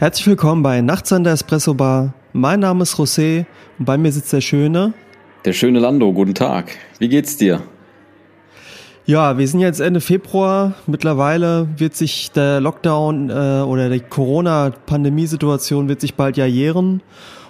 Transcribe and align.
Herzlich 0.00 0.28
willkommen 0.28 0.62
bei 0.62 0.80
Nachts 0.80 1.12
an 1.12 1.24
der 1.24 1.32
Espresso 1.32 1.74
Bar. 1.74 2.14
Mein 2.32 2.60
Name 2.60 2.84
ist 2.84 2.94
José 2.94 3.46
und 3.80 3.84
bei 3.84 3.98
mir 3.98 4.12
sitzt 4.12 4.32
der 4.32 4.40
schöne. 4.40 4.92
Der 5.44 5.52
schöne 5.52 5.80
Lando, 5.80 6.12
guten 6.12 6.36
Tag. 6.36 6.70
Wie 7.00 7.08
geht's 7.08 7.36
dir? 7.36 7.64
Ja, 9.06 9.38
wir 9.38 9.48
sind 9.48 9.58
jetzt 9.58 9.80
Ende 9.80 10.00
Februar. 10.00 10.74
Mittlerweile 10.86 11.66
wird 11.78 11.96
sich 11.96 12.30
der 12.30 12.60
Lockdown 12.60 13.28
äh, 13.28 13.32
oder 13.66 13.90
die 13.90 13.98
Corona-Pandemiesituation 13.98 15.88
wird 15.88 16.00
sich 16.00 16.14
bald 16.14 16.36
ja 16.36 16.46
jähren. 16.46 17.02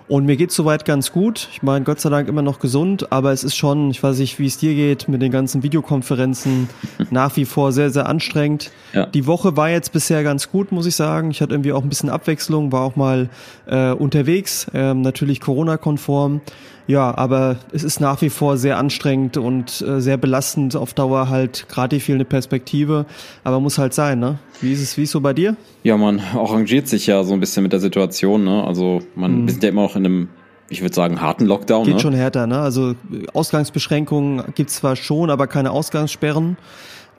Und 0.09 0.25
mir 0.25 0.37
geht's 0.37 0.55
soweit 0.55 0.87
ganz 0.87 1.13
gut. 1.13 1.49
Ich 1.53 1.63
meine, 1.63 1.85
Gott 1.85 2.01
sei 2.01 2.09
Dank 2.09 2.29
immer 2.29 2.41
noch 2.41 2.61
gesund, 2.61 3.13
aber 3.13 3.33
es 3.33 3.45
ist 3.45 3.57
schon, 3.57 3.91
ich 3.91 4.03
weiß 4.03 4.19
nicht, 4.19 4.39
wie 4.39 4.47
es 4.47 4.57
dir 4.57 4.75
geht, 4.75 5.07
mit 5.07 5.21
den 5.21 5.31
ganzen 5.31 5.63
Videokonferenzen 5.63 6.71
nach 7.11 7.37
wie 7.37 7.45
vor 7.45 7.73
sehr, 7.73 7.91
sehr 7.91 8.09
anstrengend. 8.09 8.71
Ja. 8.95 9.05
Die 9.05 9.27
Woche 9.27 9.57
war 9.59 9.69
jetzt 9.69 9.93
bisher 9.93 10.23
ganz 10.23 10.51
gut, 10.51 10.73
muss 10.73 10.87
ich 10.87 10.97
sagen. 10.97 11.31
Ich 11.31 11.43
hatte 11.43 11.53
irgendwie 11.53 11.73
auch 11.73 11.83
ein 11.83 11.91
bisschen 11.91 12.09
Abwechslung, 12.09 12.73
war 12.73 12.83
auch 12.83 12.97
mal 12.97 13.29
äh, 13.67 13.93
unterwegs, 13.93 14.67
ähm, 14.73 15.03
natürlich 15.03 15.41
Corona-konform. 15.41 16.41
Ja, 16.87 17.15
aber 17.15 17.57
es 17.71 17.85
ist 17.85 18.01
nach 18.01 18.23
wie 18.23 18.31
vor 18.31 18.57
sehr 18.57 18.79
anstrengend 18.79 19.37
und 19.37 19.83
äh, 19.83 20.01
sehr 20.01 20.17
belastend 20.17 20.75
auf 20.75 20.95
Dauer 20.95 21.29
halt 21.29 21.69
gerade 21.69 21.97
die 21.97 22.01
fehlende 22.01 22.25
Perspektive. 22.25 23.05
Aber 23.45 23.61
muss 23.61 23.77
halt 23.77 23.93
sein, 23.93 24.21
ne? 24.21 24.39
Wie 24.61 24.73
ist 24.73 24.83
es, 24.83 24.97
wie 24.97 25.05
ist 25.05 25.13
so 25.13 25.21
bei 25.21 25.33
dir? 25.33 25.57
Ja, 25.85 25.97
man 25.97 26.21
arrangiert 26.21 26.89
sich 26.89 27.07
ja 27.07 27.23
so 27.25 27.33
ein 27.33 27.41
bisschen 27.41 27.63
mit 27.63 27.73
der 27.73 27.81
Situation, 27.81 28.45
ne? 28.45 28.65
Also 28.65 29.01
man, 29.15 29.43
mhm. 29.43 29.49
sind 29.49 29.63
ja 29.63 29.69
immer 29.69 29.83
noch 29.83 29.97
in 29.97 30.05
einem 30.05 30.29
ich 30.71 30.83
würde 30.83 30.95
sagen, 30.95 31.21
harten 31.21 31.47
Lockdown. 31.47 31.85
Geht 31.85 31.95
ne? 31.95 32.01
schon 32.01 32.15
härter, 32.15 32.47
ne? 32.47 32.61
Also 32.61 32.95
Ausgangsbeschränkungen 33.33 34.53
gibt's 34.55 34.77
zwar 34.77 34.97
schon, 34.97 35.31
aber 35.31 35.47
keine 35.47 35.71
Ausgangssperren. 35.71 36.57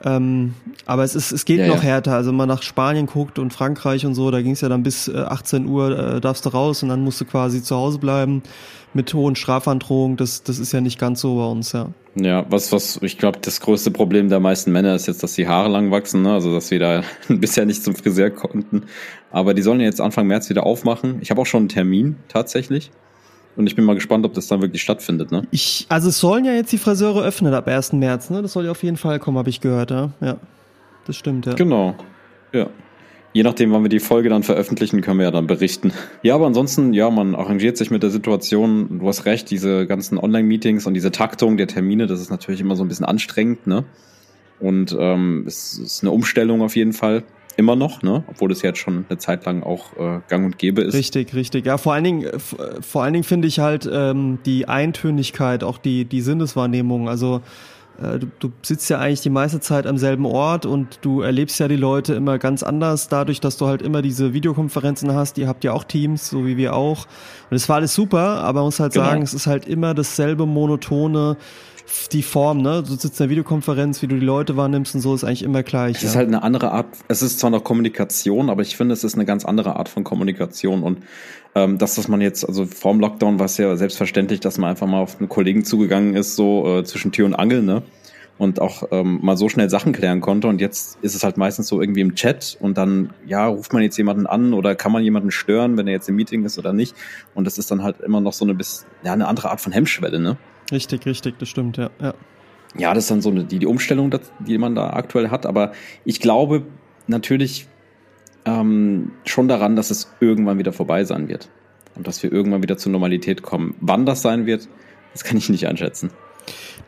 Ähm, 0.02 0.54
aber 0.86 1.04
es 1.04 1.14
ist, 1.14 1.30
es 1.30 1.44
geht 1.44 1.58
ja, 1.58 1.66
noch 1.66 1.76
ja. 1.76 1.82
härter. 1.82 2.14
Also 2.14 2.30
wenn 2.30 2.36
man 2.36 2.48
nach 2.48 2.62
Spanien 2.62 3.06
guckt 3.06 3.38
und 3.38 3.52
Frankreich 3.52 4.06
und 4.06 4.14
so, 4.14 4.30
da 4.30 4.40
ging 4.40 4.52
es 4.52 4.60
ja 4.60 4.68
dann 4.68 4.82
bis 4.82 5.08
äh, 5.08 5.16
18 5.16 5.66
Uhr 5.66 6.16
äh, 6.16 6.20
darfst 6.20 6.46
du 6.46 6.50
raus 6.50 6.82
und 6.82 6.88
dann 6.88 7.02
musst 7.02 7.20
du 7.20 7.24
quasi 7.24 7.62
zu 7.62 7.76
Hause 7.76 7.98
bleiben 7.98 8.42
mit 8.94 9.12
hohen 9.12 9.36
Strafandrohungen. 9.36 10.16
Das, 10.16 10.42
das 10.42 10.58
ist 10.58 10.72
ja 10.72 10.80
nicht 10.80 10.98
ganz 10.98 11.20
so 11.20 11.36
bei 11.36 11.46
uns, 11.46 11.72
ja. 11.72 11.88
Ja, 12.16 12.44
was, 12.50 12.72
was, 12.72 12.98
ich 13.02 13.18
glaube, 13.18 13.38
das 13.40 13.60
größte 13.60 13.90
Problem 13.90 14.28
der 14.28 14.40
meisten 14.40 14.72
Männer 14.72 14.94
ist 14.94 15.06
jetzt, 15.06 15.22
dass 15.22 15.34
die 15.34 15.46
Haare 15.46 15.68
lang 15.68 15.90
wachsen, 15.90 16.22
ne? 16.22 16.32
also 16.32 16.52
dass 16.52 16.70
wir 16.70 16.80
da 16.80 17.02
bisher 17.28 17.66
nicht 17.66 17.84
zum 17.84 17.94
Friseur 17.94 18.30
konnten. 18.30 18.84
Aber 19.30 19.54
die 19.54 19.62
sollen 19.62 19.80
jetzt 19.80 20.00
Anfang 20.00 20.26
März 20.26 20.50
wieder 20.50 20.64
aufmachen. 20.66 21.18
Ich 21.20 21.30
habe 21.30 21.40
auch 21.40 21.46
schon 21.46 21.60
einen 21.60 21.68
Termin 21.68 22.16
tatsächlich. 22.28 22.90
Und 23.56 23.66
ich 23.66 23.74
bin 23.74 23.84
mal 23.84 23.94
gespannt, 23.94 24.24
ob 24.24 24.34
das 24.34 24.46
dann 24.48 24.62
wirklich 24.62 24.82
stattfindet, 24.82 25.32
ne? 25.32 25.46
Ich, 25.50 25.86
also 25.88 26.08
es 26.08 26.18
sollen 26.18 26.44
ja 26.44 26.52
jetzt 26.52 26.72
die 26.72 26.78
Friseure 26.78 27.22
öffnen 27.22 27.52
ab 27.52 27.66
1. 27.66 27.94
März, 27.94 28.30
ne? 28.30 28.42
Das 28.42 28.52
soll 28.52 28.64
ja 28.64 28.70
auf 28.70 28.82
jeden 28.82 28.96
Fall 28.96 29.18
kommen, 29.18 29.38
habe 29.38 29.50
ich 29.50 29.60
gehört, 29.60 29.90
ja. 29.90 30.10
Ja. 30.20 30.36
Das 31.06 31.16
stimmt, 31.16 31.46
ja. 31.46 31.54
Genau. 31.54 31.96
Ja. 32.52 32.68
Je 33.32 33.44
nachdem, 33.44 33.72
wann 33.72 33.82
wir 33.82 33.88
die 33.88 34.00
Folge 34.00 34.28
dann 34.28 34.42
veröffentlichen, 34.42 35.02
können 35.02 35.18
wir 35.18 35.24
ja 35.24 35.30
dann 35.30 35.46
berichten. 35.46 35.92
Ja, 36.22 36.34
aber 36.34 36.46
ansonsten, 36.46 36.92
ja, 36.92 37.10
man 37.10 37.36
arrangiert 37.36 37.76
sich 37.76 37.90
mit 37.90 38.02
der 38.02 38.10
Situation. 38.10 38.98
Du 38.98 39.06
hast 39.06 39.24
recht, 39.24 39.50
diese 39.50 39.86
ganzen 39.86 40.18
Online-Meetings 40.18 40.86
und 40.86 40.94
diese 40.94 41.12
Taktung 41.12 41.56
der 41.56 41.68
Termine, 41.68 42.06
das 42.06 42.20
ist 42.20 42.30
natürlich 42.30 42.60
immer 42.60 42.74
so 42.74 42.84
ein 42.84 42.88
bisschen 42.88 43.06
anstrengend, 43.06 43.66
ne? 43.66 43.84
Und 44.58 44.96
ähm, 44.98 45.44
es 45.46 45.78
ist 45.78 46.02
eine 46.02 46.10
Umstellung 46.10 46.60
auf 46.60 46.76
jeden 46.76 46.92
Fall 46.92 47.22
immer 47.56 47.76
noch, 47.76 48.02
ne? 48.02 48.24
Obwohl 48.28 48.52
es 48.52 48.62
jetzt 48.62 48.78
schon 48.78 49.04
eine 49.08 49.18
Zeit 49.18 49.44
lang 49.44 49.62
auch 49.62 49.96
äh, 49.96 50.20
gang 50.28 50.46
und 50.46 50.58
gäbe 50.58 50.82
ist. 50.82 50.94
Richtig, 50.94 51.34
richtig. 51.34 51.66
Ja, 51.66 51.78
vor 51.78 51.94
allen 51.94 52.04
Dingen, 52.04 52.24
äh, 52.24 52.38
vor 52.80 53.02
allen 53.02 53.12
Dingen 53.12 53.24
finde 53.24 53.48
ich 53.48 53.58
halt 53.58 53.88
ähm, 53.90 54.38
die 54.44 54.68
Eintönigkeit, 54.68 55.64
auch 55.64 55.78
die, 55.78 56.04
die 56.04 56.20
Sinneswahrnehmung. 56.20 57.08
Also 57.08 57.42
äh, 58.00 58.18
du, 58.18 58.28
du 58.38 58.52
sitzt 58.62 58.88
ja 58.90 58.98
eigentlich 58.98 59.20
die 59.20 59.30
meiste 59.30 59.60
Zeit 59.60 59.86
am 59.86 59.98
selben 59.98 60.26
Ort 60.26 60.66
und 60.66 60.98
du 61.02 61.20
erlebst 61.20 61.58
ja 61.60 61.68
die 61.68 61.76
Leute 61.76 62.14
immer 62.14 62.38
ganz 62.38 62.62
anders, 62.62 63.08
dadurch, 63.08 63.40
dass 63.40 63.56
du 63.56 63.66
halt 63.66 63.82
immer 63.82 64.02
diese 64.02 64.32
Videokonferenzen 64.32 65.14
hast. 65.14 65.38
Ihr 65.38 65.48
habt 65.48 65.64
ja 65.64 65.72
auch 65.72 65.84
Teams, 65.84 66.30
so 66.30 66.46
wie 66.46 66.56
wir 66.56 66.74
auch. 66.74 67.06
Und 67.50 67.56
es 67.56 67.68
war 67.68 67.76
alles 67.76 67.94
super, 67.94 68.42
aber 68.42 68.60
man 68.60 68.66
muss 68.66 68.80
halt 68.80 68.94
genau. 68.94 69.06
sagen, 69.06 69.22
es 69.22 69.34
ist 69.34 69.46
halt 69.46 69.66
immer 69.66 69.94
dasselbe 69.94 70.46
monotone 70.46 71.36
die 72.12 72.22
Form, 72.22 72.62
ne? 72.62 72.82
Du 72.82 72.94
sitzt 72.94 73.20
in 73.20 73.24
der 73.24 73.30
Videokonferenz, 73.30 74.02
wie 74.02 74.06
du 74.06 74.16
die 74.16 74.24
Leute 74.24 74.56
wahrnimmst 74.56 74.94
und 74.94 75.00
so, 75.00 75.14
ist 75.14 75.24
eigentlich 75.24 75.42
immer 75.42 75.62
gleich. 75.62 75.96
Es 75.96 76.02
ja. 76.02 76.08
ist 76.08 76.16
halt 76.16 76.28
eine 76.28 76.42
andere 76.42 76.72
Art, 76.72 76.86
es 77.08 77.22
ist 77.22 77.38
zwar 77.40 77.50
noch 77.50 77.64
Kommunikation, 77.64 78.50
aber 78.50 78.62
ich 78.62 78.76
finde, 78.76 78.92
es 78.92 79.04
ist 79.04 79.14
eine 79.14 79.24
ganz 79.24 79.44
andere 79.44 79.76
Art 79.76 79.88
von 79.88 80.04
Kommunikation 80.04 80.82
und 80.82 81.00
ähm, 81.54 81.78
das, 81.78 81.96
dass 81.96 82.08
man 82.08 82.20
jetzt, 82.20 82.46
also 82.46 82.66
vorm 82.66 83.00
Lockdown 83.00 83.38
war 83.38 83.46
es 83.46 83.56
ja 83.56 83.74
selbstverständlich, 83.76 84.40
dass 84.40 84.58
man 84.58 84.70
einfach 84.70 84.86
mal 84.86 85.00
auf 85.00 85.18
einen 85.18 85.28
Kollegen 85.28 85.64
zugegangen 85.64 86.14
ist, 86.14 86.36
so 86.36 86.78
äh, 86.78 86.84
zwischen 86.84 87.12
Tür 87.12 87.26
und 87.26 87.34
Angel, 87.34 87.62
ne? 87.62 87.82
Und 88.38 88.58
auch 88.58 88.84
ähm, 88.90 89.18
mal 89.20 89.36
so 89.36 89.50
schnell 89.50 89.68
Sachen 89.68 89.92
klären 89.92 90.22
konnte. 90.22 90.48
Und 90.48 90.62
jetzt 90.62 90.98
ist 91.02 91.14
es 91.14 91.24
halt 91.24 91.36
meistens 91.36 91.68
so 91.68 91.82
irgendwie 91.82 92.00
im 92.00 92.14
Chat 92.14 92.56
und 92.58 92.78
dann, 92.78 93.10
ja, 93.26 93.46
ruft 93.46 93.74
man 93.74 93.82
jetzt 93.82 93.98
jemanden 93.98 94.26
an 94.26 94.54
oder 94.54 94.74
kann 94.74 94.92
man 94.92 95.02
jemanden 95.02 95.30
stören, 95.30 95.76
wenn 95.76 95.86
er 95.86 95.92
jetzt 95.92 96.08
im 96.08 96.16
Meeting 96.16 96.46
ist 96.46 96.58
oder 96.58 96.72
nicht. 96.72 96.96
Und 97.34 97.46
das 97.46 97.58
ist 97.58 97.70
dann 97.70 97.82
halt 97.82 98.00
immer 98.00 98.22
noch 98.22 98.32
so 98.32 98.46
eine 98.46 98.54
bis, 98.54 98.86
ja, 99.02 99.12
eine 99.12 99.28
andere 99.28 99.50
Art 99.50 99.60
von 99.60 99.72
Hemmschwelle, 99.72 100.18
ne? 100.18 100.38
Richtig, 100.72 101.06
richtig, 101.06 101.38
das 101.38 101.48
stimmt, 101.48 101.76
ja. 101.76 101.90
Ja, 102.00 102.14
ja 102.76 102.94
das 102.94 103.04
ist 103.04 103.10
dann 103.10 103.22
so 103.22 103.30
eine, 103.30 103.44
die, 103.44 103.58
die 103.58 103.66
Umstellung, 103.66 104.10
die 104.40 104.58
man 104.58 104.74
da 104.74 104.90
aktuell 104.90 105.30
hat. 105.30 105.46
Aber 105.46 105.72
ich 106.04 106.20
glaube 106.20 106.62
natürlich 107.06 107.66
ähm, 108.44 109.12
schon 109.24 109.48
daran, 109.48 109.76
dass 109.76 109.90
es 109.90 110.12
irgendwann 110.20 110.58
wieder 110.58 110.72
vorbei 110.72 111.04
sein 111.04 111.28
wird. 111.28 111.48
Und 111.96 112.06
dass 112.06 112.22
wir 112.22 112.32
irgendwann 112.32 112.62
wieder 112.62 112.78
zur 112.78 112.92
Normalität 112.92 113.42
kommen. 113.42 113.74
Wann 113.80 114.06
das 114.06 114.22
sein 114.22 114.46
wird, 114.46 114.68
das 115.12 115.24
kann 115.24 115.36
ich 115.36 115.48
nicht 115.48 115.66
einschätzen. 115.66 116.10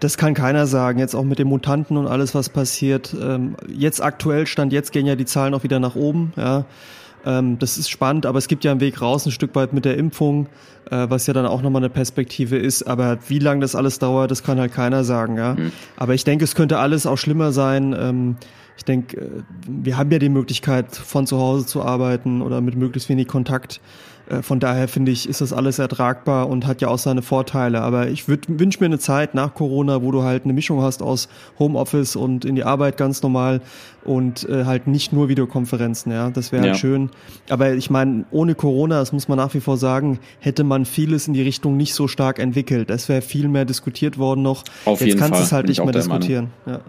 Das 0.00 0.16
kann 0.16 0.34
keiner 0.34 0.66
sagen, 0.66 0.98
jetzt 0.98 1.15
auch 1.15 1.25
mit 1.25 1.38
den 1.38 1.48
Mutanten 1.48 1.97
und 1.97 2.06
alles, 2.06 2.34
was 2.34 2.48
passiert. 2.48 3.15
Ähm, 3.21 3.56
jetzt 3.69 4.03
aktuell, 4.03 4.47
Stand 4.47 4.72
jetzt 4.72 4.92
gehen 4.92 5.06
ja 5.06 5.16
die 5.16 5.26
Zahlen 5.26 5.54
auch 5.54 5.65
wieder 5.65 5.81
nach 5.81 5.97
oben, 5.97 6.32
ja. 6.37 6.65
Ähm, 7.25 7.59
das 7.59 7.78
ist 7.78 7.91
spannend, 7.91 8.27
aber 8.27 8.38
es 8.38 8.49
gibt 8.49 8.65
ja 8.65 8.71
einen 8.71 8.81
Weg 8.81 9.00
raus, 9.00 9.27
ein 9.27 9.33
Stück 9.33 9.55
weit 9.55 9.72
mit 9.72 9.84
der 9.84 9.97
Impfung, 9.97 10.47
äh, 10.91 11.06
was 11.09 11.27
ja 11.27 11.34
dann 11.34 11.47
auch 11.47 11.62
nochmal 11.62 11.81
eine 11.83 11.91
Perspektive 11.91 12.56
ist. 12.56 12.83
Aber 12.83 13.19
wie 13.28 13.38
lange 13.38 13.60
das 13.60 13.75
alles 13.75 13.99
dauert, 13.99 14.31
das 14.31 14.43
kann 14.43 14.59
halt 14.59 14.72
keiner 14.72 15.05
sagen. 15.05 15.37
Ja? 15.37 15.55
Mhm. 15.55 15.72
Aber 15.97 16.15
ich 16.15 16.25
denke, 16.25 16.44
es 16.44 16.55
könnte 16.55 16.78
alles 16.78 17.06
auch 17.06 17.19
schlimmer 17.19 17.53
sein. 17.53 17.94
Ähm, 17.99 18.37
ich 18.77 18.84
denke, 18.84 19.16
äh, 19.16 19.28
wir 19.66 19.97
haben 19.97 20.10
ja 20.10 20.19
die 20.19 20.28
Möglichkeit, 20.28 20.94
von 20.94 21.27
zu 21.27 21.38
Hause 21.38 21.66
zu 21.66 21.83
arbeiten 21.83 22.43
oder 22.43 22.60
mit 22.60 22.77
möglichst 22.77 23.09
wenig 23.09 23.28
Kontakt. 23.28 23.81
Äh, 24.28 24.43
von 24.43 24.60
daher 24.60 24.88
finde 24.88 25.12
ich, 25.12 25.28
ist 25.28 25.41
das 25.41 25.53
alles 25.53 25.78
ertragbar 25.78 26.49
und 26.49 26.66
hat 26.66 26.81
ja 26.81 26.88
auch 26.88 26.99
seine 26.99 27.22
Vorteile. 27.22 27.81
Aber 27.81 28.09
ich 28.09 28.28
wünsche 28.28 28.81
mir 28.81 28.87
eine 28.87 28.99
Zeit 28.99 29.34
nach 29.34 29.55
Corona, 29.55 30.03
wo 30.03 30.10
du 30.10 30.22
halt 30.22 30.44
eine 30.44 30.53
Mischung 30.53 30.83
hast 30.83 31.03
aus 31.03 31.28
Homeoffice 31.59 32.16
und 32.16 32.44
in 32.44 32.55
die 32.55 32.65
Arbeit 32.65 32.97
ganz 32.97 33.22
normal 33.22 33.60
und 34.05 34.49
äh, 34.49 34.65
halt 34.65 34.87
nicht 34.87 35.12
nur 35.12 35.28
Videokonferenzen. 35.28 36.12
Ja, 36.12 36.31
das 36.31 36.53
wäre 36.53 36.62
halt 36.62 36.75
ja. 36.75 36.78
schön. 36.78 37.10
Aber 37.49 37.72
ich 37.72 37.91
meine, 37.91 38.25
ohne 38.31 38.55
Corona, 38.55 38.99
das 38.99 39.12
muss 39.12 39.28
man 39.28 39.38
nach 39.38 39.55
wie 39.55 39.60
vor 39.60 39.77
sagen, 39.77 40.19
hätte 40.41 40.65
man 40.65 40.84
vieles 40.84 41.28
in 41.28 41.34
die 41.34 41.43
Richtung 41.43 41.77
nicht 41.77 41.94
so 41.94 42.09
stark 42.09 42.39
entwickelt. 42.39 42.91
Es 42.91 43.09
wäre 43.09 43.22
viel 43.22 43.49
mehr 43.49 43.65
diskutiert 43.65 44.19
worden 44.19 44.43
noch. 44.43 44.65
Auf 44.84 45.00
Jetzt 45.00 45.09
jeden 45.09 45.21
kannst 45.21 45.41
du 45.41 45.44
es 45.44 45.53
halt 45.53 45.69
nicht 45.69 45.83
mehr 45.83 45.93
diskutieren. 45.93 46.50
Ja. 46.66 46.81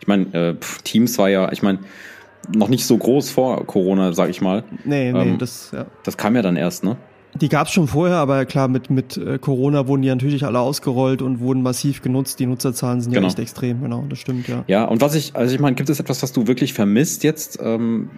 Ich 0.00 0.06
meine, 0.06 0.32
äh, 0.32 0.54
Teams 0.82 1.18
war 1.18 1.28
ja, 1.28 1.52
ich 1.52 1.62
meine, 1.62 1.78
noch 2.54 2.68
nicht 2.68 2.86
so 2.86 2.96
groß 2.96 3.30
vor 3.30 3.66
Corona, 3.66 4.12
sag 4.12 4.30
ich 4.30 4.40
mal. 4.40 4.64
Nee, 4.84 5.12
nee, 5.12 5.20
ähm, 5.20 5.38
das, 5.38 5.70
ja. 5.72 5.86
Das 6.04 6.16
kam 6.16 6.36
ja 6.36 6.42
dann 6.42 6.56
erst, 6.56 6.84
ne? 6.84 6.96
Die 7.34 7.48
gab 7.48 7.68
es 7.68 7.72
schon 7.72 7.86
vorher, 7.86 8.16
aber 8.16 8.44
klar, 8.44 8.66
mit, 8.66 8.90
mit 8.90 9.16
äh, 9.16 9.38
Corona 9.38 9.86
wurden 9.86 10.02
die 10.02 10.08
natürlich 10.08 10.44
alle 10.44 10.58
ausgerollt 10.58 11.22
und 11.22 11.38
wurden 11.38 11.62
massiv 11.62 12.02
genutzt. 12.02 12.40
Die 12.40 12.46
Nutzerzahlen 12.46 13.00
sind 13.00 13.12
genau. 13.12 13.26
ja 13.26 13.28
echt 13.28 13.38
extrem, 13.38 13.82
genau, 13.82 14.04
das 14.08 14.18
stimmt, 14.18 14.48
ja. 14.48 14.64
Ja, 14.66 14.84
und 14.84 15.00
was 15.00 15.14
ich, 15.14 15.36
also 15.36 15.54
ich 15.54 15.60
meine, 15.60 15.76
gibt 15.76 15.88
es 15.88 16.00
etwas, 16.00 16.22
was 16.22 16.32
du 16.32 16.48
wirklich 16.48 16.74
vermisst 16.74 17.22
jetzt? 17.22 17.60
Ähm, 17.62 18.10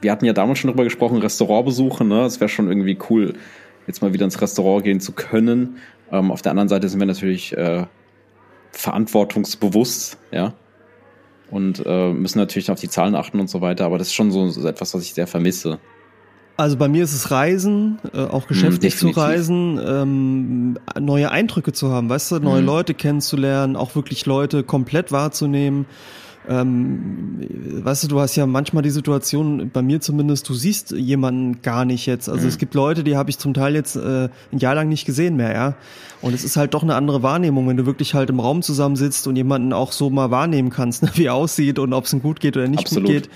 wir 0.00 0.12
hatten 0.12 0.24
ja 0.24 0.32
damals 0.32 0.60
schon 0.60 0.70
drüber 0.70 0.84
gesprochen, 0.84 1.18
Restaurantbesuche, 1.18 2.04
ne? 2.04 2.24
Es 2.24 2.40
wäre 2.40 2.48
schon 2.48 2.68
irgendwie 2.68 2.96
cool, 3.10 3.34
jetzt 3.88 4.00
mal 4.00 4.12
wieder 4.12 4.24
ins 4.24 4.40
Restaurant 4.40 4.84
gehen 4.84 5.00
zu 5.00 5.12
können. 5.12 5.78
Ähm, 6.12 6.30
auf 6.30 6.42
der 6.42 6.50
anderen 6.52 6.68
Seite 6.68 6.88
sind 6.88 7.00
wir 7.00 7.06
natürlich 7.06 7.56
äh, 7.56 7.86
verantwortungsbewusst, 8.70 10.18
ja 10.30 10.54
und 11.52 11.82
äh, 11.84 12.12
müssen 12.12 12.38
natürlich 12.38 12.70
auf 12.70 12.80
die 12.80 12.88
Zahlen 12.88 13.14
achten 13.14 13.38
und 13.38 13.48
so 13.48 13.60
weiter. 13.60 13.84
Aber 13.84 13.98
das 13.98 14.08
ist 14.08 14.14
schon 14.14 14.32
so, 14.32 14.48
so 14.48 14.66
etwas, 14.66 14.94
was 14.94 15.02
ich 15.02 15.14
sehr 15.14 15.26
vermisse. 15.26 15.78
Also 16.56 16.76
bei 16.76 16.88
mir 16.88 17.04
ist 17.04 17.14
es 17.14 17.30
Reisen, 17.30 17.98
äh, 18.12 18.20
auch 18.20 18.46
geschäftlich 18.46 18.94
hm, 18.94 18.98
zu 19.00 19.08
reisen, 19.08 19.80
ähm, 19.84 20.78
neue 20.98 21.30
Eindrücke 21.30 21.72
zu 21.72 21.90
haben, 21.90 22.08
weißt 22.08 22.32
du, 22.32 22.40
neue 22.40 22.58
hm. 22.58 22.66
Leute 22.66 22.94
kennenzulernen, 22.94 23.76
auch 23.76 23.94
wirklich 23.94 24.26
Leute 24.26 24.62
komplett 24.62 25.12
wahrzunehmen. 25.12 25.86
Ähm, 26.48 27.38
weißt 27.84 28.04
du, 28.04 28.08
du 28.08 28.20
hast 28.20 28.34
ja 28.34 28.46
manchmal 28.46 28.82
die 28.82 28.90
Situation, 28.90 29.70
bei 29.72 29.82
mir 29.82 30.00
zumindest, 30.00 30.48
du 30.48 30.54
siehst 30.54 30.90
jemanden 30.90 31.62
gar 31.62 31.84
nicht 31.84 32.06
jetzt. 32.06 32.28
Also 32.28 32.42
mhm. 32.42 32.48
es 32.48 32.58
gibt 32.58 32.74
Leute, 32.74 33.04
die 33.04 33.16
habe 33.16 33.30
ich 33.30 33.38
zum 33.38 33.54
Teil 33.54 33.74
jetzt 33.74 33.96
äh, 33.96 34.28
ein 34.52 34.58
Jahr 34.58 34.74
lang 34.74 34.88
nicht 34.88 35.04
gesehen 35.04 35.36
mehr, 35.36 35.52
ja. 35.52 35.74
Und 36.20 36.34
es 36.34 36.44
ist 36.44 36.56
halt 36.56 36.74
doch 36.74 36.82
eine 36.82 36.94
andere 36.94 37.22
Wahrnehmung, 37.22 37.68
wenn 37.68 37.76
du 37.76 37.86
wirklich 37.86 38.14
halt 38.14 38.30
im 38.30 38.40
Raum 38.40 38.62
zusammensitzt 38.62 39.26
und 39.26 39.36
jemanden 39.36 39.72
auch 39.72 39.92
so 39.92 40.10
mal 40.10 40.30
wahrnehmen 40.30 40.70
kannst, 40.70 41.02
ne, 41.02 41.10
wie 41.14 41.26
er 41.26 41.34
aussieht 41.34 41.78
und 41.78 41.92
ob 41.92 42.06
es 42.06 42.12
ihm 42.12 42.22
gut 42.22 42.40
geht 42.40 42.56
oder 42.56 42.68
nicht 42.68 42.86
Absolut. 42.86 43.06
gut 43.06 43.14
geht. 43.14 43.30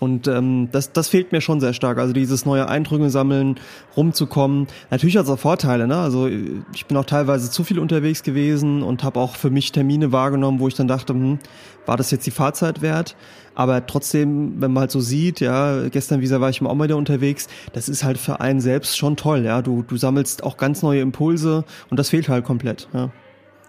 Und 0.00 0.28
ähm, 0.28 0.68
das, 0.70 0.92
das 0.92 1.08
fehlt 1.08 1.32
mir 1.32 1.40
schon 1.40 1.60
sehr 1.60 1.72
stark. 1.72 1.98
Also 1.98 2.12
dieses 2.12 2.46
neue 2.46 2.68
Eindrücke 2.68 3.10
sammeln, 3.10 3.56
rumzukommen. 3.96 4.68
Natürlich 4.90 5.16
hat 5.16 5.24
es 5.24 5.30
auch 5.30 5.38
Vorteile. 5.38 5.88
Ne? 5.88 5.96
Also 5.96 6.28
ich 6.28 6.86
bin 6.86 6.96
auch 6.96 7.04
teilweise 7.04 7.50
zu 7.50 7.64
viel 7.64 7.78
unterwegs 7.78 8.22
gewesen 8.22 8.82
und 8.82 9.02
habe 9.02 9.18
auch 9.18 9.34
für 9.34 9.50
mich 9.50 9.72
Termine 9.72 10.12
wahrgenommen, 10.12 10.60
wo 10.60 10.68
ich 10.68 10.74
dann 10.74 10.88
dachte, 10.88 11.14
hm, 11.14 11.38
war 11.86 11.96
das 11.96 12.10
jetzt 12.10 12.26
die 12.26 12.30
Fahrzeit 12.30 12.80
wert? 12.80 13.16
Aber 13.54 13.86
trotzdem, 13.86 14.60
wenn 14.60 14.72
man 14.72 14.82
halt 14.82 14.92
so 14.92 15.00
sieht, 15.00 15.40
ja, 15.40 15.88
gestern 15.88 16.20
wie 16.20 16.30
war 16.30 16.48
ich 16.48 16.62
auch 16.62 16.74
mal 16.74 16.84
wieder 16.84 16.96
unterwegs, 16.96 17.48
das 17.72 17.88
ist 17.88 18.04
halt 18.04 18.18
für 18.18 18.40
einen 18.40 18.60
selbst 18.60 18.96
schon 18.96 19.16
toll. 19.16 19.44
Ja, 19.44 19.62
du, 19.62 19.82
du 19.82 19.96
sammelst 19.96 20.44
auch 20.44 20.56
ganz 20.58 20.82
neue 20.82 21.00
Impulse 21.00 21.64
und 21.90 21.98
das 21.98 22.10
fehlt 22.10 22.28
halt 22.28 22.44
komplett. 22.44 22.88
Ja. 22.92 23.10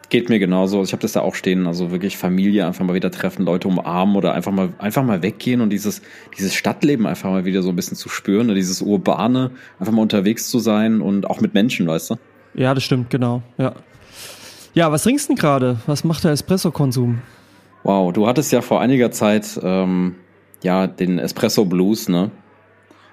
Geht 0.09 0.29
mir 0.29 0.39
genauso. 0.39 0.81
Ich 0.81 0.91
habe 0.91 1.01
das 1.03 1.11
da 1.11 1.21
auch 1.21 1.35
stehen. 1.35 1.67
Also 1.67 1.91
wirklich 1.91 2.17
Familie 2.17 2.65
einfach 2.65 2.83
mal 2.83 2.95
wieder 2.95 3.11
treffen, 3.11 3.45
Leute 3.45 3.67
umarmen 3.67 4.15
oder 4.15 4.33
einfach 4.33 4.51
mal 4.51 4.73
einfach 4.79 5.03
mal 5.03 5.21
weggehen 5.21 5.61
und 5.61 5.69
dieses 5.69 6.01
dieses 6.37 6.55
Stadtleben 6.55 7.05
einfach 7.05 7.29
mal 7.29 7.45
wieder 7.45 7.61
so 7.61 7.69
ein 7.69 7.75
bisschen 7.75 7.95
zu 7.95 8.09
spüren, 8.09 8.47
ne? 8.47 8.55
dieses 8.55 8.81
urbane, 8.81 9.51
einfach 9.79 9.93
mal 9.93 10.01
unterwegs 10.01 10.49
zu 10.49 10.57
sein 10.57 11.01
und 11.01 11.29
auch 11.29 11.41
mit 11.41 11.53
Menschen, 11.53 11.85
weißt 11.85 12.11
du? 12.11 12.15
Ja, 12.55 12.73
das 12.73 12.83
stimmt, 12.83 13.11
genau. 13.11 13.43
Ja. 13.59 13.75
Ja, 14.73 14.91
was 14.91 15.03
trinkst 15.03 15.29
du 15.29 15.33
denn 15.33 15.39
gerade? 15.39 15.79
Was 15.85 16.03
macht 16.03 16.23
der 16.23 16.31
Espresso-Konsum? 16.31 17.21
Wow, 17.83 18.11
du 18.11 18.27
hattest 18.27 18.51
ja 18.51 18.61
vor 18.61 18.81
einiger 18.81 19.11
Zeit 19.11 19.59
ähm, 19.61 20.15
ja 20.63 20.87
den 20.87 21.19
Espresso 21.19 21.65
Blues, 21.65 22.09
ne? 22.09 22.31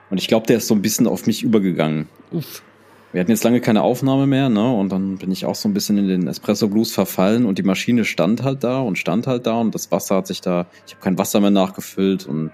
Und 0.08 0.18
ich 0.18 0.28
glaube, 0.28 0.46
der 0.46 0.58
ist 0.58 0.68
so 0.68 0.74
ein 0.74 0.82
bisschen 0.82 1.06
auf 1.06 1.26
mich 1.26 1.42
übergegangen. 1.42 2.08
Uff 2.30 2.62
wir 3.12 3.20
hatten 3.20 3.30
jetzt 3.30 3.44
lange 3.44 3.60
keine 3.60 3.82
Aufnahme 3.82 4.26
mehr, 4.26 4.48
ne? 4.48 4.72
Und 4.72 4.90
dann 4.92 5.16
bin 5.16 5.30
ich 5.30 5.46
auch 5.46 5.54
so 5.54 5.68
ein 5.68 5.74
bisschen 5.74 5.96
in 5.96 6.08
den 6.08 6.28
Espresso 6.28 6.68
Blues 6.68 6.92
verfallen 6.92 7.46
und 7.46 7.58
die 7.58 7.62
Maschine 7.62 8.04
stand 8.04 8.42
halt 8.42 8.64
da 8.64 8.80
und 8.80 8.98
stand 8.98 9.26
halt 9.26 9.46
da 9.46 9.60
und 9.60 9.74
das 9.74 9.90
Wasser 9.90 10.16
hat 10.16 10.26
sich 10.26 10.40
da, 10.40 10.66
ich 10.86 10.94
habe 10.94 11.02
kein 11.02 11.18
Wasser 11.18 11.40
mehr 11.40 11.50
nachgefüllt 11.50 12.26
und 12.26 12.50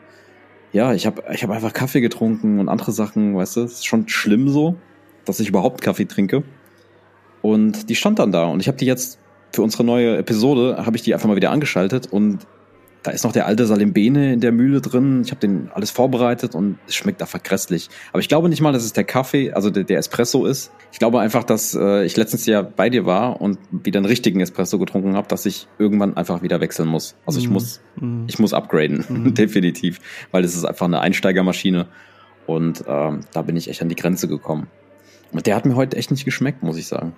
ja, 0.72 0.94
ich 0.94 1.06
habe 1.06 1.22
ich 1.32 1.42
hab 1.42 1.50
einfach 1.50 1.72
Kaffee 1.72 2.00
getrunken 2.00 2.58
und 2.58 2.68
andere 2.68 2.92
Sachen, 2.92 3.36
weißt 3.36 3.56
du, 3.56 3.60
es 3.62 3.72
ist 3.72 3.86
schon 3.86 4.08
schlimm 4.08 4.48
so, 4.48 4.76
dass 5.24 5.40
ich 5.40 5.48
überhaupt 5.48 5.82
Kaffee 5.82 6.06
trinke. 6.06 6.44
Und 7.42 7.90
die 7.90 7.96
stand 7.96 8.18
dann 8.18 8.32
da 8.32 8.44
und 8.44 8.60
ich 8.60 8.68
habe 8.68 8.78
die 8.78 8.86
jetzt 8.86 9.18
für 9.52 9.62
unsere 9.62 9.84
neue 9.84 10.16
Episode 10.16 10.84
habe 10.86 10.96
ich 10.96 11.02
die 11.02 11.12
einfach 11.12 11.28
mal 11.28 11.36
wieder 11.36 11.50
angeschaltet 11.50 12.06
und 12.10 12.46
da 13.02 13.10
ist 13.10 13.24
noch 13.24 13.32
der 13.32 13.46
alte 13.46 13.66
Salimbene 13.66 14.32
in 14.32 14.40
der 14.40 14.52
Mühle 14.52 14.80
drin. 14.80 15.22
Ich 15.24 15.30
habe 15.30 15.40
den 15.40 15.70
alles 15.74 15.90
vorbereitet 15.90 16.54
und 16.54 16.78
es 16.86 16.94
schmeckt 16.94 17.20
einfach 17.20 17.42
grässlich. 17.42 17.88
Aber 18.12 18.20
ich 18.20 18.28
glaube 18.28 18.48
nicht 18.48 18.60
mal, 18.60 18.72
dass 18.72 18.84
es 18.84 18.92
der 18.92 19.04
Kaffee, 19.04 19.52
also 19.52 19.70
der, 19.70 19.84
der 19.84 19.98
Espresso 19.98 20.46
ist. 20.46 20.70
Ich 20.92 20.98
glaube 20.98 21.20
einfach, 21.20 21.42
dass 21.42 21.74
äh, 21.74 22.04
ich 22.04 22.16
letztens 22.16 22.46
ja 22.46 22.62
bei 22.62 22.90
dir 22.90 23.04
war 23.04 23.40
und 23.40 23.58
wieder 23.70 23.98
einen 23.98 24.06
richtigen 24.06 24.40
Espresso 24.40 24.78
getrunken 24.78 25.16
habe, 25.16 25.26
dass 25.26 25.46
ich 25.46 25.66
irgendwann 25.78 26.16
einfach 26.16 26.42
wieder 26.42 26.60
wechseln 26.60 26.88
muss. 26.88 27.16
Also 27.26 27.40
ich 27.40 27.48
mm. 27.48 27.52
muss, 27.52 27.80
mm. 27.96 28.24
ich 28.28 28.38
muss 28.38 28.52
upgraden, 28.52 29.04
mm. 29.08 29.34
definitiv, 29.34 29.98
weil 30.30 30.44
es 30.44 30.54
ist 30.54 30.64
einfach 30.64 30.86
eine 30.86 31.00
Einsteigermaschine 31.00 31.88
und 32.46 32.84
ähm, 32.86 33.20
da 33.32 33.42
bin 33.42 33.56
ich 33.56 33.68
echt 33.68 33.82
an 33.82 33.88
die 33.88 33.96
Grenze 33.96 34.28
gekommen. 34.28 34.68
Und 35.32 35.46
der 35.46 35.56
hat 35.56 35.66
mir 35.66 35.76
heute 35.76 35.96
echt 35.96 36.10
nicht 36.10 36.24
geschmeckt, 36.24 36.62
muss 36.62 36.76
ich 36.76 36.86
sagen. 36.86 37.14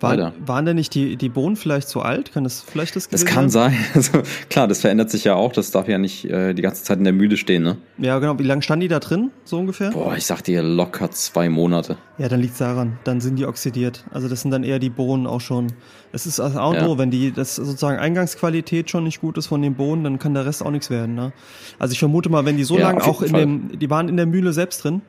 War, 0.00 0.32
waren 0.46 0.64
denn 0.64 0.76
nicht 0.76 0.94
die, 0.94 1.16
die 1.16 1.28
Bohnen 1.28 1.56
vielleicht 1.56 1.88
zu 1.88 2.02
alt? 2.02 2.32
Kann 2.32 2.44
das 2.44 2.60
vielleicht 2.62 2.94
das 2.94 3.08
Das 3.08 3.24
kann 3.24 3.50
sein. 3.50 3.76
Also, 3.94 4.22
klar, 4.48 4.68
das 4.68 4.80
verändert 4.80 5.10
sich 5.10 5.24
ja 5.24 5.34
auch. 5.34 5.52
Das 5.52 5.70
darf 5.72 5.88
ja 5.88 5.98
nicht 5.98 6.24
äh, 6.26 6.54
die 6.54 6.62
ganze 6.62 6.84
Zeit 6.84 6.98
in 6.98 7.04
der 7.04 7.12
Mühle 7.12 7.36
stehen, 7.36 7.64
ne? 7.64 7.78
Ja, 7.96 8.18
genau. 8.18 8.38
Wie 8.38 8.44
lange 8.44 8.62
standen 8.62 8.82
die 8.82 8.88
da 8.88 9.00
drin, 9.00 9.30
so 9.44 9.58
ungefähr? 9.58 9.90
Boah, 9.90 10.16
ich 10.16 10.24
sag 10.26 10.42
dir 10.42 10.62
locker 10.62 11.10
zwei 11.10 11.48
Monate. 11.48 11.96
Ja, 12.18 12.28
dann 12.28 12.40
liegt's 12.40 12.58
daran. 12.58 12.98
Dann 13.04 13.20
sind 13.20 13.36
die 13.36 13.46
oxidiert. 13.46 14.04
Also 14.12 14.28
das 14.28 14.42
sind 14.42 14.50
dann 14.52 14.62
eher 14.62 14.78
die 14.78 14.90
Bohnen 14.90 15.26
auch 15.26 15.40
schon. 15.40 15.72
Das 16.12 16.26
ist 16.26 16.38
also 16.38 16.60
auch 16.60 16.74
ja. 16.74 16.98
wenn 16.98 17.10
die 17.10 17.32
das 17.32 17.56
sozusagen 17.56 17.98
Eingangsqualität 17.98 18.90
schon 18.90 19.04
nicht 19.04 19.20
gut 19.20 19.36
ist 19.36 19.46
von 19.46 19.62
den 19.62 19.74
Bohnen, 19.74 20.04
dann 20.04 20.18
kann 20.18 20.34
der 20.34 20.46
Rest 20.46 20.64
auch 20.64 20.70
nichts 20.70 20.90
werden. 20.90 21.14
Ne? 21.14 21.32
Also 21.78 21.92
ich 21.92 21.98
vermute 21.98 22.28
mal, 22.28 22.44
wenn 22.44 22.56
die 22.56 22.64
so 22.64 22.78
ja, 22.78 22.88
lange 22.88 23.02
auch 23.04 23.22
in 23.22 23.30
Fall. 23.30 23.40
dem, 23.40 23.78
die 23.78 23.90
waren 23.90 24.08
in 24.08 24.16
der 24.16 24.26
Mühle 24.26 24.52
selbst 24.52 24.84
drin, 24.84 25.02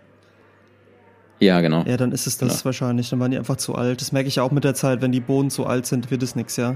ja, 1.40 1.62
genau. 1.62 1.84
Ja, 1.86 1.98
dann 1.98 2.12
ist 2.12 2.28
es 2.28 2.38
das 2.38 2.50
genau. 2.50 2.66
wahrscheinlich. 2.66 3.10
Dann 3.10 3.20
waren 3.20 3.32
die 3.32 3.38
einfach 3.38 3.58
zu 3.58 3.76
alt. 3.76 4.02
Das 4.02 4.12
merke 4.12 4.28
ich 4.28 4.40
auch 4.40 4.52
mit 4.52 4.64
der 4.64 4.76
Zeit. 4.76 5.02
Wenn 5.02 5.12
die 5.12 5.20
Bohnen 5.20 5.50
zu 5.50 5.66
alt 5.66 5.86
sind, 5.86 6.12
wird 6.12 6.24
es 6.24 6.36
nichts, 6.36 6.58
ja. 6.58 6.76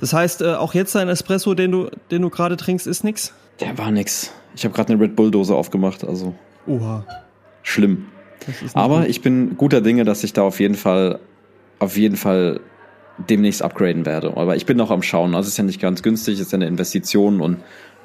Das 0.00 0.12
heißt, 0.12 0.42
äh, 0.42 0.54
auch 0.54 0.74
jetzt 0.74 0.94
dein 0.94 1.08
Espresso, 1.08 1.54
den 1.54 1.70
du, 1.70 1.88
den 2.10 2.22
du 2.22 2.30
gerade 2.30 2.56
trinkst, 2.56 2.86
ist 2.86 3.04
nix? 3.04 3.32
Der 3.60 3.78
war 3.78 3.90
nix. 3.90 4.32
Ich 4.56 4.64
habe 4.64 4.74
gerade 4.74 4.92
eine 4.92 5.02
Red 5.02 5.16
Bull 5.16 5.30
Dose 5.30 5.54
aufgemacht, 5.54 6.04
also. 6.04 6.34
Oha. 6.66 7.06
Schlimm. 7.62 8.06
Aber 8.74 9.00
gut. 9.00 9.08
ich 9.08 9.22
bin 9.22 9.56
guter 9.56 9.80
Dinge, 9.80 10.04
dass 10.04 10.24
ich 10.24 10.32
da 10.32 10.42
auf 10.42 10.60
jeden 10.60 10.74
Fall, 10.74 11.20
auf 11.78 11.96
jeden 11.96 12.16
Fall 12.16 12.60
demnächst 13.16 13.62
upgraden 13.62 14.06
werde. 14.06 14.36
Aber 14.36 14.56
ich 14.56 14.66
bin 14.66 14.76
noch 14.76 14.90
am 14.90 15.02
Schauen. 15.02 15.34
Also 15.34 15.46
es 15.46 15.54
ist 15.54 15.58
ja 15.58 15.64
nicht 15.64 15.80
ganz 15.80 16.02
günstig, 16.02 16.34
es 16.34 16.46
ist 16.46 16.52
ja 16.52 16.56
eine 16.56 16.66
Investition 16.66 17.40
und 17.40 17.58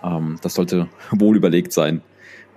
ähm, 0.03 0.37
das 0.41 0.53
sollte 0.53 0.87
wohl 1.11 1.35
überlegt 1.35 1.73
sein. 1.73 2.01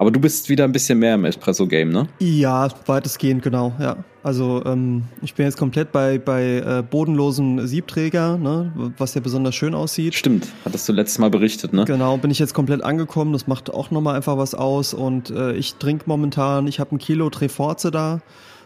Aber 0.03 0.11
du 0.11 0.19
bist 0.19 0.49
wieder 0.49 0.65
ein 0.65 0.73
bisschen 0.73 0.99
mehr 0.99 1.15
im 1.15 1.25
Espresso-Game, 1.25 1.91
ne? 1.91 2.09
Ja, 2.19 2.67
weitestgehend, 2.87 3.41
genau, 3.41 3.73
ja. 3.79 3.99
Also 4.25 4.61
ähm, 4.67 5.05
ich 5.23 5.35
bin 5.35 5.47
jetzt 5.47 5.57
komplett 5.57 5.93
bei, 5.93 6.19
bei 6.19 6.57
äh, 6.57 6.83
bodenlosen 6.83 7.69
Siebträger, 7.69 8.37
ne, 8.37 8.73
was 8.99 9.15
ja 9.15 9.21
besonders 9.21 9.55
schön 9.55 9.77
aussieht. 9.77 10.17
Stimmt, 10.17 10.49
hattest 10.65 10.89
du 10.89 10.93
letztes 10.93 11.21
Mal 11.21 11.31
berichtet, 11.31 11.73
ne? 11.73 11.85
Genau, 11.85 12.17
bin 12.17 12.33
ich 12.33 12.41
jetzt 12.41 12.53
komplett 12.53 12.83
angekommen, 12.83 13.33
das 13.33 13.47
macht 13.47 13.73
auch 13.73 13.93
nochmal 13.93 14.17
einfach 14.17 14.37
was 14.39 14.57
aus 14.57 14.93
und 14.93 15.31
äh, 15.31 15.53
ich 15.53 15.77
trinke 15.77 16.07
momentan, 16.09 16.67
ich 16.67 16.81
habe 16.81 16.97
ein 16.97 16.99
Kilo 16.99 17.31
Treforze 17.31 17.93
da, 17.93 18.23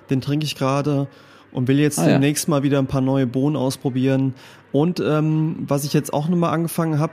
den 0.09 0.23
trinke 0.23 0.47
ich 0.47 0.57
gerade 0.57 1.07
und 1.53 1.69
will 1.69 1.79
jetzt 1.79 1.99
ah, 1.99 2.07
demnächst 2.07 2.49
ja. 2.49 2.53
mal 2.53 2.63
wieder 2.63 2.79
ein 2.79 2.87
paar 2.87 3.03
neue 3.03 3.27
Bohnen 3.27 3.57
ausprobieren. 3.57 4.33
Und 4.73 5.01
ähm, 5.01 5.65
was 5.69 5.85
ich 5.85 5.93
jetzt 5.93 6.15
auch 6.15 6.29
nochmal 6.29 6.55
angefangen 6.55 6.99
habe, 6.99 7.13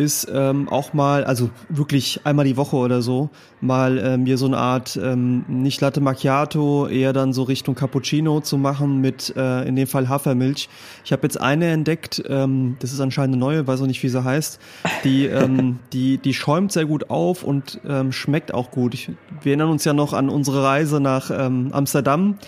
ist 0.00 0.26
ähm, 0.32 0.66
auch 0.70 0.94
mal, 0.94 1.24
also 1.24 1.50
wirklich 1.68 2.22
einmal 2.24 2.46
die 2.46 2.56
Woche 2.56 2.76
oder 2.76 3.02
so, 3.02 3.28
mal 3.60 3.98
äh, 3.98 4.16
mir 4.16 4.38
so 4.38 4.46
eine 4.46 4.56
Art, 4.56 4.98
ähm, 5.00 5.44
nicht 5.46 5.80
Latte 5.82 6.00
Macchiato, 6.00 6.88
eher 6.88 7.12
dann 7.12 7.34
so 7.34 7.42
Richtung 7.42 7.74
Cappuccino 7.74 8.40
zu 8.40 8.56
machen 8.56 9.02
mit 9.02 9.34
äh, 9.36 9.68
in 9.68 9.76
dem 9.76 9.86
Fall 9.86 10.08
Hafermilch. 10.08 10.70
Ich 11.04 11.12
habe 11.12 11.22
jetzt 11.24 11.38
eine 11.38 11.66
entdeckt, 11.66 12.22
ähm, 12.26 12.76
das 12.80 12.92
ist 12.92 13.00
anscheinend 13.00 13.34
eine 13.34 13.40
neue, 13.40 13.66
weiß 13.66 13.82
auch 13.82 13.86
nicht, 13.86 14.02
wie 14.02 14.08
sie 14.08 14.24
heißt. 14.24 14.58
Die, 15.04 15.26
ähm, 15.26 15.78
die, 15.92 16.16
die 16.16 16.32
schäumt 16.32 16.72
sehr 16.72 16.86
gut 16.86 17.10
auf 17.10 17.44
und 17.44 17.78
ähm, 17.86 18.10
schmeckt 18.10 18.54
auch 18.54 18.70
gut. 18.70 18.94
Ich, 18.94 19.10
wir 19.42 19.52
erinnern 19.52 19.68
uns 19.68 19.84
ja 19.84 19.92
noch 19.92 20.14
an 20.14 20.30
unsere 20.30 20.64
Reise 20.64 20.98
nach 20.98 21.30
ähm, 21.30 21.68
Amsterdam 21.72 22.38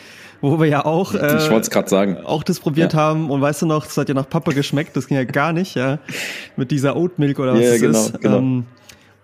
wo 0.43 0.61
wir 0.61 0.67
ja 0.67 0.85
auch 0.85 1.15
äh, 1.15 1.39
ich 1.39 1.51
wollte 1.51 1.71
gerade 1.71 1.89
sagen 1.89 2.19
auch 2.19 2.43
das 2.43 2.61
probiert 2.61 2.93
ja. 2.93 2.99
haben 2.99 3.31
und 3.31 3.41
weißt 3.41 3.63
du 3.63 3.67
noch, 3.67 3.87
das 3.87 3.97
hat 3.97 4.09
ja 4.09 4.15
nach 4.15 4.29
Pappe 4.29 4.53
geschmeckt, 4.53 4.95
das 4.97 5.07
ging 5.07 5.17
ja 5.17 5.25
gar 5.25 5.55
nicht, 5.55 5.75
ja, 5.77 5.99
mit 6.57 6.71
dieser 6.71 6.97
Oat 6.97 7.19
Milk 7.19 7.39
oder 7.39 7.55
was 7.55 7.61
ja, 7.61 7.71
es 7.71 7.81
genau, 7.81 7.99
ist. 7.99 8.21
Genau. 8.21 8.39
Ähm, 8.39 8.67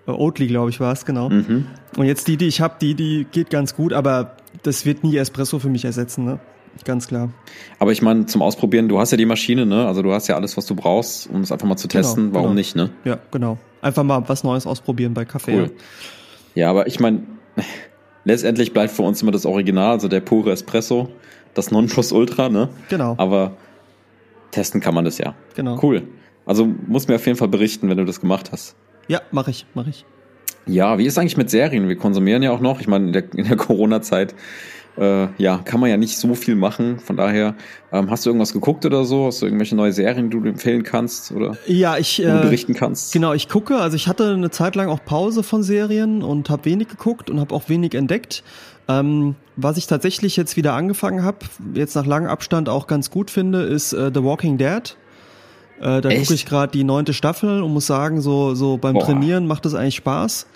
Oatly, 0.06 0.46
glaube 0.46 0.70
ich, 0.70 0.80
war 0.80 0.92
es, 0.92 1.04
genau. 1.04 1.28
Mhm. 1.28 1.66
Und 1.96 2.06
jetzt 2.06 2.28
die, 2.28 2.36
die 2.36 2.46
ich 2.46 2.60
habe, 2.60 2.76
die, 2.80 2.94
die 2.94 3.26
geht 3.30 3.50
ganz 3.50 3.76
gut, 3.76 3.92
aber 3.92 4.36
das 4.62 4.86
wird 4.86 5.04
nie 5.04 5.16
Espresso 5.16 5.58
für 5.58 5.68
mich 5.68 5.84
ersetzen, 5.84 6.24
ne? 6.24 6.40
Ganz 6.84 7.08
klar. 7.08 7.30
Aber 7.78 7.92
ich 7.92 8.02
meine, 8.02 8.26
zum 8.26 8.40
Ausprobieren, 8.40 8.88
du 8.88 9.00
hast 9.00 9.10
ja 9.10 9.16
die 9.16 9.26
Maschine, 9.26 9.66
ne? 9.66 9.86
Also 9.86 10.02
du 10.02 10.12
hast 10.12 10.28
ja 10.28 10.36
alles, 10.36 10.56
was 10.56 10.66
du 10.66 10.74
brauchst, 10.74 11.28
um 11.28 11.40
es 11.40 11.50
einfach 11.50 11.66
mal 11.66 11.76
zu 11.76 11.88
genau, 11.88 12.02
testen. 12.02 12.24
Genau, 12.24 12.34
Warum 12.34 12.50
genau. 12.50 12.54
nicht, 12.54 12.76
ne? 12.76 12.90
Ja, 13.04 13.18
genau. 13.30 13.58
Einfach 13.82 14.04
mal 14.04 14.22
was 14.28 14.44
Neues 14.44 14.66
ausprobieren 14.66 15.14
bei 15.14 15.24
Kaffee. 15.24 15.56
Cool. 15.56 15.70
Ja, 16.54 16.70
aber 16.70 16.86
ich 16.86 17.00
meine, 17.00 17.22
letztendlich 18.24 18.72
bleibt 18.72 18.92
für 18.92 19.02
uns 19.02 19.22
immer 19.22 19.32
das 19.32 19.46
Original, 19.46 19.92
also 19.92 20.08
der 20.08 20.20
pure 20.20 20.52
Espresso, 20.52 21.08
das 21.54 21.70
Nonplusultra, 21.70 22.48
ne? 22.48 22.68
Genau. 22.88 23.14
Aber 23.18 23.56
testen 24.50 24.80
kann 24.80 24.94
man 24.94 25.04
das 25.04 25.18
ja. 25.18 25.34
Genau. 25.54 25.78
Cool. 25.82 26.02
Also 26.46 26.66
muss 26.86 27.08
mir 27.08 27.16
auf 27.16 27.26
jeden 27.26 27.38
Fall 27.38 27.48
berichten, 27.48 27.88
wenn 27.90 27.98
du 27.98 28.04
das 28.04 28.20
gemacht 28.20 28.52
hast. 28.52 28.74
Ja, 29.08 29.20
mache 29.30 29.50
ich, 29.50 29.66
mache 29.74 29.90
ich. 29.90 30.04
Ja, 30.66 30.98
wie 30.98 31.06
ist 31.06 31.18
eigentlich 31.18 31.36
mit 31.36 31.50
Serien? 31.50 31.88
Wir 31.88 31.96
konsumieren 31.96 32.42
ja 32.42 32.50
auch 32.52 32.60
noch. 32.60 32.80
Ich 32.80 32.88
meine, 32.88 33.06
in 33.06 33.12
der, 33.12 33.22
der 33.22 33.56
Corona-Zeit 33.56 34.34
äh, 34.98 35.28
ja, 35.38 35.58
kann 35.64 35.80
man 35.80 35.90
ja 35.90 35.96
nicht 35.96 36.18
so 36.18 36.34
viel 36.34 36.56
machen. 36.56 36.98
Von 36.98 37.16
daher, 37.16 37.54
ähm, 37.92 38.10
hast 38.10 38.26
du 38.26 38.30
irgendwas 38.30 38.52
geguckt 38.52 38.84
oder 38.84 39.04
so? 39.04 39.26
Hast 39.26 39.42
du 39.42 39.46
irgendwelche 39.46 39.76
neue 39.76 39.92
Serien, 39.92 40.30
die 40.30 40.40
du 40.40 40.48
empfehlen 40.48 40.82
kannst 40.82 41.32
oder 41.32 41.56
ja, 41.66 41.96
ich, 41.98 42.22
äh, 42.22 42.26
berichten 42.26 42.74
kannst? 42.74 43.12
Genau, 43.12 43.32
ich 43.32 43.48
gucke. 43.48 43.76
Also 43.76 43.96
ich 43.96 44.08
hatte 44.08 44.32
eine 44.32 44.50
Zeit 44.50 44.74
lang 44.74 44.88
auch 44.88 45.04
Pause 45.04 45.42
von 45.42 45.62
Serien 45.62 46.22
und 46.22 46.50
habe 46.50 46.64
wenig 46.64 46.88
geguckt 46.88 47.30
und 47.30 47.38
habe 47.40 47.54
auch 47.54 47.68
wenig 47.68 47.94
entdeckt. 47.94 48.42
Ähm, 48.88 49.36
was 49.56 49.76
ich 49.76 49.86
tatsächlich 49.86 50.36
jetzt 50.36 50.56
wieder 50.56 50.72
angefangen 50.72 51.22
habe, 51.22 51.38
jetzt 51.74 51.94
nach 51.94 52.06
langem 52.06 52.28
Abstand 52.28 52.68
auch 52.68 52.86
ganz 52.86 53.10
gut 53.10 53.30
finde, 53.30 53.62
ist 53.62 53.92
äh, 53.92 54.10
The 54.12 54.24
Walking 54.24 54.58
Dead. 54.58 54.96
Äh, 55.80 56.00
da 56.00 56.08
gucke 56.08 56.34
ich 56.34 56.46
gerade 56.46 56.72
die 56.72 56.84
neunte 56.84 57.12
Staffel 57.12 57.62
und 57.62 57.72
muss 57.72 57.86
sagen, 57.86 58.20
so, 58.20 58.54
so 58.54 58.78
beim 58.78 58.94
Boah. 58.94 59.04
Trainieren 59.04 59.46
macht 59.46 59.64
es 59.66 59.74
eigentlich 59.74 59.96
Spaß. 59.96 60.46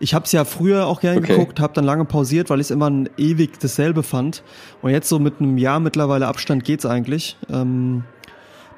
Ich 0.00 0.14
habe 0.14 0.24
es 0.24 0.32
ja 0.32 0.44
früher 0.44 0.86
auch 0.86 1.00
gerne 1.00 1.18
okay. 1.18 1.34
geguckt, 1.34 1.60
habe 1.60 1.74
dann 1.74 1.84
lange 1.84 2.04
pausiert, 2.06 2.50
weil 2.50 2.58
ich 2.58 2.66
es 2.66 2.70
immer 2.70 2.90
ewig 3.16 3.60
dasselbe 3.60 4.02
fand. 4.02 4.42
Und 4.82 4.90
jetzt 4.90 5.08
so 5.08 5.18
mit 5.18 5.40
einem 5.40 5.58
Jahr 5.58 5.78
mittlerweile 5.78 6.26
Abstand 6.26 6.64
geht's 6.64 6.86
eigentlich. 6.86 7.36
Ähm, 7.50 8.04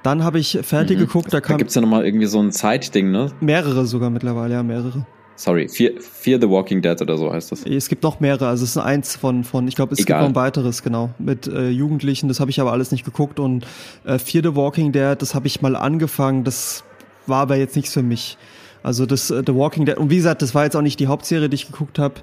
Dann 0.03 0.25
habe 0.25 0.41
ich 0.41 0.59
fertig 0.63 0.97
mhm. 0.97 1.03
geguckt, 1.03 1.33
da 1.33 1.41
kam. 1.41 1.55
Da 1.55 1.59
gibt's 1.59 1.77
ja 1.77 1.81
nochmal 1.81 2.05
irgendwie 2.05 2.27
so 2.27 2.41
ein 2.41 2.51
Zeitding, 2.51 3.13
ne? 3.13 3.31
Mehrere 3.41 3.87
sogar 3.87 4.11
mittlerweile, 4.11 4.55
ja, 4.55 4.63
mehrere. 4.65 5.07
Sorry, 5.37 5.69
Fear, 5.69 5.93
Fear 6.01 6.41
the 6.41 6.49
Walking 6.49 6.83
Dead 6.83 7.01
oder 7.01 7.17
so 7.17 7.33
heißt 7.33 7.53
das. 7.53 7.65
Es 7.65 7.89
gibt 7.89 8.03
noch 8.03 8.21
mehrere, 8.21 8.49
also 8.49 8.65
es 8.65 8.71
ist 8.71 8.77
eins 8.77 9.17
von, 9.17 9.45
von 9.45 9.67
ich 9.67 9.77
glaube, 9.77 9.95
es 9.95 10.01
Egal. 10.01 10.19
gibt 10.19 10.21
noch 10.21 10.29
ein 10.29 10.45
weiteres, 10.45 10.83
genau, 10.83 11.11
mit 11.19 11.47
äh, 11.47 11.69
Jugendlichen, 11.69 12.29
das 12.29 12.39
habe 12.39 12.51
ich 12.51 12.61
aber 12.61 12.73
alles 12.73 12.93
nicht 12.93 13.05
geguckt 13.05 13.41
und 13.41 13.67
äh, 14.05 14.19
Fear 14.19 14.45
the 14.45 14.57
Walking 14.57 14.93
Dead, 14.93 15.17
das 15.19 15.35
habe 15.35 15.47
ich 15.47 15.63
mal 15.63 15.75
angefangen, 15.75 16.45
das 16.45 16.85
war 17.27 17.43
aber 17.43 17.57
jetzt 17.57 17.77
nichts 17.77 17.93
für 17.93 18.03
mich. 18.03 18.37
Also 18.83 19.07
das 19.07 19.31
äh, 19.31 19.43
The 19.47 19.55
Walking 19.55 19.87
Dead 19.87 19.97
und 19.97 20.11
wie 20.11 20.17
gesagt, 20.17 20.43
das 20.43 20.55
war 20.55 20.65
jetzt 20.65 20.77
auch 20.77 20.83
nicht 20.83 21.01
die 21.01 21.07
Hauptserie, 21.07 21.49
die 21.49 21.55
ich 21.55 21.67
geguckt 21.71 21.99
habe. 21.99 22.15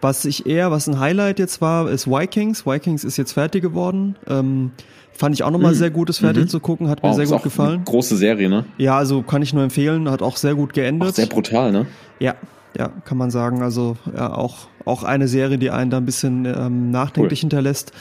Was 0.00 0.24
ich 0.24 0.46
eher, 0.46 0.70
was 0.70 0.88
ein 0.88 1.00
Highlight 1.00 1.38
jetzt 1.38 1.60
war, 1.60 1.90
ist 1.90 2.06
Vikings. 2.06 2.66
Vikings 2.66 3.04
ist 3.04 3.16
jetzt 3.16 3.32
fertig 3.32 3.62
geworden. 3.62 4.16
Ähm, 4.28 4.72
fand 5.12 5.34
ich 5.34 5.42
auch 5.42 5.50
nochmal 5.50 5.72
mhm. 5.72 5.78
sehr 5.78 5.90
gut, 5.90 6.10
es 6.10 6.18
fertig 6.18 6.44
mhm. 6.44 6.48
zu 6.48 6.60
gucken, 6.60 6.88
hat 6.88 7.02
mir 7.02 7.14
sehr 7.14 7.26
gut 7.26 7.42
gefallen. 7.42 7.82
große 7.84 8.16
Serie, 8.16 8.48
ne? 8.48 8.66
Ja, 8.76 8.98
also 8.98 9.22
kann 9.22 9.42
ich 9.42 9.54
nur 9.54 9.62
empfehlen, 9.62 10.10
hat 10.10 10.22
auch 10.22 10.36
sehr 10.36 10.54
gut 10.54 10.74
geendet. 10.74 11.10
Auch 11.10 11.14
sehr 11.14 11.26
brutal, 11.26 11.72
ne? 11.72 11.86
Ja, 12.18 12.34
ja, 12.78 12.88
kann 13.04 13.16
man 13.16 13.30
sagen. 13.30 13.62
Also 13.62 13.96
ja, 14.14 14.34
auch, 14.34 14.68
auch 14.84 15.02
eine 15.02 15.28
Serie, 15.28 15.58
die 15.58 15.70
einen 15.70 15.90
da 15.90 15.96
ein 15.96 16.06
bisschen 16.06 16.44
ähm, 16.44 16.90
nachdenklich 16.90 17.40
cool. 17.40 17.48
hinterlässt. 17.48 17.92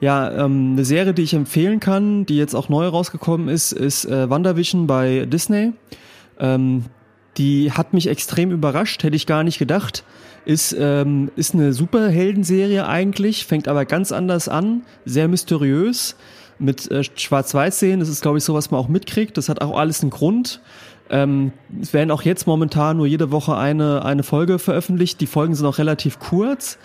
Ja, 0.00 0.30
ähm, 0.30 0.72
eine 0.72 0.84
Serie, 0.84 1.14
die 1.14 1.22
ich 1.22 1.34
empfehlen 1.34 1.80
kann, 1.80 2.26
die 2.26 2.36
jetzt 2.36 2.54
auch 2.54 2.68
neu 2.68 2.86
rausgekommen 2.86 3.48
ist, 3.48 3.72
ist 3.72 4.04
äh, 4.04 4.28
WandaVision 4.28 4.86
bei 4.86 5.26
Disney. 5.26 5.72
Ähm, 6.38 6.84
die 7.36 7.72
hat 7.72 7.92
mich 7.92 8.08
extrem 8.08 8.50
überrascht, 8.50 9.02
hätte 9.02 9.16
ich 9.16 9.26
gar 9.26 9.44
nicht 9.44 9.58
gedacht. 9.58 10.04
Ist, 10.44 10.76
ähm, 10.78 11.30
ist 11.36 11.54
eine 11.54 11.72
Superheldenserie 11.72 12.86
eigentlich, 12.86 13.46
fängt 13.46 13.66
aber 13.66 13.86
ganz 13.86 14.12
anders 14.12 14.48
an, 14.48 14.82
sehr 15.04 15.26
mysteriös, 15.26 16.16
mit 16.58 16.90
äh, 16.90 17.02
Schwarz-Weiß-Szenen. 17.02 18.00
Das 18.00 18.08
ist, 18.08 18.22
glaube 18.22 18.38
ich, 18.38 18.44
so, 18.44 18.54
was 18.54 18.70
man 18.70 18.80
auch 18.80 18.88
mitkriegt. 18.88 19.36
Das 19.36 19.48
hat 19.48 19.60
auch 19.60 19.76
alles 19.76 20.02
einen 20.02 20.10
Grund. 20.10 20.60
Ähm, 21.10 21.52
es 21.80 21.92
werden 21.92 22.10
auch 22.10 22.22
jetzt 22.22 22.46
momentan 22.46 22.96
nur 22.96 23.06
jede 23.06 23.30
Woche 23.30 23.56
eine, 23.56 24.04
eine 24.04 24.22
Folge 24.22 24.58
veröffentlicht. 24.58 25.20
Die 25.20 25.26
Folgen 25.26 25.54
sind 25.54 25.66
auch 25.66 25.78
relativ 25.78 26.18
kurz, 26.18 26.78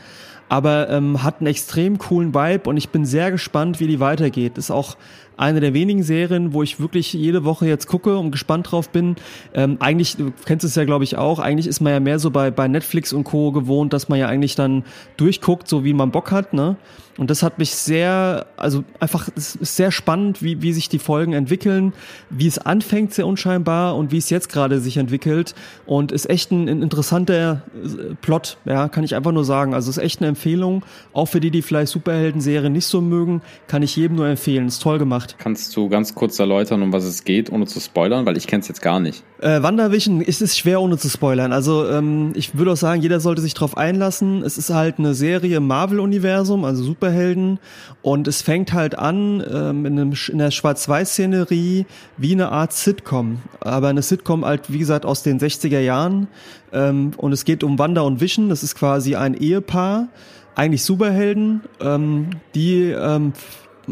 aber 0.49 0.89
ähm, 0.89 1.23
hat 1.23 1.39
einen 1.39 1.47
extrem 1.47 1.97
coolen 1.97 2.33
Vibe 2.33 2.69
und 2.69 2.77
ich 2.77 2.89
bin 2.89 3.05
sehr 3.05 3.31
gespannt, 3.31 3.79
wie 3.79 3.87
die 3.87 3.99
weitergeht. 3.99 4.57
Ist 4.57 4.71
auch 4.71 4.97
eine 5.39 5.59
der 5.61 5.73
wenigen 5.73 6.03
Serien, 6.03 6.53
wo 6.53 6.63
ich 6.63 6.79
wirklich 6.79 7.13
jede 7.13 7.45
Woche 7.45 7.65
jetzt 7.65 7.87
gucke 7.87 8.17
und 8.17 8.31
gespannt 8.31 8.71
drauf 8.71 8.89
bin. 8.89 9.15
Ähm, 9.53 9.77
eigentlich, 9.79 10.17
du 10.17 10.31
kennst 10.45 10.65
es 10.65 10.75
ja, 10.75 10.83
glaube 10.83 11.05
ich, 11.05 11.17
auch, 11.17 11.39
eigentlich 11.39 11.67
ist 11.67 11.79
man 11.79 11.93
ja 11.93 11.99
mehr 11.99 12.19
so 12.19 12.29
bei, 12.29 12.51
bei 12.51 12.67
Netflix 12.67 13.13
und 13.13 13.23
Co. 13.23 13.51
gewohnt, 13.51 13.93
dass 13.93 14.09
man 14.09 14.19
ja 14.19 14.27
eigentlich 14.27 14.55
dann 14.55 14.83
durchguckt, 15.17 15.67
so 15.67 15.83
wie 15.83 15.93
man 15.93 16.11
Bock 16.11 16.31
hat, 16.31 16.53
ne? 16.53 16.75
Und 17.19 17.29
das 17.29 17.43
hat 17.43 17.59
mich 17.59 17.71
sehr, 17.71 18.45
also 18.55 18.85
einfach, 19.01 19.27
es 19.35 19.55
ist 19.55 19.75
sehr 19.75 19.91
spannend, 19.91 20.41
wie, 20.41 20.61
wie 20.61 20.71
sich 20.71 20.87
die 20.87 20.99
Folgen 20.99 21.33
entwickeln, 21.33 21.91
wie 22.29 22.47
es 22.47 22.59
anfängt, 22.59 23.13
sehr 23.13 23.27
unscheinbar 23.27 23.97
und 23.97 24.13
wie 24.13 24.17
es 24.17 24.29
jetzt 24.29 24.47
gerade 24.47 24.79
sich 24.79 24.95
entwickelt. 24.95 25.53
Und 25.85 26.13
ist 26.13 26.29
echt 26.29 26.51
ein, 26.51 26.69
ein 26.69 26.81
interessanter 26.81 27.63
äh, 27.75 28.15
Plot, 28.21 28.55
ja, 28.63 28.87
kann 28.87 29.03
ich 29.03 29.15
einfach 29.15 29.33
nur 29.33 29.43
sagen. 29.43 29.73
Also 29.73 29.89
ist 29.89 29.97
echt 29.97 30.21
eine 30.21 30.29
Empfehlung. 30.29 30.85
Auch 31.11 31.25
für 31.25 31.41
die, 31.41 31.51
die 31.51 31.61
vielleicht 31.61 31.91
Superhelden-Serien 31.91 32.71
nicht 32.71 32.85
so 32.85 33.01
mögen, 33.01 33.41
kann 33.67 33.83
ich 33.83 33.97
jedem 33.97 34.15
nur 34.15 34.27
empfehlen. 34.27 34.67
Ist 34.67 34.81
toll 34.81 34.97
gemacht. 34.97 35.28
Kannst 35.37 35.75
du 35.75 35.89
ganz 35.89 36.15
kurz 36.15 36.39
erläutern, 36.39 36.81
um 36.81 36.93
was 36.93 37.03
es 37.03 37.23
geht, 37.23 37.51
ohne 37.51 37.65
zu 37.65 37.79
spoilern, 37.79 38.25
weil 38.25 38.37
ich 38.37 38.47
kenne 38.47 38.61
es 38.61 38.67
jetzt 38.67 38.81
gar 38.81 38.99
nicht. 38.99 39.23
Äh, 39.41 39.61
WandaVision 39.61 40.21
ist 40.21 40.41
es 40.41 40.57
schwer, 40.57 40.81
ohne 40.81 40.97
zu 40.97 41.09
spoilern. 41.09 41.53
Also 41.53 41.87
ähm, 41.87 42.31
ich 42.35 42.57
würde 42.57 42.71
auch 42.71 42.77
sagen, 42.77 43.01
jeder 43.01 43.19
sollte 43.19 43.41
sich 43.41 43.53
drauf 43.53 43.77
einlassen. 43.77 44.43
Es 44.43 44.57
ist 44.57 44.69
halt 44.69 44.99
eine 44.99 45.13
Serie 45.13 45.57
im 45.57 45.67
Marvel-Universum, 45.67 46.63
also 46.65 46.83
super 46.83 47.09
Superhelden 47.09 47.59
und 48.01 48.27
es 48.27 48.41
fängt 48.41 48.73
halt 48.73 48.97
an 48.97 49.43
ähm, 49.51 49.85
in, 49.85 49.99
einem, 49.99 50.13
in 50.29 50.37
der 50.37 50.51
Schwarz-Weiß-Szenerie 50.51 51.85
wie 52.17 52.31
eine 52.31 52.51
Art 52.51 52.73
Sitcom, 52.73 53.39
aber 53.59 53.87
eine 53.87 54.01
Sitcom 54.01 54.45
halt 54.45 54.71
wie 54.71 54.79
gesagt 54.79 55.05
aus 55.05 55.23
den 55.23 55.39
60er 55.39 55.79
Jahren 55.79 56.27
ähm, 56.71 57.11
und 57.17 57.31
es 57.31 57.45
geht 57.45 57.63
um 57.63 57.79
Wanda 57.79 58.01
und 58.01 58.21
Vision, 58.21 58.49
das 58.49 58.63
ist 58.63 58.75
quasi 58.75 59.15
ein 59.15 59.33
Ehepaar, 59.33 60.09
eigentlich 60.55 60.83
Superhelden, 60.83 61.61
ähm, 61.81 62.29
die, 62.53 62.83
ähm, 62.83 63.33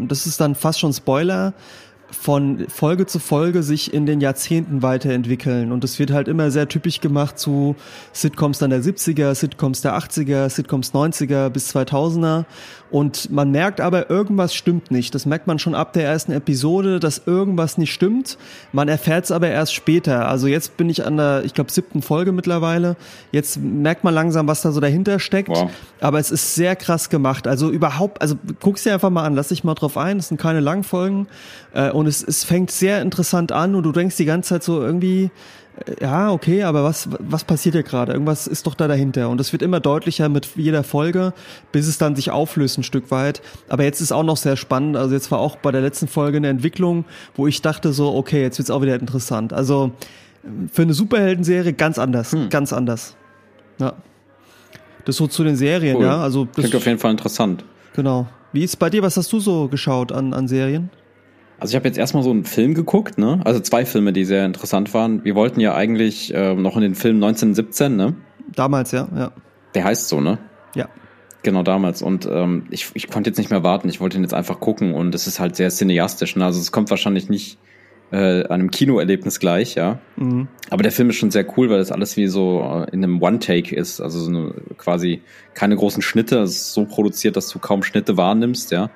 das 0.08 0.28
ist 0.28 0.40
dann 0.40 0.56
fast 0.56 0.80
schon 0.80 0.94
Spoiler, 0.94 1.54
von 2.12 2.68
Folge 2.70 3.06
zu 3.06 3.20
Folge 3.20 3.64
sich 3.64 3.94
in 3.94 4.06
den 4.06 4.22
Jahrzehnten 4.22 4.82
weiterentwickeln. 4.82 5.72
Und 5.72 5.84
es 5.84 6.00
wird 6.00 6.12
halt 6.12 6.28
immer 6.28 6.52
sehr 6.52 6.68
typisch 6.68 7.02
gemacht 7.02 7.38
zu 7.38 7.76
Sitcoms 8.14 8.60
dann 8.60 8.70
der 8.70 8.82
70er, 8.82 9.36
Sitcoms 9.36 9.82
der 9.82 9.98
80er, 9.98 10.50
Sitcoms 10.50 10.94
90er 10.94 11.50
bis 11.50 11.76
2000er. 11.76 12.46
Und 12.90 13.32
man 13.32 13.52
merkt 13.52 13.82
aber, 13.82 14.10
irgendwas 14.10 14.54
stimmt 14.54 14.92
nicht. 14.92 15.14
Das 15.14 15.26
merkt 15.26 15.48
man 15.48 15.60
schon 15.60 15.76
ab 15.76 15.94
der 15.94 16.06
ersten 16.06 16.32
Episode, 16.32 17.00
dass 17.00 17.24
irgendwas 17.26 17.78
nicht 17.78 17.94
stimmt. 17.94 18.38
Man 18.72 18.88
erfährt 18.88 19.26
es 19.26 19.32
aber 19.32 19.50
erst 19.50 19.74
später. 19.74 20.30
Also 20.30 20.48
jetzt 20.48 20.78
bin 20.78 20.90
ich 20.90 21.06
an 21.06 21.18
der, 21.18 21.44
ich 21.44 21.54
glaube, 21.54 21.72
siebten 21.72 22.02
Folge 22.02 22.32
mittlerweile. 22.32 22.96
Jetzt 23.32 23.58
merkt 23.58 24.04
man 24.04 24.14
langsam, 24.14 24.48
was 24.48 24.62
da 24.62 24.72
so 24.72 24.80
dahinter 24.80 25.20
steckt. 25.20 25.50
Wow. 25.50 25.70
Aber 26.00 26.20
es 26.20 26.32
ist 26.32 26.56
sehr 26.56 26.76
krass 26.76 27.10
gemacht. 27.10 27.48
Also 27.48 27.70
überhaupt, 27.70 28.22
also 28.22 28.36
guck's 28.62 28.84
dir 28.84 28.94
einfach 28.94 29.10
mal 29.10 29.26
an, 29.26 29.36
lass 29.36 29.50
dich 29.50 29.64
mal 29.64 29.74
drauf 29.74 29.98
ein. 29.98 30.18
Es 30.18 30.30
sind 30.30 30.40
keine 30.40 30.62
Langfolgen. 30.62 31.28
Äh, 31.74 31.92
und 31.92 32.08
es, 32.08 32.24
es 32.24 32.46
fängt 32.46 32.72
sehr 32.72 33.02
interessant 33.02 33.52
an 33.52 33.76
und 33.76 33.84
du 33.84 33.92
denkst 33.92 34.16
die 34.16 34.26
ganze 34.26 34.50
Zeit 34.50 34.64
so 34.64 34.82
irgendwie, 34.82 35.30
ja, 36.02 36.32
okay, 36.32 36.64
aber 36.64 36.84
was, 36.84 37.08
was 37.20 37.44
passiert 37.44 37.76
hier 37.76 37.84
gerade? 37.84 38.14
Irgendwas 38.14 38.48
ist 38.48 38.66
doch 38.68 38.74
da 38.74 38.88
dahinter. 38.88 39.30
Und 39.30 39.40
es 39.40 39.52
wird 39.52 39.62
immer 39.62 39.80
deutlicher 39.80 40.28
mit 40.30 40.50
jeder 40.56 40.84
Folge, 40.84 41.34
bis 41.72 41.88
es 41.88 41.98
dann 41.98 42.16
sich 42.16 42.32
auflöst 42.32 42.78
ein 42.78 42.84
Stück 42.84 43.12
weit. 43.12 43.42
Aber 43.70 43.84
jetzt 43.84 44.02
ist 44.02 44.12
auch 44.12 44.24
noch 44.24 44.38
sehr 44.38 44.58
spannend. 44.58 44.98
Also 44.98 45.14
jetzt 45.14 45.32
war 45.32 45.40
auch 45.40 45.58
bei 45.58 45.72
der 45.72 45.82
letzten 45.82 46.08
Folge 46.08 46.38
eine 46.38 46.50
Entwicklung, 46.50 47.06
wo 47.36 47.48
ich 47.48 47.62
dachte 47.62 47.94
so, 47.94 48.14
okay, 48.16 48.42
jetzt 48.42 48.58
wird's 48.58 48.72
auch 48.72 48.82
wieder 48.82 48.96
interessant. 48.96 49.54
Also 49.54 49.92
für 50.72 50.82
eine 50.82 50.94
Superhelden-Serie 50.94 51.74
ganz 51.74 52.00
anders, 52.00 52.32
hm. 52.32 52.50
ganz 52.50 52.74
anders. 52.74 53.16
Ja. 53.80 53.94
Das 55.06 55.16
so 55.16 55.28
zu 55.28 55.44
den 55.44 55.56
Serien, 55.56 55.98
cool. 55.98 56.04
ja. 56.04 56.22
Also 56.22 56.46
das 56.46 56.56
klingt 56.56 56.76
auf 56.76 56.86
jeden 56.86 57.00
Fall 57.00 57.12
interessant. 57.12 57.64
Genau. 57.96 58.28
Wie 58.52 58.64
ist 58.64 58.78
bei 58.78 58.90
dir? 58.90 59.04
Was 59.04 59.18
hast 59.18 59.32
du 59.32 59.40
so 59.40 59.68
geschaut 59.68 60.12
an, 60.12 60.34
an 60.34 60.48
Serien? 60.48 60.90
Also 61.60 61.72
ich 61.72 61.76
habe 61.76 61.88
jetzt 61.88 61.98
erstmal 61.98 62.24
so 62.24 62.32
einen 62.32 62.44
Film 62.44 62.74
geguckt, 62.74 63.18
ne? 63.18 63.40
Also 63.44 63.60
zwei 63.60 63.86
Filme, 63.86 64.14
die 64.14 64.26
sehr 64.26 64.46
interessant 64.46 64.94
waren. 64.94 65.24
Wir 65.24 65.36
wollten 65.36 65.60
ja 65.60 65.74
eigentlich 65.74 66.34
äh, 66.34 66.54
noch 66.54 66.76
in 66.76 66.82
den 66.84 66.96
Film 66.96 67.16
1917, 67.18 67.96
ne? 67.96 68.16
Damals, 68.56 68.92
ja, 68.92 69.08
ja. 69.16 69.32
Der 69.74 69.84
heißt 69.84 70.08
so, 70.08 70.22
ne? 70.22 70.38
Ja. 70.76 70.88
Genau 71.44 71.64
damals. 71.64 72.02
Und 72.02 72.28
ähm, 72.32 72.66
ich, 72.70 72.92
ich 72.94 73.10
konnte 73.10 73.30
jetzt 73.30 73.38
nicht 73.38 73.50
mehr 73.50 73.64
warten. 73.64 73.90
Ich 73.90 74.00
wollte 74.00 74.18
ihn 74.18 74.24
jetzt 74.24 74.34
einfach 74.34 74.60
gucken 74.60 74.94
und 74.94 75.16
es 75.16 75.28
ist 75.28 75.40
halt 75.40 75.56
sehr 75.56 75.70
cineastisch. 75.70 76.36
Ne? 76.36 76.46
Also 76.46 76.60
es 76.60 76.72
kommt 76.72 76.90
wahrscheinlich 76.90 77.30
nicht 77.30 77.58
äh, 78.12 78.44
einem 78.46 78.72
Kinoerlebnis 78.72 79.40
gleich, 79.40 79.76
ja. 79.76 80.00
Mhm. 80.16 80.48
Aber 80.70 80.84
der 80.84 80.92
Film 80.92 81.10
ist 81.10 81.18
schon 81.18 81.32
sehr 81.32 81.46
cool, 81.58 81.70
weil 81.70 81.80
das 81.80 81.92
alles 81.92 82.18
wie 82.18 82.28
so 82.28 82.62
äh, 82.62 82.94
in 82.94 83.04
einem 83.04 83.22
One-Take 83.22 83.76
ist. 83.76 84.00
Also 84.00 84.20
so 84.20 84.30
eine, 84.30 84.54
quasi 84.78 85.22
keine 85.54 85.76
großen 85.76 86.02
Schnitte. 86.02 86.40
Es 86.40 86.52
ist 86.52 86.74
so 86.74 86.86
produziert, 86.86 87.36
dass 87.36 87.50
du 87.50 87.60
kaum 87.60 87.84
Schnitte 87.84 88.16
wahrnimmst, 88.16 88.72
ja. 88.72 88.90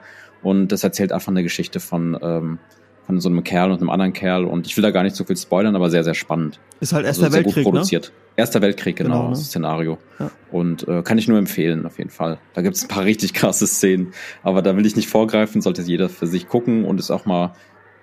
Und 0.43 0.69
das 0.69 0.83
erzählt 0.83 1.11
einfach 1.11 1.31
eine 1.31 1.43
Geschichte 1.43 1.79
von, 1.79 2.17
ähm, 2.21 2.59
von 3.05 3.19
so 3.19 3.29
einem 3.29 3.43
Kerl 3.43 3.71
und 3.71 3.79
einem 3.79 3.89
anderen 3.89 4.13
Kerl. 4.13 4.45
Und 4.45 4.67
ich 4.67 4.75
will 4.77 4.81
da 4.81 4.91
gar 4.91 5.03
nicht 5.03 5.15
so 5.15 5.23
viel 5.23 5.37
spoilern, 5.37 5.75
aber 5.75 5.89
sehr, 5.89 6.03
sehr 6.03 6.13
spannend. 6.13 6.59
Ist 6.79 6.93
halt 6.93 7.05
also 7.05 7.21
Erster 7.21 7.37
also 7.37 7.45
Weltkrieg, 7.45 7.63
gut 7.63 7.73
produziert. 7.73 8.05
Ne? 8.05 8.33
Erster 8.37 8.61
Weltkrieg, 8.61 8.95
genau, 8.95 9.09
genau 9.09 9.23
ne? 9.25 9.29
das 9.31 9.45
Szenario. 9.45 9.97
Ja. 10.19 10.31
Und 10.51 10.87
äh, 10.87 11.03
kann 11.03 11.17
ich 11.17 11.27
nur 11.27 11.37
empfehlen, 11.37 11.85
auf 11.85 11.97
jeden 11.97 12.09
Fall. 12.09 12.39
Da 12.53 12.61
gibt 12.61 12.75
es 12.75 12.83
ein 12.83 12.87
paar 12.87 13.03
richtig 13.03 13.33
krasse 13.33 13.67
Szenen. 13.67 14.13
Aber 14.43 14.61
da 14.61 14.75
will 14.75 14.85
ich 14.85 14.95
nicht 14.95 15.09
vorgreifen, 15.09 15.61
sollte 15.61 15.81
jeder 15.81 16.09
für 16.09 16.27
sich 16.27 16.47
gucken 16.47 16.85
und 16.85 16.99
ist 16.99 17.11
auch 17.11 17.25
mal 17.25 17.53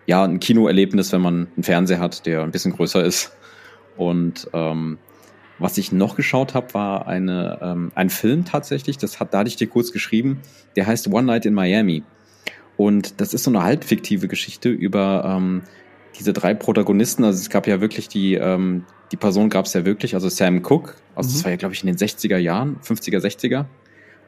ja 0.06 0.24
ein 0.24 0.40
Kinoerlebnis, 0.40 1.12
wenn 1.12 1.20
man 1.20 1.48
einen 1.54 1.64
Fernseher 1.64 2.00
hat, 2.00 2.24
der 2.26 2.42
ein 2.42 2.50
bisschen 2.50 2.72
größer 2.72 3.04
ist. 3.04 3.32
Und 3.96 4.48
ähm, 4.52 4.98
was 5.58 5.76
ich 5.76 5.92
noch 5.92 6.14
geschaut 6.14 6.54
habe, 6.54 6.72
war 6.74 7.06
eine, 7.08 7.58
ähm, 7.60 7.92
ein 7.94 8.10
Film 8.10 8.44
tatsächlich, 8.44 8.96
das 8.96 9.20
hat, 9.20 9.34
da 9.34 9.38
hatte 9.38 9.48
ich 9.48 9.56
dir 9.56 9.66
kurz 9.66 9.92
geschrieben, 9.92 10.40
der 10.76 10.86
heißt 10.86 11.08
One 11.08 11.26
Night 11.26 11.46
in 11.46 11.54
Miami. 11.54 12.04
Und 12.78 13.20
das 13.20 13.34
ist 13.34 13.42
so 13.42 13.50
eine 13.50 13.62
halbfiktive 13.62 14.28
Geschichte 14.28 14.70
über 14.70 15.24
ähm, 15.26 15.62
diese 16.18 16.32
drei 16.32 16.54
Protagonisten. 16.54 17.24
Also 17.24 17.40
es 17.40 17.50
gab 17.50 17.66
ja 17.66 17.80
wirklich 17.80 18.08
die, 18.08 18.34
ähm, 18.34 18.84
die 19.12 19.16
Person 19.16 19.50
gab 19.50 19.66
es 19.66 19.74
ja 19.74 19.84
wirklich, 19.84 20.14
also 20.14 20.28
Sam 20.28 20.62
Cook, 20.64 20.94
also 21.14 21.28
mhm. 21.28 21.32
das 21.34 21.44
war 21.44 21.50
ja, 21.50 21.56
glaube 21.56 21.74
ich, 21.74 21.82
in 21.82 21.88
den 21.88 21.96
60er 21.96 22.38
Jahren, 22.38 22.76
50er, 22.82 23.18
60er. 23.18 23.66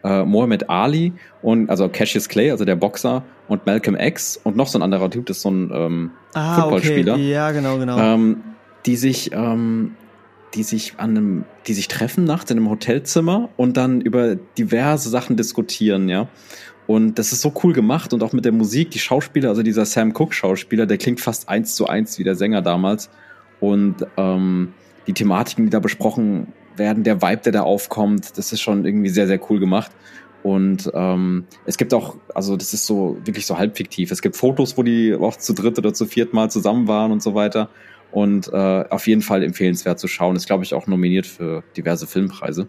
Äh, 0.02 0.24
Mohammed 0.24 0.68
Ali 0.68 1.12
und 1.42 1.70
also 1.70 1.88
Cassius 1.88 2.28
Clay, 2.28 2.50
also 2.50 2.64
der 2.64 2.74
Boxer 2.74 3.22
und 3.48 3.66
Malcolm 3.66 3.96
X 3.96 4.40
und 4.42 4.56
noch 4.56 4.66
so 4.66 4.78
ein 4.78 4.82
anderer 4.82 5.10
Typ, 5.10 5.26
das 5.26 5.36
ist 5.36 5.42
so 5.42 5.50
ein 5.50 5.70
ähm, 5.72 6.10
ah, 6.32 6.62
Footballspieler. 6.62 7.14
Okay. 7.14 7.30
Ja, 7.30 7.52
genau, 7.52 7.78
genau. 7.78 7.98
Ähm, 7.98 8.38
die 8.86 8.96
sich 8.96 9.30
ähm, 9.32 9.94
die 10.54 10.62
sich 10.62 10.94
an 10.96 11.10
einem, 11.10 11.44
die 11.66 11.74
sich 11.74 11.88
treffen 11.88 12.24
nachts 12.24 12.50
in 12.50 12.58
einem 12.58 12.70
Hotelzimmer 12.70 13.50
und 13.56 13.76
dann 13.76 14.00
über 14.00 14.34
diverse 14.36 15.08
Sachen 15.08 15.36
diskutieren, 15.36 16.08
ja. 16.08 16.28
Und 16.90 17.20
das 17.20 17.30
ist 17.30 17.40
so 17.40 17.52
cool 17.62 17.72
gemacht 17.72 18.12
und 18.12 18.20
auch 18.24 18.32
mit 18.32 18.44
der 18.44 18.50
Musik, 18.50 18.90
die 18.90 18.98
Schauspieler, 18.98 19.50
also 19.50 19.62
dieser 19.62 19.84
Sam 19.84 20.12
Cooke 20.12 20.34
Schauspieler, 20.34 20.86
der 20.86 20.98
klingt 20.98 21.20
fast 21.20 21.48
eins 21.48 21.76
zu 21.76 21.86
eins 21.86 22.18
wie 22.18 22.24
der 22.24 22.34
Sänger 22.34 22.62
damals. 22.62 23.10
Und 23.60 24.04
ähm, 24.16 24.72
die 25.06 25.12
Thematiken, 25.12 25.66
die 25.66 25.70
da 25.70 25.78
besprochen 25.78 26.48
werden, 26.74 27.04
der 27.04 27.22
Vibe, 27.22 27.42
der 27.42 27.52
da 27.52 27.62
aufkommt, 27.62 28.36
das 28.36 28.52
ist 28.52 28.60
schon 28.60 28.84
irgendwie 28.84 29.08
sehr, 29.08 29.28
sehr 29.28 29.38
cool 29.48 29.60
gemacht. 29.60 29.92
Und 30.42 30.90
ähm, 30.92 31.44
es 31.64 31.78
gibt 31.78 31.94
auch, 31.94 32.16
also 32.34 32.56
das 32.56 32.74
ist 32.74 32.86
so 32.86 33.18
wirklich 33.24 33.46
so 33.46 33.56
halb 33.56 33.76
fiktiv. 33.76 34.10
Es 34.10 34.20
gibt 34.20 34.34
Fotos, 34.34 34.76
wo 34.76 34.82
die 34.82 35.14
auch 35.14 35.36
zu 35.36 35.52
dritt 35.52 35.78
oder 35.78 35.94
zu 35.94 36.06
viert 36.06 36.32
Mal 36.32 36.50
zusammen 36.50 36.88
waren 36.88 37.12
und 37.12 37.22
so 37.22 37.36
weiter. 37.36 37.70
Und 38.10 38.52
äh, 38.52 38.84
auf 38.90 39.06
jeden 39.06 39.22
Fall 39.22 39.44
empfehlenswert 39.44 40.00
zu 40.00 40.08
schauen. 40.08 40.34
Ist, 40.34 40.46
glaube 40.46 40.64
ich, 40.64 40.74
auch 40.74 40.88
nominiert 40.88 41.28
für 41.28 41.62
diverse 41.76 42.08
Filmpreise. 42.08 42.66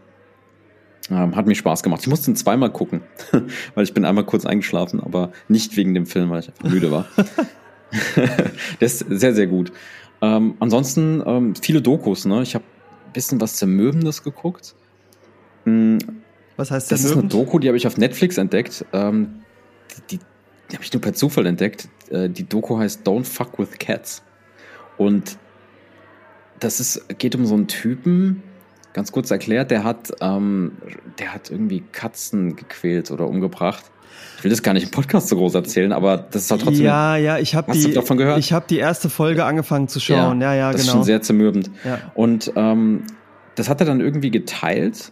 Ähm, 1.11 1.35
hat 1.35 1.45
mir 1.45 1.55
Spaß 1.55 1.83
gemacht. 1.83 2.01
Ich 2.01 2.07
musste 2.07 2.31
ihn 2.31 2.35
zweimal 2.35 2.71
gucken, 2.71 3.01
weil 3.75 3.83
ich 3.83 3.93
bin 3.93 4.05
einmal 4.05 4.23
kurz 4.23 4.45
eingeschlafen, 4.45 5.01
aber 5.01 5.31
nicht 5.49 5.75
wegen 5.75 5.93
dem 5.93 6.05
Film, 6.05 6.29
weil 6.29 6.39
ich 6.39 6.47
einfach 6.49 6.69
müde 6.69 6.91
war. 6.91 7.05
Der 8.15 8.85
ist 8.85 8.99
sehr, 9.09 9.33
sehr 9.33 9.47
gut. 9.47 9.73
Ähm, 10.21 10.55
ansonsten 10.59 11.21
ähm, 11.25 11.55
viele 11.55 11.81
Dokus. 11.81 12.25
Ne? 12.25 12.41
Ich 12.43 12.55
habe 12.55 12.63
ein 13.07 13.13
bisschen 13.13 13.41
was 13.41 13.55
Zermürbendes 13.55 14.23
geguckt. 14.23 14.75
Hm, 15.65 15.97
was 16.55 16.71
heißt 16.71 16.91
Das 16.91 17.03
ist 17.03 17.13
eine 17.13 17.27
Doku, 17.27 17.59
die 17.59 17.67
habe 17.67 17.77
ich 17.77 17.87
auf 17.87 17.97
Netflix 17.97 18.37
entdeckt. 18.37 18.85
Ähm, 18.93 19.41
die, 20.09 20.17
die, 20.17 20.23
die 20.69 20.75
habe 20.75 20.83
ich 20.85 20.93
nur 20.93 21.01
per 21.01 21.13
Zufall 21.13 21.45
entdeckt. 21.45 21.89
Äh, 22.09 22.29
die 22.29 22.47
Doku 22.47 22.77
heißt 22.77 23.05
Don't 23.05 23.25
Fuck 23.25 23.59
with 23.59 23.77
Cats. 23.79 24.23
Und 24.97 25.37
das 26.59 26.79
ist, 26.79 27.17
geht 27.17 27.35
um 27.35 27.45
so 27.45 27.55
einen 27.55 27.67
Typen, 27.67 28.43
ganz 28.93 29.11
kurz 29.11 29.31
erklärt, 29.31 29.71
der 29.71 29.83
hat, 29.83 30.11
ähm, 30.21 30.73
der 31.19 31.33
hat 31.33 31.49
irgendwie 31.49 31.83
Katzen 31.91 32.55
gequält 32.55 33.11
oder 33.11 33.27
umgebracht. 33.27 33.83
Ich 34.37 34.43
will 34.43 34.51
das 34.51 34.63
gar 34.63 34.73
nicht 34.73 34.85
im 34.85 34.91
Podcast 34.91 35.27
so 35.27 35.35
groß 35.35 35.55
erzählen, 35.55 35.91
aber 35.91 36.17
das 36.17 36.43
ist 36.43 36.51
halt 36.51 36.61
trotzdem. 36.61 36.85
Ja, 36.85 37.15
ja, 37.15 37.37
ich 37.37 37.55
habe 37.55 37.71
die. 37.73 37.93
Davon 37.93 38.17
gehört? 38.17 38.39
Ich 38.39 38.53
habe 38.53 38.65
die 38.67 38.77
erste 38.77 39.09
Folge 39.09 39.45
angefangen 39.45 39.87
zu 39.87 39.99
schauen. 39.99 40.41
Ja, 40.41 40.53
ja, 40.53 40.59
ja 40.59 40.71
das 40.71 40.81
genau. 40.81 40.91
ist 40.91 40.95
schon 40.97 41.03
sehr 41.03 41.21
zermürbend. 41.21 41.69
Ja. 41.83 41.99
Und 42.15 42.51
ähm, 42.55 43.03
das 43.55 43.69
hat 43.69 43.81
er 43.81 43.85
dann 43.85 44.01
irgendwie 44.01 44.31
geteilt 44.31 45.11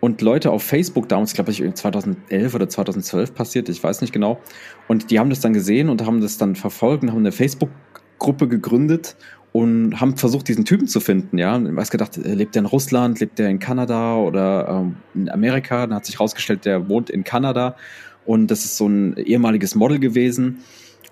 und 0.00 0.22
Leute 0.22 0.50
auf 0.50 0.62
Facebook 0.62 1.08
damals, 1.08 1.34
glaube 1.34 1.50
ich, 1.50 1.62
2011 1.74 2.54
oder 2.54 2.68
2012 2.68 3.34
passiert, 3.34 3.68
ich 3.68 3.82
weiß 3.82 4.00
nicht 4.00 4.12
genau. 4.12 4.40
Und 4.88 5.10
die 5.10 5.18
haben 5.18 5.30
das 5.30 5.40
dann 5.40 5.52
gesehen 5.52 5.88
und 5.88 6.04
haben 6.06 6.20
das 6.20 6.38
dann 6.38 6.56
verfolgt 6.56 7.02
und 7.02 7.10
haben 7.10 7.18
eine 7.18 7.32
Facebook 7.32 7.70
Gruppe 8.18 8.48
gegründet 8.48 9.16
und 9.52 10.00
haben 10.00 10.16
versucht, 10.16 10.48
diesen 10.48 10.64
Typen 10.64 10.86
zu 10.86 11.00
finden. 11.00 11.38
Ja, 11.38 11.56
und 11.56 11.74
weiß 11.74 11.90
gedacht, 11.90 12.16
äh, 12.16 12.34
lebt 12.34 12.56
er 12.56 12.60
in 12.60 12.66
Russland, 12.66 13.20
lebt 13.20 13.40
er 13.40 13.48
in 13.48 13.58
Kanada 13.58 14.16
oder 14.16 14.68
ähm, 14.68 14.96
in 15.14 15.28
Amerika? 15.28 15.86
Dann 15.86 15.94
hat 15.94 16.06
sich 16.06 16.16
herausgestellt, 16.16 16.64
der 16.64 16.88
wohnt 16.88 17.10
in 17.10 17.24
Kanada 17.24 17.76
und 18.24 18.50
das 18.50 18.64
ist 18.64 18.76
so 18.76 18.86
ein 18.86 19.16
ehemaliges 19.16 19.74
Model 19.74 19.98
gewesen. 19.98 20.58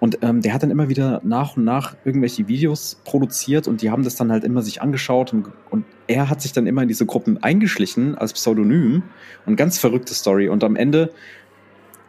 Und 0.00 0.18
ähm, 0.22 0.42
der 0.42 0.54
hat 0.54 0.62
dann 0.62 0.70
immer 0.70 0.88
wieder 0.88 1.20
nach 1.24 1.56
und 1.56 1.64
nach 1.64 1.96
irgendwelche 2.04 2.46
Videos 2.46 3.00
produziert 3.04 3.66
und 3.66 3.82
die 3.82 3.90
haben 3.90 4.04
das 4.04 4.14
dann 4.14 4.30
halt 4.30 4.44
immer 4.44 4.62
sich 4.62 4.80
angeschaut 4.80 5.32
und, 5.32 5.48
und 5.70 5.84
er 6.06 6.30
hat 6.30 6.40
sich 6.40 6.52
dann 6.52 6.68
immer 6.68 6.82
in 6.82 6.88
diese 6.88 7.04
Gruppen 7.04 7.42
eingeschlichen 7.42 8.16
als 8.16 8.32
Pseudonym 8.32 9.02
und 9.44 9.56
ganz 9.56 9.78
verrückte 9.78 10.14
Story. 10.14 10.48
Und 10.48 10.62
am 10.62 10.76
Ende 10.76 11.12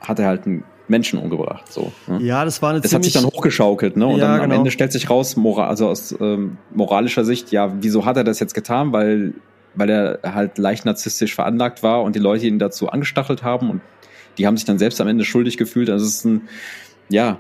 hat 0.01 0.19
er 0.19 0.27
halt 0.27 0.45
einen 0.45 0.63
Menschen 0.89 1.19
umgebracht. 1.19 1.71
So, 1.71 1.91
ne? 2.07 2.19
Ja, 2.21 2.45
das 2.45 2.61
war 2.61 2.71
eine 2.71 2.81
Das 2.81 2.93
hat 2.93 3.03
sich 3.03 3.13
dann 3.13 3.25
hochgeschaukelt, 3.25 3.97
ne? 3.97 4.07
Und 4.07 4.19
ja, 4.19 4.25
dann 4.25 4.35
am 4.35 4.41
genau. 4.41 4.55
Ende 4.55 4.71
stellt 4.71 4.91
sich 4.91 5.09
raus, 5.09 5.35
moral, 5.35 5.69
also 5.69 5.87
aus 5.87 6.15
ähm, 6.19 6.57
moralischer 6.73 7.25
Sicht, 7.25 7.51
ja, 7.51 7.73
wieso 7.81 8.05
hat 8.05 8.17
er 8.17 8.23
das 8.23 8.39
jetzt 8.39 8.53
getan? 8.53 8.91
Weil, 8.91 9.33
weil 9.75 9.89
er 9.89 10.19
halt 10.23 10.57
leicht 10.57 10.85
narzisstisch 10.85 11.35
veranlagt 11.35 11.83
war 11.83 12.03
und 12.03 12.15
die 12.15 12.19
Leute 12.19 12.47
ihn 12.47 12.59
dazu 12.59 12.89
angestachelt 12.89 13.43
haben 13.43 13.69
und 13.69 13.81
die 14.37 14.47
haben 14.47 14.57
sich 14.57 14.65
dann 14.65 14.79
selbst 14.79 14.99
am 15.01 15.07
Ende 15.07 15.25
schuldig 15.25 15.57
gefühlt. 15.57 15.89
Also 15.89 16.05
es 16.05 16.15
ist 16.15 16.25
ein, 16.25 16.49
ja, 17.09 17.39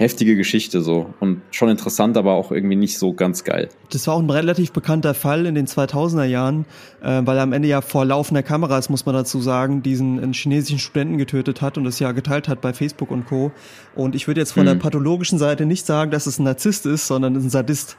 heftige 0.00 0.34
Geschichte 0.34 0.80
so 0.80 1.12
und 1.20 1.42
schon 1.50 1.68
interessant, 1.68 2.16
aber 2.16 2.32
auch 2.32 2.50
irgendwie 2.52 2.74
nicht 2.74 2.98
so 2.98 3.12
ganz 3.12 3.44
geil. 3.44 3.68
Das 3.90 4.06
war 4.06 4.14
auch 4.14 4.22
ein 4.22 4.30
relativ 4.30 4.72
bekannter 4.72 5.12
Fall 5.12 5.44
in 5.44 5.54
den 5.54 5.66
2000er 5.66 6.24
Jahren, 6.24 6.64
äh, 7.02 7.20
weil 7.24 7.36
er 7.36 7.42
am 7.42 7.52
Ende 7.52 7.68
ja 7.68 7.82
vor 7.82 8.06
laufender 8.06 8.42
Kameras, 8.42 8.88
muss 8.88 9.04
man 9.04 9.14
dazu 9.14 9.42
sagen, 9.42 9.82
diesen 9.82 10.18
einen 10.18 10.32
chinesischen 10.32 10.78
Studenten 10.78 11.18
getötet 11.18 11.60
hat 11.60 11.76
und 11.76 11.84
das 11.84 11.98
ja 11.98 12.12
geteilt 12.12 12.48
hat 12.48 12.62
bei 12.62 12.72
Facebook 12.72 13.10
und 13.10 13.26
Co. 13.26 13.52
Und 13.94 14.14
ich 14.14 14.26
würde 14.26 14.40
jetzt 14.40 14.52
von 14.52 14.62
Mhm. 14.62 14.68
der 14.68 14.74
pathologischen 14.76 15.38
Seite 15.38 15.66
nicht 15.66 15.84
sagen, 15.84 16.10
dass 16.10 16.26
es 16.26 16.38
ein 16.38 16.44
Narzisst 16.44 16.86
ist, 16.86 17.06
sondern 17.06 17.36
ein 17.36 17.50
Sadist 17.50 17.98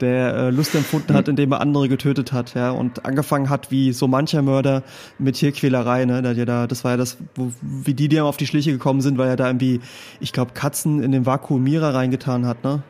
der 0.00 0.34
äh, 0.34 0.50
Lust 0.50 0.74
empfunden 0.74 1.14
hat, 1.14 1.28
indem 1.28 1.52
er 1.52 1.60
andere 1.60 1.88
getötet 1.88 2.32
hat, 2.32 2.54
ja, 2.54 2.70
und 2.70 3.04
angefangen 3.04 3.50
hat 3.50 3.70
wie 3.70 3.92
so 3.92 4.08
mancher 4.08 4.42
Mörder 4.42 4.82
mit 5.18 5.36
Tierquälerei, 5.36 6.04
ne, 6.04 6.22
der 6.22 6.46
da, 6.46 6.66
das 6.66 6.84
war 6.84 6.92
ja 6.92 6.96
das, 6.96 7.16
wo, 7.34 7.52
wie 7.62 7.94
die, 7.94 8.08
die 8.08 8.20
auf 8.20 8.36
die 8.36 8.46
Schliche 8.46 8.72
gekommen 8.72 9.00
sind, 9.00 9.18
weil 9.18 9.28
er 9.28 9.36
da 9.36 9.46
irgendwie, 9.46 9.80
ich 10.20 10.32
glaube, 10.32 10.52
Katzen 10.54 11.02
in 11.02 11.12
den 11.12 11.26
Vakuumierer 11.26 11.94
reingetan 11.94 12.46
hat, 12.46 12.64
ne. 12.64 12.82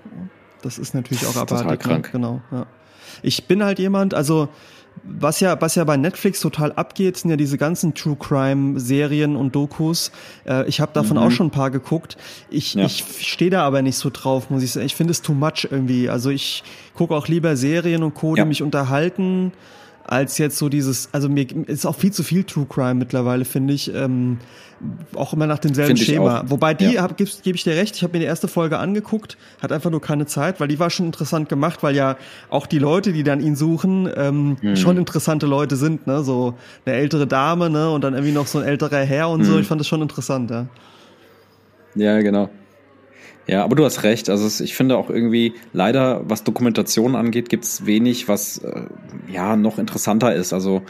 Das 0.62 0.78
ist 0.78 0.94
natürlich 0.94 1.26
auch 1.26 1.34
Total 1.34 1.60
abartig, 1.60 1.80
krank. 1.80 2.06
Ne? 2.06 2.12
genau, 2.12 2.40
ja. 2.50 2.66
Ich 3.22 3.46
bin 3.46 3.62
halt 3.62 3.78
jemand, 3.78 4.14
also 4.14 4.48
was 5.02 5.40
ja, 5.40 5.60
was 5.60 5.74
ja 5.74 5.84
bei 5.84 5.96
Netflix 5.96 6.40
total 6.40 6.72
abgeht, 6.72 7.16
sind 7.18 7.30
ja 7.30 7.36
diese 7.36 7.58
ganzen 7.58 7.94
True 7.94 8.16
Crime 8.18 8.78
Serien 8.80 9.36
und 9.36 9.54
Dokus. 9.54 10.12
Äh, 10.46 10.66
ich 10.68 10.80
habe 10.80 10.92
davon 10.94 11.18
auch 11.18 11.30
schon 11.30 11.48
ein 11.48 11.50
paar 11.50 11.70
geguckt. 11.70 12.16
Ich, 12.48 12.74
Ja. 12.74 12.86
ich 12.86 13.04
stehe 13.20 13.50
da 13.50 13.62
aber 13.64 13.82
nicht 13.82 13.96
so 13.96 14.10
drauf, 14.10 14.48
muss 14.50 14.62
ich 14.62 14.72
sagen. 14.72 14.86
Ich 14.86 14.94
finde 14.94 15.10
es 15.10 15.20
too 15.22 15.34
much 15.34 15.68
irgendwie. 15.70 16.08
Also 16.08 16.30
ich 16.30 16.62
gucke 16.94 17.14
auch 17.14 17.28
lieber 17.28 17.56
Serien 17.56 18.02
und 18.02 18.14
Co, 18.14 18.34
die 18.34 18.38
Ja. 18.38 18.44
mich 18.44 18.62
unterhalten, 18.62 19.52
als 20.06 20.38
jetzt 20.38 20.58
so 20.58 20.68
dieses, 20.68 21.08
also 21.12 21.28
mir 21.28 21.46
ist 21.66 21.86
auch 21.86 21.96
viel 21.96 22.12
zu 22.12 22.22
viel 22.22 22.44
True 22.44 22.66
Crime 22.68 22.94
mittlerweile, 22.94 23.44
finde 23.44 23.72
ich. 23.74 23.92
Ähm, 23.94 24.38
auch 25.14 25.32
immer 25.32 25.46
nach 25.46 25.58
demselben 25.58 25.96
Schema. 25.96 26.42
auch. 26.42 26.50
Wobei 26.50 26.74
die, 26.74 26.92
Ja. 26.94 27.06
gebe 27.06 27.30
geb 27.42 27.54
ich 27.54 27.64
dir 27.64 27.74
recht, 27.74 27.96
ich 27.96 28.02
habe 28.02 28.12
mir 28.12 28.18
die 28.18 28.26
erste 28.26 28.48
Folge 28.48 28.78
angeguckt, 28.78 29.38
hat 29.62 29.72
einfach 29.72 29.90
nur 29.90 30.02
keine 30.02 30.26
Zeit, 30.26 30.60
weil 30.60 30.68
die 30.68 30.78
war 30.78 30.90
schon 30.90 31.06
interessant 31.06 31.48
gemacht, 31.48 31.82
weil 31.82 31.96
ja 31.96 32.16
auch 32.50 32.66
die 32.66 32.78
Leute, 32.78 33.12
die 33.14 33.22
dann 33.22 33.40
ihn 33.40 33.56
suchen, 33.56 34.10
ähm, 34.14 34.56
Mhm. 34.60 34.76
schon 34.76 34.96
interessante 34.98 35.46
Leute 35.46 35.76
sind, 35.76 36.06
ne? 36.06 36.22
So 36.22 36.58
eine 36.84 36.96
ältere 36.96 37.26
Dame, 37.26 37.70
ne? 37.70 37.90
Und 37.90 38.02
dann 38.04 38.12
irgendwie 38.14 38.32
noch 38.32 38.46
so 38.46 38.58
ein 38.58 38.64
älterer 38.64 38.98
Herr 38.98 39.30
und 39.30 39.40
Mhm. 39.40 39.44
so. 39.44 39.58
Ich 39.58 39.66
fand 39.66 39.80
das 39.80 39.88
schon 39.88 40.02
interessant, 40.02 40.50
ja. 40.50 40.66
Ja, 41.94 42.20
genau. 42.20 42.50
Ja, 43.46 43.64
aber 43.64 43.76
du 43.76 43.84
hast 43.84 44.02
recht. 44.02 44.30
Also 44.30 44.64
ich 44.64 44.74
finde 44.74 44.96
auch 44.96 45.10
irgendwie, 45.10 45.54
leider, 45.72 46.22
was 46.28 46.44
Dokumentation 46.44 47.14
angeht, 47.14 47.48
gibt's 47.48 47.84
wenig, 47.86 48.28
was 48.28 48.58
äh, 48.58 48.82
ja 49.30 49.56
noch 49.56 49.78
interessanter 49.78 50.34
ist. 50.34 50.52
Also 50.52 50.82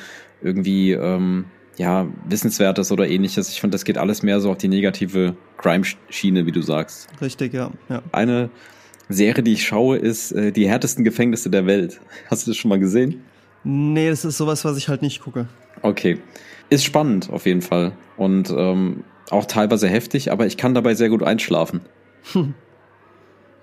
irgendwie 0.43 0.93
ähm, 0.93 1.47
ja 1.77 2.07
wissenswertes 2.29 2.93
oder 2.93 3.09
ähnliches. 3.09 3.51
Ich 3.51 3.61
finde, 3.61 3.75
das 3.75 3.85
geht 3.85 3.99
alles 3.99 4.23
mehr 4.23 4.40
so 4.40 4.51
auf 4.51 4.59
die 4.59 4.69
negative 4.69 5.37
Crime-Schiene, 5.59 6.47
wie 6.47 6.53
du 6.53 6.62
sagst. 6.62 7.09
Richtig, 7.21 7.53
ja. 7.55 7.71
ja. 7.88 8.03
Eine 8.12 8.51
Serie, 9.09 9.43
die 9.43 9.53
ich 9.53 9.64
schaue, 9.64 9.97
ist 9.97 10.33
äh, 10.33 10.53
die 10.53 10.69
härtesten 10.69 11.05
Gefängnisse 11.05 11.51
der 11.51 11.67
Welt. 11.67 12.01
Hast 12.31 12.47
du 12.47 12.51
das 12.51 12.57
schon 12.57 12.69
mal 12.69 12.79
gesehen? 12.79 13.25
Nee, 13.64 14.11
das 14.11 14.25
ist 14.25 14.37
sowas, 14.37 14.64
was 14.64 14.77
ich 14.77 14.88
halt 14.88 15.03
nicht 15.03 15.23
gucke. 15.23 15.49
Okay. 15.83 16.19
Ist 16.71 16.85
spannend 16.85 17.31
auf 17.31 17.47
jeden 17.47 17.62
Fall. 17.62 17.93
Und 18.17 18.51
ähm, 18.57 19.05
auch 19.31 19.47
teilweise 19.47 19.88
heftig, 19.88 20.31
aber 20.33 20.47
ich 20.47 20.57
kann 20.57 20.75
dabei 20.75 20.95
sehr 20.95 21.09
gut 21.09 21.23
einschlafen. 21.23 21.81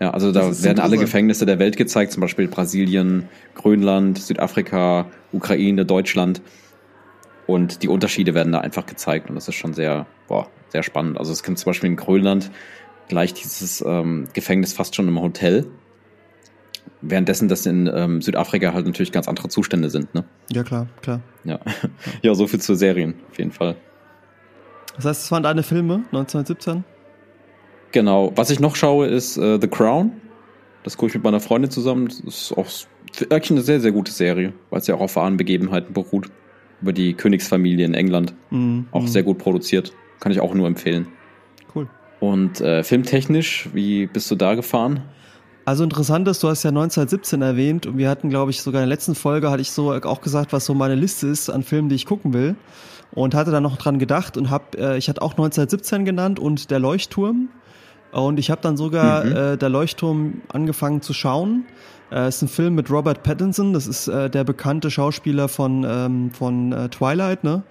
Ja, 0.02 0.10
also 0.10 0.32
da 0.32 0.64
werden 0.64 0.80
alle. 0.80 0.98
Gefängnisse 0.98 1.46
der 1.46 1.60
Welt 1.60 1.78
gezeigt, 1.78 2.12
zum 2.12 2.22
Beispiel 2.22 2.48
Brasilien, 2.48 3.30
Grönland, 3.54 4.18
Südafrika, 4.18 5.06
Ukraine, 5.32 5.86
Deutschland. 5.86 6.42
Und 7.46 7.84
die 7.84 7.88
Unterschiede 7.88 8.34
werden 8.34 8.52
da 8.52 8.62
einfach 8.62 8.88
gezeigt 8.88 9.30
und 9.30 9.36
das 9.36 9.48
ist 9.48 9.56
schon 9.56 9.76
sehr, 9.76 10.08
boah, 10.28 10.48
sehr 10.70 10.82
spannend. 10.82 11.20
Also 11.20 11.32
es 11.32 11.44
gibt 11.44 11.60
zum 11.60 11.70
Beispiel 11.70 11.92
in 11.92 11.98
Grönland 11.98 12.50
gleich 13.10 13.36
dieses 13.36 13.84
ähm, 13.86 14.28
Gefängnis 14.34 14.74
fast 14.74 14.96
schon 14.96 15.08
im 15.08 15.22
Hotel. 15.22 15.68
Währenddessen 17.02 17.48
das 17.48 17.68
in 17.68 17.88
ähm, 17.94 18.24
Südafrika 18.24 18.74
halt 18.74 18.88
natürlich 18.88 19.12
ganz 19.12 19.28
andere 19.28 19.50
Zustände 19.50 19.92
sind, 19.92 20.16
ne? 20.16 20.24
Ja, 20.50 20.64
klar, 20.64 20.88
klar. 21.02 21.22
Ja. 21.44 21.60
ja, 22.24 22.34
so 22.34 22.48
viel 22.48 22.60
zu 22.60 22.74
Serien, 22.74 23.14
auf 23.30 23.38
jeden 23.38 23.52
Fall. 23.52 23.76
Das 24.96 25.06
heißt, 25.06 25.24
es 25.26 25.32
waren 25.32 25.44
deine 25.44 25.62
Filme, 25.62 26.06
1917? 26.12 26.84
Genau. 27.92 28.32
Was 28.36 28.50
ich 28.50 28.60
noch 28.60 28.76
schaue, 28.76 29.08
ist 29.08 29.38
äh, 29.38 29.60
The 29.60 29.68
Crown. 29.68 30.14
Das 30.84 30.98
gucke 30.98 31.10
ich 31.10 31.16
mit 31.16 31.24
meiner 31.24 31.40
Freundin 31.40 31.70
zusammen. 31.70 32.08
Das 32.08 32.20
ist 32.20 32.58
auch 32.58 32.68
eigentlich 33.30 33.52
eine 33.52 33.62
sehr, 33.62 33.80
sehr 33.80 33.92
gute 33.92 34.12
Serie, 34.12 34.54
weil 34.70 34.80
es 34.80 34.88
ja 34.88 34.96
auch 34.96 35.02
auf 35.02 35.16
wahren 35.16 35.38
Begebenheiten 35.38 35.94
beruht. 35.94 36.30
Über 36.82 36.94
die 36.94 37.14
Königsfamilie 37.14 37.86
in 37.86 37.94
England. 37.94 38.34
Mhm. 38.50 38.88
Auch 38.92 39.04
mhm. 39.04 39.08
sehr 39.08 39.24
gut 39.24 39.38
produziert. 39.38 39.94
Kann 40.20 40.32
ich 40.32 40.40
auch 40.40 40.54
nur 40.54 40.68
empfehlen. 40.68 41.08
Cool. 41.76 41.88
Und 42.20 42.60
äh, 42.62 42.84
filmtechnisch, 42.84 43.70
wie 43.74 44.08
bist 44.08 44.32
du 44.32 44.36
da 44.36 44.56
gefahren? 44.56 45.02
Also 45.64 45.84
interessant 45.84 46.28
ist, 46.28 46.42
du 46.42 46.48
hast 46.48 46.64
ja 46.64 46.70
1917 46.70 47.42
erwähnt 47.44 47.86
und 47.86 47.98
wir 47.98 48.10
hatten, 48.10 48.30
glaube 48.30 48.50
ich, 48.50 48.62
sogar 48.62 48.82
in 48.82 48.90
der 48.90 48.96
letzten 48.96 49.14
Folge 49.14 49.52
hatte 49.52 49.62
ich 49.62 49.72
so 49.72 49.94
auch 49.94 50.22
gesagt, 50.22 50.54
was 50.54 50.66
so 50.66 50.74
meine 50.74 50.96
Liste 50.96 51.28
ist 51.28 51.52
an 51.52 51.62
Filmen, 51.62 51.88
die 51.88 51.96
ich 51.96 52.08
gucken 52.08 52.34
will 52.34 52.56
und 53.12 53.36
hatte 53.36 53.52
dann 53.52 53.64
noch 53.64 53.78
dran 53.78 54.00
gedacht 54.00 54.38
und 54.38 54.50
hab, 54.50 54.76
äh, 54.76 54.98
ich 54.98 55.08
hatte 55.08 55.22
auch 55.22 55.34
1917 55.34 56.04
genannt 56.04 56.40
und 56.40 56.72
der 56.72 56.80
Leuchtturm 56.80 57.50
und 58.12 58.40
ich 58.40 58.50
habe 58.52 58.62
dann 58.62 58.78
sogar 58.78 59.24
Mhm. 59.26 59.32
äh, 59.36 59.58
der 59.58 59.70
Leuchtturm 59.70 60.42
angefangen 60.52 61.02
zu 61.02 61.14
schauen. 61.14 61.66
Äh, 62.12 62.28
ist 62.28 62.42
ein 62.42 62.48
Film 62.50 62.76
mit 62.76 62.90
Robert 62.92 63.24
Pattinson, 63.24 63.74
das 63.74 63.88
ist 63.88 64.08
äh, 64.08 64.30
der 64.30 64.44
bekannte 64.44 64.92
Schauspieler 64.92 65.48
von 65.48 65.84
von, 65.84 66.32
von 66.34 66.72
äh, 66.74 66.90
Twilight, 66.90 67.44
ne? 67.44 67.64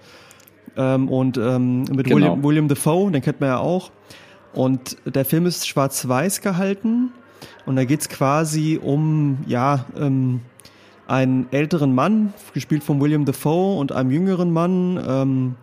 Ähm, 0.77 1.09
und 1.09 1.37
ähm, 1.37 1.83
mit 1.91 2.05
Genau. 2.07 2.15
William, 2.15 2.43
William 2.43 2.67
Defoe, 2.67 3.11
den 3.11 3.21
kennt 3.21 3.41
man 3.41 3.49
ja 3.49 3.57
auch. 3.59 3.91
Und 4.53 4.97
der 5.05 5.25
Film 5.25 5.45
ist 5.45 5.67
schwarz-weiß 5.67 6.41
gehalten 6.41 7.11
und 7.65 7.75
da 7.75 7.83
geht's 7.85 8.09
quasi 8.09 8.79
um, 8.81 9.39
ja, 9.47 9.85
ähm, 9.97 10.41
einen 11.07 11.47
älteren 11.51 11.93
Mann, 11.93 12.33
gespielt 12.53 12.83
von 12.83 13.01
William 13.01 13.25
Defoe, 13.25 13.77
und 13.77 13.91
einem 13.91 14.11
jüngeren 14.11 14.51
Mann, 14.51 14.99
ähm, 15.05 15.55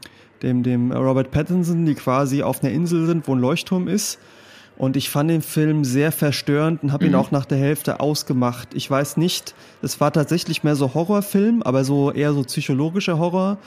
dem, 0.43 0.63
dem 0.63 0.93
Robert 0.93 1.31
Pattinson, 1.31 1.87
die 1.87 1.95
quasi 1.95 2.43
auf 2.43 2.63
einer 2.63 2.73
Insel 2.73 3.07
sind, 3.07 3.27
wo 3.27 3.35
ein 3.35 3.41
Leuchtturm 3.41 3.89
ist. 3.89 4.19
Und 4.79 4.97
ich 4.97 5.11
fand 5.11 5.29
den 5.29 5.43
Film 5.43 5.85
sehr 5.85 6.13
verstörend 6.13 6.85
und 6.85 6.93
habe 6.93 7.05
ihn 7.05 7.13
mhm. 7.13 7.19
auch 7.19 7.33
nach 7.33 7.45
der 7.45 7.59
Hälfte 7.59 7.99
ausgemacht. 7.99 8.69
Ich 8.75 8.89
weiß 8.89 9.17
nicht, 9.17 9.55
es 9.83 10.01
war 10.01 10.13
tatsächlich 10.13 10.63
mehr 10.63 10.77
so 10.77 10.95
Horrorfilm, 10.95 11.63
aber 11.63 11.85
so 11.85 12.13
eher 12.13 12.33
so 12.33 12.45
psychologischer 12.45 13.19
Horror. 13.19 13.59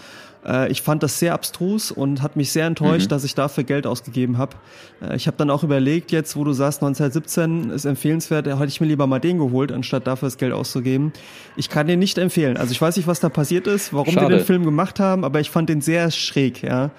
Äh, 0.46 0.72
ich 0.72 0.82
fand 0.82 1.04
das 1.04 1.20
sehr 1.20 1.34
abstrus 1.34 1.92
und 1.92 2.22
hat 2.22 2.38
mich 2.38 2.54
sehr 2.54 2.66
enttäuscht, 2.66 3.08
mhm. 3.08 3.10
dass 3.10 3.26
ich 3.26 3.36
dafür 3.36 3.66
Geld 3.66 3.86
ausgegeben 3.86 4.38
habe. 4.38 4.56
Äh, 5.02 5.18
ich 5.18 5.28
habe 5.28 5.36
dann 5.36 5.50
auch 5.50 5.64
überlegt, 5.64 6.14
jetzt 6.14 6.36
wo 6.36 6.46
du 6.46 6.54
sagst, 6.54 6.82
1917 6.82 7.72
ist 7.72 7.84
empfehlenswert, 7.84 8.48
hätte 8.48 8.66
ich 8.66 8.80
mir 8.80 8.88
lieber 8.88 9.06
mal 9.06 9.20
den 9.20 9.38
geholt, 9.38 9.74
anstatt 9.74 10.08
dafür 10.08 10.28
das 10.28 10.38
Geld 10.38 10.54
auszugeben. 10.54 11.12
Ich 11.58 11.70
kann 11.70 11.88
den 11.88 12.00
nicht 12.00 12.18
empfehlen. 12.18 12.56
Also 12.56 12.72
ich 12.72 12.82
weiß 12.82 12.96
nicht, 12.96 13.08
was 13.08 13.20
da 13.20 13.30
passiert 13.30 13.68
ist, 13.68 13.94
warum 13.94 14.14
Schade. 14.14 14.28
die 14.28 14.36
den 14.38 14.46
Film 14.46 14.64
gemacht 14.64 15.00
haben, 15.00 15.26
aber 15.26 15.42
ich 15.42 15.50
fand 15.50 15.70
den 15.70 15.82
sehr 15.82 16.10
schräg, 16.12 16.64
ja. 16.64 16.92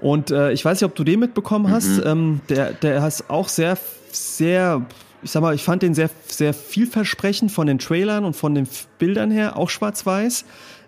Und 0.00 0.30
äh, 0.30 0.52
ich 0.52 0.64
weiß 0.64 0.80
nicht, 0.80 0.88
ob 0.88 0.94
du 0.94 1.04
den 1.04 1.20
mitbekommen 1.20 1.70
hast. 1.70 1.98
Mhm. 1.98 2.02
Ähm, 2.04 2.40
der, 2.48 2.72
der 2.72 3.06
ist 3.06 3.30
auch 3.30 3.48
sehr, 3.48 3.78
sehr, 4.12 4.84
ich 5.22 5.30
sag 5.30 5.42
mal, 5.42 5.54
ich 5.54 5.62
fand 5.62 5.82
den 5.82 5.94
sehr, 5.94 6.10
sehr 6.26 6.52
vielversprechend 6.54 7.50
von 7.50 7.66
den 7.66 7.78
Trailern 7.78 8.24
und 8.24 8.36
von 8.36 8.54
den 8.54 8.68
Bildern 8.98 9.30
her, 9.30 9.56
auch 9.56 9.70
schwarz-weiß 9.70 10.44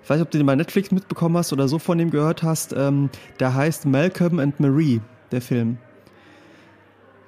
ich 0.08 0.10
weiß 0.10 0.20
nicht, 0.20 0.26
ob 0.26 0.30
du 0.30 0.38
den 0.38 0.46
bei 0.46 0.56
Netflix 0.56 0.90
mitbekommen 0.90 1.36
hast 1.36 1.52
oder 1.52 1.68
so 1.68 1.78
von 1.78 1.98
dem 1.98 2.10
gehört 2.10 2.42
hast, 2.42 2.72
ähm, 2.74 3.10
der 3.40 3.52
heißt 3.52 3.84
Malcolm 3.84 4.38
and 4.38 4.58
Marie, 4.58 5.02
der 5.32 5.42
Film. 5.42 5.76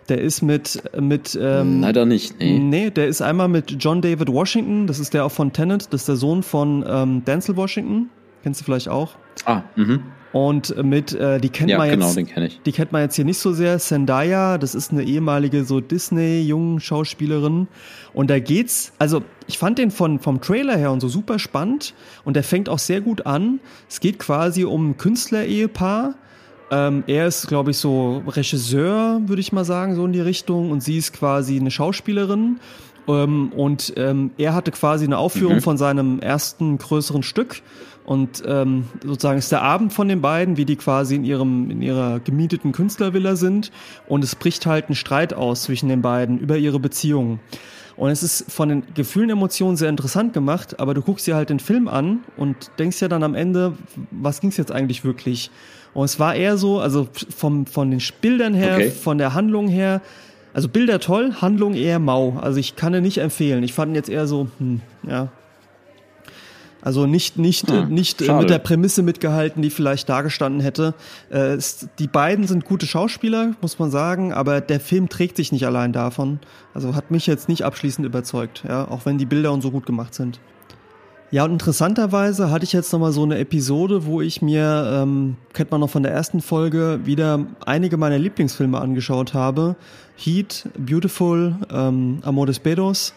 Der 0.09 0.19
ist 0.19 0.40
mit, 0.40 0.83
mit 0.99 1.38
ähm, 1.38 1.83
Leider 1.83 2.07
nicht, 2.07 2.38
nee. 2.38 2.59
Nee, 2.59 2.88
der 2.88 3.09
ist 3.09 3.21
einmal 3.21 3.49
mit 3.49 3.77
John 3.85 4.01
David 4.01 4.33
Washington, 4.33 4.87
das 4.87 4.99
ist 4.99 5.12
der 5.12 5.27
auch 5.27 5.31
von 5.31 5.53
Tennant, 5.53 5.93
das 5.93 6.01
ist 6.01 6.09
der 6.09 6.16
Sohn 6.16 6.43
von 6.43 6.83
ähm, 6.88 7.23
Denzel 7.23 7.55
Washington. 7.59 8.09
Kennst 8.43 8.62
du 8.62 8.64
vielleicht 8.64 8.88
auch? 8.88 9.11
Ah, 9.45 9.61
mhm. 9.77 10.03
Und 10.33 10.77
mit, 10.85 11.12
äh, 11.12 11.40
die 11.40 11.49
kennt 11.49 11.71
ja, 11.71 11.79
man 11.79 11.90
genau, 11.90 12.07
jetzt. 12.07 12.16
Den 12.16 12.27
kenn 12.27 12.45
ich. 12.45 12.61
Die 12.62 12.73
kennt 12.73 12.93
man 12.93 13.03
jetzt 13.03 13.16
hier 13.16 13.25
nicht 13.25 13.38
so 13.38 13.53
sehr. 13.53 13.79
Zendaya, 13.79 14.59
das 14.59 14.77
ist 14.77 14.93
eine 14.93 15.03
ehemalige 15.03 15.64
so 15.64 15.81
Disney-jungen 15.81 16.79
Schauspielerin. 16.79 17.66
Und 18.14 18.31
da 18.31 18.38
geht's, 18.38 18.93
also 18.99 19.23
ich 19.49 19.59
fand 19.59 19.79
den 19.79 19.90
von, 19.90 20.21
vom 20.21 20.40
Trailer 20.40 20.77
her 20.77 20.93
und 20.93 21.01
so 21.01 21.09
super 21.09 21.40
spannend. 21.40 21.95
Und 22.25 22.35
der 22.35 22.45
fängt 22.45 22.69
auch 22.69 22.79
sehr 22.79 23.01
gut 23.01 23.27
an. 23.27 23.59
Es 23.88 23.99
geht 23.99 24.21
quasi 24.21 24.64
um 24.64 24.90
ein 24.90 24.97
Künstlerehepaar. 24.97 26.14
Ähm, 26.71 27.03
er 27.09 27.27
ist, 27.27 27.49
glaube 27.49 27.73
ich, 27.73 27.79
so 27.79 28.23
Regisseur, 28.29 29.21
würde 29.27 29.40
ich 29.40 29.51
mal 29.51 29.64
sagen, 29.64 29.97
so 29.97 30.05
in 30.05 30.12
die 30.12 30.21
Richtung. 30.21 30.71
Und 30.71 30.85
sie 30.85 30.99
ist 30.99 31.12
quasi 31.12 31.59
eine 31.59 31.73
Schauspielerin. 31.73 32.61
Ähm, 33.09 33.53
und 33.53 33.95
ähm, 33.97 34.31
er 34.38 34.55
hatte 34.55 34.71
quasi 34.71 35.07
eine 35.07 35.19
Aufführung 35.19 35.57
mhm. 35.57 35.62
von 35.62 35.77
seinem 35.77 36.21
ersten 36.21 36.79
größeren 36.79 37.25
Stück 37.25 37.62
und 38.11 38.42
ähm, 38.44 38.87
sozusagen 39.05 39.38
ist 39.38 39.53
der 39.53 39.62
Abend 39.62 39.92
von 39.92 40.09
den 40.09 40.20
beiden, 40.20 40.57
wie 40.57 40.64
die 40.64 40.75
quasi 40.75 41.14
in 41.14 41.25
ihrem 41.25 41.70
in 41.70 41.81
ihrer 41.81 42.18
gemieteten 42.18 42.73
Künstlervilla 42.73 43.37
sind 43.37 43.70
und 44.09 44.25
es 44.25 44.35
bricht 44.35 44.66
halt 44.66 44.90
ein 44.90 44.96
Streit 44.96 45.33
aus 45.33 45.62
zwischen 45.62 45.88
den 45.88 46.03
beiden 46.03 46.37
über 46.37 46.57
ihre 46.57 46.81
Beziehungen. 46.81 47.38
Und 47.94 48.11
es 48.11 48.25
ist 48.25 48.51
von 48.51 48.68
den 48.68 48.83
Gefühlen, 48.94 49.31
Emotionen 49.31 49.77
sehr 49.77 49.88
interessant 49.88 50.33
gemacht, 50.33 50.81
aber 50.81 50.92
du 50.92 51.03
guckst 51.03 51.25
dir 51.29 51.37
halt 51.37 51.51
den 51.51 51.61
Film 51.61 51.87
an 51.87 52.25
und 52.37 52.73
denkst 52.81 53.01
ja 53.01 53.07
dann 53.07 53.23
am 53.23 53.37
Ende, 53.37 53.75
was 54.11 54.40
ging 54.40 54.51
es 54.51 54.57
jetzt 54.57 54.73
eigentlich 54.73 55.05
wirklich? 55.05 55.53
Und 55.94 56.07
es 56.07 56.18
war 56.18 56.35
eher 56.35 56.57
so, 56.57 56.81
also 56.81 57.07
vom, 57.37 57.64
von 57.66 57.92
den 57.92 58.03
Bildern 58.20 58.55
her, 58.55 58.75
okay. 58.75 58.90
von 58.90 59.18
der 59.18 59.35
Handlung 59.35 59.68
her, 59.68 60.03
also 60.53 60.68
Bilder 60.68 60.99
toll, 60.99 61.35
Handlung 61.40 61.75
eher 61.75 62.01
mau. 62.01 62.40
Also 62.40 62.59
ich 62.59 62.75
kann 62.75 62.92
ihn 62.92 63.03
nicht 63.03 63.18
empfehlen. 63.18 63.62
Ich 63.62 63.73
fand 63.73 63.92
ihn 63.92 63.94
jetzt 63.94 64.09
eher 64.09 64.27
so, 64.27 64.49
hm, 64.59 64.81
ja, 65.07 65.29
also 66.83 67.07
nicht, 67.07 67.38
nicht, 67.38 67.71
hm, 67.71 67.88
nicht 67.88 68.23
äh, 68.23 68.33
mit 68.33 68.51
der 68.51 68.59
Prämisse 68.59 69.03
mitgehalten, 69.03 69.62
die 69.62 69.71
vielleicht 69.71 70.09
dargestanden 70.09 70.61
hätte. 70.61 70.95
Äh, 71.31 71.59
die 71.99 72.09
beiden 72.09 72.47
sind 72.47 72.64
gute 72.64 72.87
Schauspieler, 72.87 73.55
muss 73.61 73.79
man 73.79 73.90
sagen, 73.90 74.33
aber 74.33 74.61
der 74.61 74.81
Film 74.81 75.09
trägt 75.09 75.37
sich 75.37 75.53
nicht 75.53 75.66
allein 75.66 75.93
davon. 75.93 76.40
Also 76.75 76.95
hat 76.95 77.11
mich 77.11 77.27
jetzt 77.27 77.49
nicht 77.49 77.64
abschließend 77.64 78.07
überzeugt, 78.07 78.64
ja, 78.66 78.88
auch 78.88 79.07
wenn 79.07 79.19
die 79.19 79.27
Bilder 79.27 79.53
und 79.53 79.61
so 79.62 79.71
gut 79.71 79.87
gemacht 79.87 80.14
sind. 80.14 80.40
Ja, 81.33 81.45
und 81.45 81.53
interessanterweise 81.53 82.51
hatte 82.51 82.64
ich 82.64 82.73
jetzt 82.73 82.93
nochmal 82.93 83.12
so 83.12 83.23
eine 83.23 83.38
Episode, 83.38 84.05
wo 84.05 84.21
ich 84.21 84.43
mir, 84.43 84.90
ähm, 84.93 85.37
kennt 85.53 85.71
man 85.71 85.81
noch 85.81 85.90
von 85.90 86.03
der 86.03 86.11
ersten 86.11 86.40
Folge, 86.40 87.01
wieder 87.05 87.47
einige 87.64 87.97
meiner 87.97 88.19
Lieblingsfilme 88.19 88.81
angeschaut 88.81 89.33
habe. 89.33 89.77
Heat, 90.16 90.69
Beautiful, 90.77 91.55
ähm, 91.73 92.19
Amor 92.23 92.47
des 92.47 92.59
Bedos 92.59 93.14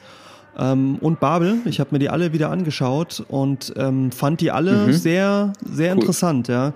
ähm, 0.57 0.97
und 1.01 1.19
Babel. 1.19 1.57
Ich 1.65 1.79
habe 1.79 1.89
mir 1.91 1.99
die 1.99 2.09
alle 2.09 2.33
wieder 2.33 2.49
angeschaut 2.49 3.23
und 3.27 3.73
ähm, 3.77 4.11
fand 4.11 4.41
die 4.41 4.51
alle 4.51 4.87
mhm. 4.87 4.93
sehr, 4.93 5.53
sehr 5.63 5.93
cool. 5.93 5.99
interessant, 6.01 6.47
ja. 6.47 6.73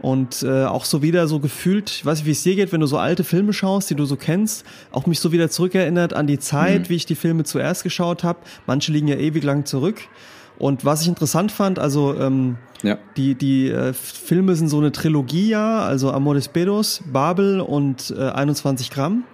Und 0.00 0.42
äh, 0.42 0.64
auch 0.64 0.84
so 0.84 1.00
wieder 1.00 1.26
so 1.28 1.40
gefühlt, 1.40 1.88
ich 1.88 2.04
weiß 2.04 2.18
nicht, 2.18 2.26
wie 2.26 2.32
es 2.32 2.42
dir 2.42 2.56
geht, 2.56 2.72
wenn 2.72 2.80
du 2.80 2.86
so 2.86 2.98
alte 2.98 3.24
Filme 3.24 3.54
schaust, 3.54 3.88
die 3.88 3.94
du 3.94 4.04
so 4.04 4.16
kennst, 4.16 4.66
auch 4.92 5.06
mich 5.06 5.18
so 5.18 5.32
wieder 5.32 5.48
zurückerinnert 5.48 6.12
an 6.12 6.26
die 6.26 6.38
Zeit, 6.38 6.82
mhm. 6.82 6.88
wie 6.90 6.96
ich 6.96 7.06
die 7.06 7.14
Filme 7.14 7.44
zuerst 7.44 7.84
geschaut 7.84 8.22
habe. 8.22 8.40
Manche 8.66 8.92
liegen 8.92 9.08
ja 9.08 9.16
ewig 9.16 9.44
lang 9.44 9.64
zurück. 9.64 10.02
Und 10.58 10.84
was 10.84 11.02
ich 11.02 11.08
interessant 11.08 11.52
fand, 11.52 11.78
also 11.78 12.14
ähm, 12.20 12.56
ja. 12.82 12.98
die, 13.16 13.34
die 13.34 13.70
äh, 13.70 13.92
Filme 13.92 14.54
sind 14.56 14.68
so 14.68 14.78
eine 14.78 14.92
Trilogie, 14.92 15.48
ja, 15.48 15.80
also 15.80 16.12
Amores 16.12 16.48
Pedos, 16.48 17.02
Babel 17.10 17.60
und 17.60 18.14
äh, 18.16 18.28
21 18.28 18.90
Gramm. 18.90 19.24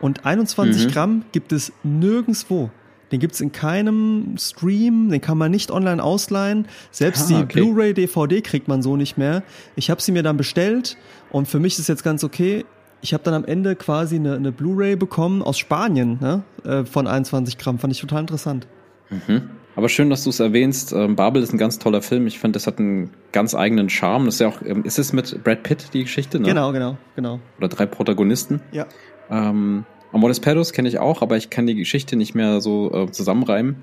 Und 0.00 0.24
21 0.24 0.86
mhm. 0.86 0.90
Gramm 0.90 1.24
gibt 1.32 1.52
es 1.52 1.72
nirgendswo. 1.82 2.70
Den 3.12 3.20
gibt's 3.20 3.40
in 3.40 3.52
keinem 3.52 4.36
Stream, 4.38 5.10
den 5.10 5.20
kann 5.20 5.38
man 5.38 5.50
nicht 5.50 5.70
online 5.70 6.02
ausleihen. 6.02 6.66
Selbst 6.90 7.30
ah, 7.30 7.40
okay. 7.40 7.46
die 7.46 7.60
Blu-ray, 7.60 7.94
DVD 7.94 8.40
kriegt 8.40 8.68
man 8.68 8.82
so 8.82 8.96
nicht 8.96 9.18
mehr. 9.18 9.42
Ich 9.76 9.90
habe 9.90 10.00
sie 10.00 10.12
mir 10.12 10.22
dann 10.22 10.38
bestellt 10.38 10.96
und 11.30 11.46
für 11.46 11.60
mich 11.60 11.78
ist 11.78 11.88
jetzt 11.88 12.02
ganz 12.02 12.24
okay. 12.24 12.64
Ich 13.02 13.12
habe 13.12 13.22
dann 13.22 13.34
am 13.34 13.44
Ende 13.44 13.76
quasi 13.76 14.16
eine, 14.16 14.34
eine 14.34 14.50
Blu-ray 14.50 14.96
bekommen 14.96 15.42
aus 15.42 15.58
Spanien 15.58 16.18
ne? 16.20 16.42
Äh, 16.64 16.84
von 16.84 17.06
21 17.06 17.58
Gramm. 17.58 17.78
Fand 17.78 17.92
ich 17.92 18.00
total 18.00 18.20
interessant. 18.20 18.66
Mhm. 19.10 19.50
Aber 19.74 19.88
schön, 19.88 20.10
dass 20.10 20.24
du 20.24 20.30
es 20.30 20.40
erwähnst. 20.40 20.92
Ähm, 20.92 21.16
Babel 21.16 21.42
ist 21.42 21.52
ein 21.52 21.58
ganz 21.58 21.78
toller 21.78 22.02
Film. 22.02 22.26
Ich 22.26 22.38
finde, 22.38 22.56
das 22.56 22.66
hat 22.66 22.78
einen 22.78 23.10
ganz 23.32 23.54
eigenen 23.54 23.88
Charme. 23.88 24.26
Das 24.26 24.34
ist 24.34 24.40
ja 24.40 24.48
auch, 24.48 24.62
ähm, 24.64 24.84
ist 24.84 24.98
es 24.98 25.12
mit 25.12 25.42
Brad 25.44 25.62
Pitt 25.62 25.94
die 25.94 26.02
Geschichte? 26.02 26.38
Ne? 26.40 26.48
Genau, 26.48 26.72
genau, 26.72 26.96
genau. 27.16 27.40
Oder 27.58 27.68
drei 27.68 27.86
Protagonisten. 27.86 28.60
Ja. 28.72 28.86
Ähm, 29.30 29.84
Amores 30.12 30.40
Perros 30.40 30.72
kenne 30.72 30.88
ich 30.88 30.98
auch, 30.98 31.22
aber 31.22 31.36
ich 31.36 31.50
kann 31.50 31.66
die 31.66 31.74
Geschichte 31.74 32.16
nicht 32.16 32.34
mehr 32.34 32.60
so 32.60 32.92
äh, 32.92 33.10
zusammenreimen. 33.10 33.76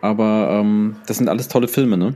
Aber 0.00 0.60
ähm, 0.60 0.96
das 1.06 1.18
sind 1.18 1.28
alles 1.28 1.48
tolle 1.48 1.68
Filme, 1.68 1.98
ne? 1.98 2.14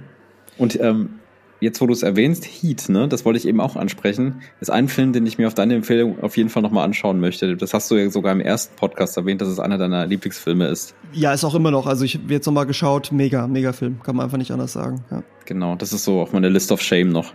Und 0.56 0.80
ähm, 0.80 1.20
jetzt, 1.60 1.80
wo 1.80 1.86
du 1.86 1.92
es 1.92 2.02
erwähnst, 2.02 2.44
Heat, 2.44 2.88
ne, 2.88 3.08
das 3.08 3.24
wollte 3.24 3.38
ich 3.38 3.46
eben 3.46 3.60
auch 3.60 3.76
ansprechen, 3.76 4.42
ist 4.60 4.70
ein 4.70 4.88
Film, 4.88 5.12
den 5.12 5.26
ich 5.26 5.38
mir 5.38 5.46
auf 5.46 5.54
deine 5.54 5.74
Empfehlung 5.74 6.22
auf 6.22 6.36
jeden 6.36 6.48
Fall 6.48 6.62
nochmal 6.62 6.84
anschauen 6.84 7.20
möchte. 7.20 7.56
Das 7.56 7.74
hast 7.74 7.90
du 7.90 7.96
ja 7.96 8.08
sogar 8.10 8.32
im 8.32 8.40
ersten 8.40 8.76
Podcast 8.76 9.16
erwähnt, 9.16 9.40
dass 9.40 9.48
es 9.48 9.58
einer 9.58 9.78
deiner 9.78 10.06
Lieblingsfilme 10.06 10.68
ist. 10.68 10.94
Ja, 11.12 11.32
ist 11.32 11.44
auch 11.44 11.54
immer 11.54 11.70
noch. 11.70 11.86
Also 11.86 12.04
ich 12.04 12.14
habe 12.14 12.32
jetzt 12.32 12.46
nochmal 12.46 12.66
geschaut, 12.66 13.10
mega, 13.12 13.46
mega 13.48 13.72
Film. 13.72 14.00
Kann 14.02 14.16
man 14.16 14.24
einfach 14.24 14.38
nicht 14.38 14.52
anders 14.52 14.72
sagen. 14.72 15.04
Ja. 15.10 15.22
Genau, 15.46 15.74
das 15.74 15.92
ist 15.92 16.04
so 16.04 16.20
auf 16.20 16.32
meiner 16.32 16.50
List 16.50 16.70
of 16.70 16.80
Shame 16.80 17.10
noch. 17.10 17.32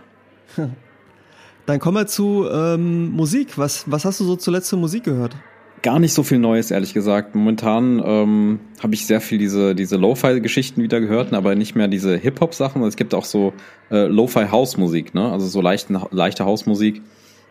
Dann 1.66 1.78
kommen 1.78 1.98
wir 1.98 2.06
zu 2.06 2.48
ähm, 2.50 3.10
Musik. 3.10 3.58
Was, 3.58 3.84
was 3.90 4.04
hast 4.04 4.20
du 4.20 4.24
so 4.24 4.36
zuletzt 4.36 4.70
für 4.70 4.76
Musik 4.76 5.04
gehört? 5.04 5.36
Gar 5.82 5.98
nicht 5.98 6.12
so 6.12 6.22
viel 6.22 6.38
Neues, 6.38 6.70
ehrlich 6.70 6.94
gesagt. 6.94 7.34
Momentan 7.34 8.02
ähm, 8.04 8.60
habe 8.82 8.94
ich 8.94 9.06
sehr 9.06 9.20
viel 9.20 9.38
diese, 9.38 9.74
diese 9.74 9.96
Lo-Fi-Geschichten 9.96 10.82
wieder 10.82 11.00
gehört, 11.00 11.32
aber 11.32 11.54
nicht 11.54 11.74
mehr 11.74 11.88
diese 11.88 12.16
Hip-Hop-Sachen. 12.16 12.82
Es 12.82 12.96
gibt 12.96 13.14
auch 13.14 13.24
so 13.24 13.52
äh, 13.90 14.06
Lo-Fi-House-Musik, 14.06 15.14
ne? 15.14 15.30
Also 15.30 15.46
so 15.46 15.60
leichten, 15.60 15.98
leichte 16.10 16.44
Hausmusik. 16.44 17.02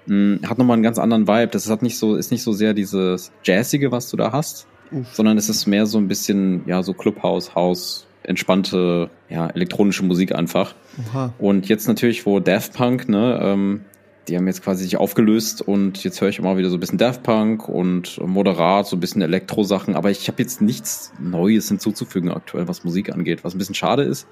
Hm, 0.07 0.41
hat 0.47 0.57
nochmal 0.57 0.75
einen 0.75 0.83
ganz 0.83 0.99
anderen 0.99 1.27
Vibe. 1.27 1.47
Das 1.51 1.69
hat 1.69 1.81
nicht 1.81 1.97
so, 1.97 2.15
ist 2.15 2.31
nicht 2.31 2.43
so 2.43 2.53
sehr 2.53 2.73
dieses 2.73 3.31
Jazzige, 3.43 3.91
was 3.91 4.09
du 4.09 4.17
da 4.17 4.31
hast, 4.31 4.67
Uff. 4.91 5.13
sondern 5.13 5.37
es 5.37 5.49
ist 5.49 5.65
mehr 5.65 5.85
so 5.85 5.97
ein 5.97 6.07
bisschen, 6.07 6.63
ja, 6.67 6.83
so 6.83 6.93
Clubhouse, 6.93 7.55
House, 7.55 8.05
entspannte, 8.23 9.09
ja, 9.29 9.47
elektronische 9.47 10.03
Musik 10.03 10.35
einfach. 10.35 10.75
Oha. 11.13 11.33
Und 11.39 11.67
jetzt 11.67 11.87
natürlich, 11.87 12.25
wo 12.25 12.39
Daft 12.39 12.73
Punk, 12.73 13.09
ne, 13.09 13.39
ähm, 13.41 13.81
die 14.29 14.37
haben 14.37 14.47
jetzt 14.47 14.63
quasi 14.63 14.83
sich 14.83 14.97
aufgelöst 14.97 15.61
und 15.61 16.03
jetzt 16.03 16.21
höre 16.21 16.29
ich 16.29 16.39
immer 16.39 16.57
wieder 16.57 16.69
so 16.69 16.77
ein 16.77 16.79
bisschen 16.79 16.97
Daft 16.97 17.23
Punk 17.23 17.67
und 17.67 18.19
moderat, 18.25 18.87
so 18.87 18.95
ein 18.95 18.99
bisschen 18.99 19.21
Elektro-Sachen, 19.21 19.95
aber 19.95 20.11
ich 20.11 20.27
habe 20.27 20.41
jetzt 20.41 20.61
nichts 20.61 21.11
Neues 21.19 21.67
hinzuzufügen 21.67 22.31
aktuell, 22.31 22.67
was 22.67 22.83
Musik 22.83 23.11
angeht, 23.11 23.43
was 23.43 23.55
ein 23.55 23.57
bisschen 23.57 23.75
schade 23.75 24.03
ist. 24.03 24.27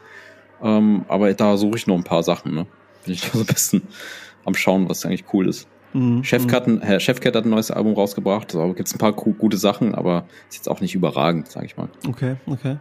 Ähm, 0.61 1.05
aber 1.07 1.33
da 1.33 1.57
suche 1.57 1.77
ich 1.77 1.87
noch 1.87 1.95
ein 1.95 2.03
paar 2.03 2.23
Sachen, 2.23 2.53
ne? 2.53 2.67
Bin 3.05 3.13
ich 3.13 3.21
da 3.21 3.29
so 3.33 3.39
ein 3.39 3.45
bisschen 3.45 3.81
am 4.45 4.53
Schauen, 4.53 4.89
was 4.89 5.05
eigentlich 5.05 5.25
cool 5.33 5.47
ist. 5.47 5.67
Mhm. 5.93 6.23
Chefcat, 6.23 6.67
mhm. 6.67 6.99
Chefcat 6.99 7.35
hat 7.35 7.45
ein 7.45 7.49
neues 7.49 7.71
Album 7.71 7.93
rausgebracht, 7.93 8.53
da 8.53 8.67
gibt 8.67 8.87
es 8.87 8.93
ein 8.93 8.99
paar 8.99 9.13
gute 9.13 9.57
Sachen, 9.57 9.95
aber 9.95 10.25
ist 10.49 10.57
jetzt 10.57 10.69
auch 10.69 10.81
nicht 10.81 10.95
überragend, 10.95 11.49
sag 11.49 11.65
ich 11.65 11.77
mal. 11.77 11.89
Okay, 12.07 12.35
okay. 12.45 12.77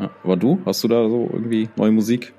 Ja, 0.00 0.10
aber 0.24 0.36
du, 0.36 0.60
hast 0.64 0.82
du 0.82 0.88
da 0.88 1.08
so 1.08 1.28
irgendwie 1.32 1.68
neue 1.76 1.92
Musik? 1.92 2.32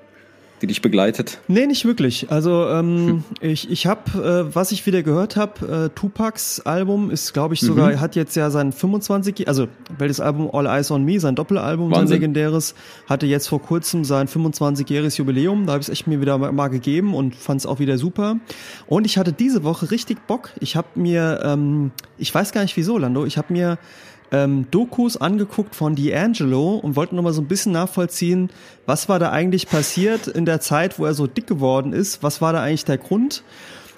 Die 0.65 0.73
dich 0.73 0.81
begleitet? 0.81 1.39
Nee, 1.47 1.67
nicht 1.67 1.85
wirklich. 1.85 2.31
Also 2.31 2.67
ähm, 2.67 3.07
hm. 3.07 3.23
ich, 3.39 3.69
ich 3.69 3.85
habe, 3.85 4.47
äh, 4.49 4.55
was 4.55 4.71
ich 4.71 4.85
wieder 4.85 5.03
gehört 5.03 5.35
habe, 5.35 5.85
äh, 5.85 5.89
Tupacs 5.95 6.59
Album 6.61 7.11
ist, 7.11 7.33
glaube 7.33 7.53
ich, 7.53 7.61
sogar, 7.61 7.91
mhm. 7.91 7.99
hat 7.99 8.15
jetzt 8.15 8.35
ja 8.35 8.49
sein 8.49 8.71
25, 8.71 9.47
also 9.47 9.67
welches 9.97 10.19
Album 10.19 10.49
All 10.51 10.65
Eyes 10.65 10.89
on 10.91 11.03
Me, 11.03 11.19
sein 11.19 11.35
Doppelalbum, 11.35 11.91
Wahnsinn. 11.91 12.07
sein 12.07 12.15
legendäres, 12.15 12.75
hatte 13.07 13.25
jetzt 13.25 13.47
vor 13.47 13.61
kurzem 13.61 14.03
sein 14.03 14.27
25-jähriges 14.27 15.17
Jubiläum. 15.17 15.67
Da 15.67 15.73
habe 15.73 15.81
ich 15.81 15.87
es 15.87 15.91
echt 15.91 16.07
mir 16.07 16.19
wieder 16.19 16.37
mal 16.37 16.67
gegeben 16.69 17.13
und 17.13 17.35
fand 17.35 17.61
es 17.61 17.65
auch 17.65 17.79
wieder 17.79 17.97
super. 17.97 18.37
Und 18.87 19.05
ich 19.05 19.17
hatte 19.17 19.33
diese 19.33 19.63
Woche 19.63 19.91
richtig 19.91 20.25
Bock. 20.27 20.49
Ich 20.59 20.75
habe 20.75 20.87
mir, 20.95 21.41
ähm, 21.43 21.91
ich 22.17 22.33
weiß 22.33 22.51
gar 22.51 22.61
nicht 22.61 22.75
wieso, 22.75 22.97
Lando, 22.97 23.25
ich 23.25 23.37
habe 23.37 23.53
mir 23.53 23.77
ähm, 24.31 24.67
Dokus 24.71 25.17
angeguckt 25.17 25.75
von 25.75 25.95
D'Angelo 25.95 26.79
und 26.79 26.95
wollte 26.95 27.15
nochmal 27.15 27.33
so 27.33 27.41
ein 27.41 27.47
bisschen 27.47 27.71
nachvollziehen, 27.71 28.49
was 28.85 29.09
war 29.09 29.19
da 29.19 29.31
eigentlich 29.31 29.67
passiert 29.67 30.27
in 30.27 30.45
der 30.45 30.61
Zeit, 30.61 30.99
wo 30.99 31.05
er 31.05 31.13
so 31.13 31.27
dick 31.27 31.47
geworden 31.47 31.93
ist, 31.93 32.23
was 32.23 32.41
war 32.41 32.53
da 32.53 32.61
eigentlich 32.61 32.85
der 32.85 32.97
Grund 32.97 33.43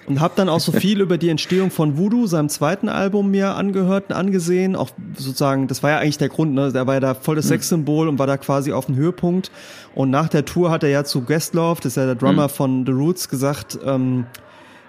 und 0.08 0.22
habe 0.22 0.34
dann 0.36 0.50
auch 0.50 0.60
so 0.60 0.72
viel 0.80 1.02
über 1.02 1.18
die 1.18 1.30
Entstehung 1.30 1.70
von 1.70 1.98
Voodoo, 1.98 2.26
seinem 2.26 2.50
zweiten 2.50 2.90
Album, 2.90 3.30
mir 3.30 3.56
angehört 3.56 4.06
und 4.10 4.16
angesehen. 4.16 4.76
Auch 4.76 4.90
sozusagen, 5.16 5.68
das 5.68 5.84
war 5.84 5.92
ja 5.92 5.98
eigentlich 6.00 6.18
der 6.18 6.30
Grund, 6.30 6.54
ne? 6.54 6.72
Der 6.72 6.88
war 6.88 6.96
ja 6.96 7.00
da 7.00 7.14
voll 7.14 7.36
das 7.36 7.46
mhm. 7.46 7.50
Sexsymbol 7.50 8.08
und 8.08 8.18
war 8.18 8.28
da 8.28 8.38
quasi 8.38 8.72
auf 8.72 8.88
dem 8.88 8.96
Höhepunkt. 8.96 9.52
Und 9.94 10.10
nach 10.10 10.30
der 10.30 10.46
Tour 10.46 10.72
hat 10.72 10.84
er 10.84 10.90
ja 10.90 11.04
zu 11.04 11.22
Guestlove, 11.22 11.82
das 11.82 11.94
ist 11.94 11.98
ja 11.98 12.06
der 12.06 12.16
Drummer 12.16 12.44
mhm. 12.44 12.52
von 12.52 12.86
The 12.86 12.92
Roots, 12.94 13.30
gesagt, 13.30 13.78
ähm, 13.86 14.26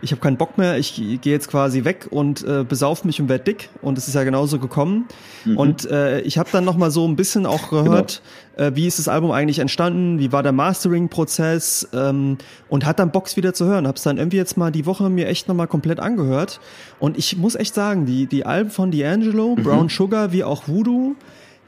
ich 0.00 0.12
habe 0.12 0.20
keinen 0.20 0.37
Bock 0.37 0.58
mehr, 0.58 0.78
ich 0.78 0.94
gehe 0.96 1.32
jetzt 1.32 1.48
quasi 1.48 1.84
weg 1.84 2.06
und 2.11 2.44
äh, 2.44 2.64
besauf 2.64 3.04
mich 3.04 3.20
und 3.20 3.28
werd 3.28 3.46
dick. 3.46 3.68
Und 3.82 3.98
es 3.98 4.06
ist 4.06 4.14
ja 4.14 4.24
genauso 4.24 4.58
gekommen. 4.58 5.06
Mhm. 5.44 5.56
Und 5.56 5.90
äh, 5.90 6.20
ich 6.20 6.38
habe 6.38 6.48
dann 6.52 6.64
noch 6.64 6.76
mal 6.76 6.90
so 6.90 7.06
ein 7.06 7.16
bisschen 7.16 7.46
auch 7.46 7.70
gehört, 7.70 8.22
genau. 8.56 8.68
äh, 8.68 8.76
wie 8.76 8.87
ist 8.87 8.98
das 8.98 9.08
Album 9.08 9.32
eigentlich 9.32 9.58
entstanden, 9.58 10.18
wie 10.18 10.30
war 10.32 10.42
der 10.42 10.52
Mastering-Prozess 10.52 11.88
ähm, 11.92 12.38
und 12.68 12.87
hat 12.87 12.98
dann 12.98 13.11
Box 13.11 13.37
wieder 13.37 13.54
zu 13.54 13.64
hören. 13.66 13.88
Hab's 13.88 14.02
dann 14.02 14.18
irgendwie 14.18 14.37
jetzt 14.37 14.56
mal 14.56 14.70
die 14.70 14.87
Woche 14.87 15.11
mir 15.11 15.26
echt 15.26 15.48
noch 15.48 15.54
mal 15.54 15.66
komplett 15.66 15.98
angehört. 15.98 16.61
Und 17.00 17.18
ich 17.18 17.37
muss 17.37 17.56
echt 17.56 17.74
sagen, 17.74 18.06
die, 18.06 18.26
die 18.26 18.46
Alben 18.46 18.70
von 18.70 18.92
D'Angelo, 18.92 19.58
mhm. 19.58 19.62
Brown 19.62 19.88
Sugar 19.88 20.32
wie 20.32 20.44
auch 20.44 20.68
Voodoo, 20.68 21.16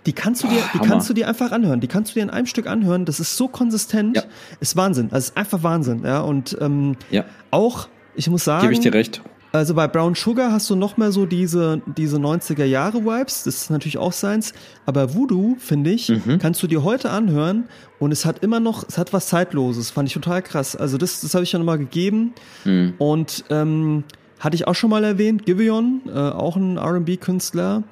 die 0.06 0.12
kannst 0.12 0.44
du 0.44 0.48
dir, 0.48 0.62
die 0.72 0.78
kannst 0.78 1.10
du 1.10 1.14
dir 1.14 1.28
einfach 1.28 1.52
anhören. 1.52 1.80
Die 1.80 1.86
kannst 1.86 2.12
du 2.12 2.14
dir 2.14 2.22
in 2.22 2.30
einem 2.30 2.46
Stück 2.46 2.66
anhören. 2.66 3.04
Das 3.04 3.20
ist 3.20 3.36
so 3.36 3.48
konsistent. 3.48 4.16
Ja. 4.16 4.22
Ist 4.58 4.76
Wahnsinn. 4.76 5.08
Also 5.10 5.30
ist 5.30 5.36
einfach 5.36 5.62
Wahnsinn. 5.62 6.04
Ja 6.04 6.20
und 6.20 6.56
ähm, 6.60 6.96
ja. 7.10 7.24
auch 7.50 7.88
ich 8.14 8.28
muss 8.28 8.44
sagen. 8.44 8.62
Gebe 8.62 8.74
ich 8.74 8.80
dir 8.80 8.92
recht. 8.92 9.22
Also 9.52 9.74
bei 9.74 9.88
Brown 9.88 10.14
Sugar 10.14 10.52
hast 10.52 10.70
du 10.70 10.76
noch 10.76 10.96
mehr 10.96 11.10
so 11.10 11.26
diese, 11.26 11.82
diese 11.96 12.18
90er 12.18 12.64
Jahre 12.64 13.04
Vibes. 13.04 13.44
Das 13.44 13.62
ist 13.62 13.70
natürlich 13.70 13.98
auch 13.98 14.12
seins. 14.12 14.54
Aber 14.86 15.14
Voodoo, 15.14 15.56
finde 15.58 15.90
ich, 15.90 16.08
mhm. 16.08 16.38
kannst 16.38 16.62
du 16.62 16.68
dir 16.68 16.84
heute 16.84 17.10
anhören 17.10 17.64
und 17.98 18.12
es 18.12 18.24
hat 18.24 18.44
immer 18.44 18.60
noch, 18.60 18.84
es 18.88 18.96
hat 18.96 19.12
was 19.12 19.26
Zeitloses. 19.26 19.90
Fand 19.90 20.08
ich 20.08 20.14
total 20.14 20.42
krass. 20.42 20.76
Also 20.76 20.98
das, 20.98 21.20
das 21.22 21.34
habe 21.34 21.42
ich 21.42 21.50
ja 21.50 21.58
nochmal 21.58 21.78
gegeben. 21.78 22.32
Mhm. 22.64 22.94
Und 22.98 23.44
ähm, 23.50 24.04
hatte 24.38 24.54
ich 24.54 24.66
auch 24.68 24.74
schon 24.74 24.90
mal 24.90 25.04
erwähnt, 25.04 25.44
Giveon, 25.44 26.02
äh, 26.06 26.12
auch 26.12 26.56
ein 26.56 26.76
R&B-Künstler 26.76 27.82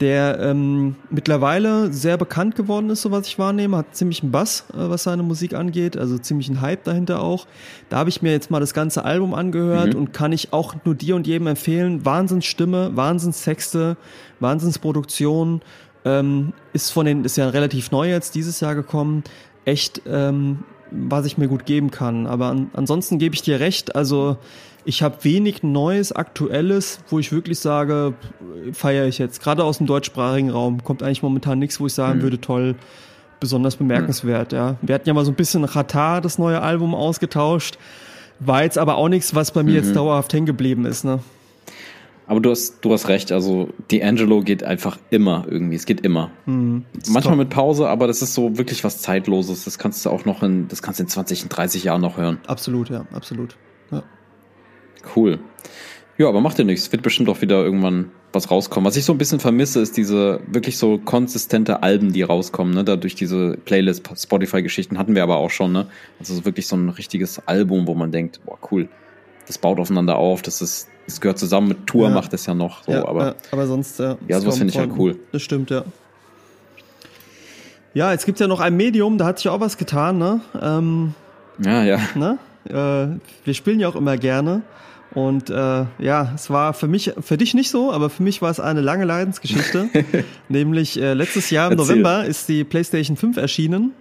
der 0.00 0.38
ähm, 0.40 0.96
mittlerweile 1.10 1.92
sehr 1.92 2.16
bekannt 2.16 2.56
geworden 2.56 2.88
ist, 2.88 3.02
so 3.02 3.10
was 3.10 3.26
ich 3.26 3.38
wahrnehme, 3.38 3.76
hat 3.76 3.94
ziemlich 3.94 4.22
einen 4.22 4.32
Bass, 4.32 4.64
äh, 4.72 4.76
was 4.76 5.02
seine 5.02 5.22
Musik 5.22 5.54
angeht, 5.54 5.96
also 5.96 6.16
ziemlich 6.16 6.48
einen 6.48 6.62
Hype 6.62 6.84
dahinter 6.84 7.22
auch. 7.22 7.46
Da 7.90 7.98
habe 7.98 8.08
ich 8.08 8.22
mir 8.22 8.32
jetzt 8.32 8.50
mal 8.50 8.60
das 8.60 8.72
ganze 8.72 9.04
Album 9.04 9.34
angehört 9.34 9.92
mhm. 9.92 10.00
und 10.00 10.12
kann 10.12 10.32
ich 10.32 10.52
auch 10.52 10.74
nur 10.84 10.94
dir 10.94 11.16
und 11.16 11.26
jedem 11.26 11.48
empfehlen. 11.48 12.04
Wahnsinnsstimme, 12.04 12.96
Wahnsinnstexte, 12.96 13.96
Wahnsinnsproduktion. 14.40 15.60
Ähm, 16.06 16.54
ist 16.72 16.90
von 16.90 17.04
den, 17.04 17.24
ist 17.24 17.36
ja 17.36 17.50
relativ 17.50 17.90
neu 17.90 18.08
jetzt 18.08 18.34
dieses 18.34 18.60
Jahr 18.60 18.74
gekommen. 18.74 19.22
Echt, 19.66 20.00
ähm, 20.06 20.60
was 20.90 21.26
ich 21.26 21.36
mir 21.36 21.46
gut 21.46 21.66
geben 21.66 21.90
kann. 21.90 22.26
Aber 22.26 22.46
an, 22.46 22.70
ansonsten 22.72 23.18
gebe 23.18 23.34
ich 23.34 23.42
dir 23.42 23.60
recht, 23.60 23.94
also 23.94 24.38
ich 24.84 25.02
habe 25.02 25.22
wenig 25.22 25.62
Neues, 25.62 26.12
Aktuelles, 26.12 27.00
wo 27.08 27.18
ich 27.18 27.32
wirklich 27.32 27.58
sage, 27.58 28.14
feiere 28.72 29.06
ich 29.06 29.18
jetzt. 29.18 29.42
Gerade 29.42 29.64
aus 29.64 29.78
dem 29.78 29.86
deutschsprachigen 29.86 30.50
Raum 30.50 30.82
kommt 30.82 31.02
eigentlich 31.02 31.22
momentan 31.22 31.58
nichts, 31.58 31.80
wo 31.80 31.86
ich 31.86 31.92
sagen 31.92 32.18
mhm. 32.18 32.22
würde, 32.22 32.40
toll, 32.40 32.74
besonders 33.40 33.76
bemerkenswert. 33.76 34.52
Mhm. 34.52 34.58
Ja, 34.58 34.76
wir 34.82 34.94
hatten 34.94 35.08
ja 35.08 35.14
mal 35.14 35.24
so 35.24 35.32
ein 35.32 35.36
bisschen 35.36 35.64
Ratar, 35.64 36.20
das 36.20 36.38
neue 36.38 36.60
Album 36.62 36.94
ausgetauscht, 36.94 37.78
war 38.38 38.62
jetzt 38.62 38.78
aber 38.78 38.96
auch 38.96 39.08
nichts, 39.08 39.34
was 39.34 39.50
bei 39.50 39.62
mir 39.62 39.70
mhm. 39.70 39.76
jetzt 39.76 39.96
dauerhaft 39.96 40.32
hängen 40.32 40.46
geblieben 40.46 40.86
ist. 40.86 41.04
Ne? 41.04 41.20
Aber 42.30 42.38
du 42.38 42.50
hast, 42.50 42.84
du 42.84 42.92
hast 42.92 43.08
recht, 43.08 43.32
also 43.32 43.70
D'Angelo 43.90 44.44
geht 44.44 44.62
einfach 44.62 44.98
immer 45.10 45.46
irgendwie, 45.50 45.74
es 45.74 45.84
geht 45.84 46.02
immer. 46.02 46.30
Mhm, 46.46 46.84
Manchmal 47.08 47.34
top. 47.34 47.36
mit 47.36 47.50
Pause, 47.50 47.88
aber 47.88 48.06
das 48.06 48.22
ist 48.22 48.34
so 48.34 48.56
wirklich 48.56 48.84
was 48.84 49.02
Zeitloses. 49.02 49.64
Das 49.64 49.78
kannst 49.78 50.06
du 50.06 50.10
auch 50.10 50.24
noch 50.24 50.44
in, 50.44 50.68
das 50.68 50.80
kannst 50.80 51.00
du 51.00 51.02
in 51.02 51.08
20, 51.08 51.48
30 51.48 51.82
Jahren 51.82 52.00
noch 52.00 52.18
hören. 52.18 52.38
Absolut, 52.46 52.88
ja, 52.88 53.04
absolut. 53.12 53.56
Ja. 53.90 54.04
Cool. 55.16 55.38
Ja, 56.18 56.28
aber 56.28 56.40
macht 56.40 56.58
ja 56.58 56.64
nichts. 56.64 56.92
Wird 56.92 57.02
bestimmt 57.02 57.28
auch 57.28 57.40
wieder 57.40 57.64
irgendwann 57.64 58.10
was 58.32 58.50
rauskommen. 58.50 58.86
Was 58.86 58.96
ich 58.96 59.04
so 59.04 59.12
ein 59.12 59.18
bisschen 59.18 59.40
vermisse, 59.40 59.80
ist 59.80 59.96
diese 59.96 60.40
wirklich 60.46 60.76
so 60.76 60.98
konsistente 60.98 61.82
Alben, 61.82 62.12
die 62.12 62.22
rauskommen. 62.22 62.74
Ne? 62.74 62.84
Da 62.84 62.96
durch 62.96 63.14
diese 63.14 63.56
Playlist, 63.64 64.08
Spotify-Geschichten 64.14 64.98
hatten 64.98 65.14
wir 65.14 65.22
aber 65.22 65.38
auch 65.38 65.50
schon. 65.50 65.72
Ne? 65.72 65.86
Also 66.18 66.44
wirklich 66.44 66.66
so 66.66 66.76
ein 66.76 66.90
richtiges 66.90 67.40
Album, 67.48 67.86
wo 67.86 67.94
man 67.94 68.12
denkt, 68.12 68.40
boah, 68.44 68.58
cool. 68.70 68.88
Das 69.46 69.58
baut 69.58 69.80
aufeinander 69.80 70.16
auf. 70.16 70.42
Das 70.42 70.60
ist, 70.60 70.88
das 71.06 71.20
gehört 71.20 71.38
zusammen 71.38 71.68
mit 71.68 71.86
Tour, 71.86 72.08
ja. 72.08 72.14
macht 72.14 72.32
es 72.34 72.46
ja 72.46 72.54
noch. 72.54 72.84
So, 72.84 72.92
ja, 72.92 73.08
aber, 73.08 73.26
ja, 73.28 73.34
aber 73.50 73.66
sonst, 73.66 73.98
ja. 73.98 74.16
Ja, 74.28 74.40
sowas 74.40 74.58
finde 74.58 74.72
ich 74.72 74.78
halt 74.78 74.92
cool. 74.98 75.18
Das 75.32 75.42
stimmt, 75.42 75.70
ja. 75.70 75.84
Ja, 77.94 78.12
jetzt 78.12 78.26
gibt 78.26 78.38
ja 78.38 78.46
noch 78.46 78.60
ein 78.60 78.76
Medium, 78.76 79.18
da 79.18 79.24
hat 79.24 79.38
sich 79.38 79.48
auch 79.48 79.58
was 79.58 79.76
getan, 79.76 80.18
ne? 80.18 80.40
Ähm, 80.60 81.14
ja, 81.58 81.82
ja. 81.82 81.98
Ne? 82.14 82.38
Äh, 82.68 82.72
wir 82.72 83.54
spielen 83.54 83.80
ja 83.80 83.88
auch 83.88 83.96
immer 83.96 84.16
gerne. 84.16 84.62
Und 85.12 85.50
äh, 85.50 85.54
ja, 85.98 86.32
es 86.34 86.50
war 86.50 86.72
für 86.72 86.86
mich, 86.86 87.12
für 87.20 87.36
dich 87.36 87.54
nicht 87.54 87.70
so, 87.70 87.92
aber 87.92 88.10
für 88.10 88.22
mich 88.22 88.42
war 88.42 88.50
es 88.50 88.60
eine 88.60 88.80
lange 88.80 89.04
Leidensgeschichte. 89.04 89.88
Nämlich 90.48 91.00
äh, 91.00 91.14
letztes 91.14 91.50
Jahr 91.50 91.72
im 91.72 91.78
Erzähl. 91.78 91.96
November 91.96 92.24
ist 92.24 92.48
die 92.48 92.62
PlayStation 92.64 93.16
5 93.16 93.36
erschienen. 93.36 93.92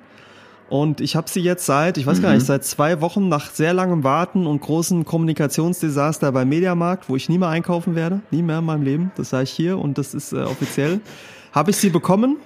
Und 0.69 1.01
ich 1.01 1.15
habe 1.15 1.27
sie 1.27 1.39
jetzt 1.39 1.65
seit, 1.65 1.97
ich 1.97 2.05
weiß 2.05 2.19
mhm. 2.19 2.21
gar 2.21 2.33
nicht, 2.33 2.43
mhm. 2.43 2.47
seit 2.47 2.63
zwei 2.63 3.01
Wochen 3.01 3.27
nach 3.27 3.49
sehr 3.49 3.73
langem 3.73 4.03
Warten 4.03 4.45
und 4.45 4.61
großen 4.61 5.03
Kommunikationsdesaster 5.03 6.31
bei 6.31 6.45
Mediamarkt, 6.45 7.09
wo 7.09 7.15
ich 7.15 7.27
nie 7.27 7.39
mehr 7.39 7.49
einkaufen 7.49 7.95
werde, 7.95 8.21
nie 8.29 8.43
mehr 8.43 8.59
in 8.59 8.65
meinem 8.65 8.83
Leben, 8.83 9.11
das 9.15 9.31
sage 9.31 9.45
ich 9.45 9.51
hier 9.51 9.79
und 9.79 9.97
das 9.97 10.13
ist 10.13 10.31
äh, 10.31 10.43
offiziell, 10.43 11.01
habe 11.53 11.71
ich 11.71 11.77
sie 11.77 11.89
bekommen 11.89 12.37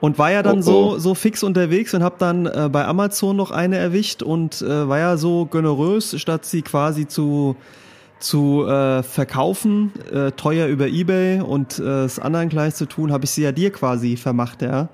und 0.00 0.18
war 0.18 0.30
ja 0.32 0.42
dann 0.42 0.58
oh, 0.58 0.60
oh. 0.60 0.62
so 0.62 0.98
so 0.98 1.14
fix 1.14 1.42
unterwegs 1.42 1.94
und 1.94 2.02
habe 2.02 2.16
dann 2.18 2.46
äh, 2.46 2.68
bei 2.70 2.86
Amazon 2.86 3.36
noch 3.36 3.50
eine 3.50 3.76
erwischt 3.76 4.22
und 4.22 4.62
äh, 4.62 4.88
war 4.88 4.98
ja 4.98 5.16
so 5.16 5.46
generös, 5.46 6.18
statt 6.20 6.44
sie 6.44 6.62
quasi 6.62 7.06
zu 7.06 7.56
zu 8.18 8.66
äh, 8.66 9.02
verkaufen, 9.02 9.92
äh, 10.12 10.32
teuer 10.32 10.66
über 10.66 10.86
eBay 10.88 11.40
und 11.40 11.78
äh, 11.78 11.84
das 11.84 12.18
anderen 12.18 12.50
gleich 12.50 12.74
zu 12.74 12.86
tun, 12.86 13.12
habe 13.12 13.24
ich 13.24 13.30
sie 13.30 13.42
ja 13.42 13.52
dir 13.52 13.72
quasi 13.72 14.16
vermacht, 14.16 14.62
ja. 14.62 14.90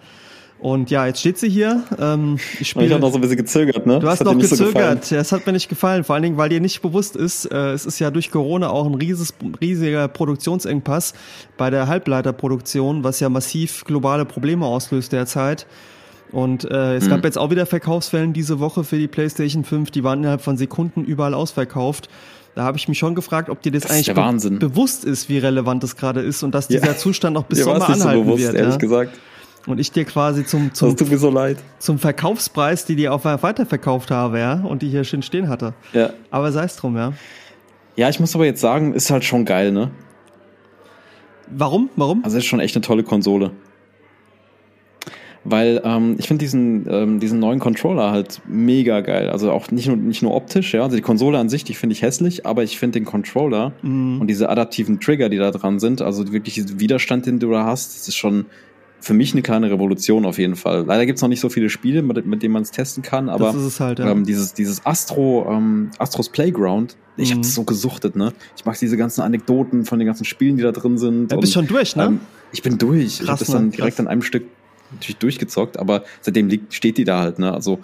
Und 0.59 0.90
ja, 0.90 1.07
jetzt 1.07 1.21
steht 1.21 1.37
sie 1.38 1.51
hier. 1.51 1.83
Ähm, 1.99 2.38
ich 2.59 2.71
spiele. 2.71 2.87
Ich 2.87 2.92
habe 2.92 3.03
noch 3.03 3.11
so 3.11 3.19
ein 3.19 3.21
bisschen 3.21 3.37
gezögert, 3.37 3.87
ne? 3.87 3.99
Du 3.99 4.09
hast 4.09 4.25
noch 4.25 4.38
gezögert. 4.38 5.05
So 5.05 5.14
ja, 5.14 5.21
es 5.21 5.31
hat 5.31 5.47
mir 5.47 5.53
nicht 5.53 5.69
gefallen. 5.69 6.03
Vor 6.03 6.14
allen 6.14 6.23
Dingen, 6.23 6.38
weil 6.38 6.49
dir 6.49 6.61
nicht 6.61 6.81
bewusst 6.81 7.14
ist, 7.14 7.45
äh, 7.53 7.73
es 7.73 7.85
ist 7.85 7.99
ja 7.99 8.11
durch 8.11 8.31
Corona 8.31 8.71
auch 8.71 8.87
ein 8.87 8.95
rieses, 8.95 9.35
riesiger 9.61 10.09
Produktionsengpass 10.09 11.12
bei 11.59 11.69
der 11.69 11.88
Halbleiterproduktion, 11.88 13.05
was 13.05 13.21
ja 13.21 13.29
massiv 13.29 13.85
globale 13.85 14.25
Probleme 14.25 14.64
auslöst 14.64 15.12
derzeit. 15.12 15.66
Und 16.33 16.64
äh, 16.71 16.97
es 16.97 17.05
mhm. 17.05 17.11
gab 17.11 17.25
jetzt 17.25 17.38
auch 17.38 17.51
wieder 17.51 17.66
Verkaufswellen 17.66 18.33
diese 18.33 18.59
Woche 18.59 18.83
für 18.83 18.99
die 18.99 19.09
PlayStation 19.09 19.62
5. 19.62 19.90
Die 19.90 20.05
waren 20.05 20.21
innerhalb 20.21 20.40
von 20.40 20.57
Sekunden 20.57 21.05
überall 21.05 21.35
ausverkauft. 21.35 22.09
Da 22.55 22.64
habe 22.64 22.79
ich 22.79 22.88
mich 22.88 22.99
schon 22.99 23.14
gefragt, 23.14 23.51
ob 23.51 23.61
dir 23.61 23.71
das, 23.71 23.83
das 23.83 23.90
eigentlich 23.92 24.14
be 24.14 24.51
bewusst 24.59 25.05
ist, 25.05 25.29
wie 25.29 25.37
relevant 25.37 25.83
das 25.83 25.97
gerade 25.97 26.23
ist 26.23 26.42
und 26.42 26.55
dass 26.55 26.69
dieser 26.69 26.87
ja. 26.87 26.97
Zustand 26.97 27.35
noch 27.35 27.45
bis 27.45 27.59
Sommer 27.64 27.87
anhalten 27.87 28.01
so 28.01 28.25
bewusst, 28.25 28.45
wird. 28.45 28.55
Ehrlich 28.55 28.73
ja? 28.73 28.79
gesagt. 28.79 29.19
Und 29.66 29.81
ich 29.81 29.90
dir 29.90 30.05
quasi 30.05 30.46
zum, 30.46 30.72
zum, 30.74 30.96
so 30.96 31.57
zum 31.79 31.98
Verkaufspreis, 31.98 32.85
die 32.85 32.94
dir 32.94 33.12
auch 33.12 33.24
weiterverkauft 33.24 34.11
habe, 34.12 34.38
ja, 34.38 34.55
und 34.55 34.83
die 34.83 34.88
hier 34.88 35.02
schön 35.02 35.22
stehen 35.22 35.48
hatte. 35.48 35.74
Ja. 35.92 36.11
Aber 36.31 36.52
sei 36.52 36.64
es 36.64 36.76
drum, 36.76 36.96
ja. 36.96 37.12
Ja, 37.96 38.09
ich 38.09 38.20
muss 38.20 38.35
aber 38.35 38.44
jetzt 38.44 38.61
sagen, 38.61 38.92
ist 38.92 39.11
halt 39.11 39.24
schon 39.24 39.44
geil, 39.44 39.72
ne? 39.72 39.90
Warum? 41.50 41.90
Warum? 41.96 42.24
Also 42.24 42.38
ist 42.38 42.44
schon 42.44 42.61
echt 42.61 42.76
eine 42.76 42.83
tolle 42.83 43.02
Konsole. 43.02 43.52
Weil 45.48 45.81
ähm, 45.85 46.16
ich 46.18 46.26
finde 46.26 46.44
diesen, 46.44 46.87
ähm, 46.90 47.20
diesen 47.20 47.38
neuen 47.38 47.61
Controller 47.61 48.11
halt 48.11 48.40
mega 48.48 49.00
geil. 49.00 49.31
Also 49.31 49.52
auch 49.52 49.70
nicht 49.70 49.87
nur, 49.87 49.96
nicht 49.96 50.22
nur 50.22 50.35
optisch, 50.35 50.74
ja. 50.74 50.83
Also 50.83 50.96
die 50.96 51.02
Konsole 51.02 51.38
an 51.38 51.48
sich, 51.48 51.62
die 51.62 51.74
finde 51.74 51.94
ich 51.94 52.02
hässlich, 52.02 52.46
aber 52.46 52.64
ich 52.64 52.79
finde 52.79 52.98
den 52.98 53.05
Controller 53.05 53.72
mm. 53.83 54.20
und 54.20 54.26
diese 54.26 54.48
adaptiven 54.48 54.98
Trigger, 54.98 55.29
die 55.29 55.38
da 55.38 55.52
dran 55.52 55.79
sind, 55.79 56.02
also 56.02 56.33
wirklich 56.33 56.55
diesen 56.55 56.81
Widerstand, 56.81 57.26
den 57.26 57.38
du 57.38 57.50
da 57.52 57.64
hast, 57.64 57.94
das 57.94 58.09
ist 58.09 58.16
schon 58.16 58.46
für 59.00 59.14
mich 59.14 59.32
eine 59.32 59.42
kleine 59.42 59.70
Revolution 59.70 60.24
auf 60.24 60.38
jeden 60.38 60.56
Fall. 60.56 60.85
Leider 60.87 61.06
gibt's 61.06 61.22
noch 61.22 61.28
nicht 61.28 61.40
so 61.40 61.48
viele 61.48 61.70
Spiele, 61.70 62.02
mit, 62.02 62.26
mit 62.26 62.42
denen 62.42 62.52
man 62.52 62.62
es 62.62 62.70
testen 62.70 63.02
kann, 63.02 63.28
aber 63.28 63.54
halt, 63.78 63.98
ja. 63.98 64.11
ähm, 64.11 64.24
dieses, 64.24 64.54
dieses 64.54 64.85
Astro, 64.85 65.46
ähm, 65.50 65.90
Astros 65.98 66.28
Playground, 66.28 66.96
ich 67.16 67.30
mhm. 67.30 67.38
habe 67.38 67.46
so 67.46 67.64
gesuchtet, 67.64 68.16
ne? 68.16 68.32
Ich 68.56 68.64
mag 68.64 68.78
diese 68.78 68.96
ganzen 68.96 69.22
Anekdoten 69.22 69.85
von 69.85 69.98
den 69.98 70.06
ganzen 70.06 70.24
Spielen, 70.24 70.56
die 70.56 70.62
da 70.62 70.72
drin 70.72 70.98
sind. 70.98 71.32
Ja, 71.32 71.38
bist 71.38 71.52
schon 71.52 71.66
durch, 71.66 71.96
ne? 71.96 72.04
Ähm, 72.04 72.20
ich 72.52 72.62
bin 72.62 72.78
durch. 72.78 73.18
Krass, 73.18 73.20
ich 73.22 73.28
habe 73.28 73.38
das 73.38 73.48
dann 73.48 73.64
ne? 73.66 73.70
direkt 73.70 74.00
an 74.00 74.09
einem 74.09 74.22
Stück 74.22 74.44
natürlich 74.92 75.16
durchgezockt, 75.18 75.78
aber 75.78 76.04
seitdem 76.20 76.48
liegt, 76.48 76.74
steht 76.74 76.98
die 76.98 77.04
da 77.04 77.20
halt, 77.20 77.38
ne? 77.38 77.52
Also 77.52 77.80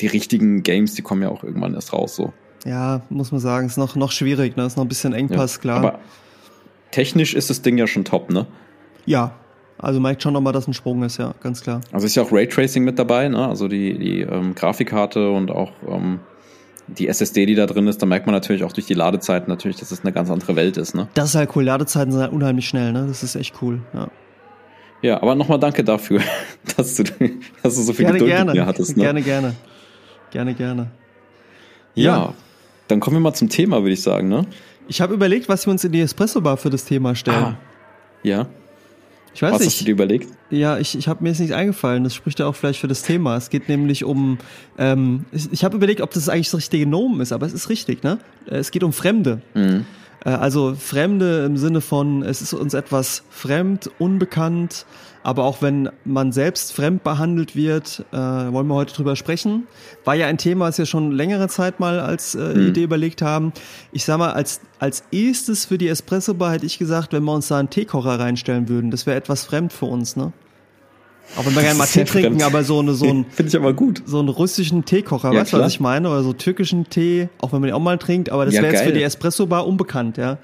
die 0.00 0.06
richtigen 0.06 0.62
Games, 0.62 0.94
die 0.94 1.02
kommen 1.02 1.22
ja 1.22 1.28
auch 1.28 1.44
irgendwann 1.44 1.74
erst 1.74 1.92
raus, 1.92 2.16
so. 2.16 2.32
Ja, 2.64 3.02
muss 3.10 3.30
man 3.30 3.40
sagen, 3.40 3.66
ist 3.66 3.76
noch, 3.76 3.96
noch 3.96 4.12
schwierig, 4.12 4.56
ne? 4.56 4.66
Ist 4.66 4.76
noch 4.76 4.84
ein 4.84 4.88
bisschen 4.88 5.12
Engpass, 5.12 5.54
Ja, 5.56 5.60
klar. 5.60 5.76
Aber 5.78 5.98
technisch 6.90 7.34
ist 7.34 7.50
das 7.50 7.62
Ding 7.62 7.78
ja 7.78 7.86
schon 7.86 8.04
top, 8.04 8.30
ne? 8.30 8.46
ja, 9.06 9.34
also 9.78 10.00
merkt 10.00 10.22
schon 10.22 10.32
nochmal, 10.32 10.52
dass 10.52 10.68
ein 10.68 10.74
Sprung 10.74 11.02
ist, 11.02 11.18
ja, 11.18 11.34
ganz 11.42 11.62
klar. 11.62 11.80
Also 11.92 12.06
ist 12.06 12.14
ja 12.14 12.22
auch 12.22 12.32
Raytracing 12.32 12.84
mit 12.84 12.98
dabei, 12.98 13.28
ne? 13.28 13.46
Also 13.48 13.68
die, 13.68 13.98
die 13.98 14.20
ähm, 14.20 14.54
Grafikkarte 14.54 15.30
und 15.30 15.50
auch 15.50 15.72
ähm, 15.88 16.20
die 16.86 17.08
SSD, 17.08 17.46
die 17.46 17.54
da 17.54 17.66
drin 17.66 17.86
ist, 17.88 18.00
da 18.00 18.06
merkt 18.06 18.26
man 18.26 18.34
natürlich 18.34 18.64
auch 18.64 18.72
durch 18.72 18.86
die 18.86 18.94
Ladezeiten 18.94 19.48
natürlich, 19.48 19.78
dass 19.78 19.90
es 19.90 20.02
eine 20.02 20.12
ganz 20.12 20.30
andere 20.30 20.56
Welt 20.56 20.76
ist, 20.76 20.94
ne? 20.94 21.08
Das 21.14 21.30
ist 21.30 21.34
halt 21.34 21.50
cool. 21.56 21.64
Ladezeiten 21.64 22.12
sind 22.12 22.20
halt 22.20 22.32
unheimlich 22.32 22.68
schnell, 22.68 22.92
ne? 22.92 23.06
Das 23.08 23.22
ist 23.22 23.34
echt 23.34 23.54
cool. 23.62 23.80
Ja. 23.92 24.08
Ja, 25.02 25.20
aber 25.20 25.34
nochmal 25.34 25.58
danke 25.58 25.84
dafür, 25.84 26.20
dass 26.76 26.94
du, 26.94 27.04
dass 27.62 27.74
du 27.74 27.82
so 27.82 27.92
viel 27.92 28.04
Gerne, 28.06 28.18
Geduld 28.18 28.30
gerne. 28.30 28.52
mit 28.52 28.60
mir 28.60 28.66
hattest, 28.66 28.96
ne? 28.96 29.02
Gerne, 29.02 29.22
gerne. 29.22 29.54
Gerne, 30.30 30.54
gerne. 30.54 30.90
Ja. 31.94 32.16
Ja. 32.16 32.34
Dann 32.88 33.00
kommen 33.00 33.16
wir 33.16 33.20
mal 33.20 33.34
zum 33.34 33.48
Thema, 33.48 33.82
würde 33.82 33.92
ich 33.92 34.02
sagen, 34.02 34.28
ne? 34.28 34.46
Ich 34.88 35.00
habe 35.00 35.14
überlegt, 35.14 35.48
was 35.48 35.66
wir 35.66 35.70
uns 35.70 35.84
in 35.84 35.92
die 35.92 36.00
Espresso-Bar 36.00 36.56
für 36.58 36.70
das 36.70 36.84
Thema 36.84 37.14
stellen. 37.14 37.44
Ah. 37.44 37.58
Ja. 38.22 38.46
Ich 39.34 39.42
weiß 39.42 39.52
Was 39.54 39.60
nicht. 39.60 39.68
hast 39.70 39.80
du 39.80 39.84
dir 39.86 39.90
überlegt? 39.92 40.28
Ja, 40.50 40.78
ich, 40.78 40.96
ich 40.96 41.08
habe 41.08 41.22
mir 41.22 41.30
jetzt 41.30 41.40
nichts 41.40 41.54
eingefallen. 41.54 42.04
Das 42.04 42.14
spricht 42.14 42.38
ja 42.38 42.46
auch 42.46 42.54
vielleicht 42.54 42.78
für 42.80 42.86
das 42.88 43.02
Thema. 43.02 43.36
Es 43.36 43.50
geht 43.50 43.68
nämlich 43.68 44.04
um. 44.04 44.38
Ähm, 44.78 45.24
ich 45.32 45.52
ich 45.52 45.64
habe 45.64 45.76
überlegt, 45.76 46.00
ob 46.00 46.12
das 46.12 46.28
eigentlich 46.28 46.50
das 46.50 46.58
richtige 46.58 46.86
Nomen 46.86 47.20
ist, 47.20 47.32
aber 47.32 47.44
es 47.46 47.52
ist 47.52 47.68
richtig, 47.68 48.04
ne? 48.04 48.18
Äh, 48.48 48.56
Es 48.58 48.70
geht 48.70 48.84
um 48.84 48.92
Fremde. 48.92 49.40
Mhm. 49.54 49.84
Äh, 50.24 50.30
Also 50.30 50.74
Fremde 50.78 51.44
im 51.44 51.56
Sinne 51.56 51.80
von, 51.80 52.22
es 52.22 52.42
ist 52.42 52.52
uns 52.54 52.74
etwas 52.74 53.22
fremd, 53.30 53.90
unbekannt, 53.98 54.86
aber 55.22 55.44
auch 55.44 55.62
wenn 55.62 55.88
man 56.04 56.32
selbst 56.32 56.72
fremd 56.74 57.02
behandelt 57.02 57.56
wird, 57.56 58.04
äh, 58.12 58.16
wollen 58.16 58.66
wir 58.66 58.74
heute 58.74 58.94
drüber 58.94 59.16
sprechen. 59.16 59.66
War 60.04 60.14
ja 60.14 60.26
ein 60.26 60.36
Thema, 60.36 60.66
das 60.66 60.76
wir 60.78 60.84
schon 60.86 61.12
längere 61.12 61.48
Zeit 61.48 61.80
mal 61.80 61.98
als 62.00 62.34
äh, 62.34 62.54
Mhm. 62.54 62.68
Idee 62.68 62.82
überlegt 62.82 63.22
haben. 63.22 63.52
Ich 63.92 64.04
sag 64.04 64.18
mal, 64.18 64.32
als, 64.32 64.60
als 64.78 65.02
erstes 65.12 65.64
für 65.64 65.78
die 65.78 65.88
Espresso-Bar 65.88 66.52
hätte 66.52 66.66
ich 66.66 66.78
gesagt, 66.78 67.12
wenn 67.14 67.24
wir 67.24 67.32
uns 67.32 67.48
da 67.48 67.58
einen 67.58 67.70
Teekocher 67.70 68.18
reinstellen 68.20 68.68
würden, 68.68 68.90
das 68.90 69.06
wäre 69.06 69.16
etwas 69.16 69.44
fremd 69.44 69.72
für 69.72 69.86
uns, 69.86 70.16
ne? 70.16 70.32
Auch 71.36 71.44
wenn 71.46 71.54
wir 71.54 71.62
gerne 71.62 71.78
mal 71.78 71.86
Tee 71.86 72.04
trinken, 72.04 72.42
aber 72.42 72.62
so, 72.62 72.78
eine, 72.78 72.94
so 72.94 73.06
ein 73.06 73.26
Finde 73.30 73.48
ich 73.50 73.56
aber 73.56 73.72
gut. 73.72 74.02
so 74.06 74.18
einen 74.20 74.28
russischen 74.28 74.84
Teekocher, 74.84 75.32
Ja, 75.32 75.40
weißt 75.40 75.52
du, 75.54 75.58
was 75.58 75.72
ich 75.72 75.80
meine? 75.80 76.08
Oder 76.08 76.22
so 76.22 76.32
türkischen 76.32 76.88
Tee, 76.88 77.28
auch 77.40 77.52
wenn 77.52 77.60
man 77.60 77.68
den 77.68 77.74
auch 77.74 77.80
mal 77.80 77.98
trinkt, 77.98 78.30
aber 78.30 78.44
das 78.44 78.54
Ja, 78.54 78.62
wäre 78.62 78.72
jetzt 78.74 78.84
für 78.84 78.92
die 78.92 79.02
Espresso-Bar 79.02 79.66
unbekannt, 79.66 80.16
ja. 80.16 80.38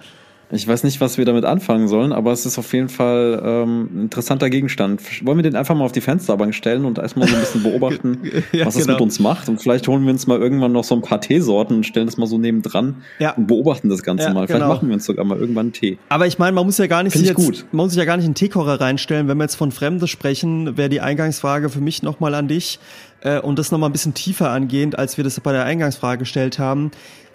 Ich 0.53 0.67
weiß 0.67 0.83
nicht, 0.85 1.01
was 1.01 1.17
wir 1.17 1.25
damit 1.25 1.45
anfangen 1.45 1.87
sollen, 1.87 2.13
aber 2.13 2.33
es 2.33 2.45
ist 2.45 2.59
auf 2.59 2.73
jeden 2.73 2.89
Fall 2.89 3.41
ähm, 3.45 3.89
ein 3.95 4.03
interessanter 4.03 4.51
Gegenstand. 4.51 5.01
Wollen 5.25 5.39
wir 5.39 5.43
den 5.45 5.55
einfach 5.55 5.77
mal 5.77 5.85
auf 5.85 5.93
die 5.93 6.01
Fensterbank 6.01 6.55
stellen 6.55 6.85
und 6.85 6.99
erstmal 6.99 7.29
so 7.29 7.35
ein 7.35 7.41
bisschen 7.41 7.63
beobachten, 7.63 8.19
Ja, 8.53 8.67
was 8.67 8.75
es 8.75 8.83
genau. 8.83 8.95
mit 8.95 9.03
uns 9.03 9.21
macht? 9.21 9.49
Und 9.49 9.63
vielleicht 9.63 9.87
holen 9.87 10.05
wir 10.05 10.11
uns 10.13 10.27
mal 10.27 10.39
irgendwann 10.41 10.73
noch 10.73 10.83
so 10.85 10.97
ein 10.97 11.03
paar 11.03 11.21
Teesorten 11.21 11.77
und 11.77 11.87
stellen 11.87 12.07
das 12.07 12.17
mal 12.17 12.27
so 12.27 12.37
nebendran 12.39 12.97
Ja. 13.21 13.31
und 13.33 13.47
beobachten 13.47 13.89
das 13.89 14.03
Ganze 14.03 14.25
Ja, 14.25 14.35
mal. 14.35 14.47
Vielleicht 14.49 14.63
genau. 14.63 14.75
machen 14.75 14.89
wir 14.89 14.95
uns 14.95 15.05
sogar 15.05 15.25
mal 15.25 15.39
irgendwann 15.39 15.67
einen 15.67 15.73
Tee. 15.73 15.99
Aber 16.09 16.27
ich 16.27 16.39
meine, 16.39 16.53
man 16.53 16.67
muss 16.67 16.79
ja 16.79 16.87
gar 16.89 17.03
nicht 17.05 17.15
jetzt, 17.15 17.35
gut. 17.35 17.67
man 17.71 17.85
muss 17.85 17.93
sich 17.93 17.99
ja 17.99 18.05
gar 18.05 18.17
nicht 18.17 18.27
einen 18.27 18.35
Teekocher 18.35 18.81
reinstellen. 18.81 19.29
Wenn 19.29 19.37
wir 19.39 19.45
jetzt 19.45 19.55
von 19.57 19.71
Fremde 19.71 20.09
sprechen, 20.09 20.77
wäre 20.77 20.89
die 20.89 21.01
Eingangsfrage 21.01 21.69
für 21.69 21.81
mich 21.81 22.03
nochmal 22.03 22.35
an 22.35 22.49
dich 22.49 22.81
äh, 23.23 23.39
und 23.39 23.59
das 23.59 23.71
nochmal 23.71 23.89
ein 23.91 23.93
bisschen 23.93 24.15
tiefer 24.15 24.51
angehend, 24.51 24.99
als 24.99 25.17
wir 25.17 25.25
das 25.25 25.39
bei 25.41 25.53
der 25.53 25.65
Eingangsfrage 25.65 26.19
gestellt 26.19 26.59
haben. 26.59 26.91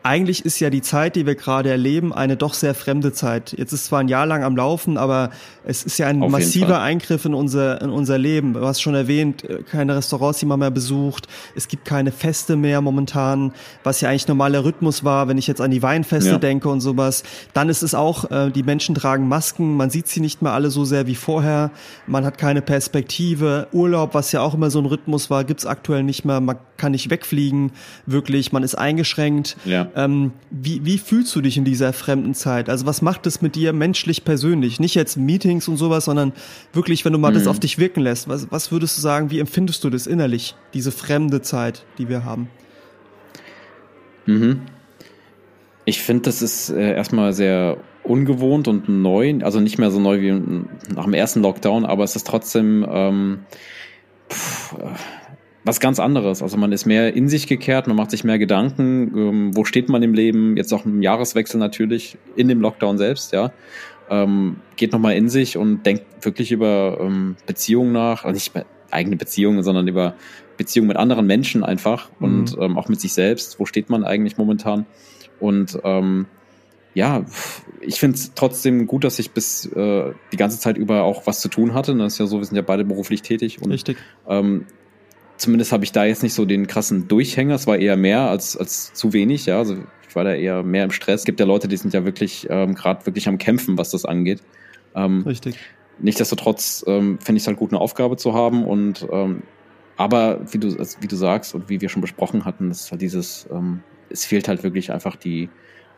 Eigentlich 0.06 0.46
ist 0.46 0.60
ja 0.60 0.70
die 0.70 0.84
Zeit, 0.84 1.16
die 1.16 1.26
wir 1.26 1.34
gerade 1.34 1.72
erleben, 1.72 2.14
eine 2.14 2.38
doch 2.38 2.54
sehr 2.54 2.76
fremde 2.76 3.12
Zeit. 3.12 3.56
Jetzt 3.58 3.74
ist 3.74 3.86
zwar 3.86 4.02
ein 4.02 4.08
Jahr 4.08 4.28
lang 4.28 4.44
am 4.44 4.56
Laufen, 4.56 4.98
aber 5.00 5.32
es 5.64 5.84
ist 5.84 5.98
ja 5.98 6.06
ein 6.06 6.22
Auf 6.22 6.30
massiver. 6.32 6.80
Eingriff 6.80 7.26
in 7.26 7.34
unser, 7.34 7.82
in 7.82 7.90
unser 7.90 8.20
Leben. 8.20 8.54
Du 8.54 8.62
hast 8.62 8.82
schon 8.82 8.94
erwähnt, 8.94 9.44
äh, 9.50 9.64
keine 9.64 9.96
Restaurants, 9.96 10.38
die 10.40 10.46
man 10.46 10.60
mehr 10.60 10.70
besucht. 10.70 11.28
Es 11.56 11.68
gibt 11.68 11.86
keine 11.86 12.12
Feste 12.12 12.56
mehr 12.56 12.82
momentan, 12.82 13.52
was 13.84 14.00
ja 14.00 14.10
eigentlich 14.10 14.28
normaler 14.28 14.64
Rhythmus 14.64 15.04
war, 15.04 15.28
wenn 15.28 15.40
ich 15.40 15.48
jetzt 15.48 15.60
an 15.60 15.72
die 15.72 15.82
Weinfeste 15.82 16.30
Ja. 16.34 16.38
denke 16.38 16.70
und 16.70 16.82
sowas. 16.82 17.24
Dann 17.54 17.68
ist 17.70 17.82
es 17.82 17.96
auch, 17.96 18.30
äh, 18.30 18.52
die 18.52 18.62
Menschen 18.62 18.94
tragen 18.94 19.28
Masken, 19.28 19.76
man 19.76 19.90
sieht 19.90 20.08
sie 20.08 20.20
nicht 20.20 20.40
mehr 20.44 20.52
alle 20.52 20.70
so 20.70 20.86
sehr 20.86 21.08
wie 21.08 21.16
vorher. 21.16 21.72
Man 22.06 22.26
hat 22.26 22.38
keine 22.38 22.62
Perspektive. 22.62 23.68
Urlaub, 23.72 24.14
was 24.14 24.32
ja 24.32 24.42
auch 24.42 24.54
immer 24.54 24.70
so 24.70 24.78
ein 24.78 24.86
Rhythmus 24.86 25.32
war, 25.32 25.44
gibt's 25.46 25.66
aktuell 25.66 26.04
nicht 26.04 26.26
mehr. 26.26 26.42
Man 26.42 26.58
kann 26.78 26.92
nicht 26.92 27.10
wegfliegen, 27.10 27.72
wirklich. 28.06 28.52
Man 28.52 28.62
ist 28.62 28.76
eingeschränkt. 28.76 29.58
Ja. 29.66 29.88
Ähm, 29.98 30.34
wie, 30.52 30.84
wie 30.86 30.98
fühlst 30.98 31.34
du 31.36 31.42
dich 31.42 31.56
in 31.56 31.64
dieser 31.64 31.94
fremden 31.94 32.34
Zeit? 32.34 32.70
Also 32.70 32.86
was 32.86 33.02
macht 33.02 33.26
es 33.28 33.42
mit 33.42 33.56
dir 33.56 33.72
menschlich 33.72 34.26
persönlich? 34.26 34.80
Nicht 34.80 34.94
jetzt 34.96 35.16
Meetings 35.16 35.70
und 35.70 35.78
sowas, 35.78 36.06
sondern 36.06 36.34
wirklich, 36.74 37.06
wenn 37.06 37.14
du 37.14 37.20
mal 37.20 37.32
Mhm. 37.32 37.36
das 37.36 37.48
auf 37.48 37.60
dich 37.60 37.78
wirken 37.80 38.02
lässt. 38.02 38.28
Was, 38.28 38.52
was 38.52 38.72
würdest 38.74 38.98
du 38.98 39.02
sagen, 39.02 39.32
wie 39.32 39.40
empfindest 39.40 39.84
du 39.86 39.90
das 39.90 40.06
innerlich, 40.06 40.56
diese 40.74 40.92
fremde 40.92 41.42
Zeit, 41.42 41.86
die 41.98 42.10
wir 42.10 42.26
haben? 42.26 42.50
Mhm. 44.26 44.62
Ich 45.86 46.02
finde, 46.02 46.24
das 46.24 46.42
ist 46.42 46.72
äh, 46.72 46.94
erstmal 46.94 47.32
sehr 47.32 47.78
ungewohnt 48.04 48.68
und 48.68 48.90
neu, 48.90 49.36
also 49.44 49.60
nicht 49.60 49.78
mehr 49.78 49.92
so 49.92 50.00
neu 50.00 50.20
wie 50.22 50.32
nach 50.94 51.06
dem 51.06 51.14
ersten 51.14 51.42
Lockdown, 51.42 51.86
aber 51.86 52.04
es 52.04 52.16
ist 52.16 52.28
trotzdem 52.28 52.86
ähm, 52.90 53.40
pff, 54.30 54.74
äh, 54.74 55.25
was 55.66 55.80
ganz 55.80 56.00
anderes. 56.00 56.42
Also 56.42 56.58
man 56.58 56.72
ist 56.72 56.86
mehr 56.86 57.14
in 57.16 57.28
sich 57.28 57.48
gekehrt, 57.48 57.88
man 57.88 57.98
macht 57.98 58.12
sich 58.12 58.24
mehr 58.24 58.38
Gedanken, 58.38 59.12
ähm, 59.18 59.58
wo 59.58 59.66
steht 59.66 59.90
man 59.90 60.04
im 60.04 60.14
Leben, 60.14 60.56
jetzt 60.56 60.72
auch 60.74 60.86
im 60.86 61.02
Jahreswechsel 61.02 61.60
natürlich, 61.60 62.18
in 62.36 62.48
dem 62.48 62.62
Lockdown 62.62 62.98
selbst, 62.98 63.34
ja. 63.34 63.52
Ähm, 64.08 64.58
geht 64.76 64.94
nochmal 64.94 65.16
in 65.16 65.30
sich 65.30 65.58
und 65.58 65.84
denkt 65.84 66.04
wirklich 66.22 66.52
über 66.52 67.00
ähm, 67.02 67.38
Beziehungen 67.48 67.92
nach, 67.92 68.24
also 68.24 68.36
nicht 68.36 68.54
mehr 68.54 68.68
eigene 68.92 69.16
Beziehungen, 69.16 69.64
sondern 69.64 69.88
über 69.88 70.14
Beziehungen 70.58 70.88
mit 70.88 70.98
anderen 70.98 71.26
Menschen 71.26 71.64
einfach 71.64 72.10
und 72.20 72.56
ähm, 72.60 72.78
auch 72.78 72.88
mit 72.88 73.02
sich 73.02 73.14
selbst. 73.14 73.60
Wo 73.60 73.66
steht 73.66 73.90
man 73.90 74.04
eigentlich 74.04 74.38
momentan? 74.38 74.86
Und 75.40 75.80
ähm, 75.84 76.28
ja, 76.94 77.26
ich 77.82 78.00
finde 78.00 78.16
es 78.16 78.34
trotzdem 78.36 78.86
gut, 78.86 79.04
dass 79.04 79.18
ich 79.18 79.32
bis 79.32 79.66
äh, 79.66 80.14
die 80.32 80.38
ganze 80.38 80.60
Zeit 80.60 80.78
über 80.78 81.04
auch 81.04 81.26
was 81.26 81.42
zu 81.42 81.50
tun 81.50 81.74
hatte. 81.74 81.96
Das 81.96 82.14
ist 82.14 82.20
ja 82.20 82.28
so, 82.28 82.38
wir 82.38 82.46
sind 82.46 82.56
ja 82.56 82.62
beide 82.62 82.86
beruflich 82.86 83.24
tätig 83.24 83.62
und 83.62 83.72
Richtig. 83.72 83.98
ähm, 84.30 84.68
zumindest 85.38 85.72
habe 85.72 85.84
ich 85.84 85.92
da 85.92 86.06
jetzt 86.06 86.24
nicht 86.24 86.34
so 86.34 86.46
den 86.46 86.68
krassen 86.68 87.08
Durchhänger. 87.08 87.56
Es 87.56 87.68
war 87.68 87.78
eher 87.78 87.98
mehr 87.98 88.30
als, 88.30 88.58
als 88.58 88.94
zu 88.94 89.14
wenig, 89.14 89.46
ja. 89.46 89.58
Also 89.58 89.78
ich 90.08 90.16
war 90.16 90.24
da 90.24 90.34
eher 90.34 90.64
mehr 90.64 90.84
im 90.84 90.92
Stress. 90.92 91.22
Es 91.22 91.26
gibt 91.26 91.40
ja 91.40 91.46
Leute, 91.46 91.68
die 91.68 91.78
sind 91.78 91.94
ja 91.94 92.06
wirklich 92.06 92.48
ähm, 92.50 92.76
gerade 92.76 93.06
wirklich 93.06 93.28
am 93.28 93.38
Kämpfen, 93.38 93.78
was 93.78 93.92
das 93.92 94.06
angeht. 94.06 94.42
Ähm, 94.96 95.24
Richtig. 95.26 95.58
Nichtsdestotrotz 96.00 96.84
ähm, 96.88 97.20
finde 97.20 97.38
ich 97.38 97.44
es 97.44 97.48
halt 97.48 97.58
gut, 97.58 97.72
eine 97.72 97.80
Aufgabe 97.80 98.18
zu 98.18 98.34
haben 98.34 98.66
und 98.66 99.08
ähm, 99.12 99.44
aber 99.98 100.42
wie 100.52 100.58
du, 100.58 100.78
also 100.78 100.98
wie 101.02 101.08
du 101.08 101.16
sagst 101.16 101.56
und 101.56 101.70
wie 101.70 101.80
wir 101.80 101.90
schon 101.90 102.02
besprochen 102.02 102.46
hatten, 102.46 102.70
das 102.70 102.82
ist 102.82 102.92
halt 102.92 103.02
dieses, 103.02 103.48
ähm, 103.52 103.82
es 104.10 104.26
fehlt 104.26 104.48
halt 104.48 104.64
wirklich 104.64 104.92
einfach 104.92 105.16
die, 105.16 105.50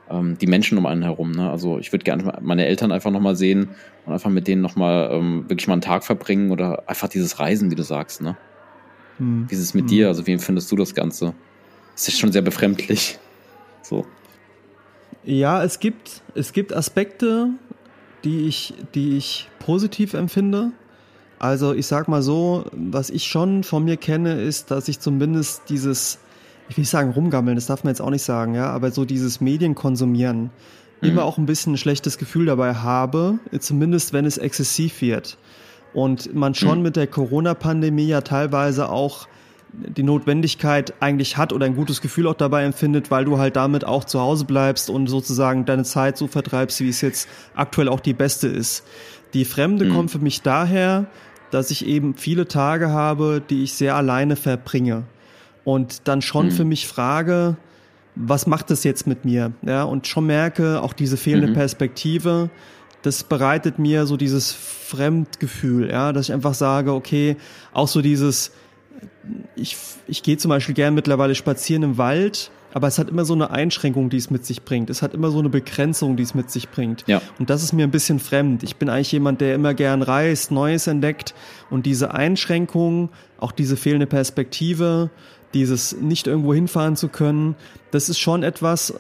ähm, 0.10 0.38
die 0.38 0.46
Menschen 0.46 0.78
um 0.78 0.86
einen 0.86 1.02
herum. 1.02 1.32
Ne? 1.32 1.50
Also 1.50 1.80
ich 1.80 1.92
würde 1.92 2.04
gerne 2.04 2.40
meine 2.42 2.66
Eltern 2.66 2.92
einfach 2.92 3.10
nochmal 3.10 3.36
sehen 3.36 3.70
und 4.06 4.14
einfach 4.14 4.30
mit 4.30 4.48
denen 4.48 4.62
nochmal 4.62 5.10
ähm, 5.12 5.46
wirklich 5.50 5.68
mal 5.68 5.74
einen 5.74 5.82
Tag 5.82 6.04
verbringen 6.04 6.52
oder 6.52 6.88
einfach 6.88 7.08
dieses 7.08 7.40
Reisen, 7.40 7.72
wie 7.72 7.76
du 7.76 7.84
sagst. 7.84 8.22
Ne? 8.22 8.38
Hm. 9.18 9.46
Wie 9.50 9.56
ist 9.56 9.62
es 9.62 9.74
mit 9.74 9.84
Hm. 9.84 9.88
dir? 9.90 10.08
Also 10.08 10.26
wie 10.28 10.34
empfindest 10.34 10.72
du 10.72 10.76
das 10.76 10.94
Ganze? 10.94 11.34
Es 11.96 12.08
ist 12.08 12.20
schon 12.20 12.32
sehr 12.32 12.42
befremdlich. 12.42 13.18
So. 13.82 14.06
Ja, 15.24 15.64
es 15.64 15.80
gibt, 15.80 16.22
es 16.36 16.54
gibt 16.54 16.74
Aspekte, 16.74 17.50
die 18.24 18.48
ich, 18.48 18.74
die 18.96 19.18
ich 19.18 19.50
positiv 19.60 20.14
empfinde. 20.14 20.72
Also 21.40 21.74
ich 21.74 21.86
sag 21.86 22.08
mal 22.08 22.22
so, 22.22 22.66
was 22.72 23.10
ich 23.10 23.26
schon 23.26 23.64
von 23.64 23.84
mir 23.84 23.98
kenne, 23.98 24.42
ist, 24.42 24.72
dass 24.72 24.88
ich 24.88 25.00
zumindest 25.00 25.64
dieses, 25.70 26.20
ich 26.70 26.78
will 26.78 26.82
nicht 26.82 26.90
sagen 26.90 27.12
rumgammeln, 27.12 27.56
das 27.56 27.68
darf 27.68 27.84
man 27.84 27.92
jetzt 27.92 28.02
auch 28.02 28.10
nicht 28.10 28.24
sagen, 28.24 28.56
ja, 28.56 28.70
aber 28.70 28.92
so 28.92 29.06
dieses 29.06 29.40
Medienkonsumieren 29.42 30.50
immer 31.02 31.26
auch 31.26 31.38
ein 31.38 31.46
bisschen 31.46 31.74
ein 31.74 31.78
schlechtes 31.78 32.18
Gefühl 32.18 32.48
dabei 32.48 32.74
habe, 32.74 33.38
zumindest 33.60 34.14
wenn 34.14 34.26
es 34.26 34.40
exzessiv 34.40 35.02
wird. 35.02 35.38
Und 35.98 36.36
man 36.36 36.54
schon 36.54 36.78
Mhm. 36.78 36.84
mit 36.84 36.96
der 36.96 37.08
Corona-Pandemie 37.08 38.06
ja 38.06 38.22
teilweise 38.22 38.90
auch 38.90 39.28
die 39.74 40.04
Notwendigkeit 40.04 40.94
eigentlich 41.00 41.38
hat 41.38 41.52
oder 41.54 41.66
ein 41.66 41.76
gutes 41.76 42.02
Gefühl 42.02 42.28
auch 42.28 42.36
dabei 42.36 42.64
empfindet, 42.66 43.10
weil 43.10 43.26
du 43.26 43.40
halt 43.40 43.56
damit 43.56 43.84
auch 43.84 44.04
zu 44.06 44.20
Hause 44.22 44.46
bleibst 44.46 44.92
und 44.92 45.08
sozusagen 45.08 45.66
deine 45.66 45.84
Zeit 45.86 46.16
so 46.16 46.28
vertreibst, 46.28 46.82
wie 46.82 46.90
es 46.90 47.02
jetzt 47.02 47.28
aktuell 47.56 47.90
auch 47.90 48.00
die 48.00 48.14
beste 48.14 48.48
ist. 48.48 48.84
Die 49.34 49.44
Fremde 49.44 49.86
Mhm. 49.86 49.90
kommt 49.90 50.12
für 50.12 50.20
mich 50.20 50.44
daher, 50.44 51.08
dass 51.50 51.72
ich 51.72 51.88
eben 51.88 52.14
viele 52.14 52.48
Tage 52.48 52.90
habe, 52.92 53.42
die 53.50 53.64
ich 53.64 53.74
sehr 53.74 53.96
alleine 53.96 54.36
verbringe. 54.36 55.04
Und 55.64 56.08
dann 56.08 56.22
schon 56.22 56.46
Mhm. 56.48 56.52
für 56.52 56.64
mich 56.66 56.88
frage, 56.88 57.58
was 58.16 58.46
macht 58.46 58.70
das 58.70 58.84
jetzt 58.84 59.08
mit 59.08 59.26
mir? 59.26 59.52
Ja, 59.64 59.82
und 59.84 60.06
schon 60.06 60.28
merke, 60.28 60.80
auch 60.84 60.94
diese 60.94 61.18
fehlende 61.18 61.48
Mhm. 61.48 61.54
Perspektive, 61.54 62.52
das 63.02 63.24
bereitet 63.24 63.80
mir 63.80 64.06
so 64.06 64.18
dieses 64.18 64.52
Fremdgefühl, 64.52 65.90
ja, 65.90 66.14
dass 66.14 66.30
ich 66.30 66.34
einfach 66.34 66.54
sage, 66.54 66.94
okay, 66.94 67.38
auch 67.74 67.88
so 67.88 68.02
dieses, 68.02 68.52
ich, 69.56 69.78
ich 70.08 70.24
gehe 70.24 70.38
zum 70.38 70.50
Beispiel 70.50 70.76
gern 70.76 70.94
mittlerweile 70.94 71.36
spazieren 71.36 71.84
im 71.84 71.98
Wald, 71.98 72.52
aber 72.74 72.88
es 72.88 73.00
hat 73.00 73.10
immer 73.10 73.26
so 73.26 73.34
eine 73.34 73.50
Einschränkung, 73.50 74.10
die 74.10 74.18
es 74.18 74.30
mit 74.30 74.46
sich 74.46 74.64
bringt. 74.64 74.90
Es 74.90 75.02
hat 75.02 75.14
immer 75.14 75.32
so 75.32 75.40
eine 75.40 75.50
Begrenzung, 75.50 76.16
die 76.16 76.24
es 76.24 76.36
mit 76.36 76.52
sich 76.52 76.70
bringt. 76.70 77.04
Ja. 77.08 77.22
Und 77.40 77.50
das 77.50 77.64
ist 77.64 77.74
mir 77.74 77.84
ein 77.84 77.92
bisschen 77.92 78.20
fremd. 78.20 78.62
Ich 78.64 78.76
bin 78.76 78.90
eigentlich 78.90 79.12
jemand, 79.12 79.42
der 79.42 79.56
immer 79.56 79.74
gern 79.74 80.02
reist, 80.02 80.52
Neues 80.52 80.88
entdeckt 80.88 81.34
und 81.70 81.86
diese 81.86 82.14
Einschränkung, 82.14 83.10
auch 83.40 83.52
diese 83.52 83.78
fehlende 83.78 84.06
Perspektive, 84.06 85.10
dieses 85.54 85.96
nicht 85.96 86.28
irgendwo 86.28 86.54
hinfahren 86.54 86.96
zu 86.96 87.08
können, 87.08 87.56
das 87.92 88.10
ist 88.10 88.20
schon 88.20 88.44
etwas, 88.44 88.92
äh, 88.92 88.96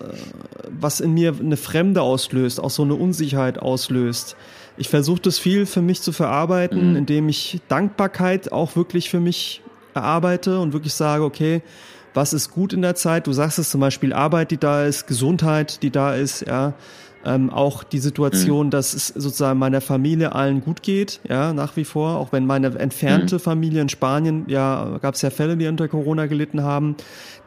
was 0.69 0.99
in 0.99 1.13
mir 1.13 1.35
eine 1.39 1.57
Fremde 1.57 2.01
auslöst, 2.01 2.59
auch 2.59 2.69
so 2.69 2.83
eine 2.83 2.95
Unsicherheit 2.95 3.59
auslöst. 3.59 4.35
Ich 4.77 4.89
versuche 4.89 5.21
das 5.21 5.39
viel 5.39 5.65
für 5.65 5.81
mich 5.81 6.01
zu 6.01 6.11
verarbeiten, 6.11 6.91
mhm. 6.91 6.95
indem 6.97 7.29
ich 7.29 7.59
Dankbarkeit 7.67 8.51
auch 8.51 8.75
wirklich 8.75 9.09
für 9.09 9.19
mich 9.19 9.61
erarbeite 9.93 10.59
und 10.59 10.73
wirklich 10.73 10.93
sage, 10.93 11.23
okay, 11.23 11.61
was 12.13 12.33
ist 12.33 12.51
gut 12.51 12.73
in 12.73 12.81
der 12.81 12.95
Zeit? 12.95 13.27
Du 13.27 13.33
sagst 13.33 13.59
es 13.59 13.69
zum 13.69 13.81
Beispiel 13.81 14.13
Arbeit, 14.13 14.51
die 14.51 14.57
da 14.57 14.85
ist, 14.85 15.07
Gesundheit, 15.07 15.83
die 15.83 15.91
da 15.91 16.15
ist, 16.15 16.45
ja. 16.45 16.73
Ähm, 17.25 17.49
auch 17.49 17.83
die 17.83 17.99
Situation, 17.99 18.67
mhm. 18.67 18.71
dass 18.71 18.93
es 18.93 19.07
sozusagen 19.07 19.59
meiner 19.59 19.81
Familie 19.81 20.33
allen 20.33 20.61
gut 20.61 20.81
geht, 20.83 21.19
ja, 21.27 21.51
nach 21.51 21.75
wie 21.75 21.83
vor, 21.83 22.17
auch 22.17 22.31
wenn 22.31 22.45
meine 22.45 22.67
entfernte 22.79 23.35
mhm. 23.35 23.39
Familie 23.39 23.81
in 23.81 23.89
Spanien, 23.89 24.45
ja, 24.47 24.97
gab 25.01 25.15
es 25.15 25.21
ja 25.21 25.29
Fälle, 25.29 25.57
die 25.57 25.67
unter 25.67 25.87
Corona 25.87 26.27
gelitten 26.27 26.63
haben, 26.63 26.95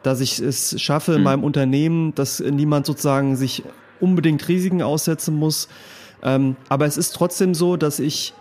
dass 0.03 0.19
ich 0.19 0.39
es 0.39 0.79
schaffe 0.79 1.13
in 1.13 1.19
mhm. 1.19 1.23
meinem 1.23 1.43
Unternehmen, 1.43 2.13
dass 2.15 2.39
niemand 2.39 2.85
sozusagen 2.85 3.35
sich 3.35 3.63
unbedingt 3.99 4.47
Risiken 4.47 4.81
aussetzen 4.81 5.35
muss. 5.35 5.67
Ähm, 6.23 6.55
aber 6.69 6.85
es 6.85 6.97
ist 6.97 7.15
trotzdem 7.15 7.53
so, 7.55 7.77
dass 7.77 7.99
ich 7.99 8.33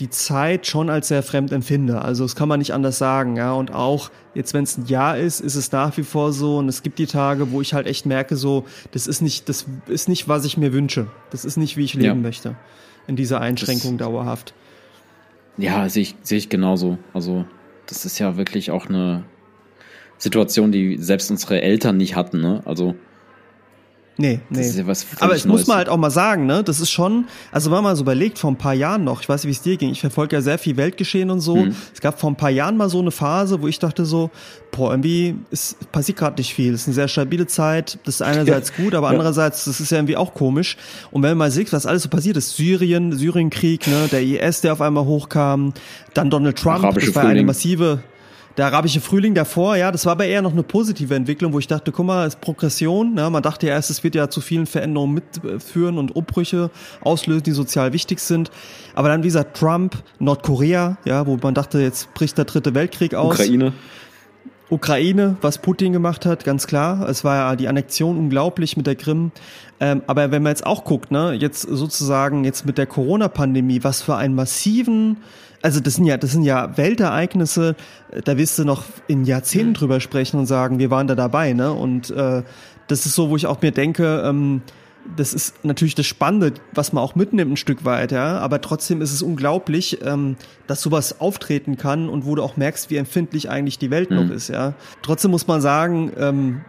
die 0.00 0.10
Zeit 0.10 0.66
schon 0.66 0.90
als 0.90 1.08
sehr 1.08 1.22
fremd 1.22 1.52
empfinde. 1.52 2.02
Also 2.02 2.24
das 2.24 2.34
kann 2.34 2.48
man 2.48 2.58
nicht 2.58 2.74
anders 2.74 2.98
sagen, 2.98 3.36
ja. 3.36 3.52
Und 3.52 3.72
auch 3.72 4.10
jetzt, 4.34 4.52
wenn 4.52 4.64
es 4.64 4.76
ein 4.76 4.86
Jahr 4.86 5.16
ist, 5.16 5.40
ist 5.40 5.54
es 5.54 5.70
nach 5.70 5.96
wie 5.96 6.02
vor 6.02 6.32
so. 6.32 6.58
Und 6.58 6.68
es 6.68 6.82
gibt 6.82 6.98
die 6.98 7.06
Tage, 7.06 7.52
wo 7.52 7.60
ich 7.60 7.74
halt 7.74 7.86
echt 7.86 8.04
merke, 8.04 8.36
so, 8.36 8.64
das 8.90 9.06
ist 9.06 9.20
nicht, 9.20 9.48
das 9.48 9.66
ist 9.86 10.08
nicht, 10.08 10.28
was 10.28 10.44
ich 10.44 10.56
mir 10.56 10.72
wünsche. 10.72 11.06
Das 11.30 11.44
ist 11.44 11.56
nicht, 11.56 11.76
wie 11.76 11.84
ich 11.84 11.94
leben 11.94 12.06
ja. 12.06 12.14
möchte. 12.14 12.56
In 13.06 13.16
dieser 13.16 13.40
Einschränkung 13.40 13.96
das, 13.96 14.06
dauerhaft. 14.06 14.54
Ja, 15.56 15.88
sehe 15.88 16.02
ich, 16.02 16.16
sehe 16.22 16.38
ich 16.38 16.48
genauso. 16.48 16.98
Also, 17.12 17.44
das 17.86 18.04
ist 18.04 18.18
ja 18.18 18.36
wirklich 18.36 18.70
auch 18.70 18.86
eine 18.86 19.24
Situation, 20.18 20.72
die 20.72 20.96
selbst 20.98 21.30
unsere 21.30 21.60
Eltern 21.60 21.98
nicht 21.98 22.16
hatten, 22.16 22.40
ne? 22.40 22.62
Also, 22.64 22.96
Nee, 24.16 24.40
nee. 24.48 24.58
Das 24.58 24.68
ist 24.68 24.78
ja 24.78 24.86
was 24.86 25.06
Aber 25.18 25.34
es 25.34 25.44
muss 25.44 25.66
man 25.66 25.78
halt 25.78 25.88
auch 25.88 25.96
mal 25.96 26.10
sagen, 26.10 26.46
ne? 26.46 26.62
Das 26.62 26.78
ist 26.78 26.90
schon, 26.90 27.26
also 27.50 27.70
wenn 27.70 27.76
man 27.76 27.84
mal 27.84 27.96
so 27.96 28.02
überlegt, 28.02 28.38
vor 28.38 28.50
ein 28.50 28.56
paar 28.56 28.74
Jahren 28.74 29.02
noch, 29.02 29.20
ich 29.20 29.28
weiß 29.28 29.42
nicht, 29.42 29.48
wie 29.48 29.56
es 29.56 29.62
dir 29.62 29.76
ging, 29.76 29.90
ich 29.90 30.00
verfolge 30.00 30.36
ja 30.36 30.42
sehr 30.42 30.58
viel 30.58 30.76
Weltgeschehen 30.76 31.30
und 31.30 31.40
so. 31.40 31.56
Mhm. 31.56 31.74
Es 31.92 32.00
gab 32.00 32.20
vor 32.20 32.30
ein 32.30 32.36
paar 32.36 32.50
Jahren 32.50 32.76
mal 32.76 32.88
so 32.88 33.00
eine 33.00 33.10
Phase, 33.10 33.60
wo 33.60 33.66
ich 33.66 33.80
dachte 33.80 34.04
so, 34.04 34.30
boah, 34.70 34.92
irgendwie 34.92 35.34
ist, 35.50 35.90
passiert 35.90 36.18
gerade 36.18 36.36
nicht 36.36 36.54
viel. 36.54 36.74
Es 36.74 36.82
ist 36.82 36.88
eine 36.88 36.94
sehr 36.94 37.08
stabile 37.08 37.46
Zeit. 37.48 37.98
Das 38.04 38.16
ist 38.16 38.22
einerseits 38.22 38.72
ja. 38.76 38.84
gut, 38.84 38.94
aber 38.94 39.08
ja. 39.08 39.12
andererseits, 39.12 39.64
das 39.64 39.80
ist 39.80 39.90
ja 39.90 39.98
irgendwie 39.98 40.16
auch 40.16 40.34
komisch. 40.34 40.76
Und 41.10 41.22
wenn 41.22 41.30
man 41.30 41.38
mal 41.38 41.50
sieht, 41.50 41.72
was 41.72 41.84
alles 41.84 42.04
so 42.04 42.08
passiert 42.08 42.36
ist, 42.36 42.56
Syrien, 42.56 43.12
Syrienkrieg, 43.12 43.86
ne, 43.88 44.08
der 44.12 44.22
IS, 44.22 44.60
der 44.60 44.74
auf 44.74 44.80
einmal 44.80 45.06
hochkam, 45.06 45.74
dann 46.14 46.30
Donald 46.30 46.56
Trump, 46.56 46.84
Arabische 46.84 47.08
das 47.08 47.16
war 47.16 47.22
Frühling. 47.22 47.38
eine 47.38 47.46
massive 47.46 48.02
der 48.56 48.66
arabische 48.66 49.00
Frühling 49.00 49.34
davor, 49.34 49.76
ja, 49.76 49.90
das 49.90 50.06
war 50.06 50.12
aber 50.12 50.26
eher 50.26 50.40
noch 50.40 50.52
eine 50.52 50.62
positive 50.62 51.14
Entwicklung, 51.14 51.52
wo 51.52 51.58
ich 51.58 51.66
dachte, 51.66 51.90
guck 51.90 52.06
mal, 52.06 52.26
es 52.26 52.34
ist 52.34 52.40
Progression. 52.40 53.16
Ja, 53.16 53.28
man 53.28 53.42
dachte 53.42 53.66
ja 53.66 53.72
erst, 53.72 53.90
es 53.90 54.04
wird 54.04 54.14
ja 54.14 54.30
zu 54.30 54.40
vielen 54.40 54.66
Veränderungen 54.66 55.14
mitführen 55.14 55.98
und 55.98 56.14
Umbrüche 56.14 56.70
auslösen, 57.00 57.42
die 57.42 57.50
sozial 57.50 57.92
wichtig 57.92 58.20
sind. 58.20 58.50
Aber 58.94 59.08
dann, 59.08 59.22
wie 59.22 59.28
gesagt, 59.28 59.56
Trump, 59.56 59.96
Nordkorea, 60.20 60.98
ja, 61.04 61.26
wo 61.26 61.36
man 61.42 61.54
dachte, 61.54 61.80
jetzt 61.80 62.14
bricht 62.14 62.38
der 62.38 62.44
dritte 62.44 62.74
Weltkrieg 62.74 63.14
aus. 63.14 63.34
Ukraine. 63.34 63.72
Ukraine, 64.70 65.36
was 65.40 65.58
Putin 65.58 65.92
gemacht 65.92 66.24
hat, 66.24 66.44
ganz 66.44 66.66
klar. 66.66 67.08
Es 67.08 67.22
war 67.22 67.36
ja 67.36 67.56
die 67.56 67.68
Annexion 67.68 68.16
unglaublich 68.16 68.76
mit 68.76 68.86
der 68.86 68.96
Krim. 68.96 69.30
Ähm, 69.78 70.02
aber 70.06 70.30
wenn 70.30 70.42
man 70.42 70.50
jetzt 70.50 70.64
auch 70.64 70.84
guckt, 70.84 71.10
ne, 71.10 71.32
jetzt 71.32 71.62
sozusagen 71.62 72.44
jetzt 72.44 72.64
mit 72.64 72.78
der 72.78 72.86
Corona-Pandemie, 72.86 73.80
was 73.82 74.00
für 74.00 74.16
einen 74.16 74.34
massiven 74.34 75.18
also 75.64 75.80
das 75.80 75.94
sind 75.94 76.04
ja, 76.04 76.18
das 76.18 76.32
sind 76.32 76.42
ja 76.42 76.76
Weltereignisse, 76.76 77.74
da 78.24 78.36
wirst 78.36 78.58
du 78.58 78.66
noch 78.66 78.84
in 79.06 79.24
Jahrzehnten 79.24 79.70
mhm. 79.70 79.74
drüber 79.74 79.98
sprechen 79.98 80.38
und 80.38 80.44
sagen, 80.44 80.78
wir 80.78 80.90
waren 80.90 81.06
da 81.06 81.14
dabei, 81.14 81.54
ne? 81.54 81.72
Und 81.72 82.10
äh, 82.10 82.42
das 82.86 83.06
ist 83.06 83.14
so, 83.14 83.30
wo 83.30 83.36
ich 83.36 83.46
auch 83.46 83.62
mir 83.62 83.72
denke, 83.72 84.22
ähm, 84.26 84.60
das 85.16 85.32
ist 85.32 85.64
natürlich 85.64 85.94
das 85.94 86.04
Spannende, 86.04 86.52
was 86.72 86.92
man 86.92 87.02
auch 87.02 87.14
mitnimmt 87.14 87.52
ein 87.52 87.56
Stück 87.56 87.86
weit, 87.86 88.12
ja. 88.12 88.38
Aber 88.40 88.60
trotzdem 88.60 89.00
ist 89.00 89.14
es 89.14 89.22
unglaublich, 89.22 90.04
ähm, 90.04 90.36
dass 90.66 90.82
sowas 90.82 91.22
auftreten 91.22 91.78
kann 91.78 92.10
und 92.10 92.26
wo 92.26 92.34
du 92.34 92.42
auch 92.42 92.58
merkst, 92.58 92.90
wie 92.90 92.96
empfindlich 92.96 93.48
eigentlich 93.48 93.78
die 93.78 93.90
Welt 93.90 94.10
mhm. 94.10 94.16
noch 94.16 94.30
ist, 94.30 94.48
ja. 94.48 94.74
Trotzdem 95.00 95.30
muss 95.30 95.46
man 95.46 95.62
sagen, 95.62 96.12
ähm, 96.18 96.60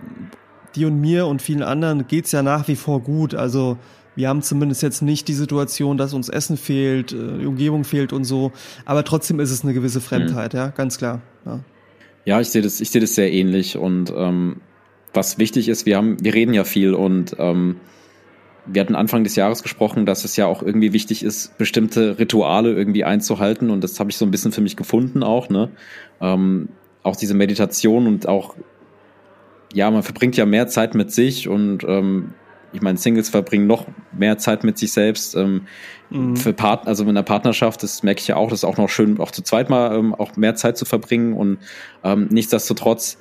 die 0.75 0.85
und 0.85 1.01
mir 1.01 1.27
und 1.27 1.41
vielen 1.41 1.63
anderen 1.63 2.07
geht's 2.07 2.31
ja 2.31 2.43
nach 2.43 2.69
wie 2.69 2.77
vor 2.77 3.01
gut. 3.01 3.35
Also 3.35 3.77
wir 4.15 4.29
haben 4.29 4.41
zumindest 4.41 4.81
jetzt 4.81 5.01
nicht 5.01 5.27
die 5.27 5.33
Situation, 5.33 5.97
dass 5.97 6.13
uns 6.13 6.29
Essen 6.29 6.57
fehlt, 6.57 7.11
äh, 7.11 7.39
die 7.39 7.45
Umgebung 7.45 7.83
fehlt 7.83 8.13
und 8.13 8.23
so. 8.23 8.51
Aber 8.85 9.03
trotzdem 9.03 9.39
ist 9.39 9.51
es 9.51 9.63
eine 9.63 9.73
gewisse 9.73 10.01
Fremdheit, 10.01 10.53
mhm. 10.53 10.59
ja, 10.59 10.67
ganz 10.69 10.97
klar. 10.97 11.21
Ja, 11.45 11.59
ja 12.25 12.41
ich 12.41 12.49
sehe 12.49 12.61
das, 12.61 12.81
ich 12.81 12.89
sehe 12.89 13.01
das 13.01 13.15
sehr 13.15 13.31
ähnlich. 13.31 13.77
Und 13.77 14.13
ähm, 14.15 14.61
was 15.13 15.37
wichtig 15.37 15.69
ist, 15.69 15.85
wir 15.85 15.97
haben, 15.97 16.23
wir 16.23 16.33
reden 16.33 16.53
ja 16.53 16.63
viel 16.63 16.93
und 16.93 17.35
ähm, 17.39 17.77
wir 18.65 18.81
hatten 18.81 18.95
Anfang 18.95 19.23
des 19.23 19.35
Jahres 19.35 19.63
gesprochen, 19.63 20.05
dass 20.05 20.25
es 20.25 20.35
ja 20.37 20.47
auch 20.47 20.63
irgendwie 20.63 20.91
wichtig 20.93 21.23
ist, 21.23 21.57
bestimmte 21.57 22.17
Rituale 22.17 22.73
irgendwie 22.73 23.03
einzuhalten. 23.03 23.69
Und 23.69 23.83
das 23.83 23.99
habe 23.99 24.09
ich 24.09 24.17
so 24.17 24.25
ein 24.25 24.31
bisschen 24.31 24.51
für 24.51 24.61
mich 24.61 24.75
gefunden 24.75 25.23
auch, 25.23 25.49
ne? 25.49 25.69
Ähm, 26.19 26.69
auch 27.03 27.15
diese 27.15 27.35
Meditation 27.35 28.07
und 28.07 28.27
auch, 28.27 28.55
ja, 29.73 29.91
man 29.91 30.01
verbringt 30.01 30.37
ja 30.37 30.47
mehr 30.47 30.67
Zeit 30.67 30.95
mit 30.95 31.11
sich 31.11 31.47
und 31.47 31.83
ähm, 31.83 32.33
ich 32.75 32.81
meine, 32.81 32.97
Singles 32.97 33.29
verbringen 33.29 33.67
noch 33.67 33.87
mehr 34.11 34.37
Zeit 34.37 34.63
mit 34.63 34.77
sich 34.77 34.91
selbst. 34.91 35.35
Ähm, 35.35 35.67
mhm. 36.09 36.35
Für 36.35 36.53
Partner, 36.53 36.89
also 36.89 37.03
in 37.03 37.09
einer 37.09 37.23
Partnerschaft, 37.23 37.83
das 37.83 38.03
merke 38.03 38.19
ich 38.19 38.27
ja 38.27 38.35
auch, 38.35 38.49
das 38.49 38.59
ist 38.59 38.63
auch 38.65 38.77
noch 38.77 38.89
schön, 38.89 39.19
auch 39.19 39.31
zu 39.31 39.41
zweit 39.41 39.69
mal 39.69 39.97
ähm, 39.97 40.13
auch 40.13 40.35
mehr 40.35 40.55
Zeit 40.55 40.77
zu 40.77 40.85
verbringen. 40.85 41.33
Und 41.33 41.59
ähm, 42.03 42.27
nichtsdestotrotz 42.29 43.17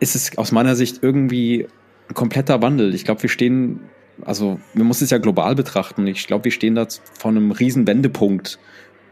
ist 0.00 0.14
es 0.14 0.36
aus 0.36 0.52
meiner 0.52 0.76
Sicht 0.76 1.02
irgendwie 1.02 1.66
ein 2.08 2.14
kompletter 2.14 2.60
Wandel. 2.62 2.94
Ich 2.94 3.04
glaube, 3.04 3.22
wir 3.22 3.30
stehen, 3.30 3.80
also 4.24 4.60
man 4.74 4.86
muss 4.86 5.00
es 5.00 5.10
ja 5.10 5.18
global 5.18 5.54
betrachten. 5.54 6.06
Ich 6.06 6.26
glaube, 6.26 6.44
wir 6.44 6.52
stehen 6.52 6.74
da 6.74 6.86
vor 7.18 7.30
einem 7.30 7.50
riesen 7.50 7.86
Wendepunkt. 7.86 8.58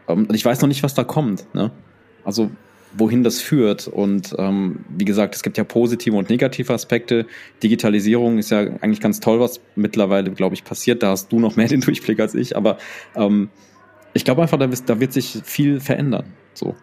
Ähm, 0.07 0.25
und 0.27 0.35
ich 0.35 0.45
weiß 0.45 0.61
noch 0.61 0.67
nicht, 0.67 0.83
was 0.83 0.93
da 0.93 1.03
kommt. 1.03 1.53
Ne? 1.53 1.71
Also 2.23 2.51
wohin 2.93 3.23
das 3.23 3.41
führt. 3.41 3.87
Und 3.87 4.35
ähm, 4.37 4.85
wie 4.89 5.05
gesagt, 5.05 5.35
es 5.35 5.43
gibt 5.43 5.57
ja 5.57 5.63
positive 5.63 6.15
und 6.15 6.29
negative 6.29 6.73
Aspekte. 6.73 7.25
Digitalisierung 7.63 8.37
ist 8.37 8.51
ja 8.51 8.59
eigentlich 8.59 8.99
ganz 8.99 9.19
toll, 9.19 9.39
was 9.39 9.59
mittlerweile, 9.75 10.31
glaube 10.31 10.55
ich, 10.55 10.63
passiert. 10.63 11.03
Da 11.03 11.11
hast 11.11 11.31
du 11.31 11.39
noch 11.39 11.55
mehr 11.55 11.67
den 11.69 11.81
Durchblick 11.81 12.19
als 12.19 12.35
ich. 12.35 12.55
Aber 12.55 12.77
ähm, 13.15 13.49
ich 14.13 14.25
glaube 14.25 14.41
einfach, 14.41 14.57
da, 14.57 14.67
da 14.67 14.99
wird 14.99 15.13
sich 15.13 15.39
viel 15.43 15.79
verändern. 15.79 16.25
So. 16.53 16.75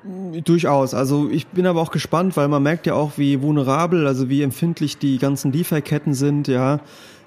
Durchaus. 0.44 0.94
Also 0.94 1.28
ich 1.30 1.46
bin 1.48 1.66
aber 1.66 1.80
auch 1.82 1.90
gespannt, 1.90 2.36
weil 2.36 2.48
man 2.48 2.62
merkt 2.62 2.86
ja 2.86 2.94
auch, 2.94 3.12
wie 3.16 3.42
vulnerabel, 3.42 4.06
also 4.06 4.28
wie 4.28 4.42
empfindlich 4.42 4.98
die 4.98 5.18
ganzen 5.18 5.52
Lieferketten 5.52 6.14
sind, 6.14 6.48
ja. 6.48 6.80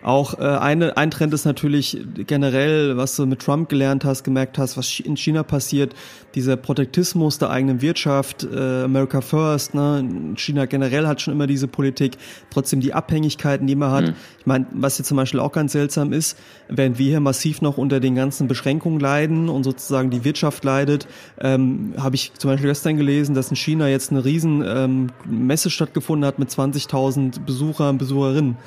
Auch 0.04 0.40
äh, 0.40 0.42
eine, 0.42 0.98
ein 0.98 1.12
Trend 1.12 1.34
ist 1.34 1.46
natürlich 1.46 1.98
generell, 2.28 2.98
was 2.98 3.16
du 3.16 3.26
mit 3.26 3.40
Trump 3.40 3.70
gelernt 3.70 4.04
hast, 4.04 4.24
gemerkt 4.24 4.58
hast, 4.58 4.78
was 4.78 5.00
in 5.00 5.16
China 5.16 5.44
passiert, 5.44 5.94
dieser 6.34 6.58
Protektismus 6.58 7.38
der 7.38 7.50
eigenen 7.52 7.82
Wirtschaft, 7.82 8.44
äh, 8.44 8.84
America 8.84 9.22
First, 9.22 9.74
ne? 9.74 10.34
China 10.36 10.66
generell 10.66 11.06
hat 11.08 11.22
schon 11.22 11.34
immer 11.34 11.46
diese 11.46 11.68
Politik, 11.68 12.18
trotzdem 12.50 12.80
die 12.80 12.94
Abhängigkeiten, 12.94 13.68
die 13.68 13.76
man 13.76 13.92
hat. 13.92 14.08
Mhm. 14.08 14.14
Ich 14.40 14.46
meine, 14.46 14.66
was 14.72 14.96
hier 14.96 15.06
zum 15.06 15.18
Beispiel 15.18 15.40
auch 15.40 15.52
ganz 15.52 15.74
seltsam 15.74 16.14
ist, 16.14 16.38
während 16.68 16.98
wir 16.98 17.10
hier 17.10 17.20
massiv 17.20 17.62
noch 17.62 17.78
unter 17.78 18.00
den 18.00 18.16
ganzen 18.16 18.48
Beschränkungen 18.48 19.00
leiden 19.00 19.50
und 19.50 19.64
sozusagen 19.64 20.10
die 20.10 20.24
Wirtschaft 20.24 20.64
leidet, 20.64 21.08
ähm, 21.40 21.94
habe 21.98 22.16
ich 22.16 22.34
zum 22.38 22.50
Beispiel 22.50 22.70
gestern 22.70 22.98
gelesen, 22.98 23.36
dass 23.36 23.50
in 23.50 23.56
China 23.56 23.88
jetzt 23.88 24.12
eine 24.12 24.26
riesen 24.26 24.64
ähm, 24.66 25.08
Messe 25.26 25.70
stattgefunden 25.70 26.26
hat 26.26 26.40
mit 26.40 26.50
20.000 26.50 27.46
Besuchern, 27.46 27.98
Besucherinnen 27.98 28.58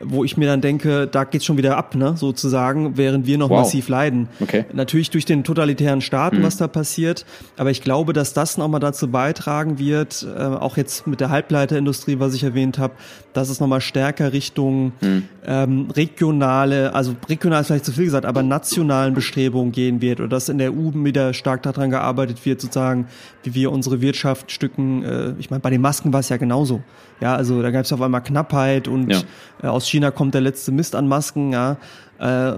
wo 0.00 0.24
ich 0.24 0.36
mir 0.36 0.46
dann 0.46 0.60
denke, 0.60 1.06
da 1.06 1.24
geht's 1.24 1.44
schon 1.44 1.56
wieder 1.56 1.76
ab, 1.76 1.94
ne, 1.94 2.16
sozusagen, 2.16 2.96
während 2.96 3.26
wir 3.26 3.38
noch 3.38 3.50
wow. 3.50 3.60
massiv 3.60 3.88
leiden. 3.88 4.28
Okay. 4.40 4.64
Natürlich 4.72 5.10
durch 5.10 5.24
den 5.24 5.44
totalitären 5.44 6.00
Staaten, 6.00 6.38
mhm. 6.38 6.42
was 6.42 6.56
da 6.56 6.68
passiert, 6.68 7.24
aber 7.56 7.70
ich 7.70 7.82
glaube, 7.82 8.12
dass 8.12 8.32
das 8.32 8.58
nochmal 8.58 8.80
dazu 8.80 9.08
beitragen 9.08 9.78
wird, 9.78 10.26
äh, 10.36 10.40
auch 10.40 10.76
jetzt 10.76 11.06
mit 11.06 11.20
der 11.20 11.30
Halbleiterindustrie, 11.30 12.18
was 12.18 12.34
ich 12.34 12.42
erwähnt 12.42 12.78
habe, 12.78 12.94
dass 13.32 13.48
es 13.48 13.60
nochmal 13.60 13.80
stärker 13.80 14.32
Richtung 14.32 14.92
mhm. 15.00 15.24
ähm, 15.46 15.88
regionale, 15.90 16.94
also 16.94 17.14
regional 17.28 17.60
ist 17.60 17.68
vielleicht 17.68 17.84
zu 17.84 17.92
viel 17.92 18.04
gesagt, 18.04 18.26
aber 18.26 18.42
nationalen 18.42 19.14
Bestrebungen 19.14 19.72
gehen 19.72 20.00
wird 20.00 20.20
oder 20.20 20.28
dass 20.28 20.48
in 20.48 20.58
der 20.58 20.72
EU 20.72 20.92
wieder 20.94 21.34
stark 21.34 21.62
daran 21.62 21.90
gearbeitet 21.90 22.44
wird, 22.44 22.60
sozusagen, 22.60 23.06
wie 23.42 23.54
wir 23.54 23.72
unsere 23.72 24.00
Wirtschaft 24.00 24.50
stücken. 24.50 25.04
Äh, 25.04 25.34
ich 25.38 25.50
meine, 25.50 25.60
bei 25.60 25.70
den 25.70 25.80
Masken 25.80 26.12
war 26.12 26.20
es 26.20 26.28
ja 26.28 26.36
genauso. 26.36 26.82
Ja, 27.20 27.36
also 27.36 27.62
da 27.62 27.70
gab 27.70 27.84
es 27.84 27.92
auf 27.92 28.02
einmal 28.02 28.22
Knappheit 28.22 28.88
und 28.88 29.10
ja. 29.10 29.20
äh, 29.62 29.66
aus 29.66 29.83
China 29.88 30.10
kommt 30.10 30.34
der 30.34 30.40
letzte 30.40 30.72
Mist 30.72 30.94
an 30.94 31.08
Masken, 31.08 31.52
ja. 31.52 31.76
Äh, 32.18 32.52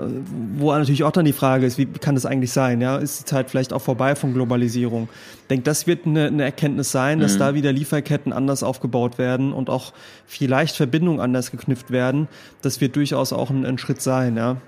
wo 0.59 0.71
natürlich 0.73 1.03
auch 1.03 1.13
dann 1.13 1.25
die 1.25 1.33
Frage 1.33 1.65
ist, 1.65 1.79
wie 1.79 1.87
kann 1.87 2.15
das 2.15 2.27
eigentlich 2.27 2.53
sein? 2.53 2.83
Ja, 2.83 2.99
ist 2.99 3.21
die 3.21 3.25
Zeit 3.25 3.49
vielleicht 3.51 3.73
auch 3.73 3.81
vorbei 3.81 4.15
von 4.15 4.35
Globalisierung? 4.35 5.09
Ich 5.43 5.47
denke, 5.49 5.65
das 5.65 5.87
wird 5.87 6.05
eine, 6.07 6.27
eine 6.27 6.45
Erkenntnis 6.45 6.93
sein, 6.93 7.21
dass 7.21 7.35
mhm. 7.35 7.39
da 7.39 7.55
wieder 7.55 7.73
Lieferketten 7.73 8.35
anders 8.35 8.63
aufgebaut 8.63 9.17
werden 9.17 9.55
und 9.55 9.71
auch 9.71 9.95
vielleicht 10.27 10.77
Verbindungen 10.77 11.21
anders 11.21 11.51
geknüpft 11.51 11.91
werden. 11.91 12.29
Das 12.61 12.83
wird 12.83 12.97
durchaus 12.97 13.33
auch 13.33 13.49
ein, 13.49 13.65
ein 13.65 13.79
Schritt 13.79 14.03
sein, 14.03 14.37
ja. 14.37 14.59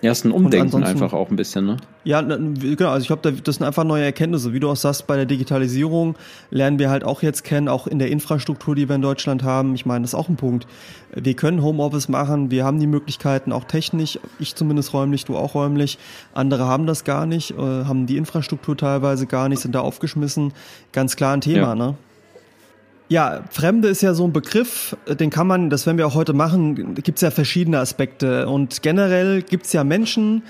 Ja, 0.00 0.12
ist 0.12 0.24
ein 0.24 0.30
Umdenken 0.30 0.84
einfach 0.84 1.12
auch 1.12 1.30
ein 1.30 1.36
bisschen, 1.36 1.66
ne? 1.66 1.76
Ja, 2.04 2.20
genau. 2.20 2.90
Also 2.90 3.02
ich 3.02 3.06
glaube, 3.08 3.32
das 3.32 3.56
sind 3.56 3.66
einfach 3.66 3.84
neue 3.84 4.04
Erkenntnisse. 4.04 4.52
Wie 4.52 4.60
du 4.60 4.70
auch 4.70 4.76
sagst, 4.76 5.06
bei 5.06 5.16
der 5.16 5.26
Digitalisierung 5.26 6.14
lernen 6.50 6.78
wir 6.78 6.88
halt 6.88 7.02
auch 7.02 7.22
jetzt 7.22 7.42
kennen, 7.42 7.68
auch 7.68 7.86
in 7.86 7.98
der 7.98 8.10
Infrastruktur, 8.10 8.74
die 8.74 8.88
wir 8.88 8.94
in 8.94 9.02
Deutschland 9.02 9.42
haben. 9.42 9.74
Ich 9.74 9.86
meine, 9.86 10.02
das 10.02 10.12
ist 10.12 10.14
auch 10.14 10.28
ein 10.28 10.36
Punkt. 10.36 10.66
Wir 11.14 11.34
können 11.34 11.62
Homeoffice 11.62 12.08
machen, 12.08 12.50
wir 12.50 12.64
haben 12.64 12.78
die 12.78 12.86
Möglichkeiten 12.86 13.50
auch 13.50 13.64
technisch, 13.64 14.18
ich 14.38 14.54
zumindest 14.54 14.92
räumlich, 14.92 15.24
du 15.24 15.36
auch 15.36 15.54
räumlich. 15.54 15.98
Andere 16.32 16.66
haben 16.66 16.86
das 16.86 17.04
gar 17.04 17.26
nicht, 17.26 17.50
äh, 17.52 17.56
haben 17.56 18.06
die 18.06 18.16
Infrastruktur 18.16 18.76
teilweise 18.76 19.26
gar 19.26 19.48
nicht, 19.48 19.60
sind 19.60 19.74
da 19.74 19.80
aufgeschmissen. 19.80 20.52
Ganz 20.92 21.16
klar 21.16 21.34
ein 21.34 21.40
Thema, 21.40 21.68
ja. 21.68 21.74
ne? 21.74 21.94
Ja, 23.10 23.42
Fremde 23.50 23.88
ist 23.88 24.02
ja 24.02 24.12
so 24.12 24.24
ein 24.24 24.34
Begriff, 24.34 24.94
den 25.08 25.30
kann 25.30 25.46
man, 25.46 25.70
das 25.70 25.86
werden 25.86 25.96
wir 25.96 26.06
auch 26.06 26.14
heute 26.14 26.34
machen, 26.34 26.94
gibt 26.94 27.16
es 27.16 27.22
ja 27.22 27.30
verschiedene 27.30 27.78
Aspekte. 27.78 28.46
Und 28.46 28.82
generell 28.82 29.40
gibt 29.40 29.64
es 29.64 29.72
ja 29.72 29.82
Menschen, 29.82 30.42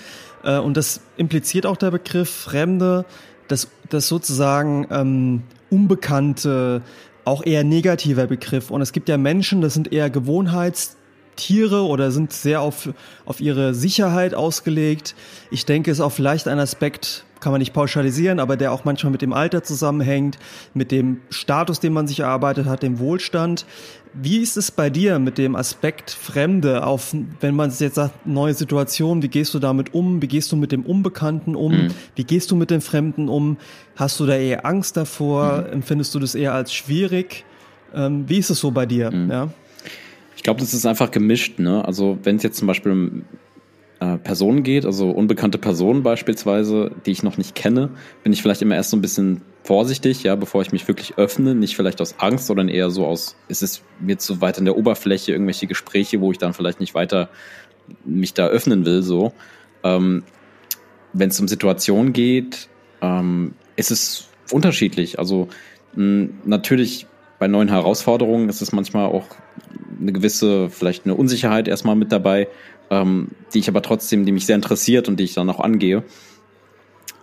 äh, 0.43 0.59
und 0.59 0.77
das 0.77 1.01
impliziert 1.17 1.67
auch 1.67 1.77
der 1.77 1.91
Begriff 1.91 2.31
Fremde, 2.31 3.05
dass 3.47 3.69
das 3.89 4.09
sozusagen 4.09 4.87
ähm, 4.91 5.43
Unbekannte, 5.71 6.83
auch 7.25 7.45
eher 7.45 7.63
negativer 7.63 8.27
Begriff. 8.27 8.71
Und 8.71 8.81
es 8.81 8.93
gibt 8.93 9.09
ja 9.09 9.19
Menschen, 9.19 9.61
das 9.61 9.75
sind 9.75 9.93
eher 9.93 10.09
Gewohnheitstiere 10.09 11.85
oder 11.85 12.11
sind 12.11 12.33
sehr 12.33 12.63
auf, 12.63 12.89
auf 13.27 13.41
ihre 13.41 13.75
Sicherheit 13.75 14.35
ausgelegt. 14.35 15.15
Ich 15.51 15.67
denke, 15.67 15.91
es 15.91 15.99
ist 15.99 16.05
auch 16.05 16.13
vielleicht 16.13 16.49
ein 16.49 16.59
Aspekt, 16.59 17.25
kann 17.41 17.53
man 17.53 17.61
nicht 17.61 17.73
pauschalisieren, 17.73 18.41
aber 18.41 18.57
der 18.57 18.73
auch 18.73 18.85
manchmal 18.85 19.13
mit 19.13 19.23
dem 19.23 19.33
Alter 19.33 19.63
zusammenhängt, 19.63 20.39
mit 20.75 20.91
dem 20.91 21.21
Status, 21.31 21.81
den 21.81 21.93
man 21.93 22.07
sich 22.07 22.21
erarbeitet 22.21 22.67
hat, 22.67 22.83
dem 22.83 22.99
Wohlstand. 22.99 23.67
Wie 24.15 24.39
ist 24.39 24.57
es 24.57 24.71
bei 24.71 24.91
dir 24.91 25.19
mit 25.19 25.39
dem 25.39 25.55
Aspekt 25.55 26.11
Fremde 26.11 26.85
auf, 26.85 27.15
wenn 27.41 27.55
man 27.55 27.71
jetzt 27.71 27.95
sagt, 27.97 28.27
neue 28.27 28.55
Situation, 28.55 29.23
wie 29.23 29.29
gehst 29.29 29.55
du 29.55 29.59
damit 29.59 29.95
um? 29.95 30.23
Wie 30.23 30.29
gehst 30.29 30.51
du 30.51 30.57
mit 30.57 30.73
dem 30.73 30.83
Unbekannten 30.85 31.55
um? 31.55 31.73
Mhm. 31.73 31.89
Wie 32.17 32.25
gehst 32.25 32.51
du 32.51 32.57
mit 32.57 32.71
den 32.71 32.81
Fremden 32.81 33.29
um? 33.29 33.59
Hast 33.97 34.19
du 34.19 34.27
da 34.27 34.37
eher 34.37 34.65
Angst 34.65 34.97
davor? 34.97 35.65
Mhm. 35.67 35.75
Empfindest 35.75 36.15
du 36.15 36.19
das 36.19 36.35
eher 36.35 36.55
als 36.55 36.73
schwierig? 36.73 37.45
Ähm, 37.95 38.25
wie 38.29 38.39
ist 38.39 38.51
es 38.51 38.59
so 38.61 38.71
bei 38.71 38.87
dir? 38.87 39.11
Mhm. 39.11 39.31
Ja? 39.31 39.49
Ich 40.37 40.43
glaube, 40.43 40.61
das 40.61 40.73
ist 40.73 40.87
einfach 40.87 41.11
gemischt. 41.11 41.59
Ne? 41.59 41.85
Also 41.85 42.19
wenn 42.23 42.37
es 42.37 42.43
jetzt 42.43 42.59
zum 42.59 42.67
Beispiel 42.67 43.23
äh, 44.01 44.17
Personen 44.19 44.63
geht, 44.63 44.87
also 44.87 45.11
unbekannte 45.11 45.59
Personen 45.59 46.03
beispielsweise, 46.03 46.93
die 47.05 47.11
ich 47.11 47.23
noch 47.23 47.37
nicht 47.37 47.55
kenne, 47.55 47.91
bin 48.23 48.33
ich 48.33 48.43
vielleicht 48.43 48.63
immer 48.63 48.77
erst 48.77 48.91
so 48.91 48.97
ein 48.97 49.01
bisschen 49.01 49.43
vorsichtig, 49.65 50.23
ja, 50.23 50.35
bevor 50.37 50.63
ich 50.63 50.73
mich 50.73 50.87
wirklich 50.89 51.19
öffne, 51.19 51.55
nicht 51.55 51.77
vielleicht 51.77 52.01
aus 52.01 52.15
Angst, 52.19 52.47
sondern 52.47 52.69
eher 52.69 52.91
so 52.91 53.07
aus, 53.07 53.37
ist 53.49 53.63
es 53.63 53.83
mir 54.01 54.19
zu 54.19 54.41
weit 54.41 54.59
in 54.59 54.65
der 54.65 54.77
Oberfläche, 54.77 55.33
irgendwelche 55.33 55.67
Gespräche, 55.67 56.21
wo 56.21 56.31
ich 56.33 56.39
dann 56.39 56.55
vielleicht 56.55 56.81
nicht 56.81 56.95
weiter 56.95 57.29
mich 58.05 58.35
da 58.35 58.47
öffnen 58.47 58.85
will, 58.85 59.03
so. 59.03 59.33
Ähm, 59.83 60.23
Wenn 61.13 61.31
es 61.31 61.41
um 61.41 61.49
Situationen 61.49 62.13
geht, 62.13 62.69
ähm, 63.03 63.55
ist 63.77 63.91
es 63.91 64.29
unterschiedlich. 64.53 65.19
Also 65.19 65.49
mh, 65.95 66.29
natürlich 66.45 67.07
bei 67.39 67.49
neuen 67.49 67.69
Herausforderungen 67.69 68.49
ist 68.49 68.63
es 68.63 68.73
manchmal 68.73 69.07
auch 69.07 69.27
eine 70.01 70.13
gewisse, 70.13 70.71
vielleicht 70.71 71.05
eine 71.05 71.15
Unsicherheit 71.15 71.69
erstmal 71.69 71.97
mit 71.97 72.13
dabei, 72.13 72.49
ähm, 72.91 73.29
die 73.53 73.59
ich 73.59 73.69
aber 73.69 73.83
trotzdem, 73.83 74.25
die 74.25 74.33
mich 74.33 74.47
sehr 74.47 74.57
interessiert 74.57 75.09
und 75.09 75.19
die 75.19 75.25
ich 75.25 75.35
dann 75.35 75.51
auch 75.51 75.61
angehe. 75.61 76.05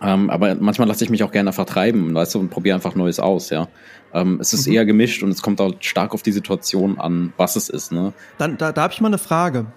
Ähm, 0.01 0.29
aber 0.29 0.55
manchmal 0.55 0.87
lasse 0.87 1.03
ich 1.03 1.09
mich 1.09 1.23
auch 1.23 1.31
gerne 1.31 1.53
vertreiben, 1.53 2.13
weißt 2.13 2.35
du, 2.35 2.39
und 2.39 2.49
probiere 2.49 2.75
einfach 2.75 2.95
Neues 2.95 3.19
aus, 3.19 3.49
ja. 3.49 3.67
Ähm, 4.13 4.39
es 4.41 4.53
ist 4.53 4.67
mhm. 4.67 4.73
eher 4.73 4.85
gemischt 4.85 5.23
und 5.23 5.29
es 5.29 5.41
kommt 5.41 5.61
auch 5.61 5.73
stark 5.79 6.13
auf 6.13 6.21
die 6.21 6.31
Situation 6.31 6.99
an, 6.99 7.33
was 7.37 7.55
es 7.55 7.69
ist, 7.69 7.91
ne? 7.91 8.13
Dann, 8.37 8.57
da, 8.57 8.71
da 8.71 8.83
habe 8.83 8.93
ich 8.93 9.01
mal 9.01 9.07
eine 9.07 9.17
Frage, 9.17 9.67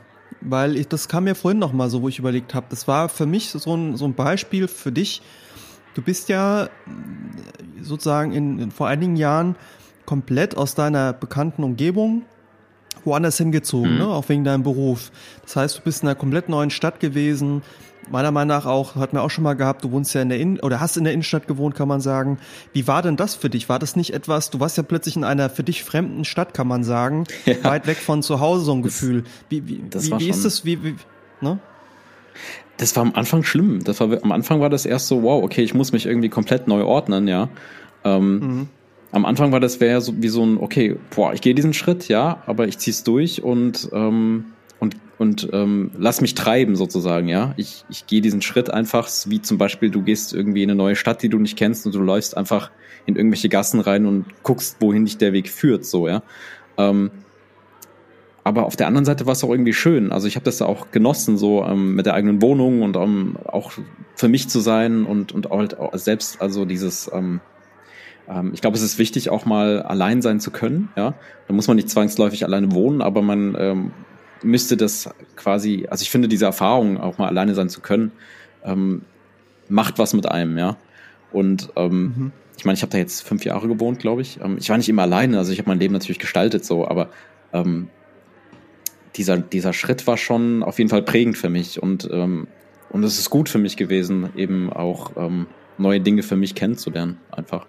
weil 0.41 0.77
ich, 0.77 0.89
das 0.89 1.09
kam 1.09 1.25
mir 1.25 1.35
vorhin 1.35 1.59
noch 1.59 1.73
mal 1.73 1.89
so, 1.89 2.03
wo 2.03 2.09
ich 2.09 2.19
überlegt 2.19 2.55
habe. 2.55 2.67
Das 2.71 2.89
war 2.89 3.09
für 3.09 3.27
mich 3.27 3.51
so 3.51 3.75
ein, 3.75 3.97
so 3.97 4.05
ein 4.07 4.15
Beispiel 4.15 4.67
für 4.69 4.93
dich. 4.93 5.23
Du 5.95 6.03
bist 6.03 6.29
ja 6.29 6.69
sozusagen 7.81 8.33
in, 8.33 8.59
in 8.59 8.71
vor 8.71 8.89
einigen 8.89 9.17
Jahren 9.17 9.57
komplett 10.05 10.57
aus 10.57 10.75
deiner 10.75 11.13
bekannten 11.13 11.65
Umgebung 11.65 12.23
woanders 13.05 13.39
hingezogen, 13.39 13.93
mhm. 13.93 13.99
ne? 13.99 14.09
auch 14.09 14.29
wegen 14.29 14.45
deinem 14.45 14.63
Beruf. 14.63 15.11
Das 15.43 15.57
heißt, 15.57 15.79
du 15.79 15.83
bist 15.83 16.03
in 16.03 16.09
einer 16.09 16.17
komplett 16.17 16.49
neuen 16.49 16.71
Stadt 16.71 17.01
gewesen. 17.01 17.63
Meiner 18.11 18.31
Meinung 18.31 18.49
nach 18.49 18.65
auch, 18.65 18.97
hat 18.97 19.13
man 19.13 19.23
auch 19.23 19.29
schon 19.29 19.45
mal 19.45 19.55
gehabt, 19.55 19.85
du 19.85 19.91
wohnst 19.91 20.15
ja 20.15 20.23
in 20.23 20.31
der 20.31 20.39
Innen 20.39 20.61
oder 20.61 20.81
hast 20.81 20.97
in 20.97 21.05
der 21.05 21.13
Innenstadt 21.13 21.47
gewohnt, 21.47 21.75
kann 21.75 21.89
man 21.89 22.01
sagen. 22.01 22.39
Wie 22.73 22.87
war 22.87 23.03
denn 23.03 23.17
das 23.17 23.35
für 23.35 23.51
dich? 23.51 23.69
War 23.69 23.79
das 23.79 23.97
nicht 23.97 24.15
etwas, 24.15 24.49
du 24.51 24.61
warst 24.61 24.79
ja 24.79 24.83
plötzlich 24.83 25.17
in 25.17 25.25
einer 25.25 25.51
für 25.51 25.63
dich 25.63 25.85
fremden 25.85 26.25
Stadt, 26.25 26.55
kann 26.55 26.67
man 26.67 26.85
sagen, 26.85 27.25
ja. 27.45 27.63
weit 27.65 27.87
weg 27.87 27.99
von 27.99 28.23
zu 28.23 28.41
Hause 28.41 28.65
so 28.65 28.73
ein 28.73 28.83
das, 28.83 28.95
Gefühl. 28.95 29.25
Wie, 29.51 29.69
wie, 29.69 29.83
wie, 29.93 30.19
wie 30.21 30.29
ist 30.29 30.45
das? 30.45 30.65
Wie, 30.65 30.83
wie, 30.83 30.97
ne? 31.41 31.59
Das 32.79 32.95
war 32.97 33.03
am 33.03 33.15
Anfang 33.15 33.43
schlimm. 33.43 33.83
Das 33.85 34.01
war, 34.01 34.23
am 34.23 34.33
Anfang 34.33 34.61
war 34.61 34.71
das 34.71 34.87
erst 34.87 35.09
so, 35.09 35.23
wow, 35.25 35.43
okay, 35.43 35.63
ich 35.63 35.75
muss 35.75 35.93
mich 35.93 36.07
irgendwie 36.07 36.29
komplett 36.29 36.69
neu 36.69 36.85
ordnen, 36.85 37.29
ja. 37.29 37.49
Ähm, 38.05 38.39
mhm 38.39 38.69
am 39.11 39.25
Anfang 39.25 39.53
war 39.53 39.61
das 39.61 39.81
wäre 39.81 40.01
so 40.01 40.13
wie 40.21 40.29
so 40.29 40.45
ein, 40.45 40.59
okay, 40.59 40.97
boah, 41.15 41.33
ich 41.33 41.41
gehe 41.41 41.55
diesen 41.55 41.73
Schritt, 41.73 42.09
ja, 42.09 42.43
aber 42.47 42.69
ich 42.69 42.79
zieh's 42.79 43.05
durch 43.05 43.43
und 43.43 43.89
ähm, 43.93 44.47
und 44.81 44.97
und 45.19 45.49
ähm, 45.53 45.91
lass 45.99 46.21
mich 46.21 46.35
treiben 46.35 46.77
sozusagen, 46.77 47.27
ja. 47.29 47.53
Ich, 47.57 47.85
ich 47.89 48.07
gehe 48.07 48.21
diesen 48.21 48.41
Schritt 48.41 48.71
einfach, 48.71 49.09
wie 49.27 49.43
zum 49.43 49.59
Beispiel, 49.59 49.91
du 49.91 50.03
gehst 50.03 50.33
irgendwie 50.33 50.63
in 50.63 50.71
eine 50.71 50.77
neue 50.77 50.95
Stadt, 50.95 51.23
die 51.23 51.29
du 51.29 51.39
nicht 51.39 51.59
kennst 51.59 51.87
und 51.87 51.95
du 51.95 52.01
läufst 52.01 52.37
einfach 52.37 52.71
in 53.05 53.17
irgendwelche 53.17 53.49
Gassen 53.49 53.81
rein 53.81 54.07
und 54.07 54.27
guckst, 54.45 54.77
wohin 54.81 55.07
dich 55.07 55.19
der 55.19 55.33
Weg 55.33 55.49
führt, 55.49 55.85
so, 55.85 56.07
ja. 56.07 56.23
Ähm, 56.77 57.11
aber 58.45 58.65
auf 58.65 58.77
der 58.77 58.87
anderen 58.87 59.05
Seite 59.05 59.27
war 59.27 59.33
es 59.33 59.45
auch 59.45 59.51
irgendwie 59.51 59.75
schön. 59.75 60.11
Also 60.11 60.27
ich 60.27 60.37
habe 60.37 60.45
das 60.45 60.63
auch 60.63 60.91
genossen, 60.91 61.37
so 61.37 61.65
ähm, 61.65 61.95
mit 61.95 62.07
der 62.07 62.15
eigenen 62.15 62.41
Wohnung 62.41 62.81
und 62.83 62.97
ähm, 62.97 63.37
auch 63.45 63.73
für 64.15 64.29
mich 64.29 64.49
zu 64.49 64.61
sein 64.61 65.05
und 65.05 65.33
und 65.33 65.51
halt 65.51 65.77
selbst 65.95 66.41
also 66.41 66.65
dieses 66.65 67.11
ähm, 67.13 67.41
ähm, 68.29 68.51
ich 68.55 68.61
glaube, 68.61 68.77
es 68.77 68.83
ist 68.83 68.99
wichtig, 68.99 69.31
auch 69.31 69.45
mal 69.45 69.83
allein 69.83 70.23
sein 70.23 70.41
zu 70.41 70.51
können. 70.51 70.89
Ja, 70.97 71.15
da 71.47 71.55
muss 71.55 71.69
man 71.69 71.77
nicht 71.77 71.91
zwangsläufig 71.91 72.45
alleine 72.45 72.73
wohnen, 72.73 73.03
aber 73.03 73.23
man 73.23 73.57
ähm, 73.59 73.93
müsste 74.43 74.77
das 74.77 75.11
quasi, 75.37 75.87
also 75.91 76.03
ich 76.03 76.11
finde 76.11 76.29
diese 76.29 76.45
Erfahrung, 76.45 76.99
auch 76.99 77.19
mal 77.19 77.29
alleine 77.29 77.55
sein 77.55 77.69
zu 77.69 77.81
können, 77.81 78.13
ähm, 78.65 79.03
macht 79.69 79.99
was 79.99 80.15
mit 80.15 80.31
einem, 80.31 80.59
ja. 80.59 80.77
Und 81.33 81.71
ähm, 81.77 82.03
mhm. 82.03 82.33
ich 82.57 82.65
meine, 82.65 82.77
ich 82.77 82.83
habe 82.83 82.93
da 82.93 82.99
jetzt 82.99 83.23
fünf 83.23 83.45
Jahre 83.45 83.69
gewohnt, 83.69 83.99
glaube 83.99 84.23
ich. 84.23 84.41
Ähm, 84.41 84.57
ich 84.59 84.69
war 84.71 84.77
nicht 84.77 84.89
immer 84.89 85.03
alleine, 85.03 85.39
also 85.39 85.53
ich 85.53 85.59
habe 85.59 85.69
mein 85.69 85.81
Leben 85.81 85.93
natürlich 85.93 86.19
gestaltet 86.19 86.65
so, 86.65 86.87
aber 86.87 87.11
ähm, 87.53 87.89
dieser, 89.17 89.39
dieser 89.39 89.73
Schritt 89.73 90.07
war 90.07 90.17
schon 90.17 90.63
auf 90.63 90.79
jeden 90.79 90.91
Fall 90.91 91.03
prägend 91.03 91.37
für 91.37 91.49
mich 91.49 91.83
und, 91.83 92.09
ähm, 92.13 92.47
und 92.91 93.05
es 93.05 93.19
ist 93.19 93.31
gut 93.31 93.49
für 93.49 93.59
mich 93.59 93.77
gewesen, 93.77 94.31
eben 94.37 94.73
auch 94.73 95.13
ähm, 95.17 95.47
neue 95.77 96.01
Dinge 96.01 96.23
für 96.23 96.37
mich 96.37 96.55
kennenzulernen, 96.55 97.19
einfach. 97.31 97.67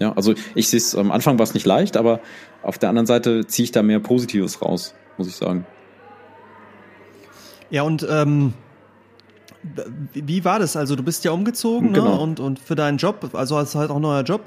Ja, 0.00 0.12
also 0.14 0.34
ich 0.54 0.68
sehe 0.68 0.78
es, 0.78 0.94
am 0.96 1.12
Anfang 1.12 1.38
war 1.38 1.44
es 1.44 1.54
nicht 1.54 1.66
leicht, 1.66 1.96
aber 1.96 2.20
auf 2.62 2.78
der 2.78 2.88
anderen 2.88 3.06
Seite 3.06 3.46
ziehe 3.46 3.64
ich 3.64 3.72
da 3.72 3.82
mehr 3.82 4.00
Positives 4.00 4.62
raus, 4.62 4.94
muss 5.18 5.28
ich 5.28 5.36
sagen. 5.36 5.66
Ja, 7.68 7.82
und 7.82 8.06
ähm, 8.10 8.54
wie 10.14 10.44
war 10.44 10.58
das? 10.58 10.74
Also 10.74 10.96
du 10.96 11.02
bist 11.02 11.24
ja 11.24 11.32
umgezogen 11.32 11.88
ne? 11.88 11.98
genau. 11.98 12.16
ne? 12.16 12.20
und, 12.20 12.40
und 12.40 12.58
für 12.58 12.74
deinen 12.74 12.96
Job, 12.96 13.30
also 13.34 13.58
hast 13.58 13.74
halt 13.74 13.90
auch 13.90 13.96
ein 13.96 14.02
neuer 14.02 14.22
Job. 14.22 14.42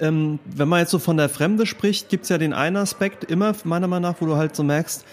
Ähm, 0.00 0.38
wenn 0.46 0.68
man 0.68 0.80
jetzt 0.80 0.90
so 0.90 0.98
von 0.98 1.18
der 1.18 1.28
Fremde 1.28 1.66
spricht, 1.66 2.08
gibt's 2.08 2.30
ja 2.30 2.38
den 2.38 2.54
einen 2.54 2.76
Aspekt 2.76 3.24
immer, 3.24 3.52
meiner 3.64 3.86
Meinung 3.86 4.10
nach, 4.10 4.20
wo 4.20 4.26
du 4.26 4.36
halt 4.36 4.56
so 4.56 4.62
merkst, 4.62 5.04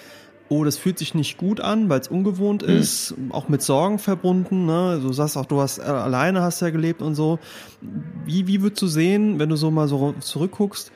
oh, 0.50 0.64
das 0.64 0.78
fühlt 0.78 1.00
sich 1.00 1.16
nicht 1.16 1.38
gut 1.38 1.62
an, 1.62 1.90
weil 1.90 2.00
es 2.00 2.08
ungewohnt 2.08 2.64
mhm. 2.64 2.76
ist, 2.76 3.16
auch 3.30 3.50
mit 3.50 3.62
Sorgen 3.62 4.00
verbunden. 4.00 4.66
Ne? 4.66 5.00
Du 5.02 5.12
sagst 5.14 5.38
auch, 5.38 5.46
du 5.46 5.62
hast 5.62 5.80
äh, 5.80 5.84
alleine 5.84 6.42
hast 6.42 6.62
ja 6.62 6.70
gelebt 6.70 7.02
und 7.02 7.16
so. 7.16 7.40
Wie, 8.26 8.48
wie 8.48 8.62
würdest 8.62 8.82
du 8.82 8.88
sehen, 8.88 9.40
wenn 9.40 9.50
du 9.50 9.56
so 9.56 9.72
mal 9.72 9.88
so 9.88 10.14
zurückguckst, 10.20 10.92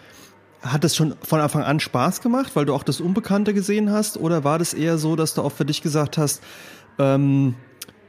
hat 0.61 0.83
es 0.83 0.95
schon 0.95 1.15
von 1.21 1.39
Anfang 1.39 1.63
an 1.63 1.79
Spaß 1.79 2.21
gemacht, 2.21 2.55
weil 2.55 2.65
du 2.65 2.73
auch 2.73 2.83
das 2.83 2.99
Unbekannte 2.99 3.53
gesehen 3.53 3.91
hast? 3.91 4.17
Oder 4.17 4.43
war 4.43 4.59
das 4.59 4.73
eher 4.73 4.97
so, 4.97 5.15
dass 5.15 5.33
du 5.33 5.41
auch 5.41 5.51
für 5.51 5.65
dich 5.65 5.81
gesagt 5.81 6.17
hast, 6.17 6.41
ähm, 6.99 7.55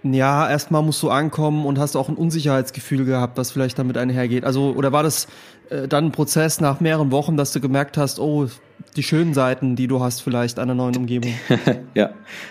ja, 0.02 0.48
erstmal 0.48 0.82
musst 0.82 1.02
du 1.02 1.10
ankommen 1.10 1.66
und 1.66 1.78
hast 1.78 1.96
auch 1.96 2.08
ein 2.08 2.14
Unsicherheitsgefühl 2.14 3.04
gehabt, 3.04 3.36
was 3.36 3.50
vielleicht 3.50 3.78
damit 3.78 3.98
einhergeht. 3.98 4.44
Also, 4.44 4.72
oder 4.76 4.92
war 4.92 5.02
das 5.02 5.26
äh, 5.70 5.88
dann 5.88 6.06
ein 6.06 6.12
Prozess 6.12 6.60
nach 6.60 6.80
mehreren 6.80 7.10
Wochen, 7.10 7.36
dass 7.36 7.52
du 7.52 7.60
gemerkt 7.60 7.96
hast, 7.96 8.20
oh, 8.20 8.48
die 8.96 9.02
schönen 9.02 9.34
Seiten, 9.34 9.76
die 9.76 9.86
du 9.86 10.00
hast 10.00 10.22
vielleicht 10.22 10.58
einer 10.58 10.74
neuen 10.74 10.96
Umgebung? 10.96 11.32
ja, 11.94 12.10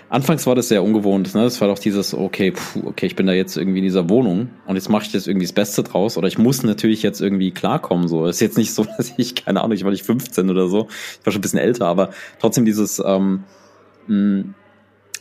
anfangs 0.10 0.46
war 0.46 0.56
das 0.56 0.68
sehr 0.68 0.84
ungewohnt. 0.84 1.34
Ne? 1.36 1.44
Das 1.44 1.60
war 1.62 1.68
doch 1.68 1.80
dieses, 1.80 2.14
okay, 2.14 2.52
pfuh, 2.52 2.88
okay, 2.88 3.06
ich 3.06 3.16
bin 3.16 3.28
da 3.28 3.34
jetzt 3.34 3.56
irgendwie 3.58 3.80
in 3.80 3.86
dieser 3.86 4.10
Wohnung 4.10 4.50
und 4.66 4.76
jetzt 4.76 4.90
mache 4.90 5.06
ich 5.06 5.14
jetzt 5.14 5.28
irgendwie 5.28 5.46
das 5.46 5.54
Beste 5.54 5.84
draus 5.84 6.18
oder 6.18 6.28
ich 6.28 6.38
muss 6.38 6.64
natürlich 6.64 7.02
jetzt 7.02 7.22
irgendwie 7.22 7.52
klarkommen. 7.52 8.08
So, 8.08 8.26
ist 8.26 8.42
jetzt 8.42 8.58
nicht 8.58 8.74
so, 8.74 8.86
dass 8.98 9.14
ich 9.18 9.36
keine 9.36 9.62
Ahnung, 9.62 9.76
ich 9.76 9.84
war 9.84 9.92
nicht 9.92 10.06
15 10.06 10.50
oder 10.50 10.68
so, 10.68 10.88
ich 11.20 11.26
war 11.26 11.32
schon 11.32 11.40
ein 11.40 11.42
bisschen 11.42 11.60
älter, 11.60 11.88
aber 11.88 12.10
trotzdem 12.40 12.66
dieses 12.66 13.02
ähm, 13.06 13.44
mh, 14.08 14.54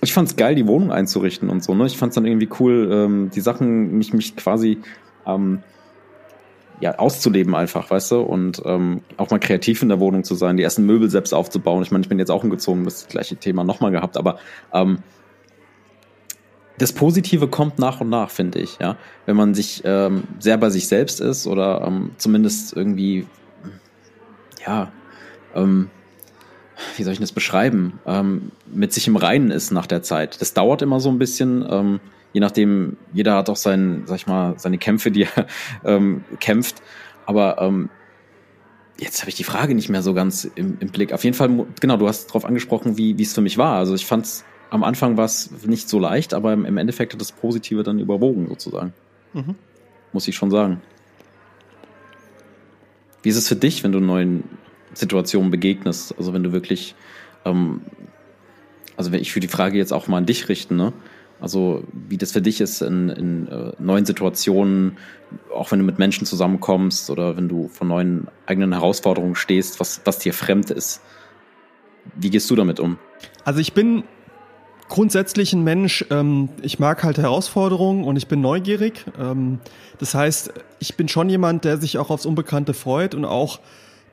ich 0.03 0.13
fand's 0.13 0.37
geil, 0.37 0.55
die 0.55 0.67
Wohnung 0.67 0.93
einzurichten 0.93 1.49
und 1.49 1.63
so. 1.63 1.75
Ne? 1.75 1.87
Ich 1.87 1.97
fand's 1.97 2.15
dann 2.15 2.27
irgendwie 2.27 2.49
cool, 2.61 2.91
ähm, 2.93 3.31
die 3.31 3.41
Sachen, 3.41 3.97
mich, 3.97 4.13
mich 4.13 4.37
quasi 4.37 4.79
ähm, 5.27 5.63
ja, 6.81 6.99
auszuleben 6.99 7.55
einfach, 7.55 7.91
weißt 7.91 8.13
du, 8.13 8.21
und 8.21 8.61
ähm, 8.65 9.01
auch 9.17 9.31
mal 9.31 9.39
kreativ 9.39 9.83
in 9.83 9.89
der 9.89 10.01
Wohnung 10.01 10.25
zu 10.25 10.35
sein, 10.35 10.57
die 10.57 10.63
ersten 10.63 10.85
Möbel 10.85 11.09
selbst 11.09 11.33
aufzubauen. 11.33 11.83
Ich 11.83 11.91
meine, 11.91 12.03
ich 12.03 12.09
bin 12.09 12.19
jetzt 12.19 12.31
auch 12.31 12.45
umgezogen, 12.45 12.85
das 12.85 13.09
gleiche 13.09 13.37
Thema 13.37 13.65
nochmal 13.65 13.91
gehabt, 13.91 14.17
aber 14.17 14.39
ähm, 14.75 14.99
das 16.79 16.93
Positive 16.93 17.49
kommt 17.49 17.79
nach 17.79 18.03
und 18.03 18.11
nach, 18.11 18.29
finde 18.29 18.59
ich, 18.59 18.79
ja. 18.79 18.97
Wenn 19.25 19.37
man 19.37 19.55
sich 19.55 19.83
ähm, 19.85 20.25
sehr 20.39 20.59
bei 20.59 20.69
sich 20.69 20.89
selbst 20.89 21.21
ist 21.21 21.47
oder 21.47 21.83
ähm, 21.87 22.11
zumindest 22.19 22.77
irgendwie, 22.77 23.27
ja, 24.67 24.93
ähm, 25.55 25.91
wie 26.97 27.03
soll 27.03 27.13
ich 27.13 27.21
das 27.21 27.33
beschreiben, 27.33 27.99
ähm, 28.07 28.51
mit 28.73 28.93
sich 28.93 29.07
im 29.07 29.17
Reinen 29.17 29.51
ist 29.51 29.71
nach 29.71 29.87
der 29.87 30.03
Zeit. 30.03 30.41
Das 30.41 30.55
dauert 30.55 30.83
immer 30.83 31.01
so 31.01 31.09
ein 31.11 31.19
bisschen, 31.19 31.67
ähm, 31.69 32.01
je 32.33 32.41
nachdem, 32.41 32.97
jeder 33.13 33.35
hat 33.37 33.49
auch 33.49 33.57
sein, 33.57 34.03
sag 34.07 34.17
ich 34.17 34.27
mal, 34.27 34.55
seine 34.59 34.79
Kämpfe, 34.79 35.11
die 35.11 35.23
er 35.35 35.47
ähm, 35.85 36.25
kämpft. 36.41 36.83
Aber 37.25 37.61
ähm, 37.61 37.89
jetzt 38.99 39.21
habe 39.21 39.31
ich 39.31 39.37
die 39.37 39.45
Frage 39.45 39.75
nicht 39.75 39.89
mehr 39.89 40.03
so 40.03 40.15
ganz 40.15 40.45
im, 40.45 40.77
im 40.81 40.89
Blick. 40.89 41.13
Auf 41.13 41.25
jeden 41.25 41.35
Fall, 41.35 41.67
genau, 41.81 41.97
du 41.97 42.09
hast 42.09 42.29
darauf 42.29 42.45
angesprochen, 42.45 42.97
wie 42.97 43.21
es 43.21 43.35
für 43.35 43.41
mich 43.41 43.59
war. 43.59 43.77
Also 43.77 43.95
ich 43.95 44.07
fand 44.07 44.27
es 44.27 44.45
am 44.71 44.83
Anfang 44.83 45.17
war 45.17 45.25
es 45.25 45.51
nicht 45.65 45.89
so 45.89 45.99
leicht, 45.99 46.35
aber 46.35 46.53
im 46.53 46.77
Endeffekt 46.77 47.13
hat 47.13 47.21
das 47.21 47.33
Positive 47.33 47.83
dann 47.83 47.99
überwogen, 47.99 48.49
sozusagen. 48.49 48.93
Mhm. 49.33 49.55
Muss 50.13 50.27
ich 50.29 50.35
schon 50.35 50.51
sagen. 50.51 50.81
Wie 53.23 53.29
ist 53.29 53.37
es 53.37 53.49
für 53.49 53.57
dich, 53.57 53.85
wenn 53.85 53.93
du 53.93 54.01
neuen 54.01 54.45
Situationen 54.97 55.51
begegnest? 55.51 56.15
Also 56.19 56.33
wenn 56.33 56.43
du 56.43 56.53
wirklich, 56.53 56.95
ähm, 57.45 57.83
also 58.97 59.13
ich 59.13 59.35
würde 59.35 59.47
die 59.47 59.53
Frage 59.53 59.79
jetzt 59.79 59.93
auch 59.93 60.09
mal 60.09 60.19
an 60.19 60.27
dich 60.27 60.49
richten, 60.49 60.77
ne? 60.77 60.93
Also 61.39 61.85
wie 61.93 62.17
das 62.17 62.33
für 62.33 62.41
dich 62.41 62.63
ist 62.63 62.81
in, 62.81 63.11
in 63.11 63.49
äh, 63.49 63.73
neuen 63.79 64.07
Situationen, 64.07 64.97
auch 65.55 65.71
wenn 65.71 65.79
du 65.79 65.85
mit 65.85 65.99
Menschen 65.99 66.27
zusammenkommst 66.27 67.11
oder 67.11 67.37
wenn 67.37 67.47
du 67.47 67.69
vor 67.69 67.87
neuen 67.87 68.29
eigenen 68.47 68.73
Herausforderungen 68.73 69.35
stehst, 69.35 69.79
was, 69.79 70.01
was 70.05 70.19
dir 70.19 70.33
fremd 70.33 70.71
ist. 70.71 71.03
Wie 72.15 72.31
gehst 72.31 72.49
du 72.49 72.57
damit 72.57 72.81
um? 72.81 72.99
Also 73.45 73.61
ich 73.61 73.75
bin 73.75 74.05
grundsätzlich 74.89 75.53
ein 75.53 75.63
Mensch, 75.63 76.07
ähm, 76.11 76.49
ich 76.63 76.79
mag 76.79 77.03
halt 77.05 77.19
Herausforderungen 77.19 78.05
und 78.05 78.17
ich 78.17 78.29
bin 78.29 78.41
neugierig. 78.41 79.05
Ähm, 79.19 79.59
das 79.99 80.15
heißt, 80.15 80.53
ich 80.79 80.97
bin 80.97 81.09
schon 81.09 81.29
jemand, 81.29 81.65
der 81.65 81.77
sich 81.77 81.99
auch 81.99 82.09
aufs 82.09 82.25
Unbekannte 82.25 82.73
freut 82.73 83.15
und 83.15 83.27
auch 83.27 83.61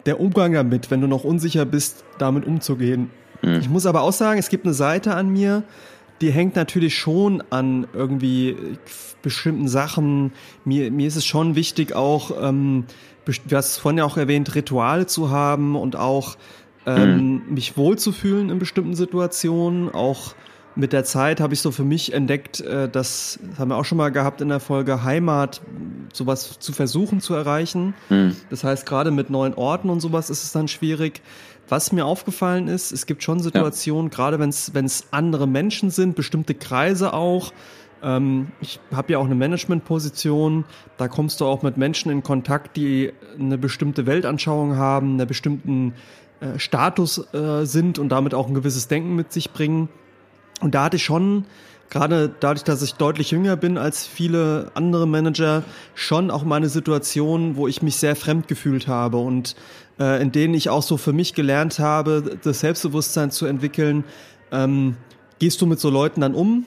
der 0.06 0.20
Umgang 0.20 0.54
damit, 0.54 0.91
wenn 0.91 1.01
du 1.01 1.08
noch 1.08 1.24
unsicher 1.24 1.66
bist, 1.66 2.04
damit 2.18 2.45
umzugehen. 2.45 3.10
Mhm. 3.41 3.60
Ich 3.60 3.70
muss 3.70 3.86
aber 3.86 4.01
auch 4.01 4.14
sagen, 4.14 4.39
es 4.39 4.49
gibt 4.49 4.66
eine 4.66 4.74
Seite 4.74 5.16
an 5.16 5.30
mir, 5.30 5.64
die 6.22 6.32
hängt 6.32 6.56
natürlich 6.56 6.97
schon 6.97 7.43
an 7.49 7.88
irgendwie 7.93 8.56
bestimmten 9.22 9.68
Sachen. 9.68 10.32
Mir, 10.64 10.91
mir 10.91 11.08
ist 11.08 11.16
es 11.16 11.26
schon 11.26 11.56
wichtig, 11.56 11.95
auch, 11.95 12.32
ähm, 12.41 12.86
du 13.26 13.56
hast 13.56 13.78
vorhin 13.78 13.97
ja 13.97 14.06
auch 14.06 14.18
erwähnt, 14.18 14.56
Rituale 14.56 15.06
zu 15.06 15.32
haben 15.32 15.76
und 15.76 15.95
auch 15.95 16.38
ähm, 16.86 17.18
mhm. 17.47 17.54
mich 17.54 17.78
wohlzufühlen 17.78 18.49
in 18.49 18.60
bestimmten 18.60 18.95
Situationen, 18.95 19.89
auch 19.89 20.36
mit 20.76 20.94
der 20.94 21.04
Zeit 21.04 21.40
habe 21.40 21.54
ich 21.54 21.62
so 21.62 21.72
für 21.72 21.84
mich 21.84 22.14
entdeckt, 22.14 22.62
äh, 22.62 22.90
das 22.90 23.40
haben 23.58 23.70
wir 23.70 23.78
auch 23.78 23.86
schon 23.86 23.98
mal 23.98 24.10
gehabt 24.10 24.42
in 24.42 24.50
der 24.50 24.60
Folge 24.60 25.04
Heimat, 25.04 25.62
sowas 26.14 26.60
zu 26.60 26.74
versuchen 26.74 27.22
zu 27.22 27.34
erreichen. 27.34 27.94
Mhm. 28.10 28.36
Das 28.50 28.64
heißt, 28.64 28.86
gerade 28.86 29.12
mit 29.12 29.30
neuen 29.30 29.54
Orten 29.54 29.90
und 29.90 30.00
sowas 30.00 30.30
ist 30.30 30.44
es 30.44 30.52
dann 30.52 30.68
schwierig. 30.68 31.22
Was 31.70 31.92
mir 31.92 32.06
aufgefallen 32.06 32.68
ist, 32.68 32.92
es 32.92 33.06
gibt 33.06 33.24
schon 33.24 33.40
Situationen, 33.40 34.12
ja. 34.12 34.16
gerade 34.16 34.40
wenn 34.40 34.50
es 34.50 35.08
andere 35.12 35.48
Menschen 35.48 35.92
sind, 35.92 36.16
bestimmte 36.16 36.56
Kreise 36.56 37.14
auch. 37.14 37.52
Ähm, 38.04 38.48
ich 38.60 38.80
habe 38.94 39.14
ja 39.14 39.20
auch 39.20 39.26
eine 39.26 39.36
Managementposition. 39.36 40.66
Da 40.98 41.08
kommst 41.08 41.40
du 41.40 41.46
auch 41.46 41.64
mit 41.64 41.78
Menschen 41.78 42.12
in 42.12 42.22
Kontakt, 42.22 42.76
die 42.78 43.14
eine 43.40 43.58
bestimmte 43.58 44.06
Weltanschauung 44.06 44.76
haben, 44.76 45.20
einen 45.20 45.28
bestimmten 45.28 45.94
äh, 46.42 46.60
Status 46.60 47.34
äh, 47.34 47.66
sind 47.66 47.98
und 48.00 48.10
damit 48.10 48.34
auch 48.34 48.48
ein 48.48 48.54
gewisses 48.54 48.88
Denken 48.88 49.16
mit 49.16 49.32
sich 49.32 49.52
bringen. 49.52 49.90
Und 50.64 50.76
da 50.76 50.86
hatte 50.86 50.95
ich 50.95 51.03
schon, 51.03 51.43
gerade 51.89 52.34
dadurch, 52.39 52.64
dass 52.64 52.82
ich 52.82 52.95
deutlich 52.95 53.32
jünger 53.32 53.57
bin 53.57 53.78
als 53.78 54.05
viele 54.07 54.72
andere 54.76 55.05
Manager, 55.05 55.64
schon 55.93 56.32
auch 56.32 56.43
meine 56.43 56.70
Situation, 56.70 57.57
wo 57.57 57.68
ich 57.68 57.82
mich 57.82 57.97
sehr 57.97 58.16
fremd 58.16 58.47
gefühlt 58.47 58.88
habe 58.88 59.18
und 59.18 59.55
äh, 59.99 60.22
in 60.22 60.32
denen 60.32 60.53
ich 60.53 60.70
auch 60.70 60.82
so 60.82 60.95
für 60.95 61.11
mich 61.11 61.34
gelernt 61.34 61.80
habe, 61.80 62.38
das 62.41 62.61
Selbstbewusstsein 62.61 63.30
zu 63.30 63.45
entwickeln. 63.45 64.05
Ähm, 64.51 64.95
gehst 65.40 65.62
du 65.62 65.66
mit 65.66 65.80
so 65.80 65.90
Leuten 65.90 66.22
dann 66.22 66.36
um? 66.36 66.66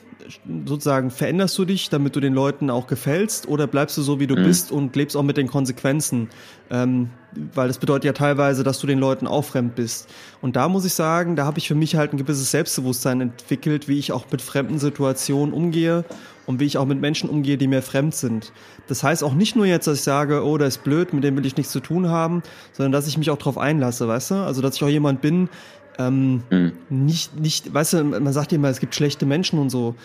sozusagen 0.65 1.11
veränderst 1.11 1.57
du 1.57 1.65
dich, 1.65 1.89
damit 1.89 2.15
du 2.15 2.19
den 2.19 2.33
Leuten 2.33 2.69
auch 2.69 2.87
gefällst, 2.87 3.47
oder 3.47 3.67
bleibst 3.67 3.97
du 3.97 4.01
so, 4.01 4.19
wie 4.19 4.27
du 4.27 4.35
mhm. 4.35 4.43
bist 4.43 4.71
und 4.71 4.95
lebst 4.95 5.15
auch 5.15 5.23
mit 5.23 5.37
den 5.37 5.47
Konsequenzen? 5.47 6.29
Ähm, 6.69 7.09
weil 7.53 7.67
das 7.67 7.77
bedeutet 7.77 8.05
ja 8.05 8.13
teilweise, 8.13 8.63
dass 8.63 8.79
du 8.79 8.87
den 8.87 8.99
Leuten 8.99 9.27
auch 9.27 9.43
fremd 9.43 9.75
bist. 9.75 10.09
Und 10.41 10.55
da 10.55 10.69
muss 10.69 10.85
ich 10.85 10.93
sagen, 10.93 11.35
da 11.35 11.45
habe 11.45 11.59
ich 11.59 11.67
für 11.67 11.75
mich 11.75 11.95
halt 11.95 12.13
ein 12.13 12.17
gewisses 12.17 12.51
Selbstbewusstsein 12.51 13.21
entwickelt, 13.21 13.87
wie 13.87 13.99
ich 13.99 14.11
auch 14.11 14.25
mit 14.31 14.41
fremden 14.41 14.79
Situationen 14.79 15.53
umgehe 15.53 16.03
und 16.45 16.59
wie 16.59 16.65
ich 16.65 16.77
auch 16.77 16.85
mit 16.85 16.99
Menschen 16.99 17.29
umgehe, 17.29 17.57
die 17.57 17.67
mir 17.67 17.81
fremd 17.81 18.15
sind. 18.15 18.53
Das 18.87 19.03
heißt 19.03 19.23
auch 19.23 19.33
nicht 19.33 19.55
nur 19.55 19.65
jetzt, 19.65 19.87
dass 19.87 19.99
ich 19.99 20.03
sage, 20.03 20.43
oh, 20.45 20.57
der 20.57 20.67
ist 20.67 20.83
blöd, 20.83 21.13
mit 21.13 21.23
dem 21.23 21.35
will 21.37 21.45
ich 21.45 21.57
nichts 21.57 21.71
zu 21.71 21.81
tun 21.81 22.07
haben, 22.07 22.41
sondern 22.71 22.93
dass 22.93 23.07
ich 23.07 23.17
mich 23.17 23.29
auch 23.29 23.37
darauf 23.37 23.57
einlasse, 23.57 24.07
weißt 24.07 24.31
du? 24.31 24.35
Also, 24.35 24.61
dass 24.61 24.75
ich 24.75 24.83
auch 24.83 24.89
jemand 24.89 25.21
bin, 25.21 25.49
ähm, 25.97 26.43
mhm. 26.49 26.73
Nicht, 26.89 27.39
nicht, 27.39 27.73
weißt 27.73 27.93
du, 27.93 28.03
man 28.03 28.33
sagt 28.33 28.53
immer, 28.53 28.69
es 28.69 28.79
gibt 28.79 28.95
schlechte 28.95 29.25
Menschen 29.25 29.59
und 29.59 29.69
so. 29.69 29.95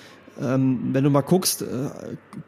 Ähm, 0.40 0.90
wenn 0.92 1.04
du 1.04 1.10
mal 1.10 1.20
guckst, 1.20 1.62
äh, 1.62 1.66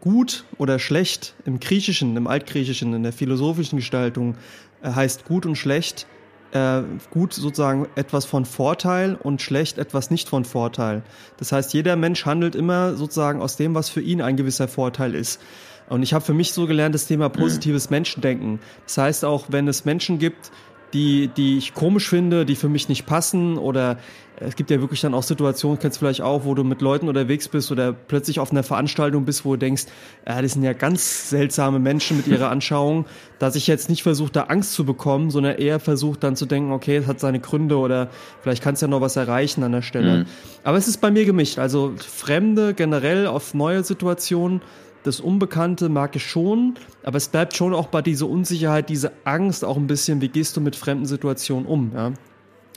gut 0.00 0.44
oder 0.56 0.78
schlecht 0.78 1.34
im 1.44 1.60
Griechischen, 1.60 2.16
im 2.16 2.26
Altgriechischen, 2.26 2.94
in 2.94 3.02
der 3.02 3.12
philosophischen 3.12 3.76
Gestaltung 3.76 4.36
äh, 4.82 4.90
heißt 4.90 5.26
gut 5.26 5.44
und 5.44 5.56
schlecht 5.56 6.06
äh, 6.52 6.82
gut 7.10 7.34
sozusagen 7.34 7.86
etwas 7.94 8.24
von 8.24 8.46
Vorteil 8.46 9.16
und 9.16 9.42
schlecht 9.42 9.76
etwas 9.76 10.10
nicht 10.10 10.28
von 10.28 10.44
Vorteil. 10.44 11.02
Das 11.36 11.52
heißt, 11.52 11.74
jeder 11.74 11.96
Mensch 11.96 12.24
handelt 12.24 12.54
immer 12.54 12.94
sozusagen 12.94 13.42
aus 13.42 13.56
dem, 13.56 13.74
was 13.74 13.90
für 13.90 14.00
ihn 14.00 14.22
ein 14.22 14.36
gewisser 14.36 14.68
Vorteil 14.68 15.14
ist. 15.14 15.40
Und 15.88 16.02
ich 16.02 16.14
habe 16.14 16.24
für 16.24 16.32
mich 16.32 16.52
so 16.52 16.66
gelernt, 16.66 16.94
das 16.94 17.06
Thema 17.06 17.28
positives 17.28 17.90
Menschendenken. 17.90 18.60
Das 18.86 18.96
heißt 18.96 19.24
auch, 19.24 19.46
wenn 19.50 19.68
es 19.68 19.84
Menschen 19.84 20.18
gibt, 20.18 20.50
die, 20.94 21.28
die 21.28 21.58
ich 21.58 21.74
komisch 21.74 22.08
finde, 22.08 22.46
die 22.46 22.54
für 22.54 22.68
mich 22.68 22.88
nicht 22.88 23.04
passen 23.04 23.58
oder 23.58 23.98
es 24.36 24.56
gibt 24.56 24.70
ja 24.70 24.80
wirklich 24.80 25.00
dann 25.00 25.14
auch 25.14 25.22
Situationen, 25.22 25.78
kennst 25.78 25.96
du 25.96 26.00
vielleicht 26.00 26.22
auch, 26.22 26.44
wo 26.44 26.54
du 26.54 26.64
mit 26.64 26.80
Leuten 26.80 27.08
unterwegs 27.08 27.48
bist 27.48 27.70
oder 27.70 27.92
plötzlich 27.92 28.40
auf 28.40 28.50
einer 28.50 28.62
Veranstaltung 28.62 29.24
bist, 29.24 29.44
wo 29.44 29.52
du 29.52 29.58
denkst, 29.58 29.84
ja, 30.26 30.42
das 30.42 30.52
sind 30.52 30.62
ja 30.64 30.72
ganz 30.72 31.30
seltsame 31.30 31.78
Menschen 31.78 32.16
mit 32.16 32.26
ihrer 32.26 32.50
Anschauung, 32.50 33.06
dass 33.38 33.54
ich 33.54 33.66
jetzt 33.66 33.88
nicht 33.88 34.02
versuche, 34.02 34.32
da 34.32 34.42
Angst 34.44 34.72
zu 34.72 34.84
bekommen, 34.84 35.30
sondern 35.30 35.56
eher 35.56 35.78
versuche 35.78 36.18
dann 36.18 36.36
zu 36.36 36.46
denken, 36.46 36.72
okay, 36.72 36.96
es 36.96 37.06
hat 37.06 37.20
seine 37.20 37.40
Gründe 37.40 37.76
oder 37.76 38.08
vielleicht 38.40 38.62
kannst 38.62 38.82
du 38.82 38.86
ja 38.86 38.90
noch 38.90 39.00
was 39.00 39.16
erreichen 39.16 39.62
an 39.62 39.72
der 39.72 39.82
Stelle. 39.82 40.18
Mhm. 40.18 40.26
Aber 40.64 40.78
es 40.78 40.88
ist 40.88 41.00
bei 41.00 41.10
mir 41.10 41.24
gemischt, 41.24 41.58
also 41.58 41.92
Fremde 41.96 42.74
generell 42.74 43.26
auf 43.26 43.54
neue 43.54 43.84
Situationen 43.84 44.62
das 45.04 45.20
Unbekannte 45.20 45.88
mag 45.88 46.16
ich 46.16 46.24
schon, 46.24 46.74
aber 47.04 47.18
es 47.18 47.28
bleibt 47.28 47.54
schon 47.54 47.74
auch 47.74 47.88
bei 47.88 48.02
dieser 48.02 48.28
Unsicherheit, 48.28 48.88
diese 48.88 49.12
Angst 49.24 49.64
auch 49.64 49.76
ein 49.76 49.86
bisschen, 49.86 50.20
wie 50.22 50.28
gehst 50.28 50.56
du 50.56 50.60
mit 50.60 50.76
fremden 50.76 51.06
Situationen 51.06 51.66
um, 51.66 51.92
ja? 51.94 52.12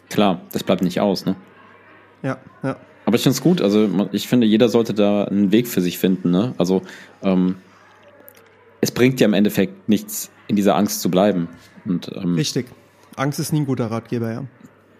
Klar, 0.09 0.41
das 0.51 0.63
bleibt 0.63 0.83
nicht 0.83 0.99
aus, 1.01 1.25
ne? 1.25 1.35
Ja, 2.23 2.37
ja. 2.63 2.77
Aber 3.05 3.15
ich 3.15 3.23
finde 3.23 3.35
es 3.35 3.41
gut, 3.41 3.61
also 3.61 4.09
ich 4.11 4.27
finde, 4.27 4.45
jeder 4.45 4.67
sollte 4.67 4.93
da 4.93 5.23
einen 5.23 5.53
Weg 5.53 5.67
für 5.67 5.81
sich 5.81 5.97
finden, 5.97 6.29
ne? 6.29 6.53
Also, 6.57 6.81
ähm, 7.23 7.55
es 8.81 8.91
bringt 8.91 9.19
ja 9.21 9.25
im 9.25 9.33
Endeffekt 9.33 9.87
nichts, 9.87 10.29
in 10.47 10.57
dieser 10.57 10.75
Angst 10.75 11.01
zu 11.01 11.09
bleiben. 11.09 11.47
Und, 11.85 12.11
ähm, 12.13 12.35
Richtig. 12.35 12.67
Angst 13.15 13.39
ist 13.39 13.53
nie 13.53 13.61
ein 13.61 13.65
guter 13.65 13.89
Ratgeber, 13.89 14.31
ja. 14.31 14.43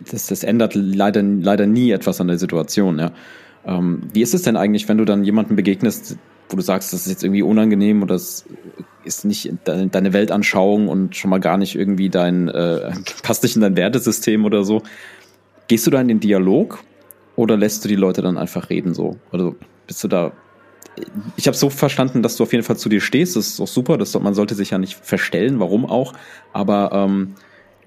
Das, 0.09 0.27
das 0.27 0.43
ändert 0.43 0.75
leider, 0.75 1.21
leider 1.21 1.65
nie 1.65 1.91
etwas 1.91 2.21
an 2.21 2.27
der 2.27 2.37
Situation, 2.37 2.99
ja. 2.99 3.11
Ähm, 3.65 4.03
wie 4.13 4.21
ist 4.21 4.33
es 4.33 4.43
denn 4.43 4.55
eigentlich, 4.55 4.87
wenn 4.87 4.97
du 4.97 5.03
dann 5.03 5.25
jemanden 5.25 5.57
begegnest, 5.57 6.17
wo 6.49 6.55
du 6.55 6.61
sagst, 6.61 6.93
das 6.93 7.01
ist 7.01 7.09
jetzt 7.09 7.23
irgendwie 7.23 7.41
unangenehm 7.41 8.01
oder 8.03 8.15
das 8.15 8.45
ist 9.03 9.25
nicht 9.25 9.51
deine 9.65 10.13
Weltanschauung 10.13 10.87
und 10.87 11.15
schon 11.15 11.29
mal 11.29 11.39
gar 11.39 11.57
nicht 11.57 11.75
irgendwie 11.75 12.09
dein, 12.09 12.47
äh, 12.49 12.91
passt 13.23 13.43
nicht 13.43 13.55
in 13.55 13.61
dein 13.61 13.75
Wertesystem 13.75 14.45
oder 14.45 14.63
so. 14.63 14.83
Gehst 15.67 15.85
du 15.87 15.91
da 15.91 15.99
in 16.01 16.07
den 16.07 16.19
Dialog 16.19 16.83
oder 17.35 17.57
lässt 17.57 17.83
du 17.83 17.89
die 17.89 17.95
Leute 17.95 18.21
dann 18.21 18.37
einfach 18.37 18.69
reden 18.69 18.93
so? 18.93 19.17
Also 19.31 19.55
bist 19.85 20.03
du 20.03 20.07
da 20.07 20.31
ich 21.35 21.47
habe 21.47 21.55
so 21.55 21.69
verstanden, 21.69 22.23
dass 22.23 22.37
du 22.37 22.43
auf 22.43 22.51
jeden 22.51 22.63
Fall 22.63 22.77
zu 22.77 22.89
dir 22.89 23.01
stehst. 23.01 23.35
Das 23.35 23.47
ist 23.47 23.59
auch 23.59 23.67
super. 23.67 23.97
Das, 23.97 24.17
man 24.19 24.33
sollte 24.33 24.55
sich 24.55 24.71
ja 24.71 24.77
nicht 24.77 24.95
verstellen, 24.95 25.59
warum 25.59 25.85
auch. 25.85 26.13
Aber 26.53 26.91
ähm, 26.91 27.35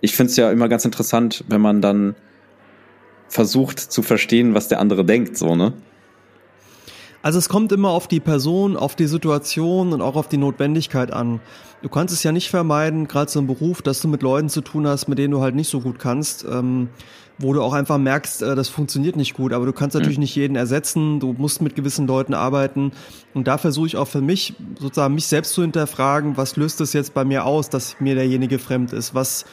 ich 0.00 0.14
finde 0.14 0.30
es 0.30 0.36
ja 0.36 0.50
immer 0.50 0.68
ganz 0.68 0.84
interessant, 0.84 1.44
wenn 1.48 1.60
man 1.60 1.80
dann 1.80 2.14
versucht 3.28 3.78
zu 3.78 4.02
verstehen, 4.02 4.54
was 4.54 4.68
der 4.68 4.80
andere 4.80 5.04
denkt, 5.04 5.36
so, 5.36 5.54
ne? 5.54 5.72
Also 7.22 7.38
es 7.38 7.48
kommt 7.50 7.70
immer 7.72 7.90
auf 7.90 8.08
die 8.08 8.20
Person, 8.20 8.76
auf 8.76 8.96
die 8.96 9.06
Situation 9.06 9.92
und 9.92 10.00
auch 10.00 10.16
auf 10.16 10.28
die 10.28 10.38
Notwendigkeit 10.38 11.12
an. 11.12 11.40
Du 11.82 11.88
kannst 11.88 12.14
es 12.14 12.22
ja 12.22 12.32
nicht 12.32 12.48
vermeiden, 12.48 13.08
gerade 13.08 13.30
so 13.30 13.40
im 13.40 13.46
Beruf, 13.46 13.82
dass 13.82 14.00
du 14.00 14.08
mit 14.08 14.22
Leuten 14.22 14.48
zu 14.48 14.62
tun 14.62 14.86
hast, 14.86 15.06
mit 15.08 15.18
denen 15.18 15.32
du 15.32 15.40
halt 15.40 15.54
nicht 15.54 15.68
so 15.68 15.80
gut 15.80 15.98
kannst, 15.98 16.44
ähm, 16.44 16.88
wo 17.38 17.52
du 17.52 17.62
auch 17.62 17.72
einfach 17.72 17.98
merkst, 17.98 18.42
äh, 18.42 18.54
das 18.54 18.68
funktioniert 18.68 19.16
nicht 19.16 19.34
gut. 19.34 19.52
Aber 19.52 19.66
du 19.66 19.72
kannst 19.72 19.94
natürlich 19.94 20.18
mhm. 20.18 20.22
nicht 20.22 20.34
jeden 20.34 20.56
ersetzen, 20.56 21.20
du 21.20 21.34
musst 21.34 21.60
mit 21.60 21.76
gewissen 21.76 22.06
Leuten 22.06 22.32
arbeiten. 22.32 22.92
Und 23.34 23.48
da 23.48 23.58
versuche 23.58 23.86
ich 23.86 23.96
auch 23.96 24.08
für 24.08 24.20
mich, 24.22 24.54
sozusagen 24.78 25.14
mich 25.14 25.26
selbst 25.26 25.52
zu 25.52 25.62
hinterfragen, 25.62 26.36
was 26.38 26.56
löst 26.56 26.80
das 26.80 26.94
jetzt 26.94 27.12
bei 27.12 27.24
mir 27.24 27.44
aus, 27.44 27.68
dass 27.68 27.96
mir 28.00 28.14
derjenige 28.14 28.58
fremd 28.58 28.92
ist? 28.92 29.14
Was 29.14 29.44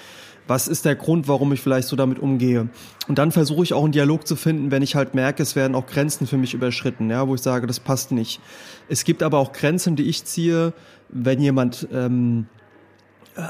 Was 0.47 0.67
ist 0.67 0.85
der 0.85 0.95
Grund, 0.95 1.27
warum 1.27 1.51
ich 1.53 1.61
vielleicht 1.61 1.87
so 1.87 1.95
damit 1.95 2.19
umgehe? 2.19 2.69
Und 3.07 3.17
dann 3.17 3.31
versuche 3.31 3.63
ich 3.63 3.73
auch 3.73 3.83
einen 3.83 3.91
Dialog 3.91 4.25
zu 4.25 4.35
finden, 4.35 4.71
wenn 4.71 4.81
ich 4.81 4.95
halt 4.95 5.13
merke, 5.13 5.43
es 5.43 5.55
werden 5.55 5.75
auch 5.75 5.85
Grenzen 5.85 6.25
für 6.27 6.37
mich 6.37 6.53
überschritten, 6.53 7.09
ja, 7.09 7.27
wo 7.27 7.35
ich 7.35 7.41
sage, 7.41 7.67
das 7.67 7.79
passt 7.79 8.11
nicht. 8.11 8.39
Es 8.89 9.03
gibt 9.03 9.23
aber 9.23 9.37
auch 9.39 9.51
Grenzen, 9.51 9.95
die 9.95 10.03
ich 10.03 10.25
ziehe, 10.25 10.73
wenn 11.09 11.41
jemand 11.41 11.87
ähm, 11.93 12.47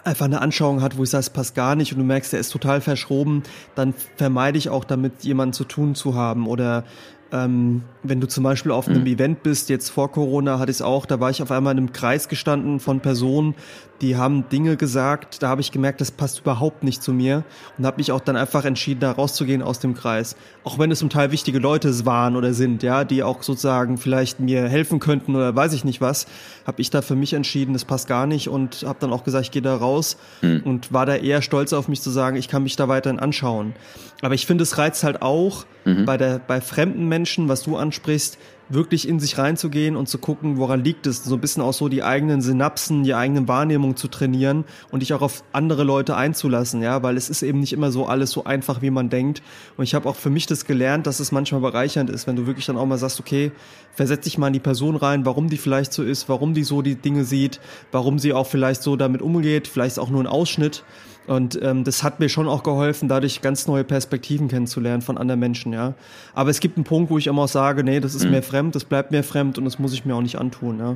einfach 0.03 0.25
eine 0.25 0.41
Anschauung 0.41 0.81
hat, 0.81 0.97
wo 0.97 1.03
ich 1.03 1.09
sage, 1.09 1.21
es 1.21 1.29
passt 1.29 1.55
gar 1.55 1.75
nicht 1.75 1.93
und 1.93 1.99
du 1.99 2.03
merkst, 2.03 2.33
er 2.33 2.39
ist 2.39 2.49
total 2.49 2.81
verschroben, 2.81 3.43
dann 3.75 3.93
vermeide 4.15 4.57
ich 4.57 4.69
auch 4.69 4.83
damit, 4.83 5.23
jemanden 5.23 5.53
zu 5.53 5.63
tun 5.63 5.95
zu 5.95 6.15
haben 6.15 6.47
oder 6.47 6.83
ähm, 7.31 7.83
wenn 8.03 8.21
du 8.21 8.27
zum 8.27 8.43
Beispiel 8.43 8.71
auf 8.71 8.87
einem 8.87 9.01
mhm. 9.01 9.07
Event 9.07 9.43
bist, 9.43 9.69
jetzt 9.69 9.89
vor 9.89 10.11
Corona 10.11 10.59
hatte 10.59 10.71
ich 10.71 10.77
es 10.77 10.81
auch, 10.81 11.05
da 11.05 11.19
war 11.19 11.29
ich 11.29 11.41
auf 11.41 11.51
einmal 11.51 11.73
in 11.73 11.79
einem 11.79 11.93
Kreis 11.93 12.29
gestanden 12.29 12.79
von 12.79 12.99
Personen, 12.99 13.55
die 14.01 14.15
haben 14.15 14.47
Dinge 14.49 14.77
gesagt, 14.77 15.41
da 15.41 15.49
habe 15.49 15.61
ich 15.61 15.71
gemerkt, 15.71 16.01
das 16.01 16.11
passt 16.11 16.41
überhaupt 16.41 16.83
nicht 16.83 17.01
zu 17.01 17.13
mir 17.13 17.43
und 17.77 17.85
habe 17.85 17.97
mich 17.97 18.11
auch 18.11 18.19
dann 18.19 18.35
einfach 18.35 18.63
entschieden, 18.63 18.99
da 18.99 19.11
rauszugehen 19.11 19.63
aus 19.63 19.79
dem 19.79 19.95
Kreis. 19.95 20.35
Auch 20.63 20.77
wenn 20.77 20.91
es 20.91 20.99
zum 20.99 21.09
Teil 21.09 21.31
wichtige 21.31 21.59
Leute 21.59 22.05
waren 22.05 22.35
oder 22.35 22.53
sind, 22.53 22.83
ja, 22.83 23.03
die 23.03 23.23
auch 23.23 23.41
sozusagen 23.41 23.97
vielleicht 23.97 24.39
mir 24.39 24.67
helfen 24.67 24.99
könnten 24.99 25.35
oder 25.35 25.55
weiß 25.55 25.73
ich 25.73 25.83
nicht 25.83 25.99
was, 25.99 26.27
habe 26.65 26.81
ich 26.81 26.89
da 26.91 27.01
für 27.01 27.15
mich 27.15 27.33
entschieden, 27.33 27.73
das 27.73 27.85
passt 27.85 28.07
gar 28.07 28.27
nicht 28.27 28.49
und 28.49 28.83
habe 28.85 28.99
dann 28.99 29.11
auch 29.11 29.23
gesagt, 29.23 29.45
ich 29.45 29.51
gehe 29.51 29.61
da 29.61 29.75
raus 29.75 30.17
mhm. 30.41 30.61
und 30.63 30.93
war 30.93 31.05
da 31.05 31.15
eher 31.15 31.41
stolz 31.41 31.73
auf 31.73 31.87
mich 31.87 32.01
zu 32.01 32.11
sagen, 32.11 32.37
ich 32.37 32.47
kann 32.47 32.63
mich 32.63 32.75
da 32.75 32.87
weiterhin 32.87 33.19
anschauen. 33.19 33.73
Aber 34.21 34.35
ich 34.35 34.45
finde, 34.45 34.63
es 34.63 34.77
reizt 34.77 35.03
halt 35.03 35.21
auch 35.21 35.65
mhm. 35.85 36.05
bei 36.05 36.17
der 36.17 36.39
bei 36.39 36.61
fremden 36.61 37.07
Menschen, 37.07 37.16
was 37.25 37.63
du 37.63 37.77
ansprichst, 37.77 38.37
wirklich 38.69 39.07
in 39.07 39.19
sich 39.19 39.37
reinzugehen 39.37 39.95
und 39.95 40.09
zu 40.09 40.17
gucken, 40.17 40.57
woran 40.57 40.83
liegt 40.83 41.07
es, 41.07 41.23
so 41.23 41.35
ein 41.35 41.41
bisschen 41.41 41.63
auch 41.63 41.73
so 41.73 41.87
die 41.87 42.03
eigenen 42.03 42.41
Synapsen, 42.41 43.03
die 43.03 43.13
eigenen 43.13 43.47
Wahrnehmung 43.47 43.95
zu 43.95 44.07
trainieren 44.07 44.65
und 44.91 45.01
dich 45.01 45.13
auch 45.13 45.21
auf 45.21 45.43
andere 45.53 45.83
Leute 45.83 46.15
einzulassen, 46.15 46.81
ja, 46.81 47.01
weil 47.03 47.17
es 47.17 47.29
ist 47.29 47.43
eben 47.43 47.59
nicht 47.59 47.73
immer 47.73 47.91
so 47.91 48.05
alles 48.05 48.31
so 48.31 48.43
einfach, 48.43 48.81
wie 48.81 48.89
man 48.89 49.09
denkt. 49.09 49.41
Und 49.77 49.83
ich 49.83 49.95
habe 49.95 50.09
auch 50.09 50.15
für 50.15 50.29
mich 50.29 50.47
das 50.47 50.65
gelernt, 50.65 51.07
dass 51.07 51.19
es 51.19 51.31
manchmal 51.31 51.61
bereichernd 51.61 52.09
ist, 52.09 52.27
wenn 52.27 52.35
du 52.35 52.45
wirklich 52.45 52.65
dann 52.65 52.77
auch 52.77 52.85
mal 52.85 52.97
sagst, 52.97 53.19
okay, 53.19 53.51
versetz 53.93 54.25
dich 54.25 54.37
mal 54.37 54.47
in 54.47 54.53
die 54.53 54.59
Person 54.59 54.95
rein, 54.95 55.25
warum 55.25 55.49
die 55.49 55.57
vielleicht 55.57 55.93
so 55.93 56.03
ist, 56.03 56.27
warum 56.29 56.53
die 56.53 56.63
so 56.63 56.81
die 56.81 56.95
Dinge 56.95 57.23
sieht, 57.23 57.61
warum 57.91 58.19
sie 58.19 58.33
auch 58.33 58.47
vielleicht 58.47 58.83
so 58.83 58.95
damit 58.95 59.21
umgeht, 59.21 59.67
vielleicht 59.67 59.97
auch 59.97 60.09
nur 60.09 60.21
ein 60.21 60.27
Ausschnitt. 60.27 60.83
Und 61.27 61.59
ähm, 61.61 61.83
das 61.83 62.03
hat 62.03 62.21
mir 62.21 62.29
schon 62.29 62.47
auch 62.47 62.63
geholfen, 62.63 63.09
dadurch 63.09 63.41
ganz 63.41 63.67
neue 63.67 63.83
Perspektiven 63.83 64.47
kennenzulernen 64.47 65.01
von 65.01 65.17
anderen 65.17 65.41
Menschen, 65.41 65.73
ja. 65.73 65.93
Aber 66.33 66.49
es 66.49 66.61
gibt 66.61 66.77
einen 66.77 66.85
Punkt, 66.85 67.11
wo 67.11 67.17
ich 67.17 67.27
immer 67.27 67.43
auch 67.43 67.47
sage, 67.49 67.83
nee, 67.83 67.99
das 67.99 68.15
ist 68.15 68.23
mhm. 68.23 68.31
mir 68.31 68.41
fremd, 68.41 68.75
das 68.75 68.85
bleibt 68.85 69.11
mir 69.11 69.23
fremd 69.23 69.57
und 69.57 69.65
das 69.65 69.77
muss 69.77 69.93
ich 69.93 70.05
mir 70.05 70.15
auch 70.15 70.21
nicht 70.21 70.39
antun, 70.39 70.79
ja. 70.79 70.95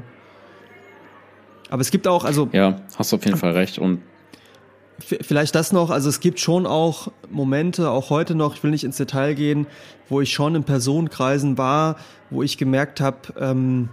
Aber 1.70 1.82
es 1.82 1.92
gibt 1.92 2.08
auch, 2.08 2.24
also. 2.24 2.50
Ja, 2.54 2.78
hast 2.98 3.12
du 3.12 3.18
auf 3.18 3.26
jeden 3.26 3.38
Fall 3.38 3.52
recht. 3.52 3.78
Und 3.78 4.02
vielleicht 5.00 5.56
das 5.56 5.72
noch, 5.72 5.90
also 5.90 6.10
es 6.10 6.20
gibt 6.20 6.40
schon 6.40 6.66
auch 6.66 7.12
Momente, 7.30 7.90
auch 7.90 8.10
heute 8.10 8.36
noch, 8.36 8.56
ich 8.56 8.64
will 8.64 8.72
nicht 8.72 8.84
ins 8.84 8.98
Detail 8.98 9.34
gehen, 9.34 9.68
wo 10.10 10.22
ich 10.22 10.32
schon 10.32 10.56
in 10.56 10.64
Personenkreisen 10.64 11.58
war, 11.58 11.98
wo 12.30 12.44
ich 12.44 12.58
gemerkt 12.58 13.02
habe, 13.02 13.18
ähm, 13.40 13.90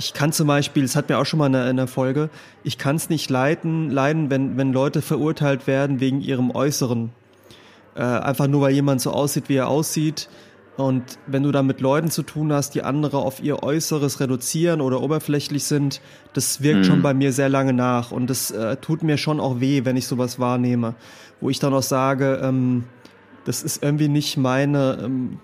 ich 0.00 0.14
kann 0.14 0.32
zum 0.32 0.46
Beispiel, 0.46 0.82
das 0.82 0.96
hat 0.96 1.10
mir 1.10 1.18
auch 1.18 1.26
schon 1.26 1.38
mal 1.38 1.48
in 1.48 1.54
einer 1.54 1.86
Folge, 1.86 2.30
ich 2.64 2.78
kann 2.78 2.96
es 2.96 3.10
nicht 3.10 3.28
leiden, 3.28 3.90
leiden, 3.90 4.30
wenn, 4.30 4.56
wenn 4.56 4.72
Leute 4.72 5.02
verurteilt 5.02 5.66
werden 5.66 6.00
wegen 6.00 6.22
ihrem 6.22 6.50
Äußeren. 6.50 7.10
Äh, 7.94 8.00
einfach 8.00 8.46
nur, 8.46 8.62
weil 8.62 8.72
jemand 8.72 9.02
so 9.02 9.10
aussieht, 9.10 9.50
wie 9.50 9.56
er 9.56 9.68
aussieht. 9.68 10.30
Und 10.78 11.18
wenn 11.26 11.42
du 11.42 11.52
da 11.52 11.62
mit 11.62 11.82
Leuten 11.82 12.10
zu 12.10 12.22
tun 12.22 12.50
hast, 12.50 12.74
die 12.74 12.82
andere 12.82 13.18
auf 13.18 13.42
ihr 13.42 13.62
Äußeres 13.62 14.20
reduzieren 14.20 14.80
oder 14.80 15.02
oberflächlich 15.02 15.64
sind, 15.64 16.00
das 16.32 16.62
wirkt 16.62 16.78
mhm. 16.78 16.84
schon 16.84 17.02
bei 17.02 17.12
mir 17.12 17.34
sehr 17.34 17.50
lange 17.50 17.74
nach. 17.74 18.10
Und 18.10 18.30
das 18.30 18.50
äh, 18.52 18.76
tut 18.76 19.02
mir 19.02 19.18
schon 19.18 19.38
auch 19.38 19.60
weh, 19.60 19.84
wenn 19.84 19.98
ich 19.98 20.06
sowas 20.06 20.38
wahrnehme. 20.38 20.94
Wo 21.42 21.50
ich 21.50 21.58
dann 21.58 21.74
auch 21.74 21.82
sage, 21.82 22.40
ähm, 22.42 22.84
das 23.44 23.62
ist 23.62 23.82
irgendwie 23.82 24.08
nicht 24.08 24.38
meine, 24.38 24.98
ähm, 25.02 25.38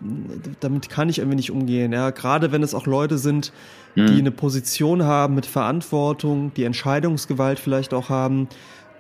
damit 0.61 0.89
kann 0.89 1.11
ich 1.11 1.19
irgendwie 1.19 1.37
nicht 1.37 1.51
umgehen. 1.51 1.93
Ja, 1.93 2.09
gerade 2.09 2.53
wenn 2.53 2.63
es 2.63 2.75
auch 2.75 2.87
Leute 2.87 3.19
sind, 3.19 3.53
die 3.97 4.03
mhm. 4.03 4.19
eine 4.19 4.31
Position 4.31 5.03
haben 5.05 5.35
mit 5.35 5.47
Verantwortung, 5.47 6.53
die 6.55 6.65
Entscheidungsgewalt 6.65 7.59
vielleicht 7.59 7.95
auch 7.95 8.09
haben, 8.09 8.49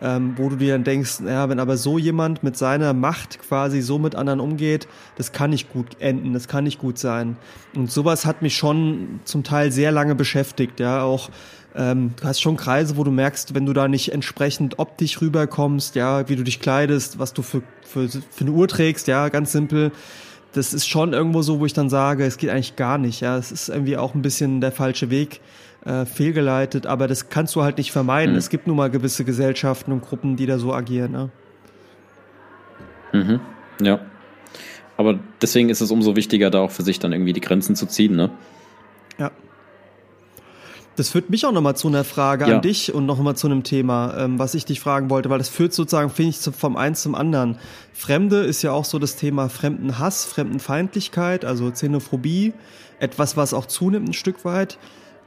ähm, 0.03 0.35
wo 0.37 0.49
du 0.49 0.57
dir 0.57 0.73
dann 0.73 0.85
denkst, 0.85 1.21
ja, 1.27 1.49
wenn 1.49 1.59
aber 1.59 1.77
so 1.77 1.99
jemand 1.99 2.43
mit 2.43 2.57
seiner 2.57 2.93
Macht 2.93 3.39
quasi 3.39 3.81
so 3.81 3.99
mit 3.99 4.15
anderen 4.15 4.41
umgeht, 4.41 4.89
das 5.17 5.33
kann 5.33 5.51
nicht 5.51 5.73
gut 5.73 6.01
enden, 6.01 6.33
das 6.33 6.49
kann 6.49 6.65
nicht 6.65 6.79
gut 6.79 6.99
sein. 6.99 7.37
Und 7.75 7.91
sowas 7.91 8.27
hat 8.27 8.43
mich 8.43 8.57
schon 8.57 9.21
zum 9.25 9.43
Teil 9.45 9.73
sehr 9.73 9.93
lange 9.93 10.15
beschäftigt, 10.15 10.81
ja, 10.81 11.03
auch 11.03 11.31
ähm, 11.75 12.15
du 12.19 12.27
hast 12.27 12.41
schon 12.41 12.57
Kreise, 12.57 12.97
wo 12.97 13.05
du 13.05 13.11
merkst, 13.11 13.55
wenn 13.55 13.67
du 13.67 13.75
da 13.75 13.87
nicht 13.87 14.13
entsprechend 14.13 14.79
optisch 14.79 15.21
rüberkommst, 15.21 15.95
ja, 15.95 16.29
wie 16.29 16.37
du 16.37 16.43
dich 16.43 16.61
kleidest, 16.61 17.19
was 17.19 17.35
du 17.35 17.43
für, 17.43 17.63
für, 17.83 18.09
für 18.09 18.23
eine 18.41 18.53
Uhr 18.53 18.67
trägst, 18.67 19.09
ja, 19.09 19.29
ganz 19.29 19.53
simpel. 19.53 19.93
Das 20.57 20.73
ist 20.73 20.89
schon 20.89 21.13
irgendwo 21.13 21.43
so, 21.43 21.61
wo 21.61 21.67
ich 21.67 21.75
dann 21.75 21.91
sage, 21.91 22.25
es 22.25 22.39
geht 22.39 22.49
eigentlich 22.49 22.77
gar 22.77 22.97
nicht, 22.97 23.21
ja. 23.21 23.37
Es 23.37 23.53
ist 23.53 23.69
irgendwie 23.69 23.99
auch 23.99 24.15
ein 24.15 24.23
bisschen 24.23 24.63
der 24.63 24.73
falsche 24.73 25.11
Weg, 25.11 25.41
äh, 25.85 26.07
fehlgeleitet, 26.07 26.87
aber 26.87 27.07
das 27.09 27.29
kannst 27.29 27.55
du 27.55 27.63
halt 27.63 27.77
nicht 27.77 27.93
vermeiden. 27.93 28.33
Mhm. 28.33 28.39
Es 28.39 28.49
gibt 28.49 28.67
nun 28.67 28.77
mal 28.77 28.91
gewisse 28.91 29.25
Gesellschaften 29.25 29.93
und 29.93 30.03
Gruppen, 30.03 30.37
die 30.37 30.47
da 30.47 30.59
so 30.59 30.73
agieren, 30.73 31.13
ne? 31.13 31.31
Mhm. 33.13 33.41
Ja. 33.83 34.01
Aber 34.97 35.19
deswegen 35.43 35.69
ist 35.69 35.83
es 35.83 35.91
umso 35.91 36.17
wichtiger, 36.17 36.49
da 36.51 36.61
auch 36.61 36.71
für 36.71 36.83
sich 36.83 36.99
dann 36.99 37.13
irgendwie 37.13 37.35
die 37.35 37.43
Grenzen 37.43 37.77
zu 37.77 37.87
ziehen, 37.87 38.17
ne? 38.17 38.31
Ja. 39.19 39.31
Das 40.97 41.11
führt 41.11 41.29
mich 41.29 41.45
auch 41.45 41.53
nochmal 41.53 41.77
zu 41.77 41.89
einer 41.89 42.05
Frage 42.05 42.49
ja. 42.49 42.57
an 42.57 42.63
dich 42.63 42.93
und 42.93 43.05
nochmal 43.05 43.37
zu 43.37 43.47
einem 43.47 43.63
Thema, 43.63 44.17
ähm, 44.17 44.39
was 44.39 44.55
ich 44.55 44.65
dich 44.65 44.81
fragen 44.81 45.11
wollte, 45.11 45.29
weil 45.29 45.39
das 45.39 45.51
führt 45.51 45.75
sozusagen, 45.75 46.11
finde 46.11 46.31
ich, 46.31 46.39
vom 46.39 46.77
eins 46.77 47.03
zum 47.03 47.15
anderen. 47.15 47.59
Fremde 47.93 48.39
ist 48.41 48.63
ja 48.63 48.73
auch 48.73 48.87
so 48.87 48.99
das 48.99 49.17
Thema 49.17 49.49
Fremdenhass, 49.51 50.25
Fremdenfeindlichkeit, 50.25 51.45
also 51.45 51.71
Xenophobie, 51.71 52.55
etwas, 52.99 53.37
was 53.37 53.53
auch 53.53 53.67
zunimmt 53.67 54.09
ein 54.09 54.15
Stück 54.15 54.45
weit. 54.47 54.79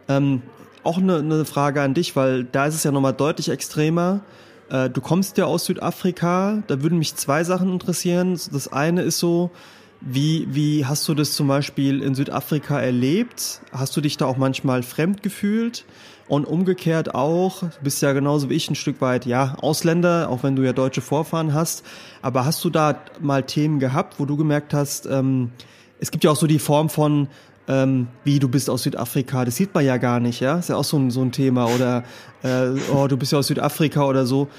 Ähm, 0.07 0.41
auch 0.83 0.97
eine, 0.97 1.17
eine 1.17 1.45
Frage 1.45 1.81
an 1.81 1.93
dich, 1.93 2.15
weil 2.15 2.45
da 2.45 2.65
ist 2.65 2.75
es 2.75 2.83
ja 2.83 2.91
nochmal 2.91 3.13
deutlich 3.13 3.49
extremer. 3.49 4.21
Äh, 4.69 4.89
du 4.89 5.01
kommst 5.01 5.37
ja 5.37 5.45
aus 5.45 5.65
Südafrika, 5.65 6.63
da 6.65 6.81
würden 6.81 6.97
mich 6.97 7.15
zwei 7.15 7.43
Sachen 7.43 7.71
interessieren. 7.71 8.39
Das 8.51 8.71
eine 8.71 9.03
ist 9.03 9.19
so, 9.19 9.51
wie, 10.01 10.47
wie 10.49 10.85
hast 10.85 11.07
du 11.07 11.13
das 11.13 11.33
zum 11.33 11.47
Beispiel 11.47 12.01
in 12.01 12.15
Südafrika 12.15 12.79
erlebt? 12.79 13.61
Hast 13.71 13.95
du 13.97 14.01
dich 14.01 14.17
da 14.17 14.25
auch 14.25 14.37
manchmal 14.37 14.83
fremd 14.83 15.23
gefühlt? 15.23 15.85
Und 16.27 16.45
umgekehrt 16.45 17.15
auch, 17.15 17.61
du 17.61 17.81
bist 17.81 18.03
ja 18.03 18.13
genauso 18.13 18.51
wie 18.51 18.53
ich 18.53 18.69
ein 18.69 18.75
Stück 18.75 19.01
weit, 19.01 19.25
ja, 19.25 19.55
Ausländer, 19.61 20.29
auch 20.29 20.43
wenn 20.43 20.55
du 20.55 20.61
ja 20.61 20.73
deutsche 20.73 21.01
Vorfahren 21.01 21.55
hast. 21.55 21.83
Aber 22.21 22.45
hast 22.45 22.63
du 22.63 22.69
da 22.69 23.01
mal 23.19 23.43
Themen 23.43 23.79
gehabt, 23.79 24.19
wo 24.19 24.25
du 24.25 24.37
gemerkt 24.37 24.73
hast, 24.75 25.07
ähm, 25.07 25.49
es 25.99 26.11
gibt 26.11 26.23
ja 26.23 26.31
auch 26.31 26.35
so 26.35 26.45
die 26.45 26.59
Form 26.59 26.89
von, 26.89 27.27
ähm, 27.69 28.07
wie 28.25 28.39
du 28.39 28.49
bist 28.49 28.69
aus 28.69 28.83
Südafrika, 28.83 29.45
das 29.45 29.55
sieht 29.55 29.73
man 29.73 29.85
ja 29.85 29.95
gar 29.97 30.19
nicht, 30.19 30.41
ja, 30.41 30.57
ist 30.57 30.67
ja 30.67 30.75
auch 30.75 30.83
so 30.83 30.97
ein, 30.97 31.11
so 31.11 31.21
ein 31.21 31.31
Thema 31.31 31.67
oder 31.67 32.03
äh, 32.43 32.71
oh, 32.93 33.07
du 33.07 33.15
bist 33.15 33.31
ja 33.31 33.39
aus 33.39 33.47
Südafrika 33.47 34.03
oder 34.05 34.25
so. 34.25 34.49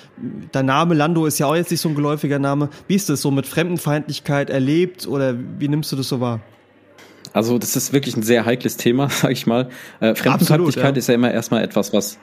Dein 0.52 0.66
Name 0.66 0.94
Lando 0.94 1.26
ist 1.26 1.38
ja 1.38 1.46
auch 1.46 1.56
jetzt 1.56 1.70
nicht 1.70 1.80
so 1.80 1.90
ein 1.90 1.94
geläufiger 1.94 2.38
Name. 2.38 2.70
Wie 2.88 2.94
ist 2.94 3.11
das 3.11 3.20
so 3.20 3.30
mit 3.30 3.46
Fremdenfeindlichkeit 3.46 4.48
erlebt 4.48 5.06
oder 5.06 5.34
wie 5.58 5.68
nimmst 5.68 5.92
du 5.92 5.96
das 5.96 6.08
so 6.08 6.20
wahr? 6.20 6.40
Also 7.32 7.58
das 7.58 7.76
ist 7.76 7.92
wirklich 7.92 8.16
ein 8.16 8.22
sehr 8.22 8.46
heikles 8.46 8.78
Thema, 8.78 9.08
sag 9.11 9.32
ich 9.32 9.46
mal. 9.46 9.68
Äh, 10.00 10.14
Fremdenfeindlichkeit 10.14 10.61
Absolut, 10.61 10.76
ja. 10.76 10.98
ist 10.98 11.08
ja 11.08 11.14
immer 11.14 11.32
erstmal 11.32 11.62
etwas, 11.62 11.92
was 11.92 12.18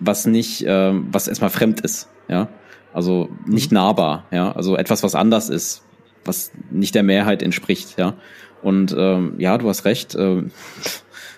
was 0.00 0.26
nicht, 0.26 0.62
äh, 0.66 0.92
was 1.12 1.28
erstmal 1.28 1.50
fremd 1.50 1.80
ist, 1.80 2.08
ja. 2.28 2.48
Also 2.92 3.28
nicht 3.46 3.70
mhm. 3.70 3.76
nahbar, 3.76 4.24
ja. 4.32 4.50
Also 4.52 4.76
etwas, 4.76 5.02
was 5.02 5.14
anders 5.14 5.48
ist, 5.48 5.82
was 6.24 6.50
nicht 6.70 6.94
der 6.94 7.02
Mehrheit 7.02 7.42
entspricht, 7.42 7.98
ja. 7.98 8.14
Und 8.62 8.94
ähm, 8.96 9.34
ja, 9.38 9.58
du 9.58 9.68
hast 9.68 9.84
recht. 9.84 10.14
Äh, 10.14 10.44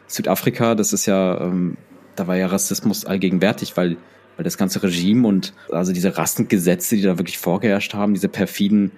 Südafrika, 0.07 0.75
das 0.75 0.93
ist 0.93 1.07
ja, 1.07 1.41
ähm, 1.41 1.77
da 2.17 2.27
war 2.27 2.37
ja 2.37 2.47
Rassismus 2.47 3.07
allgegenwärtig, 3.07 3.77
weil 3.77 3.97
weil 4.37 4.45
das 4.45 4.57
ganze 4.57 4.83
Regime 4.83 5.27
und 5.27 5.53
also 5.71 5.93
diese 5.93 6.17
Rassengesetze, 6.17 6.97
die 6.97 7.03
da 7.03 7.19
wirklich 7.19 7.39
vorgeherrscht 7.39 7.95
haben, 7.95 8.15
diese 8.15 8.29
perfiden 8.29 8.93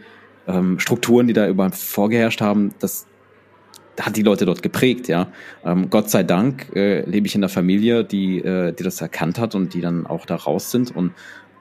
ähm, 0.47 0.79
Strukturen, 0.79 1.27
die 1.27 1.33
da 1.33 1.49
überhaupt 1.49 1.77
vorgeherrscht 1.77 2.41
haben, 2.41 2.73
das 2.79 3.07
hat 4.01 4.17
die 4.17 4.23
Leute 4.23 4.45
dort 4.45 4.63
geprägt, 4.63 5.07
ja. 5.09 5.29
Ähm, 5.65 5.89
Gott 5.89 6.11
sei 6.11 6.23
Dank 6.25 6.75
äh, 6.75 7.03
lebe 7.09 7.27
ich 7.27 7.35
in 7.35 7.41
einer 7.41 7.49
Familie, 7.49 8.05
die, 8.05 8.39
äh, 8.39 8.73
die 8.73 8.83
das 8.83 9.01
erkannt 9.01 9.39
hat 9.39 9.55
und 9.55 9.75
die 9.75 9.81
dann 9.81 10.07
auch 10.07 10.27
da 10.27 10.35
raus 10.35 10.71
sind. 10.71 10.95
Und 10.95 11.13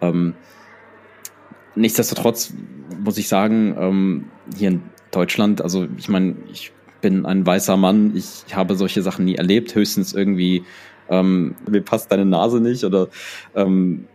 ähm, 0.01 0.34
nichtsdestotrotz 1.76 2.53
muss 3.03 3.18
ich 3.18 3.28
sagen, 3.28 3.76
ähm, 3.78 4.26
hier 4.55 4.70
in 4.70 4.82
Deutschland, 5.16 5.61
also 5.61 5.88
ich 5.97 6.09
meine, 6.09 6.36
ich 6.51 6.72
bin 7.01 7.26
ein 7.26 7.45
weißer 7.45 7.78
Mann, 7.78 8.16
ich 8.16 8.55
habe 8.55 8.76
solche 8.76 9.01
Sachen 9.01 9.26
nie 9.26 9.36
erlebt, 9.36 9.76
höchstens 9.76 10.14
irgendwie, 10.14 10.64
ähm, 11.09 11.55
mir 11.70 11.82
passt 11.82 12.11
deine 12.11 12.26
Nase 12.26 12.61
nicht 12.61 12.84
oder 12.84 13.09
ähm, 13.55 14.07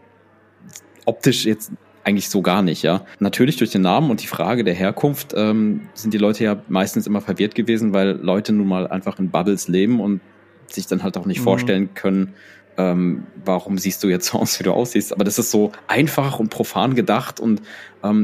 optisch 1.04 1.44
jetzt 1.44 1.72
eigentlich 2.04 2.30
so 2.30 2.40
gar 2.40 2.62
nicht, 2.62 2.82
ja. 2.82 3.04
Natürlich 3.18 3.56
durch 3.56 3.70
den 3.70 3.82
Namen 3.82 4.10
und 4.10 4.22
die 4.22 4.26
Frage 4.26 4.64
der 4.64 4.74
Herkunft 4.74 5.34
ähm, 5.36 5.88
sind 5.92 6.14
die 6.14 6.18
Leute 6.18 6.44
ja 6.44 6.62
meistens 6.68 7.06
immer 7.06 7.20
verwirrt 7.20 7.54
gewesen, 7.54 7.92
weil 7.92 8.12
Leute 8.12 8.52
nun 8.52 8.66
mal 8.66 8.86
einfach 8.86 9.18
in 9.18 9.30
Bubbles 9.30 9.68
leben 9.68 10.00
und 10.00 10.20
sich 10.66 10.86
dann 10.86 11.02
halt 11.02 11.18
auch 11.18 11.26
nicht 11.26 11.40
mhm. 11.40 11.44
vorstellen 11.44 11.94
können, 11.94 12.34
ähm, 12.78 13.26
warum 13.44 13.76
siehst 13.76 14.02
du 14.04 14.08
jetzt 14.08 14.28
so 14.28 14.38
aus, 14.38 14.58
wie 14.58 14.64
du 14.64 14.72
aussiehst. 14.72 15.12
Aber 15.12 15.24
das 15.24 15.38
ist 15.38 15.50
so 15.50 15.72
einfach 15.86 16.38
und 16.38 16.48
profan 16.48 16.94
gedacht 16.94 17.40
und 17.40 17.60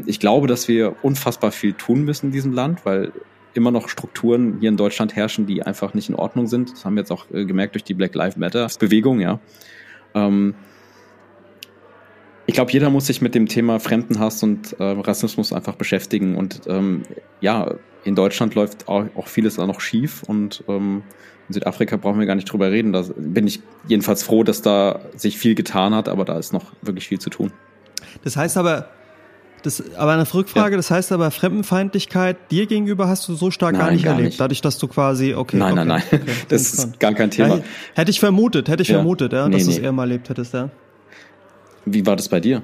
ich 0.06 0.20
glaube, 0.20 0.46
dass 0.46 0.68
wir 0.68 0.96
unfassbar 1.02 1.50
viel 1.50 1.72
tun 1.72 2.04
müssen 2.04 2.26
in 2.26 2.32
diesem 2.32 2.52
Land, 2.52 2.84
weil 2.84 3.12
immer 3.54 3.70
noch 3.70 3.88
Strukturen 3.88 4.58
hier 4.60 4.68
in 4.68 4.76
Deutschland 4.76 5.16
herrschen, 5.16 5.46
die 5.46 5.62
einfach 5.62 5.94
nicht 5.94 6.08
in 6.08 6.14
Ordnung 6.14 6.46
sind. 6.46 6.72
Das 6.72 6.84
haben 6.84 6.94
wir 6.94 7.00
jetzt 7.00 7.10
auch 7.10 7.30
äh, 7.32 7.44
gemerkt 7.44 7.74
durch 7.74 7.84
die 7.84 7.94
Black 7.94 8.14
Lives 8.14 8.36
Matter 8.36 8.68
Bewegung, 8.78 9.20
ja. 9.20 9.40
Ähm, 10.14 10.54
ich 12.46 12.54
glaube, 12.54 12.72
jeder 12.72 12.90
muss 12.90 13.06
sich 13.06 13.22
mit 13.22 13.34
dem 13.34 13.46
Thema 13.46 13.80
Fremdenhass 13.80 14.42
und 14.42 14.78
äh, 14.78 14.84
Rassismus 14.84 15.52
einfach 15.52 15.76
beschäftigen. 15.76 16.36
Und 16.36 16.62
ähm, 16.66 17.02
ja, 17.40 17.74
in 18.04 18.14
Deutschland 18.14 18.54
läuft 18.54 18.86
auch, 18.86 19.26
vieles 19.26 19.56
da 19.56 19.66
noch 19.66 19.80
schief 19.80 20.22
und 20.24 20.62
ähm, 20.68 21.02
in 21.48 21.54
Südafrika 21.54 21.96
brauchen 21.96 22.18
wir 22.18 22.26
gar 22.26 22.34
nicht 22.34 22.50
drüber 22.50 22.70
reden. 22.70 22.92
Da 22.92 23.02
bin 23.16 23.46
ich 23.46 23.60
jedenfalls 23.88 24.22
froh, 24.22 24.44
dass 24.44 24.60
da 24.60 25.00
sich 25.16 25.38
viel 25.38 25.54
getan 25.54 25.94
hat, 25.94 26.08
aber 26.08 26.24
da 26.24 26.38
ist 26.38 26.52
noch 26.52 26.72
wirklich 26.82 27.08
viel 27.08 27.18
zu 27.18 27.30
tun. 27.30 27.50
Das 28.22 28.36
heißt 28.36 28.58
aber, 28.58 28.90
das, 29.64 29.82
aber 29.96 30.12
eine 30.12 30.32
Rückfrage, 30.34 30.72
ja. 30.72 30.76
das 30.76 30.90
heißt 30.90 31.10
aber, 31.10 31.30
Fremdenfeindlichkeit 31.30 32.50
dir 32.50 32.66
gegenüber 32.66 33.08
hast 33.08 33.26
du 33.26 33.34
so 33.34 33.50
stark 33.50 33.72
nein, 33.72 33.80
gar 33.80 33.90
nicht 33.92 34.04
gar 34.04 34.12
erlebt, 34.12 34.28
nicht. 34.28 34.40
dadurch, 34.40 34.60
dass 34.60 34.76
du 34.76 34.88
quasi, 34.88 35.34
okay. 35.34 35.56
Nein, 35.56 35.72
okay, 35.72 35.84
nein, 35.86 36.02
nein, 36.10 36.20
okay, 36.20 36.32
das 36.50 36.74
ist 36.74 37.00
gar 37.00 37.14
kein 37.14 37.30
Thema. 37.30 37.56
Ja, 37.56 37.62
hätte 37.94 38.10
ich 38.10 38.20
vermutet, 38.20 38.68
hätte 38.68 38.82
ich 38.82 38.90
ja. 38.90 38.96
vermutet, 38.96 39.32
ja, 39.32 39.48
nee, 39.48 39.54
dass 39.54 39.66
nee. 39.66 39.72
du 39.72 39.78
es 39.78 39.82
eher 39.82 39.92
mal 39.92 40.02
erlebt 40.02 40.28
hättest, 40.28 40.52
ja. 40.52 40.68
Wie 41.86 42.04
war 42.04 42.14
das 42.14 42.28
bei 42.28 42.40
dir? 42.40 42.62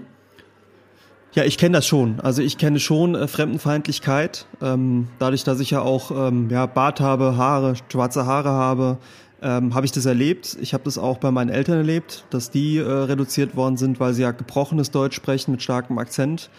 Ja, 1.32 1.44
ich 1.44 1.57
kenne 1.57 1.78
das 1.78 1.86
schon. 1.86 2.20
Also 2.20 2.42
ich 2.42 2.59
kenne 2.59 2.80
schon 2.80 3.14
äh, 3.14 3.28
Fremdenfeindlichkeit. 3.28 4.46
Ähm, 4.61 5.09
dadurch, 5.18 5.44
dass 5.44 5.61
ich 5.61 5.70
ja 5.70 5.80
auch 5.80 6.11
ähm, 6.11 6.51
ja, 6.51 6.66
Bart 6.66 7.01
habe, 7.01 7.36
Haare, 7.36 7.74
schwarze 7.90 8.26
Haare 8.26 8.51
habe, 8.51 8.98
ähm, 9.40 9.74
habe 9.74 9.86
ich 9.86 9.92
das 9.92 10.05
erlebt. 10.07 10.59
Ich 10.61 10.74
habe 10.74 10.84
das 10.84 10.98
auch 10.98 11.18
bei 11.18 11.30
meinen 11.30 11.48
Eltern 11.48 11.78
erlebt, 11.78 12.24
dass 12.30 12.51
die 12.51 12.78
äh, 12.78 12.82
reduziert 12.82 13.57
worden 13.57 13.76
sind, 13.76 14.01
weil 14.01 14.12
sie 14.12 14.22
ja 14.22 14.32
gebrochenes 14.32 14.90
Deutsch 14.90 15.16
sprechen 15.16 15.53
mit 15.53 15.62
starkem 15.62 15.98
Akzent. 15.98 16.51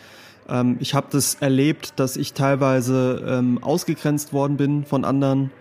Ähm, 0.50 0.78
ich 0.80 0.94
habe 0.94 1.08
das 1.12 1.36
erlebt, 1.36 1.94
dass 1.98 2.18
ich 2.18 2.34
teilweise 2.34 3.24
ähm, 3.28 3.64
ausgegrenzt 3.64 4.34
worden 4.34 4.58
bin 4.58 4.86
von 4.86 5.06
anderen. 5.06 5.52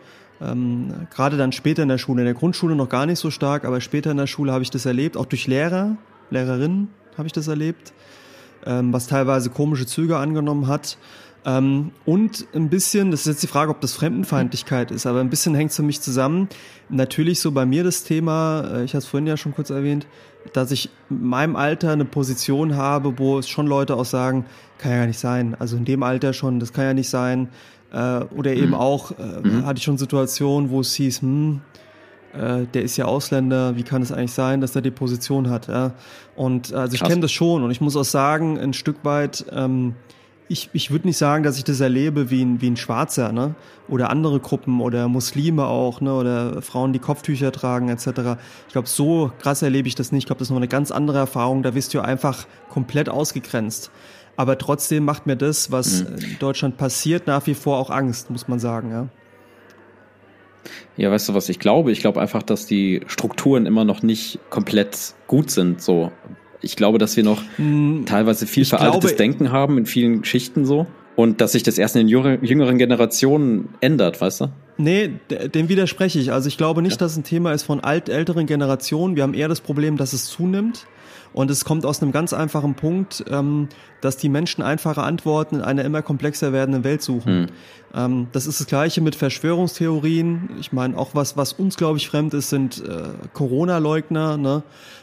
Ähm, 0.40 1.06
Gerade 1.14 1.36
dann 1.36 1.52
später 1.52 1.82
in 1.82 1.88
der 1.88 1.98
Schule, 1.98 2.22
in 2.22 2.26
der 2.26 2.34
Grundschule 2.34 2.74
noch 2.74 2.88
gar 2.88 3.06
nicht 3.06 3.18
so 3.18 3.30
stark, 3.30 3.64
aber 3.64 3.80
später 3.80 4.10
in 4.10 4.16
der 4.16 4.26
Schule 4.26 4.52
habe 4.52 4.62
ich 4.62 4.70
das 4.70 4.86
erlebt, 4.86 5.16
auch 5.16 5.26
durch 5.26 5.46
Lehrer, 5.46 5.96
Lehrerinnen 6.30 6.88
habe 7.16 7.26
ich 7.26 7.32
das 7.32 7.48
erlebt 7.48 7.92
ähm, 8.66 8.92
was 8.92 9.06
teilweise 9.06 9.50
komische 9.50 9.86
Züge 9.86 10.16
angenommen 10.16 10.66
hat. 10.66 10.98
Ähm, 11.44 11.92
und 12.04 12.46
ein 12.54 12.68
bisschen, 12.68 13.10
das 13.10 13.20
ist 13.20 13.26
jetzt 13.26 13.42
die 13.42 13.46
Frage, 13.46 13.70
ob 13.70 13.80
das 13.80 13.94
Fremdenfeindlichkeit 13.94 14.90
ist, 14.90 15.06
aber 15.06 15.20
ein 15.20 15.30
bisschen 15.30 15.54
hängt 15.54 15.70
es 15.70 15.76
für 15.76 15.82
mich 15.82 16.02
zusammen. 16.02 16.48
Natürlich 16.90 17.40
so 17.40 17.52
bei 17.52 17.64
mir 17.64 17.82
das 17.82 18.04
Thema, 18.04 18.62
äh, 18.72 18.84
ich 18.84 18.90
hatte 18.90 18.98
es 18.98 19.06
vorhin 19.06 19.26
ja 19.26 19.38
schon 19.38 19.54
kurz 19.54 19.70
erwähnt, 19.70 20.06
dass 20.52 20.70
ich 20.70 20.90
in 21.08 21.24
meinem 21.26 21.56
Alter 21.56 21.92
eine 21.92 22.04
Position 22.04 22.76
habe, 22.76 23.18
wo 23.18 23.38
es 23.38 23.48
schon 23.48 23.66
Leute 23.66 23.96
auch 23.96 24.04
sagen, 24.04 24.44
kann 24.80 24.92
ja 24.92 24.98
gar 24.98 25.06
nicht 25.06 25.18
sein. 25.18 25.54
Also 25.58 25.76
in 25.76 25.84
dem 25.84 26.02
Alter 26.02 26.32
schon, 26.32 26.58
das 26.58 26.72
kann 26.72 26.84
ja 26.84 26.94
nicht 26.94 27.08
sein. 27.08 27.48
Äh, 27.92 28.24
oder 28.36 28.52
eben 28.52 28.68
mhm. 28.68 28.74
auch, 28.74 29.12
äh, 29.12 29.40
mhm. 29.42 29.66
hatte 29.66 29.78
ich 29.78 29.84
schon 29.84 29.98
Situationen, 29.98 30.70
wo 30.70 30.80
es 30.80 30.94
hieß, 30.94 31.22
hm, 31.22 31.60
äh, 32.32 32.66
der 32.72 32.82
ist 32.82 32.96
ja 32.96 33.06
Ausländer, 33.06 33.76
wie 33.76 33.82
kann 33.82 34.02
es 34.02 34.12
eigentlich 34.12 34.32
sein, 34.32 34.60
dass 34.60 34.74
er 34.76 34.82
die 34.82 34.90
Position 34.90 35.50
hat? 35.50 35.68
Ja? 35.68 35.92
Und 36.36 36.72
also 36.72 36.94
ich 36.94 37.02
kenne 37.02 37.20
das 37.20 37.32
schon 37.32 37.62
und 37.62 37.70
ich 37.70 37.80
muss 37.80 37.96
auch 37.96 38.04
sagen, 38.04 38.58
ein 38.58 38.72
Stück 38.72 39.04
weit, 39.04 39.44
ähm, 39.52 39.94
ich, 40.50 40.68
ich 40.72 40.90
würde 40.90 41.06
nicht 41.06 41.16
sagen, 41.16 41.44
dass 41.44 41.58
ich 41.58 41.64
das 41.64 41.78
erlebe 41.78 42.28
wie 42.30 42.42
ein, 42.42 42.60
wie 42.60 42.68
ein 42.68 42.76
Schwarzer, 42.76 43.30
ne? 43.30 43.54
Oder 43.88 44.10
andere 44.10 44.40
Gruppen 44.40 44.80
oder 44.80 45.06
Muslime 45.06 45.66
auch, 45.66 46.00
ne? 46.00 46.12
Oder 46.12 46.60
Frauen, 46.60 46.92
die 46.92 46.98
Kopftücher 46.98 47.52
tragen, 47.52 47.88
etc. 47.88 48.08
Ich 48.66 48.72
glaube, 48.72 48.88
so 48.88 49.30
krass 49.40 49.62
erlebe 49.62 49.86
ich 49.86 49.94
das 49.94 50.10
nicht. 50.10 50.24
Ich 50.24 50.26
glaube, 50.26 50.40
das 50.40 50.48
ist 50.48 50.50
noch 50.50 50.56
eine 50.56 50.66
ganz 50.66 50.90
andere 50.90 51.18
Erfahrung. 51.18 51.62
Da 51.62 51.76
wirst 51.76 51.94
du 51.94 52.00
einfach 52.00 52.48
komplett 52.68 53.08
ausgegrenzt. 53.08 53.92
Aber 54.40 54.56
trotzdem 54.56 55.04
macht 55.04 55.26
mir 55.26 55.36
das, 55.36 55.70
was 55.70 56.02
mhm. 56.02 56.16
in 56.16 56.38
Deutschland 56.38 56.78
passiert, 56.78 57.26
nach 57.26 57.46
wie 57.46 57.52
vor 57.52 57.76
auch 57.76 57.90
Angst, 57.90 58.30
muss 58.30 58.48
man 58.48 58.58
sagen, 58.58 58.90
ja. 58.90 59.08
Ja, 60.96 61.10
weißt 61.10 61.28
du, 61.28 61.34
was 61.34 61.50
ich 61.50 61.58
glaube? 61.58 61.92
Ich 61.92 62.00
glaube 62.00 62.22
einfach, 62.22 62.42
dass 62.42 62.64
die 62.64 63.02
Strukturen 63.06 63.66
immer 63.66 63.84
noch 63.84 64.02
nicht 64.02 64.38
komplett 64.48 65.12
gut 65.26 65.50
sind. 65.50 65.82
So, 65.82 66.10
ich 66.62 66.74
glaube, 66.74 66.96
dass 66.96 67.18
wir 67.18 67.22
noch 67.22 67.42
hm, 67.56 68.04
teilweise 68.06 68.46
viel 68.46 68.64
veraltetes 68.64 69.10
glaube, 69.10 69.16
Denken 69.16 69.52
haben 69.52 69.76
in 69.76 69.84
vielen 69.84 70.24
Schichten 70.24 70.64
so 70.64 70.86
und 71.16 71.42
dass 71.42 71.52
sich 71.52 71.62
das 71.62 71.76
erst 71.76 71.96
in 71.96 72.06
den 72.06 72.42
jüngeren 72.42 72.78
Generationen 72.78 73.68
ändert, 73.82 74.22
weißt 74.22 74.40
du? 74.40 74.46
Nee, 74.78 75.10
dem 75.54 75.68
widerspreche 75.68 76.18
ich. 76.18 76.32
Also 76.32 76.48
ich 76.48 76.56
glaube 76.56 76.80
nicht, 76.80 76.92
ja. 76.92 76.98
dass 76.98 77.12
es 77.12 77.18
ein 77.18 77.24
Thema 77.24 77.52
ist 77.52 77.64
von 77.64 77.80
alt 77.80 78.08
älteren 78.08 78.46
Generationen. 78.46 79.16
Wir 79.16 79.22
haben 79.22 79.34
eher 79.34 79.48
das 79.48 79.60
Problem, 79.60 79.98
dass 79.98 80.14
es 80.14 80.24
zunimmt. 80.24 80.86
Und 81.32 81.50
es 81.50 81.64
kommt 81.64 81.86
aus 81.86 82.02
einem 82.02 82.12
ganz 82.12 82.32
einfachen 82.32 82.74
Punkt, 82.74 83.24
ähm, 83.28 83.68
dass 84.00 84.16
die 84.16 84.28
Menschen 84.28 84.62
einfache 84.62 85.02
Antworten 85.02 85.56
in 85.56 85.60
einer 85.62 85.84
immer 85.84 86.02
komplexer 86.02 86.52
werdenden 86.52 86.84
Welt 86.84 87.02
suchen. 87.02 87.42
Mhm. 87.42 87.46
Ähm, 87.94 88.26
das 88.32 88.46
ist 88.46 88.60
das 88.60 88.66
Gleiche 88.66 89.00
mit 89.00 89.14
Verschwörungstheorien. 89.14 90.50
Ich 90.58 90.72
meine, 90.72 90.96
auch 90.96 91.10
was, 91.14 91.36
was 91.36 91.52
uns, 91.52 91.76
glaube 91.76 91.98
ich, 91.98 92.08
fremd 92.08 92.34
ist, 92.34 92.50
sind 92.50 92.82
äh, 92.84 93.10
Corona-Leugner, 93.32 94.36
ne? 94.36 94.62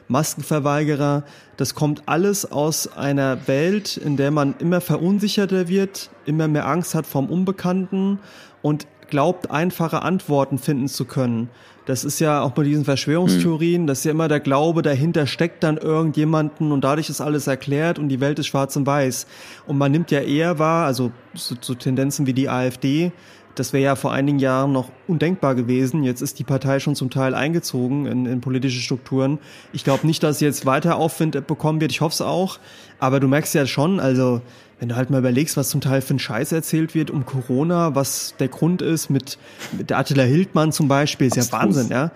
Maskenverweigerer. 0.10 1.24
Das 1.58 1.76
kommt 1.76 2.04
alles 2.06 2.50
aus 2.50 2.88
einer 2.96 3.48
Welt, 3.48 3.98
in 3.98 4.16
der 4.16 4.32
man 4.32 4.56
immer 4.60 4.80
verunsicherter 4.80 5.68
wird, 5.68 6.10
immer 6.26 6.48
mehr 6.48 6.68
Angst 6.68 6.96
hat 6.96 7.06
vom 7.06 7.30
Unbekannten 7.30 8.20
und 8.62 8.88
glaubt, 9.10 9.52
einfache 9.52 10.02
Antworten 10.02 10.58
finden 10.58 10.88
zu 10.88 11.06
können. 11.06 11.50
Das 11.86 12.04
ist 12.04 12.20
ja 12.20 12.42
auch 12.42 12.52
bei 12.52 12.64
diesen 12.64 12.84
Verschwörungstheorien, 12.84 13.84
mhm. 13.84 13.88
dass 13.88 14.04
ja 14.04 14.12
immer 14.12 14.28
der 14.28 14.42
Glaube, 14.42 14.82
dahinter 14.82 15.26
steckt 15.26 15.64
dann 15.64 15.78
irgendjemanden 15.78 16.74
und 16.74 16.84
dadurch 16.84 17.10
ist 17.10 17.22
alles 17.22 17.48
erklärt 17.48 17.98
und 17.98 18.10
die 18.10 18.20
Welt 18.20 18.40
ist 18.40 18.48
schwarz 18.48 18.76
und 18.76 18.86
weiß. 18.86 19.26
Und 19.68 19.78
man 19.78 19.94
nimmt 19.94 20.12
ja 20.12 20.20
eher 20.20 20.60
wahr, 20.60 20.86
also 20.86 21.12
so, 21.34 21.56
so 21.60 21.76
Tendenzen 21.76 22.28
wie 22.28 22.34
die 22.34 22.50
AfD, 22.50 23.14
das 23.58 23.74
wäre 23.74 23.84
ja 23.84 23.96
vor 23.96 24.12
einigen 24.12 24.38
Jahren 24.38 24.72
noch 24.72 24.92
undenkbar 25.08 25.56
gewesen. 25.56 26.04
Jetzt 26.04 26.22
ist 26.22 26.38
die 26.38 26.44
Partei 26.44 26.80
schon 26.80 26.96
zum 26.96 27.10
Teil 27.10 27.34
eingezogen 27.34 28.06
in, 28.06 28.26
in 28.28 28.40
politische 28.40 28.80
Strukturen. 28.80 29.40
Ich 29.74 29.84
glaube 29.84 30.06
nicht, 30.06 30.22
dass 30.22 30.40
sie 30.40 30.46
jetzt 30.46 30.68
weiter 30.68 30.98
Aufwind 30.98 31.48
bekommen 31.48 31.82
wird. 31.82 31.92
Ich 31.92 32.02
hoffe 32.02 32.14
es 32.14 32.22
auch. 32.22 32.60
Aber 33.00 33.20
du 33.20 33.28
merkst 33.28 33.56
ja 33.56 33.66
schon, 33.66 34.00
also 34.00 34.42
wenn 34.80 34.90
du 34.90 34.96
halt 34.96 35.10
mal 35.10 35.20
überlegst, 35.20 35.58
was 35.58 35.70
zum 35.70 35.82
Teil 35.82 36.02
für 36.02 36.14
ein 36.14 36.20
Scheiß 36.20 36.52
erzählt 36.52 36.94
wird 36.94 37.10
um 37.10 37.26
Corona, 37.26 37.96
was 37.96 38.36
der 38.40 38.48
Grund 38.48 38.82
ist 38.82 39.10
mit, 39.10 39.38
mit 39.76 39.90
der 39.90 39.98
Attila 39.98 40.24
Hildmann 40.24 40.72
zum 40.72 40.88
Beispiel, 40.88 41.28
ist 41.28 41.38
Abstrus. 41.38 41.52
ja 41.52 41.62
Wahnsinn, 41.62 41.90
ja. 41.90 42.12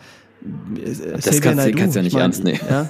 Das 1.16 1.42
kannst, 1.42 1.66
du 1.66 1.72
kannst 1.74 1.96
ja 1.96 2.02
nicht 2.02 2.14
mein, 2.14 2.22
ernst 2.24 2.44
nehmen. 2.44 2.60
Ja? 2.70 2.88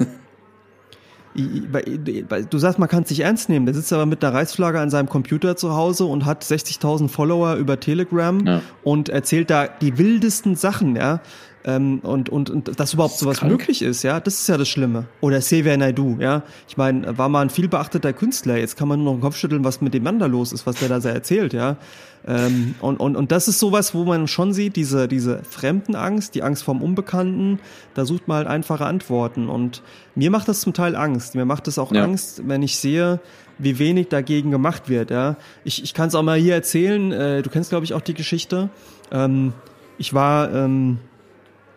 Du 1.33 2.57
sagst, 2.57 2.77
man 2.77 2.89
kann 2.89 3.03
es 3.03 3.09
nicht 3.09 3.21
ernst 3.21 3.47
nehmen. 3.47 3.65
Der 3.65 3.73
sitzt 3.73 3.91
aber 3.93 4.05
mit 4.05 4.23
einer 4.23 4.33
Reichsflagge 4.33 4.79
an 4.79 4.89
seinem 4.89 5.07
Computer 5.07 5.55
zu 5.55 5.73
Hause 5.73 6.05
und 6.05 6.25
hat 6.25 6.43
60.000 6.43 7.07
Follower 7.07 7.55
über 7.55 7.79
Telegram 7.79 8.45
ja. 8.45 8.61
und 8.83 9.07
erzählt 9.09 9.49
da 9.49 9.67
die 9.67 9.97
wildesten 9.97 10.55
Sachen, 10.55 10.95
ja. 10.95 11.21
Ähm, 11.63 11.99
und, 12.03 12.29
und, 12.29 12.49
und 12.49 12.79
dass 12.79 12.93
überhaupt 12.93 13.17
sowas 13.17 13.37
krank. 13.37 13.51
möglich 13.51 13.83
ist, 13.83 14.01
ja, 14.03 14.19
das 14.19 14.41
ist 14.41 14.49
ja 14.49 14.57
das 14.57 14.67
Schlimme. 14.67 15.05
Oder 15.21 15.39
Xavier 15.39 15.77
Naidu, 15.77 16.17
ja. 16.19 16.43
Ich 16.67 16.75
meine, 16.75 17.17
war 17.17 17.29
mal 17.29 17.41
ein 17.41 17.51
viel 17.51 17.67
beachteter 17.67 18.13
Künstler. 18.13 18.57
Jetzt 18.57 18.77
kann 18.77 18.87
man 18.87 18.99
nur 19.03 19.13
noch 19.13 19.19
den 19.19 19.21
Kopf 19.21 19.37
schütteln, 19.37 19.63
was 19.63 19.79
mit 19.79 19.93
dem 19.93 20.03
Mann 20.03 20.17
da 20.17 20.25
los 20.25 20.53
ist, 20.53 20.65
was 20.65 20.77
der 20.77 20.89
da 20.89 20.99
so 20.99 21.09
erzählt, 21.09 21.53
ja. 21.53 21.77
Ähm, 22.25 22.75
und, 22.81 22.99
und, 22.99 23.15
und 23.15 23.31
das 23.31 23.47
ist 23.47 23.59
sowas, 23.59 23.93
wo 23.93 24.05
man 24.05 24.27
schon 24.27 24.53
sieht, 24.53 24.75
diese, 24.75 25.07
diese 25.07 25.43
Fremdenangst, 25.43 26.35
die 26.35 26.43
Angst 26.43 26.63
vom 26.63 26.81
Unbekannten, 26.81 27.59
da 27.93 28.05
sucht 28.05 28.27
man 28.27 28.37
halt 28.37 28.47
einfache 28.47 28.85
Antworten. 28.85 29.49
Und 29.49 29.81
mir 30.15 30.31
macht 30.31 30.47
das 30.47 30.61
zum 30.61 30.73
Teil 30.73 30.95
Angst. 30.95 31.35
Mir 31.35 31.45
macht 31.45 31.67
es 31.67 31.77
auch 31.77 31.91
ja. 31.91 32.03
Angst, 32.03 32.43
wenn 32.47 32.63
ich 32.63 32.77
sehe, 32.77 33.19
wie 33.57 33.79
wenig 33.79 34.07
dagegen 34.09 34.51
gemacht 34.51 34.89
wird. 34.89 35.11
Ja. 35.11 35.35
Ich, 35.63 35.83
ich 35.83 35.93
kann 35.93 36.07
es 36.07 36.15
auch 36.15 36.23
mal 36.23 36.39
hier 36.39 36.55
erzählen, 36.55 37.11
äh, 37.11 37.41
du 37.41 37.49
kennst, 37.49 37.69
glaube 37.69 37.85
ich, 37.85 37.93
auch 37.93 38.01
die 38.01 38.13
Geschichte. 38.13 38.69
Ähm, 39.11 39.53
ich 39.97 40.13
war 40.13 40.51
ähm, 40.53 40.99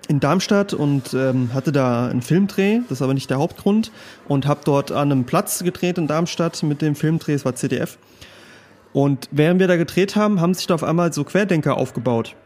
in 0.08 0.20
Darmstadt 0.20 0.74
und 0.74 1.14
ähm, 1.14 1.50
hatte 1.54 1.72
da 1.72 2.08
einen 2.08 2.22
Filmdreh, 2.22 2.80
das 2.88 2.98
ist 2.98 3.02
aber 3.02 3.14
nicht 3.14 3.30
der 3.30 3.38
Hauptgrund, 3.38 3.90
und 4.28 4.46
habe 4.46 4.60
dort 4.64 4.92
an 4.92 5.12
einem 5.12 5.24
Platz 5.24 5.62
gedreht 5.62 5.98
in 5.98 6.06
Darmstadt 6.06 6.62
mit 6.62 6.82
dem 6.82 6.94
Filmdreh, 6.94 7.34
es 7.34 7.44
war 7.44 7.54
CDF. 7.54 7.98
Und 8.92 9.28
während 9.32 9.58
wir 9.58 9.66
da 9.66 9.76
gedreht 9.76 10.14
haben, 10.14 10.40
haben 10.40 10.54
sich 10.54 10.66
da 10.66 10.74
auf 10.74 10.84
einmal 10.84 11.12
so 11.12 11.24
Querdenker 11.24 11.76
aufgebaut. 11.76 12.36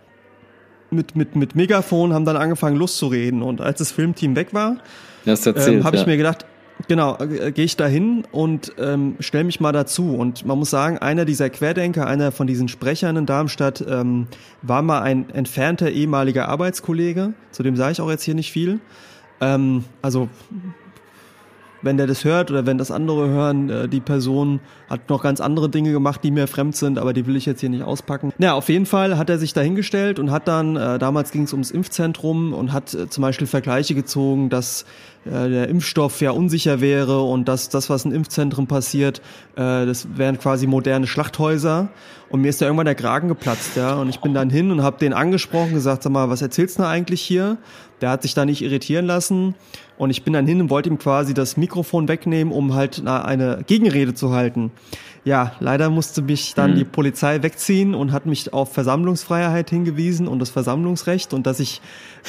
Mit, 0.91 1.15
mit, 1.15 1.37
mit 1.37 1.55
Megafon 1.55 2.15
haben 2.15 2.25
dann 2.25 2.39
angefangen 2.39 2.77
loszureden. 2.77 3.43
Und 3.43 3.61
als 3.61 3.79
das 3.79 3.93
Filmteam 3.93 4.35
weg 4.35 4.55
war, 4.55 4.79
ähm, 5.27 5.85
habe 5.85 5.97
ich 5.97 6.07
mir 6.07 6.17
gedacht, 6.17 6.47
genau, 6.87 7.18
äh, 7.18 7.51
gehe 7.53 7.64
ich 7.64 7.76
da 7.76 7.87
hin 7.87 8.24
und 8.31 8.72
ähm, 8.79 9.16
stelle 9.20 9.45
mich 9.45 9.61
mal 9.61 9.72
dazu. 9.72 10.14
Und 10.14 10.47
man 10.47 10.59
muss 10.59 10.70
sagen, 10.70 10.99
einer 10.99 11.24
dieser 11.24 11.51
Querdenker, 11.51 12.07
einer 12.07 12.31
von 12.31 12.47
diesen 12.47 12.68
Sprechern 12.68 13.16
in 13.16 13.26
Darmstadt, 13.26 13.85
ähm, 13.89 14.29
war 14.62 14.83
mal 14.83 15.01
ein 15.01 15.31
entfernter 15.31 15.91
ehemaliger 15.91 16.49
Arbeitskollege. 16.49 17.35
Zu 17.51 17.62
dem 17.62 17.76
sage 17.76 17.93
ich 17.93 18.01
auch 18.01 18.11
jetzt 18.11 18.22
hier 18.22 18.35
nicht 18.35 18.53
viel. 18.53 18.81
Ähm, 19.41 19.85
also 20.03 20.29
wenn 21.83 21.97
der 21.97 22.07
das 22.07 22.24
hört 22.24 22.51
oder 22.51 22.66
wenn 22.66 22.79
das 22.79 22.91
andere 22.91 23.29
hören, 23.29 23.70
äh, 23.70 23.89
die 23.89 24.01
Person 24.01 24.61
hat 24.89 25.09
noch 25.09 25.22
ganz 25.22 25.41
andere 25.41 25.68
Dinge 25.68 25.93
gemacht, 25.93 26.22
die 26.24 26.31
mir 26.31 26.47
fremd 26.47 26.76
sind, 26.76 26.99
aber 26.99 27.12
die 27.12 27.26
will 27.26 27.37
ich 27.37 27.47
jetzt 27.47 27.61
hier 27.61 27.68
nicht 27.68 27.83
auspacken. 27.83 28.33
Ja, 28.39 28.55
auf 28.55 28.68
jeden 28.68 28.87
Fall 28.87 29.16
hat 29.16 29.31
er 29.31 29.39
sich 29.39 29.53
dahingestellt 29.53 30.18
und 30.18 30.31
hat 30.31 30.49
dann, 30.49 30.76
äh, 30.76 30.99
damals 30.99 31.31
ging 31.31 31.43
es 31.43 31.53
ums 31.53 31.70
Impfzentrum 31.70 32.53
und 32.53 32.72
hat 32.72 32.95
äh, 32.95 33.09
zum 33.09 33.22
Beispiel 33.22 33.47
Vergleiche 33.47 33.95
gezogen, 33.95 34.49
dass 34.49 34.83
äh, 34.83 35.18
der 35.29 35.68
Impfstoff 35.68 36.20
ja 36.20 36.31
unsicher 36.31 36.81
wäre 36.81 37.22
und 37.22 37.49
dass 37.49 37.68
das, 37.68 37.91
was 37.91 38.05
in 38.05 38.12
Impfzentren 38.12 38.66
passiert, 38.66 39.18
äh, 39.57 39.87
das 39.87 40.09
wären 40.16 40.39
quasi 40.39 40.66
moderne 40.66 41.07
Schlachthäuser. 41.07 41.89
Und 42.31 42.43
mir 42.43 42.49
ist 42.49 42.61
da 42.61 42.66
irgendwann 42.66 42.87
der 42.87 42.95
Kragen 42.95 43.29
geplatzt, 43.29 43.76
ja. 43.76 43.95
Und 43.95 44.11
ich 44.11 44.20
bin 44.20 44.35
dann 44.35 44.51
hin 44.51 44.70
und 44.70 44.83
habe 44.83 44.99
den 44.99 45.12
angesprochen, 45.12 45.72
gesagt, 45.72 46.03
sag 46.03 46.12
mal, 46.12 46.29
was 46.29 46.43
erzählst 46.43 46.79
du 46.79 46.87
eigentlich 46.87 47.22
hier? 47.22 47.57
Der 48.01 48.11
hat 48.11 48.22
sich 48.22 48.35
da 48.35 48.45
nicht 48.45 48.62
irritieren 48.62 49.07
lassen. 49.07 49.55
Und 49.97 50.11
ich 50.11 50.22
bin 50.22 50.33
dann 50.33 50.47
hin 50.47 50.61
und 50.61 50.70
wollte 50.70 50.91
ihm 50.91 50.99
quasi 50.99 51.35
das 51.35 51.57
Mikrofon 51.57 52.07
wegnehmen, 52.07 52.53
um 52.53 52.74
halt 52.74 53.05
eine 53.07 53.64
Gegenrede 53.66 54.14
zu 54.14 54.33
halten. 54.33 54.70
Ja, 55.29 55.53
leider 55.61 55.91
musste 55.91 56.22
mich 56.22 56.55
dann 56.55 56.70
mhm. 56.70 56.76
die 56.76 56.85
Polizei 56.85 57.43
wegziehen 57.43 57.95
und 57.95 58.12
hat 58.12 58.24
mich 58.24 58.55
auf 58.55 58.72
Versammlungsfreiheit 58.72 59.68
hingewiesen 59.68 60.26
und 60.26 60.39
das 60.39 60.49
Versammlungsrecht 60.49 61.35
und 61.35 61.47
dass 61.47 61.61
ich 61.61 61.83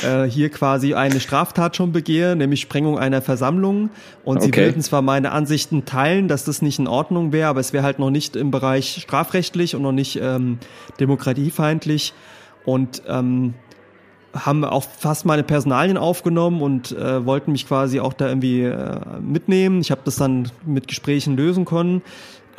äh, 0.04 0.26
hier 0.26 0.50
quasi 0.50 0.96
eine 0.96 1.22
Straftat 1.22 1.78
schon 1.78 1.94
begehe, 1.94 2.36
nämlich 2.36 2.60
Sprengung 2.60 3.00
einer 3.00 3.22
Versammlung. 3.22 3.90
Und 4.26 4.40
okay. 4.40 4.46
sie 4.48 4.58
würden 4.58 4.82
zwar 4.82 5.02
meine 5.02 5.32
Ansichten 5.32 5.86
teilen, 5.86 6.28
dass 6.28 6.44
das 6.44 6.62
nicht 6.62 6.78
in 6.78 6.90
Ordnung 6.90 7.32
wäre, 7.32 7.48
aber 7.48 7.62
es 7.62 7.72
wäre 7.72 7.86
halt 7.86 8.00
noch 8.00 8.10
nicht 8.10 8.36
im 8.36 8.52
Bereich 8.52 8.98
strafrechtlich 9.02 9.78
und 9.78 9.82
noch 9.82 9.94
nicht 9.94 10.20
ähm, 10.22 10.58
demokratiefeindlich. 11.00 12.14
Und 12.66 13.04
ähm, 13.08 13.54
haben 14.34 14.64
auch 14.64 14.84
fast 14.84 15.26
meine 15.26 15.44
Personalien 15.44 15.98
aufgenommen 15.98 16.62
und 16.62 16.92
äh, 16.92 17.26
wollten 17.26 17.52
mich 17.52 17.68
quasi 17.68 18.00
auch 18.00 18.14
da 18.14 18.28
irgendwie 18.28 18.64
äh, 18.64 19.00
mitnehmen. 19.22 19.82
Ich 19.82 19.92
habe 19.92 20.02
das 20.04 20.18
dann 20.18 20.52
mit 20.66 20.88
Gesprächen 20.88 21.36
lösen 21.36 21.66
können. 21.66 22.02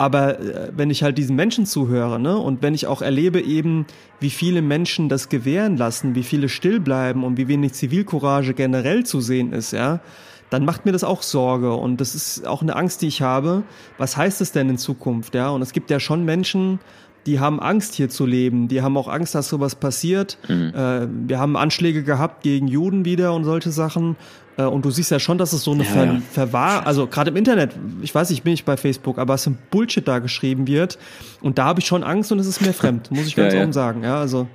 Aber 0.01 0.41
äh, 0.41 0.73
wenn 0.75 0.89
ich 0.89 1.03
halt 1.03 1.19
diesen 1.19 1.37
Menschen 1.37 1.67
zuhöre, 1.67 2.19
ne, 2.19 2.35
und 2.39 2.63
wenn 2.63 2.73
ich 2.73 2.87
auch 2.87 3.03
erlebe 3.03 3.39
eben, 3.39 3.85
wie 4.19 4.31
viele 4.31 4.63
Menschen 4.63 5.11
das 5.11 5.29
gewähren 5.29 5.77
lassen, 5.77 6.15
wie 6.15 6.23
viele 6.23 6.49
still 6.49 6.81
bleiben 6.81 7.23
und 7.23 7.37
wie 7.37 7.49
wenig 7.49 7.75
Zivilcourage 7.75 8.55
generell 8.55 9.05
zu 9.05 9.21
sehen 9.21 9.53
ist, 9.53 9.73
ja, 9.73 10.01
dann 10.49 10.65
macht 10.65 10.87
mir 10.87 10.93
das 10.93 11.05
auch 11.05 11.21
Sorge 11.21 11.75
und 11.75 12.01
das 12.01 12.15
ist 12.15 12.47
auch 12.47 12.63
eine 12.63 12.77
Angst, 12.77 13.03
die 13.03 13.09
ich 13.09 13.21
habe. 13.21 13.63
Was 13.99 14.17
heißt 14.17 14.41
es 14.41 14.53
denn 14.53 14.71
in 14.71 14.79
Zukunft, 14.79 15.35
ja? 15.35 15.51
Und 15.51 15.61
es 15.61 15.75
gibt 15.75 15.91
ja 15.91 16.01
schon 16.01 16.25
Menschen, 16.25 16.81
die 17.27 17.39
haben 17.39 17.61
Angst 17.61 17.95
hier 17.95 18.09
zu 18.09 18.27
leben, 18.27 18.69
die 18.69 18.83
haben 18.83 18.97
auch 18.97 19.09
Angst, 19.09 19.35
dass 19.35 19.49
sowas 19.49 19.75
passiert. 19.75 20.39
Mhm. 20.49 20.73
Äh, 20.75 21.09
wir 21.29 21.39
haben 21.39 21.57
Anschläge 21.57 22.03
gehabt 22.03 22.43
gegen 22.43 22.67
Juden 22.67 23.05
wieder 23.05 23.35
und 23.35 23.45
solche 23.45 23.71
Sachen. 23.71 24.17
Äh, 24.57 24.65
und 24.65 24.85
du 24.85 24.91
siehst 24.91 25.11
ja 25.11 25.19
schon, 25.19 25.39
dass 25.39 25.53
es 25.53 25.63
so 25.63 25.73
eine 25.73 25.85
ja, 25.85 25.91
Ver 25.91 26.05
ja. 26.05 26.23
Verwahr, 26.33 26.87
also 26.87 27.07
gerade 27.07 27.31
im 27.31 27.37
Internet, 27.37 27.73
ich 28.03 28.15
weiß 28.15 28.31
nicht, 28.31 28.43
bin 28.43 28.55
ich 28.55 28.65
bei 28.65 28.77
Facebook, 28.77 29.19
aber 29.19 29.35
es 29.35 29.47
ein 29.47 29.59
Bullshit 29.71 30.07
da 30.07 30.19
geschrieben 30.19 30.67
wird. 30.67 30.99
Und 31.41 31.59
da 31.59 31.65
habe 31.65 31.81
ich 31.81 31.87
schon 31.87 32.03
Angst 32.05 32.33
und 32.33 32.39
es 32.39 32.47
ist 32.47 32.61
mir 32.61 32.73
fremd, 32.73 33.11
muss 33.11 33.27
ich 33.27 33.37
ganz 33.37 33.55
ja, 33.55 33.61
offen 33.61 33.73
sagen. 33.73 34.03
Ja, 34.03 34.19
also 34.19 34.47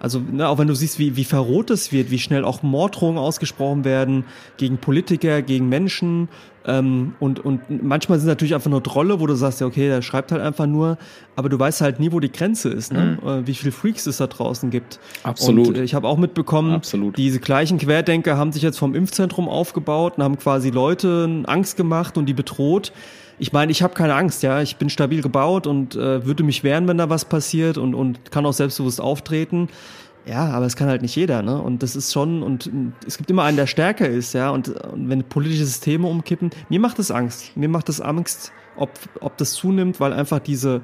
also 0.00 0.18
ne, 0.18 0.48
auch 0.48 0.58
wenn 0.58 0.66
du 0.66 0.74
siehst, 0.74 0.98
wie, 0.98 1.14
wie 1.16 1.24
verroht 1.24 1.70
es 1.70 1.92
wird, 1.92 2.10
wie 2.10 2.18
schnell 2.18 2.44
auch 2.44 2.62
Morddrohungen 2.62 3.18
ausgesprochen 3.18 3.84
werden 3.84 4.24
gegen 4.56 4.78
Politiker, 4.78 5.42
gegen 5.42 5.68
Menschen. 5.68 6.28
Ähm, 6.64 7.14
und, 7.20 7.38
und 7.40 7.82
manchmal 7.82 8.18
sind 8.18 8.28
natürlich 8.28 8.54
einfach 8.54 8.70
nur 8.70 8.82
Trolle, 8.82 9.20
wo 9.20 9.26
du 9.26 9.34
sagst, 9.34 9.60
ja, 9.60 9.66
okay, 9.66 9.88
der 9.88 10.02
schreibt 10.02 10.32
halt 10.32 10.42
einfach 10.42 10.66
nur, 10.66 10.96
aber 11.36 11.50
du 11.50 11.58
weißt 11.58 11.82
halt 11.82 12.00
nie, 12.00 12.12
wo 12.12 12.20
die 12.20 12.32
Grenze 12.32 12.70
ist, 12.70 12.92
ne? 12.92 13.18
Mhm. 13.22 13.28
Äh, 13.28 13.46
wie 13.46 13.54
viele 13.54 13.72
Freaks 13.72 14.06
es 14.06 14.16
da 14.16 14.26
draußen 14.26 14.70
gibt. 14.70 14.98
Absolut. 15.22 15.68
Und 15.68 15.76
äh, 15.76 15.84
ich 15.84 15.94
habe 15.94 16.08
auch 16.08 16.18
mitbekommen, 16.18 16.74
Absolut. 16.74 17.16
diese 17.18 17.38
gleichen 17.38 17.78
Querdenker 17.78 18.38
haben 18.38 18.52
sich 18.52 18.62
jetzt 18.62 18.78
vom 18.78 18.94
Impfzentrum 18.94 19.48
aufgebaut 19.48 20.14
und 20.16 20.24
haben 20.24 20.38
quasi 20.38 20.70
Leute 20.70 21.42
Angst 21.46 21.76
gemacht 21.76 22.16
und 22.16 22.26
die 22.26 22.34
bedroht 22.34 22.92
ich 23.40 23.54
meine, 23.54 23.72
ich 23.72 23.82
habe 23.82 23.94
keine 23.94 24.14
Angst, 24.14 24.42
ja. 24.42 24.60
Ich 24.60 24.76
bin 24.76 24.90
stabil 24.90 25.22
gebaut 25.22 25.66
und 25.66 25.96
äh, 25.96 26.26
würde 26.26 26.44
mich 26.44 26.62
wehren, 26.62 26.86
wenn 26.86 26.98
da 26.98 27.08
was 27.08 27.24
passiert 27.24 27.78
und, 27.78 27.94
und 27.94 28.30
kann 28.30 28.44
auch 28.44 28.52
selbstbewusst 28.52 29.00
auftreten. 29.00 29.68
Ja, 30.26 30.50
aber 30.50 30.66
es 30.66 30.76
kann 30.76 30.88
halt 30.88 31.00
nicht 31.00 31.16
jeder, 31.16 31.40
ne? 31.40 31.60
Und 31.60 31.82
das 31.82 31.96
ist 31.96 32.12
schon, 32.12 32.42
und 32.42 32.70
es 33.06 33.16
gibt 33.16 33.30
immer 33.30 33.44
einen, 33.44 33.56
der 33.56 33.66
stärker 33.66 34.06
ist, 34.06 34.34
ja. 34.34 34.50
Und, 34.50 34.68
und 34.68 35.08
wenn 35.08 35.24
politische 35.24 35.64
Systeme 35.64 36.06
umkippen, 36.06 36.50
mir 36.68 36.80
macht 36.80 36.98
das 36.98 37.10
Angst. 37.10 37.56
Mir 37.56 37.70
macht 37.70 37.88
das 37.88 38.02
Angst, 38.02 38.52
ob, 38.76 38.90
ob 39.20 39.38
das 39.38 39.54
zunimmt, 39.54 40.00
weil 40.00 40.12
einfach 40.12 40.40
diese, 40.40 40.82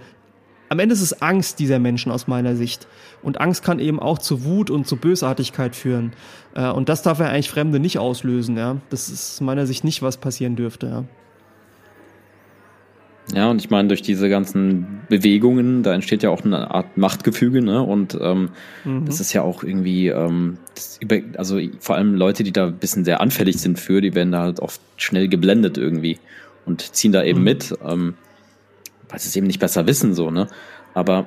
am 0.71 0.79
Ende 0.79 0.95
ist 0.95 1.03
es 1.03 1.21
Angst 1.21 1.59
dieser 1.59 1.79
Menschen 1.79 2.11
aus 2.11 2.27
meiner 2.27 2.57
Sicht. 2.57 2.89
Und 3.23 3.39
Angst 3.39 3.63
kann 3.63 3.81
eben 3.81 4.01
auch 4.01 4.19
zu 4.19 4.45
Wut 4.45 4.71
und 4.71 4.87
zu 4.87 4.97
Bösartigkeit 4.97 5.77
führen. 5.77 6.15
Äh, 6.55 6.71
und 6.71 6.89
das 6.89 7.03
darf 7.03 7.19
ja 7.19 7.27
eigentlich 7.27 7.51
Fremde 7.51 7.81
nicht 7.81 7.99
auslösen, 7.99 8.57
ja. 8.57 8.79
Das 8.89 9.11
ist 9.11 9.35
aus 9.35 9.41
meiner 9.43 9.67
Sicht 9.67 9.85
nicht, 9.85 10.01
was 10.01 10.17
passieren 10.17 10.57
dürfte, 10.57 10.87
ja. 10.87 11.05
Ja, 13.35 13.51
und 13.51 13.61
ich 13.61 13.71
meine, 13.71 13.89
durch 13.89 14.03
diese 14.03 14.29
ganzen 14.29 15.01
Bewegungen, 15.09 15.83
da 15.83 15.93
entsteht 15.95 16.23
ja 16.23 16.31
auch 16.31 16.45
eine 16.45 16.71
Art 16.71 16.97
Machtgefüge, 16.97 17.61
ne? 17.61 17.83
Und 17.83 18.17
ähm, 18.21 18.51
mhm. 18.85 19.05
das 19.05 19.19
ist 19.19 19.33
ja 19.33 19.43
auch 19.43 19.65
irgendwie, 19.65 20.09
ähm, 20.09 20.59
über, 21.01 21.19
also 21.37 21.59
vor 21.81 21.97
allem 21.97 22.15
Leute, 22.15 22.45
die 22.45 22.53
da 22.53 22.69
ein 22.69 22.79
bisschen 22.79 23.05
sehr 23.05 23.21
anfällig 23.21 23.59
sind 23.59 23.81
für, 23.81 24.01
die 24.01 24.15
werden 24.15 24.31
da 24.31 24.43
halt 24.43 24.61
oft 24.61 24.81
schnell 24.97 25.29
geblendet 25.29 25.77
irgendwie 25.77 26.19
und 26.67 26.95
ziehen 26.95 27.11
da 27.11 27.25
eben 27.25 27.41
mhm. 27.41 27.45
mit, 27.45 27.75
ähm, 27.85 28.15
weil 29.09 29.19
sie 29.19 29.29
es 29.29 29.37
eben 29.37 29.49
nicht 29.49 29.61
besser 29.61 29.87
wissen, 29.89 30.15
so, 30.15 30.31
ne? 30.31 30.47
Aber 30.95 31.27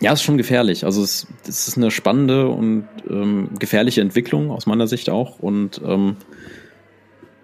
ja, 0.00 0.12
ist 0.12 0.22
schon 0.22 0.38
gefährlich. 0.38 0.84
Also 0.84 1.02
es, 1.02 1.26
es 1.46 1.68
ist 1.68 1.76
eine 1.76 1.90
spannende 1.90 2.48
und 2.48 2.88
ähm, 3.08 3.50
gefährliche 3.58 4.00
Entwicklung 4.00 4.50
aus 4.50 4.66
meiner 4.66 4.86
Sicht 4.86 5.08
auch. 5.08 5.38
Und 5.38 5.80
ähm, 5.86 6.16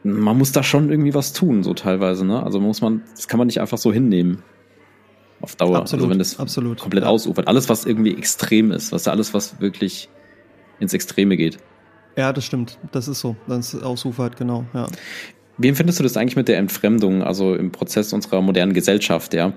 man 0.02 0.38
muss 0.38 0.52
da 0.52 0.62
schon 0.62 0.90
irgendwie 0.90 1.14
was 1.14 1.32
tun, 1.32 1.62
so 1.62 1.74
teilweise, 1.74 2.24
ne? 2.24 2.42
Also 2.42 2.60
muss 2.60 2.80
man, 2.80 3.02
das 3.14 3.28
kann 3.28 3.38
man 3.38 3.46
nicht 3.46 3.60
einfach 3.60 3.78
so 3.78 3.92
hinnehmen. 3.92 4.42
Auf 5.40 5.56
Dauer. 5.56 5.78
Absolut, 5.78 6.02
also 6.02 6.10
wenn 6.10 6.18
das 6.18 6.38
absolut. 6.38 6.80
komplett 6.80 7.04
ja. 7.04 7.10
ausufert. 7.10 7.48
Alles, 7.48 7.68
was 7.68 7.86
irgendwie 7.86 8.16
extrem 8.16 8.72
ist, 8.72 8.92
was 8.92 9.08
alles, 9.08 9.32
was 9.32 9.60
wirklich 9.60 10.08
ins 10.80 10.92
Extreme 10.92 11.36
geht. 11.36 11.58
Ja, 12.16 12.32
das 12.32 12.44
stimmt. 12.44 12.78
Das 12.92 13.08
ist 13.08 13.20
so. 13.20 13.36
Das 13.46 13.74
ausufert, 13.74 14.36
genau, 14.36 14.64
ja. 14.74 14.86
Wie 15.56 15.68
empfindest 15.68 15.98
du 15.98 16.02
das 16.02 16.16
eigentlich 16.16 16.36
mit 16.36 16.48
der 16.48 16.58
Entfremdung, 16.58 17.22
also 17.22 17.54
im 17.54 17.70
Prozess 17.70 18.12
unserer 18.12 18.40
modernen 18.40 18.72
Gesellschaft, 18.72 19.34
ja? 19.34 19.52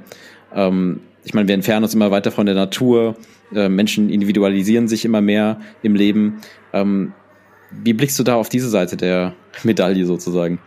Ähm, 0.54 1.00
ich 1.24 1.34
meine, 1.34 1.48
wir 1.48 1.56
entfernen 1.56 1.84
uns 1.84 1.94
immer 1.94 2.12
weiter 2.12 2.32
von 2.32 2.46
der 2.46 2.56
Natur, 2.56 3.16
äh, 3.54 3.70
Menschen 3.70 4.10
individualisieren 4.10 4.88
sich 4.88 5.06
immer 5.06 5.22
mehr 5.22 5.60
im 5.82 5.96
Leben. 5.96 6.42
Ähm, 6.74 7.14
wie 7.84 7.94
blickst 7.94 8.18
du 8.20 8.24
da 8.24 8.36
auf 8.36 8.50
diese 8.50 8.70
Seite 8.70 8.98
der 8.98 9.34
Medaille 9.64 10.06
sozusagen? 10.06 10.60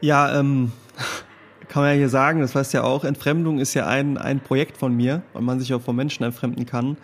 Ja, 0.00 0.38
ähm, 0.38 0.72
kann 1.68 1.82
man 1.82 1.92
ja 1.92 1.98
hier 1.98 2.08
sagen, 2.08 2.40
das 2.40 2.54
weißt 2.54 2.72
ja 2.72 2.82
auch, 2.82 3.04
Entfremdung 3.04 3.58
ist 3.58 3.74
ja 3.74 3.86
ein, 3.86 4.18
ein 4.18 4.40
Projekt 4.40 4.76
von 4.76 4.96
mir, 4.96 5.22
weil 5.32 5.42
man 5.42 5.60
sich 5.60 5.72
auch 5.74 5.82
von 5.82 5.94
Menschen 5.96 6.24
entfremden 6.24 6.66
kann. 6.66 6.96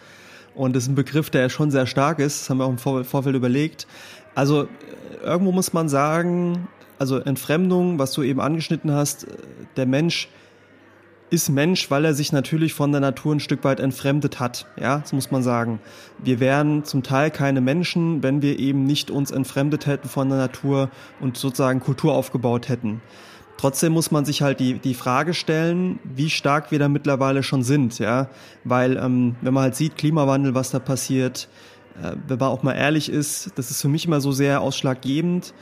Und 0.54 0.74
das 0.74 0.84
ist 0.84 0.88
ein 0.88 0.94
Begriff, 0.94 1.30
der 1.30 1.48
schon 1.50 1.70
sehr 1.70 1.86
stark 1.86 2.18
ist, 2.18 2.42
das 2.42 2.50
haben 2.50 2.58
wir 2.58 2.64
auch 2.64 2.70
im 2.70 2.78
Vor 2.78 3.04
Vorfeld 3.04 3.36
überlegt. 3.36 3.86
Also 4.34 4.62
äh, 4.62 4.66
irgendwo 5.22 5.52
muss 5.52 5.72
man 5.72 5.88
sagen, 5.88 6.68
also 6.98 7.18
Entfremdung, 7.18 7.98
was 7.98 8.12
du 8.12 8.22
eben 8.22 8.40
angeschnitten 8.40 8.90
hast, 8.92 9.24
äh, 9.24 9.36
der 9.76 9.86
Mensch 9.86 10.28
ist 11.30 11.48
Mensch, 11.48 11.90
weil 11.90 12.04
er 12.04 12.14
sich 12.14 12.32
natürlich 12.32 12.72
von 12.74 12.92
der 12.92 13.00
Natur 13.00 13.34
ein 13.34 13.40
Stück 13.40 13.64
weit 13.64 13.80
entfremdet 13.80 14.38
hat. 14.38 14.66
Ja, 14.80 14.98
das 14.98 15.12
muss 15.12 15.30
man 15.30 15.42
sagen. 15.42 15.80
Wir 16.18 16.38
wären 16.40 16.84
zum 16.84 17.02
Teil 17.02 17.30
keine 17.30 17.60
Menschen, 17.60 18.22
wenn 18.22 18.42
wir 18.42 18.58
eben 18.58 18.84
nicht 18.84 19.10
uns 19.10 19.30
entfremdet 19.30 19.86
hätten 19.86 20.08
von 20.08 20.28
der 20.28 20.38
Natur 20.38 20.90
und 21.20 21.36
sozusagen 21.36 21.80
Kultur 21.80 22.14
aufgebaut 22.14 22.68
hätten. 22.68 23.00
Trotzdem 23.56 23.92
muss 23.92 24.10
man 24.10 24.24
sich 24.24 24.42
halt 24.42 24.60
die, 24.60 24.74
die 24.74 24.94
Frage 24.94 25.32
stellen, 25.32 25.98
wie 26.04 26.30
stark 26.30 26.70
wir 26.70 26.78
da 26.78 26.88
mittlerweile 26.88 27.42
schon 27.42 27.62
sind, 27.62 27.98
ja, 27.98 28.28
weil 28.64 28.98
ähm, 28.98 29.36
wenn 29.40 29.54
man 29.54 29.64
halt 29.64 29.76
sieht, 29.76 29.96
Klimawandel, 29.96 30.54
was 30.54 30.70
da 30.70 30.78
passiert, 30.78 31.48
äh, 32.02 32.12
wenn 32.28 32.38
man 32.38 32.50
auch 32.50 32.62
mal 32.62 32.74
ehrlich 32.74 33.08
ist, 33.08 33.52
das 33.56 33.70
ist 33.70 33.80
für 33.80 33.88
mich 33.88 34.04
immer 34.04 34.20
so 34.20 34.30
sehr 34.30 34.60
ausschlaggebend. 34.60 35.54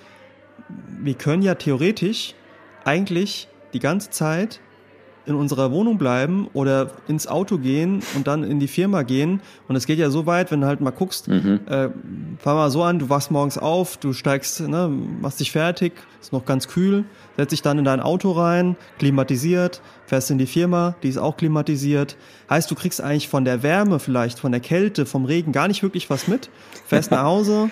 Wir 1.01 1.15
können 1.15 1.43
ja 1.43 1.55
theoretisch 1.55 2.35
eigentlich 2.85 3.49
die 3.75 3.79
ganze 3.79 4.11
Zeit 4.11 4.61
in 5.27 5.35
unserer 5.35 5.71
Wohnung 5.73 5.97
bleiben 5.99 6.49
oder 6.53 6.91
ins 7.09 7.27
Auto 7.27 7.59
gehen 7.59 8.03
und 8.15 8.27
dann 8.27 8.45
in 8.45 8.61
die 8.61 8.69
Firma 8.69 9.03
gehen. 9.03 9.41
Und 9.69 9.77
es 9.77 9.87
geht 9.87 9.99
ja 9.99 10.11
so 10.11 10.27
weit, 10.27 10.51
wenn 10.51 10.61
du 10.61 10.67
halt 10.67 10.81
mal 10.81 10.91
guckst, 10.91 11.29
mhm. 11.29 11.61
äh, 11.67 11.89
fahr 12.39 12.55
mal 12.55 12.71
so 12.71 12.83
an, 12.83 12.99
du 12.99 13.09
wachst 13.09 13.31
morgens 13.31 13.57
auf, 13.57 13.97
du 13.97 14.13
steigst, 14.13 14.61
ne, 14.61 14.89
machst 14.89 15.41
dich 15.41 15.51
fertig, 15.51 15.93
ist 16.21 16.33
noch 16.33 16.45
ganz 16.45 16.69
kühl, 16.69 17.05
setzt 17.37 17.53
dich 17.53 17.63
dann 17.63 17.79
in 17.79 17.85
dein 17.85 18.01
Auto 18.01 18.33
rein, 18.33 18.77
klimatisiert, 18.99 19.81
fährst 20.07 20.31
in 20.31 20.39
die 20.39 20.47
Firma, 20.47 20.95
die 21.03 21.09
ist 21.09 21.19
auch 21.19 21.37
klimatisiert. 21.37 22.17
Heißt, 22.51 22.71
du 22.71 22.75
kriegst 22.75 23.01
eigentlich 23.01 23.29
von 23.29 23.45
der 23.45 23.63
Wärme 23.63 23.99
vielleicht, 23.99 24.39
von 24.39 24.53
der 24.53 24.61
Kälte, 24.61 25.07
vom 25.07 25.25
Regen 25.25 25.53
gar 25.53 25.69
nicht 25.69 25.83
wirklich 25.83 26.11
was 26.11 26.29
mit, 26.29 26.51
fährst 26.87 27.11
nach 27.11 27.25
Hause, 27.25 27.71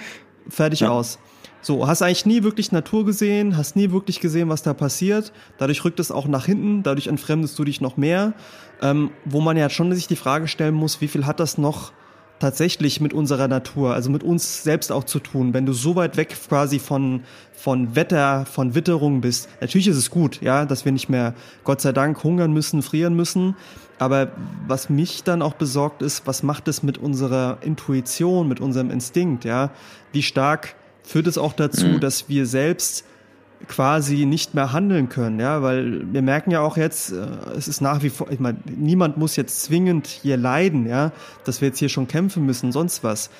fertig 0.49 0.81
ja. 0.81 0.91
aus. 0.91 1.19
So, 1.65 1.87
hast 1.87 2.03
eigentlich 2.03 2.27
nie 2.27 2.43
wirklich 2.43 2.73
Natur 2.73 3.07
gesehen, 3.07 3.57
hast 3.57 3.77
nie 3.77 3.93
wirklich 3.93 4.19
gesehen, 4.19 4.49
was 4.49 4.63
da 4.63 4.75
passiert. 4.75 5.33
Dadurch 5.59 5.85
rückt 5.85 6.01
es 6.01 6.11
auch 6.11 6.27
nach 6.27 6.47
hinten, 6.47 6.83
dadurch 6.83 7.07
entfremdest 7.07 7.57
du 7.57 7.65
dich 7.65 7.81
noch 7.81 7.97
mehr. 7.97 8.35
Ähm, 8.81 9.11
wo 9.25 9.41
man 9.41 9.57
ja 9.57 9.71
schon 9.71 9.95
sich 9.95 10.09
die 10.09 10.17
Frage 10.17 10.49
stellen 10.49 10.75
muss, 10.75 11.01
wie 11.01 11.07
viel 11.07 11.25
hat 11.25 11.39
das 11.39 11.59
noch 11.59 11.93
tatsächlich 12.41 13.01
mit 13.01 13.13
unserer 13.13 13.47
Natur, 13.47 13.95
also 13.95 14.11
mit 14.11 14.25
uns 14.25 14.65
selbst 14.65 14.91
auch 14.91 15.05
zu 15.05 15.21
tun. 15.21 15.55
Wenn 15.55 15.65
du 15.65 15.73
so 15.73 15.95
weit 15.95 16.17
weg 16.17 16.37
quasi 16.49 16.81
von, 16.81 17.23
von 17.53 17.95
Wetter, 17.95 18.45
von 18.47 18.75
Witterung 18.75 19.21
bist, 19.21 19.49
natürlich 19.61 19.87
ist 19.87 19.97
es 19.97 20.11
gut, 20.11 20.43
ja, 20.43 20.65
dass 20.65 20.85
wir 20.85 20.91
nicht 20.91 21.09
mehr, 21.09 21.35
Gott 21.63 21.81
sei 21.81 21.93
Dank, 21.93 22.25
hungern 22.25 22.53
müssen, 22.53 22.83
frieren 22.83 23.15
müssen. 23.15 23.55
Aber 24.01 24.33
was 24.67 24.91
mich 24.91 25.23
dann 25.23 25.43
auch 25.43 25.55
besorgt 25.55 26.03
ist, 26.03 26.27
was 26.27 26.43
macht 26.43 26.67
es 26.67 26.83
mit 26.83 26.99
unserer 26.99 27.59
Intuition, 27.61 28.49
mit 28.49 28.59
unserem 28.59 28.91
Instinkt, 28.91 29.45
ja? 29.45 29.71
Wie 30.11 30.25
stark 30.25 30.75
führt 31.03 31.27
es 31.27 31.39
auch 31.39 31.53
dazu, 31.53 31.87
mhm. 31.87 32.01
dass 32.01 32.29
wir 32.29 32.47
selbst 32.47 33.05
quasi 33.69 34.27
nicht 34.27 34.55
mehr 34.55 34.73
handeln 34.73 35.09
können, 35.09 35.39
ja, 35.39 35.63
weil 35.63 36.13
wir 36.13 36.23
merken 36.23 36.51
ja 36.51 36.61
auch 36.61 36.77
jetzt, 36.77 37.13
äh, 37.13 37.27
es 37.57 37.69
ist 37.69 37.81
nach 37.81 38.03
wie 38.03 38.11
vor, 38.11 38.31
ich 38.31 38.41
meine, 38.41 38.59
niemand 38.67 39.17
muss 39.17 39.37
jetzt 39.37 39.63
zwingend 39.63 40.07
hier 40.07 40.37
leiden, 40.37 40.87
ja, 40.87 41.13
dass 41.45 41.61
wir 41.61 41.69
jetzt 41.69 41.79
hier 41.79 41.89
schon 41.89 42.09
kämpfen 42.09 42.45
müssen, 42.45 42.73
sonst 42.73 43.05
was. 43.05 43.31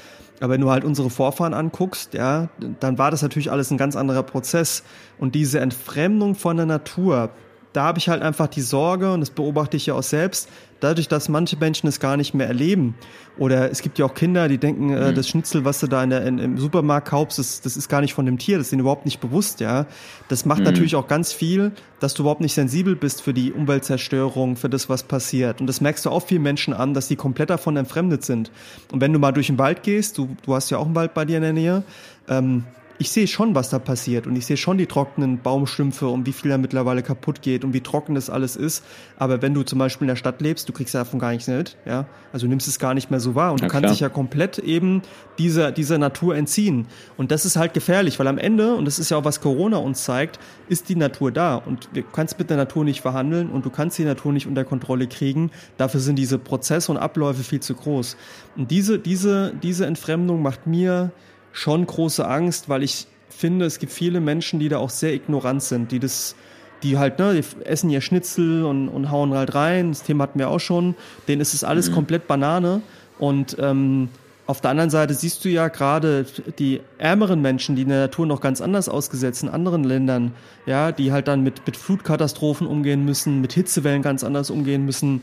Aber 0.41 0.55
wenn 0.55 0.61
du 0.61 0.71
halt 0.71 0.85
unsere 0.85 1.09
Vorfahren 1.09 1.55
anguckst, 1.55 2.15
ja, 2.15 2.49
dann 2.81 2.99
war 2.99 3.11
das 3.11 3.23
natürlich 3.23 3.51
alles 3.51 3.71
ein 3.71 3.79
ganz 3.79 3.95
anderer 3.95 4.25
Prozess. 4.25 4.83
Und 5.19 5.37
diese 5.37 5.61
Entfremdung 5.61 6.35
von 6.35 6.57
der 6.57 6.67
Natur, 6.67 7.31
da 7.73 7.85
habe 7.85 7.99
ich 7.99 8.09
halt 8.09 8.23
einfach 8.23 8.49
die 8.49 8.61
Sorge, 8.61 9.13
und 9.13 9.21
das 9.21 9.31
beobachte 9.31 9.77
ich 9.77 9.87
ja 9.87 9.95
auch 9.95 10.03
selbst, 10.03 10.49
dadurch, 10.83 11.09
dass 11.09 11.29
manche 11.29 11.57
Menschen 11.57 11.87
es 11.87 12.01
gar 12.01 12.17
nicht 12.17 12.35
mehr 12.35 12.47
erleben. 12.47 12.95
Oder 13.39 13.71
es 13.71 13.81
gibt 13.81 13.99
ja 13.99 14.05
auch 14.05 14.15
Kinder, 14.15 14.49
die 14.49 14.59
denken, 14.59 14.91
äh, 14.91 15.11
mhm. 15.11 15.15
das 15.15 15.29
Schnitzel, 15.29 15.65
was 15.65 15.81
du 15.81 15.87
da 15.87 16.03
in 16.03 16.11
der, 16.11 16.27
in, 16.27 16.39
im 16.39 16.59
Supermarkt 16.59 17.09
kaufst, 17.09 17.39
das, 17.39 17.61
das 17.61 17.77
ist 17.77 17.89
gar 17.89 18.01
nicht 18.01 18.15
von 18.15 18.27
dem 18.27 18.39
Tier, 18.39 18.59
das 18.59 18.67
ist 18.67 18.73
ihnen 18.73 18.81
überhaupt 18.81 19.05
nicht 19.05 19.21
bewusst, 19.21 19.61
ja. 19.61 19.87
Das 20.29 20.45
macht 20.45 20.61
mhm. 20.61 20.67
natürlich 20.67 20.97
auch 20.97 21.09
ganz 21.09 21.33
viel, 21.33 21.73
dass 22.01 22.15
du 22.15 22.25
überhaupt 22.25 22.41
nicht 22.41 22.55
sensibel 22.55 22.97
bist 22.97 23.23
für 23.23 23.33
die 23.33 23.53
Umweltzerstörung, 23.53 24.57
für 24.57 24.69
das, 24.69 24.89
was 24.89 25.05
passiert. 25.05 25.61
Und 25.61 25.67
das 25.67 25.81
merkst 25.81 26.05
du 26.05 26.11
auch 26.11 26.27
vielen 26.27 26.43
Menschen 26.43 26.75
an, 26.75 26.95
dass 26.95 27.09
die 27.09 27.17
komplett 27.17 27.51
davon 27.51 27.77
entfremdet 27.77 28.25
sind. 28.25 28.51
Und 28.91 29.01
wenn 29.01 29.13
du 29.13 29.19
mal 29.19 29.33
durch 29.33 29.47
den 29.47 29.59
Wald 29.59 29.83
gehst, 29.83 30.19
du, 30.19 30.37
du 30.45 30.55
hast 30.55 30.71
ja 30.71 30.79
auch 30.79 30.87
einen 30.87 30.95
Wald 30.95 31.15
bei 31.15 31.25
dir 31.25 31.37
in 31.37 31.43
der 31.43 31.53
Nähe, 31.53 31.85
ähm, 32.29 32.65
ich 32.99 33.11
sehe 33.11 33.27
schon, 33.27 33.55
was 33.55 33.71
da 33.71 33.79
passiert 33.79 34.27
und 34.27 34.37
ich 34.37 34.47
sehe 34.47 34.57
schon 34.57 34.79
die 34.79 34.87
trockenen 34.87 35.41
Baumstümpfe 35.41 36.09
und 36.09 36.27
wie 36.27 36.33
viel 36.33 36.51
da 36.51 36.59
mittlerweile 36.59 37.03
kaputt 37.03 37.43
geht 37.43 37.65
und 37.65 37.75
wie 37.75 37.81
trocken 37.81 38.15
das 38.15 38.31
alles 38.31 38.57
ist. 38.57 38.85
Aber 39.19 39.43
wenn 39.43 39.55
du 39.55 39.63
zum 39.63 39.79
Beispiel 39.79 40.05
in 40.05 40.09
der 40.09 40.17
Stadt 40.17 40.41
lebst, 40.41 40.69
du 40.69 40.73
kriegst 40.73 40.95
davon 40.95 41.19
gar 41.19 41.33
nichts 41.33 41.49
mit, 41.49 41.77
ja. 41.85 42.07
Also 42.33 42.47
nimmst 42.47 42.69
es 42.69 42.79
gar 42.79 42.95
nicht 42.95 43.11
mehr 43.11 43.21
so 43.21 43.35
wahr 43.35 43.53
und 43.53 43.61
ja, 43.61 43.67
du 43.67 43.73
kannst 43.73 43.83
klar. 43.83 43.93
dich 43.93 44.01
ja 44.01 44.09
komplett 44.09 44.59
eben 44.59 45.03
dieser, 45.39 45.73
dieser 45.73 45.99
Natur 45.99 46.37
entziehen. 46.37 46.87
Und 47.17 47.31
das 47.31 47.45
ist 47.45 47.57
halt 47.57 47.75
gefährlich, 47.75 48.19
weil 48.19 48.27
am 48.27 48.39
Ende, 48.39 48.75
und 48.75 48.85
das 48.85 48.99
ist 48.99 49.11
ja 49.11 49.17
auch 49.17 49.25
was 49.25 49.41
Corona 49.41 49.79
uns 49.79 50.05
zeigt, 50.05 50.39
ist 50.69 50.89
die 50.89 50.97
Natur 50.97 51.33
da 51.33 51.57
und 51.57 51.89
du 51.95 52.03
kannst 52.03 52.39
mit 52.39 52.51
der 52.51 52.57
Natur 52.57 52.85
nicht 52.85 53.01
verhandeln 53.01 53.51
und 53.51 53.67
du 53.67 53.71
kannst 53.71 53.99
die 53.99 54.05
Natur 54.05 54.33
nicht 54.33 54.47
unter 54.47 54.65
Kontrolle 54.65 55.07
kriegen. 55.07 55.51
Dafür 55.77 56.01
sind 56.01 56.17
diese 56.17 56.39
Prozesse 56.39 56.93
und 56.93 56.99
Abläufe 56.99 57.43
viel 57.43 57.61
zu 57.61 57.75
groß. 57.75 58.17
Und 58.57 58.71
diese, 58.71 58.99
diese, 58.99 59.53
diese 59.63 59.87
Entfremdung 59.87 60.43
macht 60.43 60.67
mir 60.67 61.13
schon 61.53 61.87
große 61.87 62.27
Angst, 62.27 62.69
weil 62.69 62.83
ich 62.83 63.07
finde, 63.29 63.67
es 63.67 63.79
gibt 63.79 63.93
viele 63.93 64.21
Menschen, 64.21 64.61
die 64.61 64.69
da 64.69 64.79
auch 64.79 64.91
sehr 64.91 65.15
ignorant 65.15 65.63
sind, 65.63 65.93
die 65.93 65.99
das, 65.99 66.35
die 66.83 66.99
halt, 66.99 67.19
ne, 67.19 67.35
die 67.35 67.65
essen 67.65 67.91
ihr 67.91 68.01
Schnitzel 68.01 68.65
und, 68.65 68.89
und 68.89 69.11
hauen 69.11 69.35
halt 69.35 69.55
rein. 69.55 69.91
Das 69.91 70.03
Thema 70.03 70.25
hatten 70.25 70.39
wir 70.39 70.49
auch 70.49 70.61
schon. 70.61 70.95
Denen 71.29 71.41
ist 71.41 71.55
es 71.55 71.65
alles 71.65 71.91
mhm. 71.91 71.95
komplett 71.95 72.27
Banane. 72.27 72.83
Und 73.19 73.57
ähm, 73.59 74.09
auf 74.47 74.61
der 74.61 74.71
anderen 74.71 74.91
Seite 74.91 75.15
siehst 75.15 75.45
du 75.45 75.49
ja 75.49 75.69
gerade 75.69 76.27
die 76.59 76.81
ärmeren 76.99 77.41
Menschen, 77.41 77.77
die 77.77 77.83
in 77.83 77.89
der 77.89 78.01
Natur 78.01 78.27
noch 78.27 78.41
ganz 78.41 78.61
anders 78.61 78.89
ausgesetzt 78.89 79.43
in 79.43 79.49
anderen 79.49 79.85
Ländern, 79.85 80.33
ja, 80.67 80.93
die 80.93 81.13
halt 81.13 81.29
dann 81.29 81.43
mit, 81.43 81.67
mit 81.67 81.77
Flutkatastrophen 81.77 82.67
umgehen 82.67 83.05
müssen, 83.05 83.41
mit 83.41 83.53
Hitzewellen 83.53 84.03
ganz 84.03 84.25
anders 84.25 84.51
umgehen 84.51 84.85
müssen. 84.85 85.21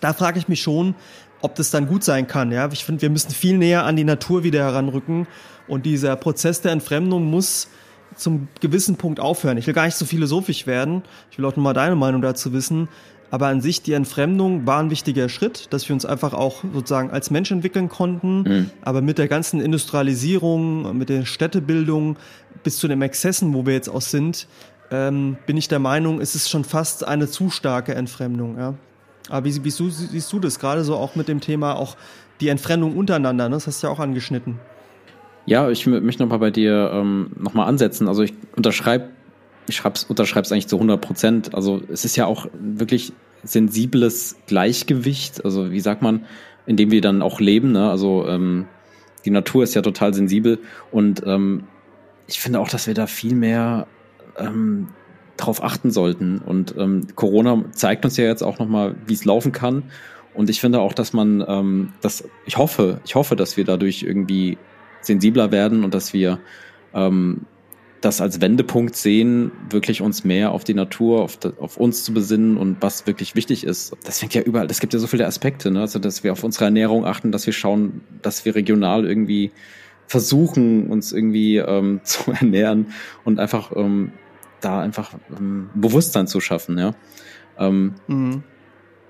Da 0.00 0.12
frage 0.12 0.38
ich 0.38 0.48
mich 0.48 0.62
schon, 0.62 0.94
ob 1.40 1.54
das 1.54 1.70
dann 1.70 1.86
gut 1.86 2.04
sein 2.04 2.26
kann. 2.26 2.52
Ja, 2.52 2.68
ich 2.72 2.84
finde, 2.84 3.02
wir 3.02 3.10
müssen 3.10 3.30
viel 3.30 3.58
näher 3.58 3.84
an 3.84 3.96
die 3.96 4.04
Natur 4.04 4.42
wieder 4.44 4.60
heranrücken 4.60 5.26
und 5.66 5.86
dieser 5.86 6.16
Prozess 6.16 6.60
der 6.60 6.72
Entfremdung 6.72 7.30
muss 7.30 7.68
zum 8.16 8.48
gewissen 8.60 8.96
Punkt 8.96 9.20
aufhören. 9.20 9.58
Ich 9.58 9.66
will 9.66 9.74
gar 9.74 9.84
nicht 9.84 9.96
so 9.96 10.04
philosophisch 10.04 10.66
werden. 10.66 11.02
Ich 11.30 11.38
will 11.38 11.44
auch 11.44 11.56
nur 11.56 11.62
mal 11.62 11.74
deine 11.74 11.94
Meinung 11.94 12.22
dazu 12.22 12.52
wissen. 12.52 12.88
Aber 13.30 13.48
an 13.48 13.60
sich 13.60 13.82
die 13.82 13.92
Entfremdung 13.92 14.66
war 14.66 14.80
ein 14.80 14.90
wichtiger 14.90 15.28
Schritt, 15.28 15.66
dass 15.70 15.86
wir 15.88 15.94
uns 15.94 16.06
einfach 16.06 16.32
auch 16.32 16.64
sozusagen 16.72 17.10
als 17.10 17.30
Mensch 17.30 17.50
entwickeln 17.50 17.90
konnten. 17.90 18.42
Mhm. 18.42 18.70
Aber 18.82 19.02
mit 19.02 19.18
der 19.18 19.28
ganzen 19.28 19.60
Industrialisierung, 19.60 20.96
mit 20.96 21.10
der 21.10 21.26
Städtebildung 21.26 22.16
bis 22.62 22.78
zu 22.78 22.88
den 22.88 23.02
Exzessen, 23.02 23.52
wo 23.52 23.66
wir 23.66 23.74
jetzt 23.74 23.90
auch 23.90 24.00
sind, 24.00 24.48
ähm, 24.90 25.36
bin 25.46 25.58
ich 25.58 25.68
der 25.68 25.78
Meinung, 25.78 26.20
es 26.20 26.34
ist 26.34 26.48
schon 26.48 26.64
fast 26.64 27.06
eine 27.06 27.28
zu 27.28 27.50
starke 27.50 27.94
Entfremdung. 27.94 28.56
Ja. 28.58 28.74
Aber 29.28 29.44
wie, 29.44 29.64
wie 29.64 29.70
siehst 29.70 30.32
du 30.32 30.38
das 30.38 30.58
gerade 30.58 30.84
so 30.84 30.96
auch 30.96 31.14
mit 31.14 31.28
dem 31.28 31.40
Thema 31.40 31.76
auch 31.76 31.96
die 32.40 32.48
Entfremdung 32.48 32.96
untereinander? 32.96 33.48
Ne? 33.48 33.56
Das 33.56 33.66
hast 33.66 33.82
du 33.82 33.86
ja 33.86 33.92
auch 33.92 33.98
angeschnitten. 33.98 34.58
Ja, 35.46 35.70
ich 35.70 35.86
möchte 35.86 36.22
nochmal 36.22 36.38
bei 36.38 36.50
dir 36.50 36.90
ähm, 36.92 37.30
nochmal 37.38 37.68
ansetzen. 37.68 38.08
Also 38.08 38.22
ich 38.22 38.34
unterschreibe, 38.54 39.08
ich 39.66 39.76
schreib's, 39.76 40.04
unterschreib's 40.04 40.52
eigentlich 40.52 40.68
zu 40.68 40.76
100 40.76 41.00
Prozent. 41.00 41.54
Also 41.54 41.82
es 41.90 42.04
ist 42.04 42.16
ja 42.16 42.26
auch 42.26 42.48
wirklich 42.60 43.12
sensibles 43.42 44.36
Gleichgewicht. 44.46 45.44
Also 45.44 45.70
wie 45.70 45.80
sagt 45.80 46.02
man, 46.02 46.26
in 46.66 46.76
dem 46.76 46.90
wir 46.90 47.00
dann 47.00 47.22
auch 47.22 47.40
leben. 47.40 47.72
Ne? 47.72 47.88
Also 47.88 48.26
ähm, 48.28 48.66
die 49.24 49.30
Natur 49.30 49.64
ist 49.64 49.74
ja 49.74 49.82
total 49.82 50.14
sensibel 50.14 50.58
und 50.90 51.22
ähm, 51.26 51.64
ich 52.26 52.40
finde 52.40 52.60
auch, 52.60 52.68
dass 52.68 52.86
wir 52.86 52.94
da 52.94 53.06
viel 53.06 53.34
mehr 53.34 53.86
ähm, 54.36 54.88
drauf 55.38 55.62
achten 55.62 55.90
sollten. 55.90 56.38
Und 56.38 56.74
ähm, 56.76 57.06
Corona 57.14 57.64
zeigt 57.72 58.04
uns 58.04 58.16
ja 58.16 58.24
jetzt 58.24 58.42
auch 58.42 58.58
nochmal, 58.58 58.94
wie 59.06 59.14
es 59.14 59.24
laufen 59.24 59.52
kann. 59.52 59.84
Und 60.34 60.50
ich 60.50 60.60
finde 60.60 60.80
auch, 60.80 60.92
dass 60.92 61.12
man, 61.12 61.44
ähm, 61.46 61.92
das, 62.00 62.24
ich 62.44 62.58
hoffe, 62.58 63.00
ich 63.04 63.14
hoffe, 63.14 63.34
dass 63.34 63.56
wir 63.56 63.64
dadurch 63.64 64.02
irgendwie 64.02 64.58
sensibler 65.00 65.50
werden 65.50 65.84
und 65.84 65.94
dass 65.94 66.12
wir 66.12 66.38
ähm, 66.92 67.46
das 68.00 68.20
als 68.20 68.40
Wendepunkt 68.40 68.94
sehen, 68.94 69.50
wirklich 69.70 70.02
uns 70.02 70.24
mehr 70.24 70.52
auf 70.52 70.64
die 70.64 70.74
Natur, 70.74 71.22
auf, 71.22 71.38
auf 71.58 71.76
uns 71.76 72.04
zu 72.04 72.14
besinnen 72.14 72.56
und 72.56 72.76
was 72.80 73.06
wirklich 73.06 73.34
wichtig 73.34 73.64
ist. 73.64 73.96
Das 74.04 74.20
fängt 74.20 74.34
ja 74.34 74.42
überall, 74.42 74.66
es 74.70 74.80
gibt 74.80 74.92
ja 74.92 74.98
so 74.98 75.06
viele 75.06 75.26
Aspekte, 75.26 75.70
ne? 75.70 75.80
also 75.80 75.98
dass 75.98 76.22
wir 76.22 76.32
auf 76.32 76.44
unsere 76.44 76.66
Ernährung 76.66 77.04
achten, 77.04 77.32
dass 77.32 77.46
wir 77.46 77.52
schauen, 77.52 78.02
dass 78.22 78.44
wir 78.44 78.54
regional 78.54 79.04
irgendwie 79.06 79.50
versuchen, 80.06 80.86
uns 80.88 81.12
irgendwie 81.12 81.56
ähm, 81.56 82.00
zu 82.04 82.30
ernähren 82.32 82.92
und 83.24 83.40
einfach 83.40 83.72
ähm, 83.74 84.12
da 84.60 84.80
einfach 84.80 85.12
ähm, 85.38 85.70
Bewusstsein 85.74 86.26
zu 86.26 86.40
schaffen, 86.40 86.78
ja. 86.78 86.94
Ähm, 87.58 87.94
mhm. 88.06 88.42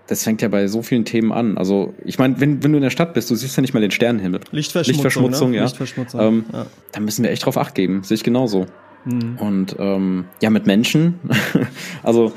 Das 0.07 0.23
fängt 0.25 0.41
ja 0.41 0.49
bei 0.49 0.69
so 0.69 0.81
vielen 0.81 1.05
Themen 1.05 1.33
an. 1.33 1.59
Also, 1.59 1.95
ich 2.05 2.19
meine, 2.19 2.41
wenn, 2.41 2.63
wenn 2.63 2.73
du 2.73 2.79
in 2.79 2.83
der 2.83 2.91
Stadt 2.91 3.13
bist, 3.13 3.31
du 3.31 3.35
siehst 3.35 3.57
ja 3.57 3.61
nicht 3.61 3.75
mal 3.75 3.81
den 3.81 3.91
Sternenhimmel. 3.91 4.41
Lichtverschmutzung, 4.51 5.03
Lichtverschmutzung 5.03 5.51
ne? 5.51 5.57
ja. 5.57 5.63
Lichtverschmutzung, 5.65 6.21
ähm, 6.21 6.45
ja. 6.51 6.67
Da 6.93 7.01
müssen 7.01 7.23
wir 7.23 7.31
echt 7.31 7.45
drauf 7.45 7.59
acht 7.59 7.75
geben. 7.75 8.03
Sehe 8.05 8.15
ich 8.15 8.25
genauso. 8.25 8.67
Mhm. 9.05 9.37
Und 9.39 9.77
ähm, 9.79 10.25
ja, 10.41 10.49
mit 10.49 10.67
Menschen, 10.67 11.21
also 12.03 12.33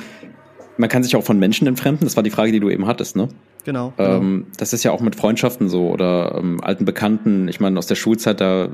man 0.82 0.90
kann 0.90 1.04
sich 1.04 1.16
auch 1.16 1.24
von 1.24 1.38
Menschen 1.38 1.68
entfremden. 1.68 2.08
Das 2.08 2.16
war 2.16 2.24
die 2.24 2.32
Frage, 2.32 2.52
die 2.52 2.60
du 2.60 2.70
eben 2.72 2.88
hattest, 2.88 3.16
ne? 3.16 3.30
Genau. 3.64 3.94
Ähm, 4.00 4.20
genau. 4.20 4.48
das 4.58 4.74
ist 4.74 4.84
ja 4.84 4.92
auch 4.92 5.00
mit 5.00 5.16
Freundschaften 5.16 5.70
so 5.70 5.90
oder 5.90 6.36
ähm, 6.40 6.60
alten 6.62 6.86
Bekannten. 6.86 7.48
Ich 7.48 7.60
meine, 7.60 7.78
aus 7.78 7.86
der 7.86 7.94
Schulzeit, 7.94 8.42
da, 8.42 8.70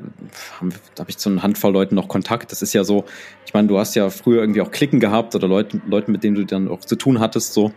da 0.61 0.99
habe 0.99 1.09
ich 1.09 1.17
zu 1.17 1.29
einer 1.29 1.43
Handvoll 1.43 1.73
Leuten 1.73 1.95
noch 1.95 2.07
Kontakt. 2.07 2.53
Das 2.53 2.61
ist 2.61 2.71
ja 2.71 2.85
so, 2.85 3.03
ich 3.45 3.53
meine, 3.53 3.67
du 3.67 3.77
hast 3.77 3.93
ja 3.95 4.09
früher 4.09 4.39
irgendwie 4.39 4.61
auch 4.61 4.71
Klicken 4.71 5.01
gehabt 5.01 5.35
oder 5.35 5.49
Leute, 5.49 5.81
Leute, 5.85 6.09
mit 6.09 6.23
denen 6.23 6.37
du 6.37 6.45
dann 6.45 6.69
auch 6.69 6.79
zu 6.79 6.95
tun 6.95 7.19
hattest, 7.19 7.53
so. 7.53 7.73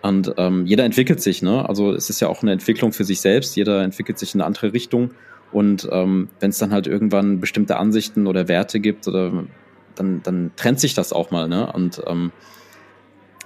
Und 0.00 0.32
ähm, 0.38 0.64
jeder 0.64 0.84
entwickelt 0.84 1.20
sich, 1.20 1.42
ne? 1.42 1.68
Also 1.68 1.92
es 1.92 2.08
ist 2.08 2.20
ja 2.20 2.28
auch 2.28 2.42
eine 2.42 2.52
Entwicklung 2.52 2.92
für 2.94 3.04
sich 3.04 3.20
selbst. 3.20 3.54
Jeder 3.54 3.82
entwickelt 3.82 4.18
sich 4.18 4.34
in 4.34 4.40
eine 4.40 4.46
andere 4.46 4.72
Richtung. 4.72 5.10
Und 5.52 5.86
ähm, 5.92 6.30
wenn 6.40 6.50
es 6.50 6.58
dann 6.58 6.72
halt 6.72 6.86
irgendwann 6.86 7.40
bestimmte 7.40 7.76
Ansichten 7.76 8.26
oder 8.26 8.48
Werte 8.48 8.80
gibt, 8.80 9.06
oder 9.06 9.44
dann, 9.94 10.22
dann 10.22 10.52
trennt 10.56 10.80
sich 10.80 10.94
das 10.94 11.12
auch 11.12 11.30
mal, 11.30 11.48
ne? 11.48 11.70
Und 11.70 12.02
ähm, 12.06 12.32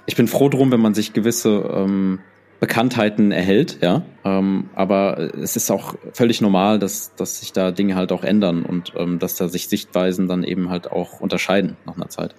ich 0.09 0.15
bin 0.15 0.27
froh 0.27 0.49
drum, 0.49 0.71
wenn 0.71 0.81
man 0.81 0.95
sich 0.95 1.13
gewisse 1.13 1.69
ähm, 1.71 2.17
Bekanntheiten 2.59 3.31
erhält, 3.31 3.77
ja. 3.81 4.01
Ähm, 4.25 4.71
aber 4.73 5.19
es 5.35 5.55
ist 5.55 5.69
auch 5.69 5.93
völlig 6.13 6.41
normal, 6.41 6.79
dass, 6.79 7.13
dass 7.13 7.41
sich 7.41 7.53
da 7.53 7.69
Dinge 7.69 7.93
halt 7.95 8.11
auch 8.11 8.23
ändern 8.23 8.65
und 8.65 8.93
ähm, 8.97 9.19
dass 9.19 9.35
da 9.35 9.47
sich 9.49 9.67
Sichtweisen 9.67 10.27
dann 10.27 10.43
eben 10.43 10.71
halt 10.71 10.91
auch 10.91 11.19
unterscheiden 11.19 11.77
nach 11.85 11.95
einer 11.95 12.09
Zeit. 12.09 12.33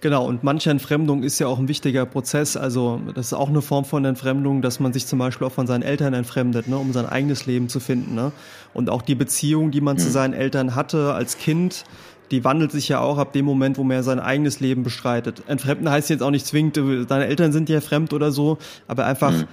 Genau, 0.00 0.26
und 0.26 0.42
manche 0.42 0.70
Entfremdung 0.70 1.22
ist 1.22 1.38
ja 1.38 1.48
auch 1.48 1.58
ein 1.58 1.68
wichtiger 1.68 2.06
Prozess. 2.06 2.56
Also 2.56 3.00
das 3.14 3.26
ist 3.26 3.32
auch 3.34 3.50
eine 3.50 3.60
Form 3.60 3.84
von 3.84 4.04
Entfremdung, 4.06 4.62
dass 4.62 4.80
man 4.80 4.94
sich 4.94 5.06
zum 5.06 5.18
Beispiel 5.18 5.46
auch 5.46 5.52
von 5.52 5.66
seinen 5.66 5.82
Eltern 5.82 6.14
entfremdet, 6.14 6.66
ne, 6.66 6.78
um 6.78 6.94
sein 6.94 7.06
eigenes 7.06 7.44
Leben 7.44 7.68
zu 7.68 7.78
finden. 7.78 8.14
Ne? 8.14 8.32
Und 8.72 8.88
auch 8.88 9.02
die 9.02 9.14
Beziehung, 9.14 9.70
die 9.70 9.82
man 9.82 9.96
mhm. 9.96 10.00
zu 10.00 10.10
seinen 10.10 10.32
Eltern 10.32 10.74
hatte 10.74 11.12
als 11.12 11.36
Kind, 11.36 11.84
die 12.30 12.44
wandelt 12.44 12.72
sich 12.72 12.88
ja 12.88 13.00
auch 13.00 13.18
ab 13.18 13.32
dem 13.32 13.44
Moment, 13.44 13.78
wo 13.78 13.84
man 13.84 14.02
sein 14.02 14.20
eigenes 14.20 14.60
Leben 14.60 14.82
bestreitet. 14.82 15.42
Entfremden 15.46 15.90
heißt 15.90 16.10
jetzt 16.10 16.22
auch 16.22 16.30
nicht 16.30 16.46
zwingend, 16.46 16.76
deine 16.76 17.26
Eltern 17.26 17.52
sind 17.52 17.68
ja 17.68 17.80
fremd 17.80 18.12
oder 18.12 18.32
so, 18.32 18.58
aber 18.88 19.06
einfach 19.06 19.32
mhm. 19.32 19.46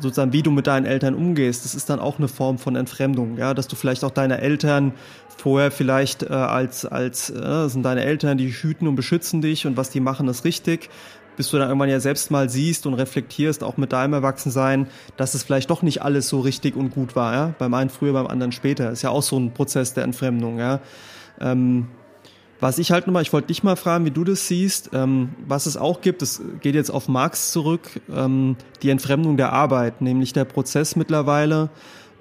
sozusagen, 0.00 0.32
wie 0.32 0.42
du 0.42 0.50
mit 0.50 0.66
deinen 0.66 0.86
Eltern 0.86 1.14
umgehst, 1.14 1.64
das 1.64 1.74
ist 1.74 1.90
dann 1.90 2.00
auch 2.00 2.18
eine 2.18 2.28
Form 2.28 2.58
von 2.58 2.76
Entfremdung, 2.76 3.38
ja, 3.38 3.54
dass 3.54 3.68
du 3.68 3.76
vielleicht 3.76 4.04
auch 4.04 4.10
deine 4.10 4.40
Eltern 4.40 4.92
vorher 5.36 5.70
vielleicht 5.70 6.22
äh, 6.24 6.28
als 6.28 6.84
als 6.84 7.30
äh, 7.30 7.68
sind 7.68 7.82
deine 7.82 8.04
Eltern, 8.04 8.36
die 8.36 8.50
hüten 8.50 8.86
und 8.86 8.94
beschützen 8.94 9.40
dich 9.40 9.66
und 9.66 9.76
was 9.76 9.88
die 9.88 10.00
machen 10.00 10.28
ist 10.28 10.44
richtig 10.44 10.90
bis 11.40 11.50
du 11.50 11.56
dann 11.56 11.68
irgendwann 11.68 11.88
ja 11.88 12.00
selbst 12.00 12.30
mal 12.30 12.50
siehst 12.50 12.84
und 12.84 12.92
reflektierst, 12.92 13.64
auch 13.64 13.78
mit 13.78 13.92
deinem 13.92 14.12
Erwachsensein, 14.12 14.88
dass 15.16 15.32
es 15.32 15.42
vielleicht 15.42 15.70
doch 15.70 15.80
nicht 15.80 16.02
alles 16.02 16.28
so 16.28 16.40
richtig 16.40 16.76
und 16.76 16.90
gut 16.90 17.16
war, 17.16 17.32
ja. 17.32 17.54
Beim 17.58 17.72
einen 17.72 17.88
früher, 17.88 18.12
beim 18.12 18.26
anderen 18.26 18.52
später. 18.52 18.90
Ist 18.90 19.00
ja 19.00 19.08
auch 19.08 19.22
so 19.22 19.38
ein 19.38 19.54
Prozess 19.54 19.94
der 19.94 20.04
Entfremdung, 20.04 20.58
ja. 20.58 20.80
Ähm, 21.40 21.88
was 22.60 22.78
ich 22.78 22.92
halt 22.92 23.06
nochmal, 23.06 23.22
ich 23.22 23.32
wollte 23.32 23.48
dich 23.48 23.62
mal 23.62 23.76
fragen, 23.76 24.04
wie 24.04 24.10
du 24.10 24.24
das 24.24 24.46
siehst, 24.46 24.90
ähm, 24.92 25.30
was 25.46 25.66
es 25.66 25.76
auch 25.76 26.00
gibt, 26.00 26.22
es 26.22 26.42
geht 26.60 26.74
jetzt 26.74 26.90
auf 26.90 27.08
Marx 27.08 27.52
zurück, 27.52 28.00
ähm, 28.14 28.56
die 28.82 28.90
Entfremdung 28.90 29.36
der 29.36 29.52
Arbeit, 29.52 30.02
nämlich 30.02 30.32
der 30.32 30.44
Prozess 30.44 30.94
mittlerweile, 30.94 31.70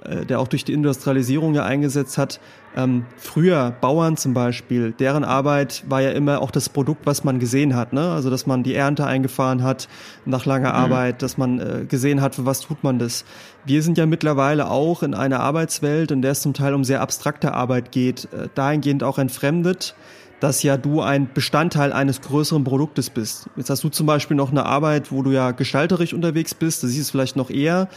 äh, 0.04 0.26
der 0.26 0.40
auch 0.40 0.48
durch 0.48 0.64
die 0.64 0.72
Industrialisierung 0.74 1.54
ja 1.56 1.66
eingesetzt 1.66 2.18
hat. 2.18 2.40
Ähm, 2.76 3.06
früher 3.18 3.76
Bauern 3.82 4.16
zum 4.16 4.34
Beispiel, 4.34 4.94
deren 4.94 5.26
Arbeit 5.26 5.84
war 5.90 6.02
ja 6.02 6.12
immer 6.12 6.42
auch 6.42 6.52
das 6.52 6.70
Produkt, 6.70 7.06
was 7.06 7.26
man 7.26 7.40
gesehen 7.40 7.76
hat. 7.76 7.92
Ne? 7.92 8.10
Also 8.12 8.30
dass 8.30 8.46
man 8.46 8.64
die 8.64 8.76
Ernte 8.76 9.06
eingefahren 9.06 9.64
hat 9.64 9.90
nach 10.26 10.46
langer 10.46 10.70
mhm. 10.70 10.76
Arbeit, 10.76 11.22
dass 11.22 11.38
man 11.38 11.60
äh, 11.60 11.86
gesehen 11.86 12.22
hat, 12.22 12.36
für 12.36 12.46
was 12.46 12.62
tut 12.62 12.84
man 12.84 12.98
das. 13.00 13.26
Wir 13.66 13.84
sind 13.84 13.98
ja 13.98 14.06
mittlerweile 14.06 14.70
auch 14.70 15.04
in 15.04 15.14
einer 15.14 15.42
Arbeitswelt, 15.42 16.12
in 16.12 16.22
der 16.22 16.32
es 16.32 16.42
zum 16.42 16.54
Teil 16.54 16.74
um 16.74 16.86
sehr 16.86 17.02
abstrakte 17.02 17.54
Arbeit 17.54 17.92
geht, 17.92 18.26
äh, 18.32 18.48
dahingehend 18.56 19.04
auch 19.04 19.18
entfremdet 19.18 19.96
dass 20.40 20.64
ja 20.64 20.78
du 20.78 21.02
ein 21.02 21.30
Bestandteil 21.34 21.92
eines 21.92 22.22
größeren 22.22 22.64
Produktes 22.64 23.10
bist. 23.10 23.50
Jetzt 23.56 23.70
hast 23.70 23.84
du 23.84 23.90
zum 23.90 24.06
Beispiel 24.08 24.38
noch 24.38 24.52
eine 24.52 24.66
Arbeit, 24.66 25.12
wo 25.12 25.22
du 25.22 25.32
ja 25.32 25.52
gestalterisch 25.52 26.14
unterwegs 26.14 26.54
bist, 26.54 26.84
das 26.84 26.92
siehst 26.92 27.04
es 27.04 27.12
vielleicht 27.12 27.36
noch 27.36 27.50
eher, 27.50 27.90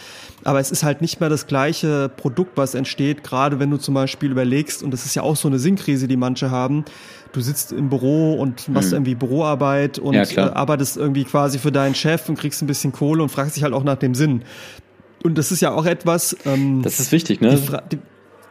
aber 0.45 0.61
es 0.61 0.71
ist 0.71 0.83
halt 0.83 1.01
nicht 1.01 1.21
mehr 1.21 1.29
das 1.29 1.47
gleiche 1.47 2.09
Produkt, 2.09 2.57
was 2.57 2.75
entsteht, 2.75 3.23
gerade 3.23 3.61
wenn 3.61 3.71
du 3.71 3.77
zum 3.77 3.95
Beispiel 3.95 4.31
überlegst, 4.31 4.83
und 4.83 4.91
das 4.91 5.07
ist 5.07 5.15
ja 5.15 5.23
auch 5.23 5.37
so 5.37 5.49
eine 5.49 5.59
Sinnkrise, 5.59 6.09
die 6.09 6.17
manche 6.17 6.51
haben, 6.51 6.85
du 7.33 7.41
sitzt 7.41 7.73
im 7.73 7.89
Büro 7.89 8.35
und 8.35 8.69
machst 8.69 8.91
mhm. 8.91 8.97
irgendwie 8.97 9.15
Büroarbeit 9.15 9.99
und 9.99 10.15
ja, 10.15 10.25
äh, 10.25 10.51
arbeitest 10.51 10.97
irgendwie 10.97 11.25
quasi 11.25 11.59
für 11.59 11.73
deinen 11.73 11.95
Chef 11.95 12.29
und 12.29 12.39
kriegst 12.39 12.63
ein 12.63 12.67
bisschen 12.67 12.93
Kohle 12.93 13.23
und 13.23 13.29
fragst 13.31 13.57
dich 13.57 13.63
halt 13.63 13.75
auch 13.75 13.85
nach 13.85 13.97
dem 13.97 14.15
Sinn. 14.15 14.43
Und 15.23 15.39
das 15.39 15.53
ist 15.53 15.61
ja 15.61 15.73
auch 15.73 15.87
etwas. 15.87 16.37
Ähm, 16.45 16.83
das 16.83 17.01
ist 17.01 17.13
wichtig, 17.13 17.41
ne? 17.41 17.57
Die 17.57 17.97
die, 17.97 18.03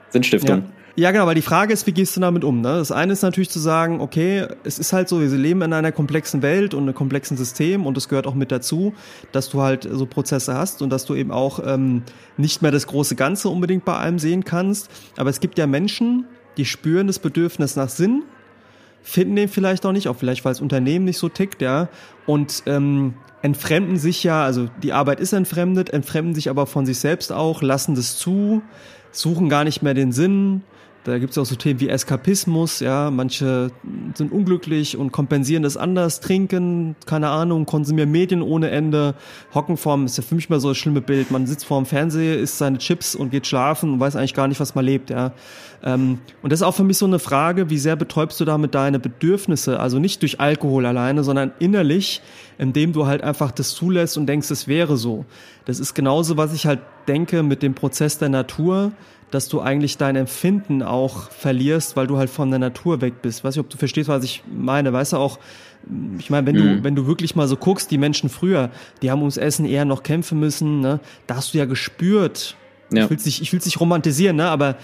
Sinnstiftung. 0.10 0.60
Ja. 0.60 0.81
Ja, 0.96 1.12
genau, 1.12 1.26
weil 1.26 1.36
die 1.36 1.42
Frage 1.42 1.72
ist, 1.72 1.88
wie 1.88 1.94
gehst 1.94 2.18
du 2.18 2.22
damit 2.22 2.44
um? 2.44 2.60
Ne? 2.60 2.78
Das 2.78 2.92
eine 2.92 3.14
ist 3.14 3.22
natürlich 3.22 3.50
zu 3.50 3.60
sagen, 3.60 4.02
okay, 4.02 4.48
es 4.66 4.78
ist 4.78 4.92
halt 4.92 5.08
so, 5.08 5.22
wir 5.22 5.30
leben 5.30 5.62
in 5.62 5.72
einer 5.72 5.94
komplexen 5.94 6.42
Welt 6.42 6.74
und 6.74 6.84
einem 6.84 6.94
komplexen 6.94 7.38
System 7.38 7.86
und 7.86 7.98
es 7.98 8.10
gehört 8.10 8.28
auch 8.28 8.34
mit 8.34 8.52
dazu, 8.52 8.94
dass 9.32 9.50
du 9.50 9.62
halt 9.62 9.88
so 9.90 10.06
Prozesse 10.06 10.54
hast 10.54 10.82
und 10.82 10.90
dass 10.90 11.06
du 11.06 11.16
eben 11.16 11.32
auch 11.32 11.62
ähm, 11.66 12.04
nicht 12.36 12.62
mehr 12.62 12.72
das 12.72 12.88
große 12.88 13.16
Ganze 13.16 13.48
unbedingt 13.48 13.86
bei 13.86 13.96
allem 13.96 14.20
sehen 14.20 14.44
kannst. 14.44 14.90
Aber 15.16 15.30
es 15.30 15.40
gibt 15.40 15.58
ja 15.58 15.66
Menschen, 15.66 16.26
die 16.58 16.66
spüren 16.66 17.08
das 17.08 17.20
Bedürfnis 17.20 17.78
nach 17.78 17.90
Sinn, 17.90 18.24
finden 19.02 19.38
den 19.38 19.48
vielleicht 19.48 19.86
auch 19.86 19.94
nicht, 19.94 20.10
auch 20.10 20.18
vielleicht, 20.18 20.44
weil 20.44 20.52
das 20.52 20.62
Unternehmen 20.62 21.06
nicht 21.06 21.18
so 21.18 21.30
tickt, 21.30 21.62
ja, 21.62 21.88
und 22.26 22.64
ähm, 22.66 23.14
entfremden 23.42 23.98
sich 23.98 24.24
ja, 24.24 24.44
also 24.44 24.68
die 24.84 24.92
Arbeit 24.92 25.22
ist 25.22 25.32
entfremdet, 25.32 25.90
entfremden 25.92 26.36
sich 26.36 26.50
aber 26.50 26.68
von 26.68 26.86
sich 26.86 27.00
selbst 27.00 27.32
auch, 27.32 27.62
lassen 27.62 27.96
das 27.96 28.18
zu, 28.18 28.62
suchen 29.12 29.48
gar 29.48 29.64
nicht 29.64 29.82
mehr 29.82 29.94
den 29.94 30.12
Sinn, 30.12 30.64
da 31.04 31.18
gibt 31.18 31.32
es 31.32 31.38
auch 31.38 31.46
so 31.46 31.56
Themen 31.56 31.80
wie 31.80 31.90
Eskapismus, 31.90 32.80
ja, 32.80 33.10
manche 33.10 33.72
sind 34.14 34.32
unglücklich 34.32 34.98
und 34.98 35.12
kompensieren 35.12 35.64
das 35.64 35.76
anders, 35.76 36.20
trinken, 36.20 36.96
keine 37.08 37.30
Ahnung, 37.30 37.66
konsumieren 37.66 38.12
Medien 38.12 38.42
ohne 38.44 38.70
Ende, 38.70 39.16
hocken 39.54 39.78
vorm, 39.78 40.06
ist 40.06 40.18
ja 40.18 40.24
für 40.24 40.36
mich 40.36 40.50
mal 40.50 40.60
so 40.60 40.70
das 40.70 40.78
schlimme 40.78 41.02
Bild, 41.02 41.32
man 41.32 41.48
sitzt 41.48 41.66
vorm 41.66 41.88
Fernseher, 41.88 42.38
isst 42.38 42.60
seine 42.60 42.78
Chips 42.78 43.16
und 43.16 43.32
geht 43.32 43.48
schlafen 43.48 43.94
und 43.94 44.00
weiß 44.00 44.16
eigentlich 44.16 44.36
gar 44.36 44.48
nicht, 44.48 44.60
was 44.60 44.76
man 44.76 44.86
lebt, 44.86 45.10
ja. 45.10 45.34
Ähm, 45.84 46.20
und 46.44 46.52
das 46.52 46.60
ist 46.60 46.64
auch 46.64 46.76
für 46.76 46.84
mich 46.84 46.98
so 46.98 47.08
eine 47.08 47.18
Frage, 47.18 47.72
wie 47.72 47.80
sehr 47.80 47.96
betäubst 47.96 48.40
du 48.40 48.46
damit 48.46 48.76
deine 48.76 49.00
Bedürfnisse, 49.00 49.80
also 49.80 49.98
nicht 49.98 50.22
durch 50.22 50.40
Alkohol 50.40 50.86
alleine, 50.86 51.24
sondern 51.24 51.52
innerlich, 51.58 52.22
indem 52.60 52.94
du 52.94 53.08
halt 53.08 53.24
einfach 53.24 53.50
das 53.50 53.74
zulässt 53.74 54.18
und 54.18 54.28
denkst, 54.28 54.52
es 54.52 54.68
wäre 54.68 54.98
so. 54.98 55.26
Das 55.66 55.80
ist 55.80 55.96
genauso, 55.96 56.38
was 56.38 56.54
ich 56.54 56.68
halt 56.68 56.82
denke 57.08 57.42
mit 57.42 57.64
dem 57.64 57.74
Prozess 57.74 58.20
der 58.20 58.30
Natur, 58.30 58.92
dass 59.32 59.48
du 59.48 59.62
eigentlich 59.62 59.98
dein 59.98 60.16
Empfinden 60.16 60.84
auch 60.84 61.32
verlierst, 61.32 61.96
weil 61.96 62.06
du 62.06 62.18
halt 62.18 62.30
von 62.30 62.50
der 62.50 62.60
Natur 62.60 63.02
weg 63.02 63.22
bist. 63.22 63.44
Weiß 63.44 63.56
nicht, 63.56 63.64
ob 63.64 63.70
du 63.70 63.78
verstehst, 63.78 64.10
was 64.10 64.24
ich 64.24 64.44
meine. 64.54 64.94
Weißt 64.94 65.14
du 65.14 65.18
auch, 65.18 65.40
ich 66.20 66.30
meine, 66.30 66.46
wenn 66.46 66.56
mhm. 66.56 66.78
du, 66.78 66.84
wenn 66.84 66.96
du 66.96 67.08
wirklich 67.08 67.36
mal 67.36 67.48
so 67.48 67.56
guckst, 67.56 67.90
die 67.90 67.98
Menschen 67.98 68.30
früher, 68.30 68.70
die 69.02 69.10
haben 69.10 69.20
ums 69.20 69.38
Essen 69.38 69.66
eher 69.66 69.86
noch 69.86 70.04
kämpfen 70.04 70.40
müssen, 70.40 70.82
ne? 70.82 71.00
Da 71.28 71.38
hast 71.38 71.54
du 71.54 71.58
ja 71.58 71.66
gespürt. 71.66 72.56
Ja. 72.94 73.06
Ich 73.06 73.10
will 73.10 73.18
es 73.18 73.26
nicht, 73.26 73.42
ich 73.42 73.54
will's 73.54 73.66
nicht 73.66 73.80
romantisieren, 73.80 74.36
ne? 74.36 74.50
Aber 74.50 74.76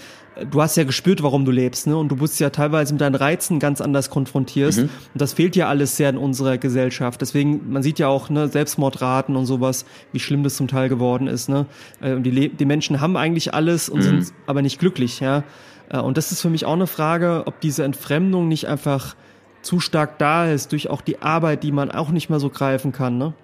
du 0.50 0.62
hast 0.62 0.76
ja 0.76 0.84
gespürt, 0.84 1.22
warum 1.22 1.44
du 1.44 1.50
lebst, 1.50 1.86
ne? 1.86 1.96
Und 1.96 2.08
du 2.08 2.16
bist 2.16 2.38
ja 2.40 2.50
teilweise 2.50 2.92
mit 2.94 3.00
deinen 3.00 3.14
Reizen 3.14 3.58
ganz 3.58 3.80
anders 3.80 4.10
konfrontierst. 4.10 4.80
Mhm. 4.80 4.84
Und 4.84 5.20
das 5.20 5.32
fehlt 5.32 5.56
ja 5.56 5.68
alles 5.68 5.96
sehr 5.96 6.10
in 6.10 6.16
unserer 6.16 6.58
Gesellschaft. 6.58 7.20
Deswegen, 7.20 7.70
man 7.70 7.82
sieht 7.82 7.98
ja 7.98 8.08
auch, 8.08 8.30
ne, 8.30 8.48
Selbstmordraten 8.48 9.36
und 9.36 9.46
sowas, 9.46 9.84
wie 10.12 10.20
schlimm 10.20 10.42
das 10.42 10.56
zum 10.56 10.68
Teil 10.68 10.88
geworden 10.88 11.26
ist, 11.26 11.48
ne? 11.48 11.66
Äh, 12.00 12.14
und 12.14 12.22
die, 12.24 12.48
die 12.48 12.64
Menschen 12.64 13.00
haben 13.00 13.16
eigentlich 13.16 13.54
alles 13.54 13.88
und 13.88 14.00
mhm. 14.00 14.22
sind 14.22 14.32
aber 14.46 14.62
nicht 14.62 14.78
glücklich, 14.78 15.20
ja? 15.20 15.44
Äh, 15.88 15.98
und 15.98 16.16
das 16.16 16.32
ist 16.32 16.40
für 16.40 16.50
mich 16.50 16.64
auch 16.66 16.74
eine 16.74 16.86
Frage, 16.86 17.42
ob 17.46 17.60
diese 17.60 17.84
Entfremdung 17.84 18.48
nicht 18.48 18.66
einfach 18.66 19.16
zu 19.62 19.80
stark 19.80 20.18
da 20.18 20.50
ist 20.50 20.72
durch 20.72 20.88
auch 20.88 21.00
die 21.00 21.20
Arbeit, 21.20 21.62
die 21.62 21.72
man 21.72 21.90
auch 21.90 22.10
nicht 22.10 22.30
mehr 22.30 22.40
so 22.40 22.48
greifen 22.48 22.92
kann, 22.92 23.18
ne? 23.18 23.34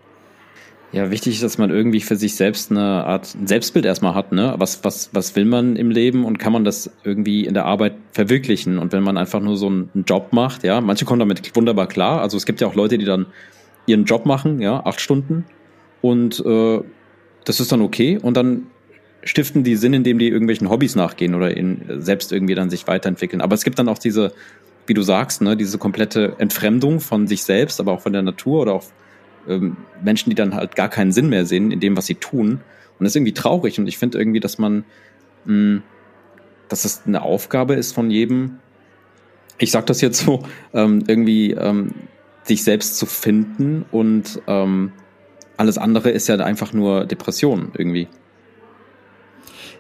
Ja, 0.93 1.11
wichtig 1.11 1.35
ist, 1.35 1.43
dass 1.43 1.59
man 1.59 1.71
irgendwie 1.71 2.01
für 2.01 2.15
sich 2.15 2.37
selbst 2.37 2.71
eine 2.71 3.05
Art 3.05 3.37
Selbstbild 3.45 3.85
erstmal 3.85 4.15
hat, 4.15 4.31
ne? 4.31 4.55
Was, 4.59 4.85
was, 4.85 5.11
was 5.13 5.35
will 5.35 5.45
man 5.45 5.75
im 5.75 5.91
Leben 5.91 6.25
und 6.25 6.39
kann 6.39 6.53
man 6.53 6.65
das 6.65 6.89
irgendwie 7.03 7.47
in 7.47 7.55
der 7.55 7.65
Arbeit 7.65 7.95
verwirklichen? 8.13 8.79
Und 8.79 8.93
wenn 8.93 9.03
man 9.03 9.17
einfach 9.17 9.41
nur 9.41 9.57
so 9.57 9.67
einen 9.67 10.05
Job 10.07 10.33
macht, 10.33 10.63
ja, 10.63 10.81
manche 10.81 11.05
kommen 11.05 11.19
damit 11.19 11.57
wunderbar 11.57 11.89
klar. 11.89 12.21
Also 12.21 12.37
es 12.37 12.47
gibt 12.47 12.61
ja 12.61 12.69
auch 12.69 12.77
Leute, 12.77 12.97
die 12.97 13.05
dann 13.05 13.27
ihren 13.87 14.05
Job 14.05 14.25
machen, 14.25 14.61
ja, 14.61 14.85
acht 14.87 15.01
Stunden 15.01 15.45
und 16.01 16.45
äh, 16.45 16.81
das 17.45 17.61
ist 17.61 17.73
dann 17.73 17.81
okay 17.81 18.19
und 18.23 18.37
dann 18.37 18.67
stiften 19.25 19.65
die 19.65 19.77
Sinn, 19.77 19.95
indem 19.95 20.19
die 20.19 20.29
irgendwelchen 20.29 20.69
Hobbys 20.71 20.97
nachgehen 20.97 21.35
oder 21.35 21.57
in, 21.57 22.03
selbst 22.03 22.31
irgendwie 22.33 22.55
dann 22.55 22.71
sich 22.71 22.87
weiterentwickeln. 22.87 23.41
Aber 23.41 23.55
es 23.55 23.65
gibt 23.65 23.79
dann 23.79 23.89
auch 23.89 23.99
diese, 23.99 24.33
wie 24.87 24.95
du 24.95 25.03
sagst, 25.03 25.41
ne, 25.41 25.57
diese 25.57 25.79
komplette 25.79 26.35
Entfremdung 26.39 27.01
von 27.01 27.27
sich 27.27 27.43
selbst, 27.43 27.81
aber 27.81 27.93
auch 27.93 28.01
von 28.01 28.13
der 28.13 28.23
Natur 28.23 28.63
oder 28.63 28.75
auch 28.75 28.85
ähm, 29.49 29.77
Menschen, 30.03 30.31
die 30.31 30.37
dann 30.37 30.55
halt 30.55 30.77
gar 30.77 30.89
keinen 30.89 31.13
Sinn 31.13 31.29
mehr 31.29 31.47
sehen 31.47 31.71
in 31.71 31.81
dem, 31.81 31.97
was 31.97 32.07
sie 32.07 32.17
tun. 32.17 32.61
Und 32.99 33.01
das 33.01 33.11
ist 33.11 33.17
irgendwie 33.17 33.35
traurig. 33.35 33.79
Und 33.79 33.87
ich 33.87 33.99
finde 33.99 34.19
irgendwie, 34.19 34.41
dass 34.41 34.59
man, 34.59 34.85
mh, 35.45 35.53
hm, 35.53 35.83
dass 36.69 36.85
es 36.85 37.03
eine 37.07 37.23
Aufgabe 37.23 37.75
ist 37.75 37.93
von 37.93 38.11
jedem, 38.11 38.59
ich 39.59 39.71
sag 39.71 39.87
das 39.87 40.01
jetzt 40.01 40.25
so, 40.25 40.45
ähm, 40.75 41.05
irgendwie 41.07 41.53
ähm, 41.53 41.95
sich 42.43 42.65
selbst 42.65 42.97
zu 42.97 43.07
finden 43.07 43.85
und 43.91 44.41
ähm, 44.47 44.93
alles 45.57 45.79
andere 45.79 46.11
ist 46.11 46.29
ja 46.29 46.37
einfach 46.37 46.73
nur 46.73 47.07
Depression 47.07 47.71
irgendwie. 47.77 48.09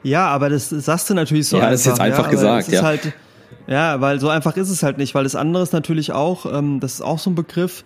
Ja, 0.02 0.28
aber 0.28 0.50
das 0.50 0.68
sagst 0.68 1.10
du 1.10 1.14
natürlich 1.14 1.48
so. 1.48 1.58
Ja, 1.58 1.70
das 1.70 1.80
ist 1.80 1.86
jetzt 1.86 2.00
einfach 2.00 2.26
ja, 2.26 2.30
gesagt, 2.30 2.68
ja. 2.68 2.82
Halt, 2.82 3.12
ja, 3.66 4.00
weil 4.00 4.20
so 4.20 4.28
einfach 4.28 4.56
ist 4.56 4.68
es 4.68 4.82
halt 4.82 4.98
nicht, 4.98 5.14
weil 5.14 5.24
das 5.24 5.34
andere 5.34 5.62
ist 5.62 5.72
natürlich 5.72 6.12
auch, 6.12 6.46
ähm, 6.52 6.80
das 6.80 6.94
ist 6.94 7.00
auch 7.00 7.18
so 7.18 7.30
ein 7.30 7.34
Begriff, 7.34 7.84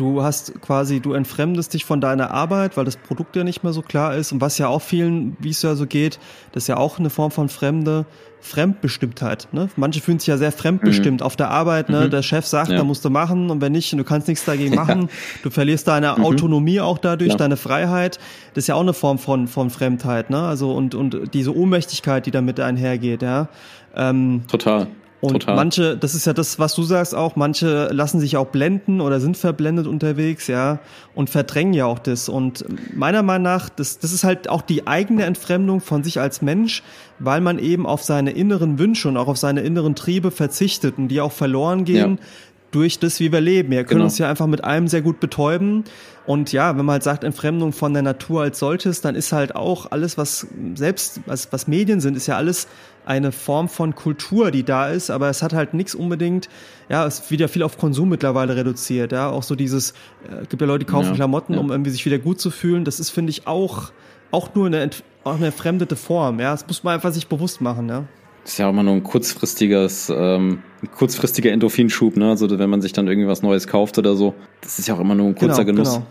Du 0.00 0.22
hast 0.22 0.62
quasi, 0.62 1.00
du 1.00 1.12
entfremdest 1.12 1.74
dich 1.74 1.84
von 1.84 2.00
deiner 2.00 2.30
Arbeit, 2.30 2.78
weil 2.78 2.86
das 2.86 2.96
Produkt 2.96 3.36
ja 3.36 3.44
nicht 3.44 3.62
mehr 3.62 3.74
so 3.74 3.82
klar 3.82 4.14
ist. 4.14 4.32
Und 4.32 4.40
was 4.40 4.56
ja 4.56 4.66
auch 4.66 4.80
vielen, 4.80 5.36
wie 5.40 5.50
es 5.50 5.60
ja 5.60 5.74
so 5.74 5.86
geht, 5.86 6.18
das 6.52 6.62
ist 6.62 6.68
ja 6.68 6.78
auch 6.78 6.98
eine 6.98 7.10
Form 7.10 7.30
von 7.30 7.50
Fremde, 7.50 8.06
Fremdbestimmtheit. 8.40 9.48
Ne? 9.52 9.68
Manche 9.76 10.00
fühlen 10.00 10.18
sich 10.18 10.28
ja 10.28 10.38
sehr 10.38 10.52
fremdbestimmt 10.52 11.20
mhm. 11.20 11.26
auf 11.26 11.36
der 11.36 11.50
Arbeit. 11.50 11.90
Ne? 11.90 12.06
Mhm. 12.06 12.10
Der 12.12 12.22
Chef 12.22 12.46
sagt, 12.46 12.70
ja. 12.70 12.78
da 12.78 12.84
musst 12.84 13.04
du 13.04 13.10
machen 13.10 13.50
und 13.50 13.60
wenn 13.60 13.72
nicht, 13.72 13.92
du 13.92 14.02
kannst 14.02 14.26
nichts 14.26 14.46
dagegen 14.46 14.74
machen. 14.74 15.02
Ja. 15.02 15.08
Du 15.42 15.50
verlierst 15.50 15.86
deine 15.86 16.14
mhm. 16.16 16.24
Autonomie 16.24 16.80
auch 16.80 16.96
dadurch, 16.96 17.32
ja. 17.32 17.36
deine 17.36 17.58
Freiheit. 17.58 18.18
Das 18.54 18.64
ist 18.64 18.68
ja 18.68 18.76
auch 18.76 18.80
eine 18.80 18.94
Form 18.94 19.18
von, 19.18 19.48
von 19.48 19.68
Fremdheit. 19.68 20.30
Ne? 20.30 20.40
Also 20.40 20.72
und, 20.72 20.94
und 20.94 21.34
diese 21.34 21.54
Ohnmächtigkeit, 21.54 22.24
die 22.24 22.30
damit 22.30 22.58
einhergeht. 22.58 23.20
Ja? 23.20 23.48
Ähm, 23.94 24.44
Total. 24.48 24.86
Und 25.20 25.32
Total. 25.32 25.54
manche, 25.54 25.96
das 25.98 26.14
ist 26.14 26.26
ja 26.26 26.32
das, 26.32 26.58
was 26.58 26.74
du 26.74 26.82
sagst 26.82 27.14
auch, 27.14 27.36
manche 27.36 27.88
lassen 27.92 28.20
sich 28.20 28.38
auch 28.38 28.46
blenden 28.46 29.02
oder 29.02 29.20
sind 29.20 29.36
verblendet 29.36 29.86
unterwegs, 29.86 30.46
ja, 30.46 30.78
und 31.14 31.28
verdrängen 31.28 31.74
ja 31.74 31.84
auch 31.84 31.98
das. 31.98 32.30
Und 32.30 32.64
meiner 32.96 33.22
Meinung 33.22 33.42
nach, 33.42 33.68
das, 33.68 33.98
das 33.98 34.12
ist 34.12 34.24
halt 34.24 34.48
auch 34.48 34.62
die 34.62 34.86
eigene 34.86 35.24
Entfremdung 35.24 35.82
von 35.82 36.02
sich 36.02 36.20
als 36.20 36.40
Mensch, 36.40 36.82
weil 37.18 37.42
man 37.42 37.58
eben 37.58 37.86
auf 37.86 38.02
seine 38.02 38.30
inneren 38.30 38.78
Wünsche 38.78 39.08
und 39.08 39.18
auch 39.18 39.28
auf 39.28 39.36
seine 39.36 39.60
inneren 39.60 39.94
Triebe 39.94 40.30
verzichtet 40.30 40.96
und 40.96 41.08
die 41.08 41.20
auch 41.20 41.32
verloren 41.32 41.84
gehen. 41.84 42.18
Ja 42.18 42.26
durch 42.70 42.98
das, 42.98 43.20
wie 43.20 43.32
wir 43.32 43.40
leben. 43.40 43.70
Wir 43.70 43.84
können 43.84 43.98
genau. 43.98 44.04
uns 44.04 44.18
ja 44.18 44.28
einfach 44.28 44.46
mit 44.46 44.64
allem 44.64 44.88
sehr 44.88 45.02
gut 45.02 45.20
betäuben. 45.20 45.84
Und 46.26 46.52
ja, 46.52 46.76
wenn 46.76 46.84
man 46.84 46.94
halt 46.94 47.02
sagt, 47.02 47.24
Entfremdung 47.24 47.72
von 47.72 47.92
der 47.92 48.02
Natur 48.02 48.42
als 48.42 48.58
solches, 48.58 49.00
dann 49.00 49.14
ist 49.14 49.32
halt 49.32 49.56
auch 49.56 49.90
alles, 49.90 50.16
was 50.16 50.46
selbst, 50.74 51.20
was, 51.26 51.52
was 51.52 51.66
Medien 51.66 52.00
sind, 52.00 52.16
ist 52.16 52.26
ja 52.26 52.36
alles 52.36 52.68
eine 53.04 53.32
Form 53.32 53.68
von 53.68 53.94
Kultur, 53.94 54.50
die 54.50 54.62
da 54.62 54.88
ist, 54.88 55.10
aber 55.10 55.28
es 55.30 55.42
hat 55.42 55.52
halt 55.52 55.74
nichts 55.74 55.94
unbedingt, 55.94 56.48
ja, 56.88 57.06
es 57.06 57.30
wird 57.30 57.40
ja 57.40 57.48
viel 57.48 57.62
auf 57.62 57.78
Konsum 57.78 58.10
mittlerweile 58.10 58.54
reduziert, 58.54 59.12
ja, 59.12 59.28
auch 59.30 59.42
so 59.42 59.56
dieses, 59.56 59.92
äh, 60.28 60.46
gibt 60.48 60.60
ja 60.60 60.68
Leute, 60.68 60.84
die 60.84 60.90
kaufen 60.90 61.08
ja, 61.08 61.14
Klamotten, 61.14 61.54
ja. 61.54 61.60
um 61.60 61.70
irgendwie 61.70 61.90
sich 61.90 62.04
wieder 62.04 62.18
gut 62.18 62.40
zu 62.40 62.50
fühlen, 62.50 62.84
das 62.84 63.00
ist, 63.00 63.10
finde 63.10 63.30
ich, 63.30 63.46
auch, 63.46 63.90
auch 64.30 64.54
nur 64.54 64.66
eine, 64.66 64.90
auch 65.24 65.36
eine 65.36 65.50
fremdete 65.50 65.96
Form, 65.96 66.38
ja, 66.40 66.52
das 66.52 66.66
muss 66.66 66.84
man 66.84 66.94
einfach 66.94 67.12
sich 67.12 67.26
bewusst 67.26 67.60
machen, 67.60 67.88
ja. 67.88 68.04
Das 68.44 68.52
ist 68.52 68.58
ja 68.58 68.66
auch 68.66 68.70
immer 68.70 68.82
nur 68.82 68.94
ein 68.94 69.02
kurzfristiges, 69.02 70.12
ähm, 70.14 70.62
ein 70.82 70.90
kurzfristiger 70.90 71.52
Endorphinschub, 71.52 72.16
ne? 72.16 72.30
Also 72.30 72.58
wenn 72.58 72.70
man 72.70 72.80
sich 72.80 72.92
dann 72.92 73.06
irgendwie 73.06 73.28
was 73.28 73.42
Neues 73.42 73.66
kauft 73.66 73.98
oder 73.98 74.16
so, 74.16 74.34
das 74.62 74.78
ist 74.78 74.88
ja 74.88 74.94
auch 74.94 75.00
immer 75.00 75.14
nur 75.14 75.28
ein 75.28 75.34
kurzer 75.34 75.64
genau, 75.64 75.82
Genuss. 75.82 75.94
Genau. 75.94 76.06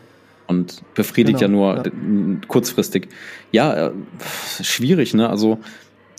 Und 0.47 0.81
befriedigt 0.95 1.39
genau, 1.39 1.73
ja 1.73 1.83
nur 1.83 1.85
ja. 1.85 2.47
kurzfristig. 2.47 3.09
Ja, 3.51 3.87
äh, 3.87 3.91
schwierig, 4.61 5.13
ne? 5.13 5.29
Also 5.29 5.59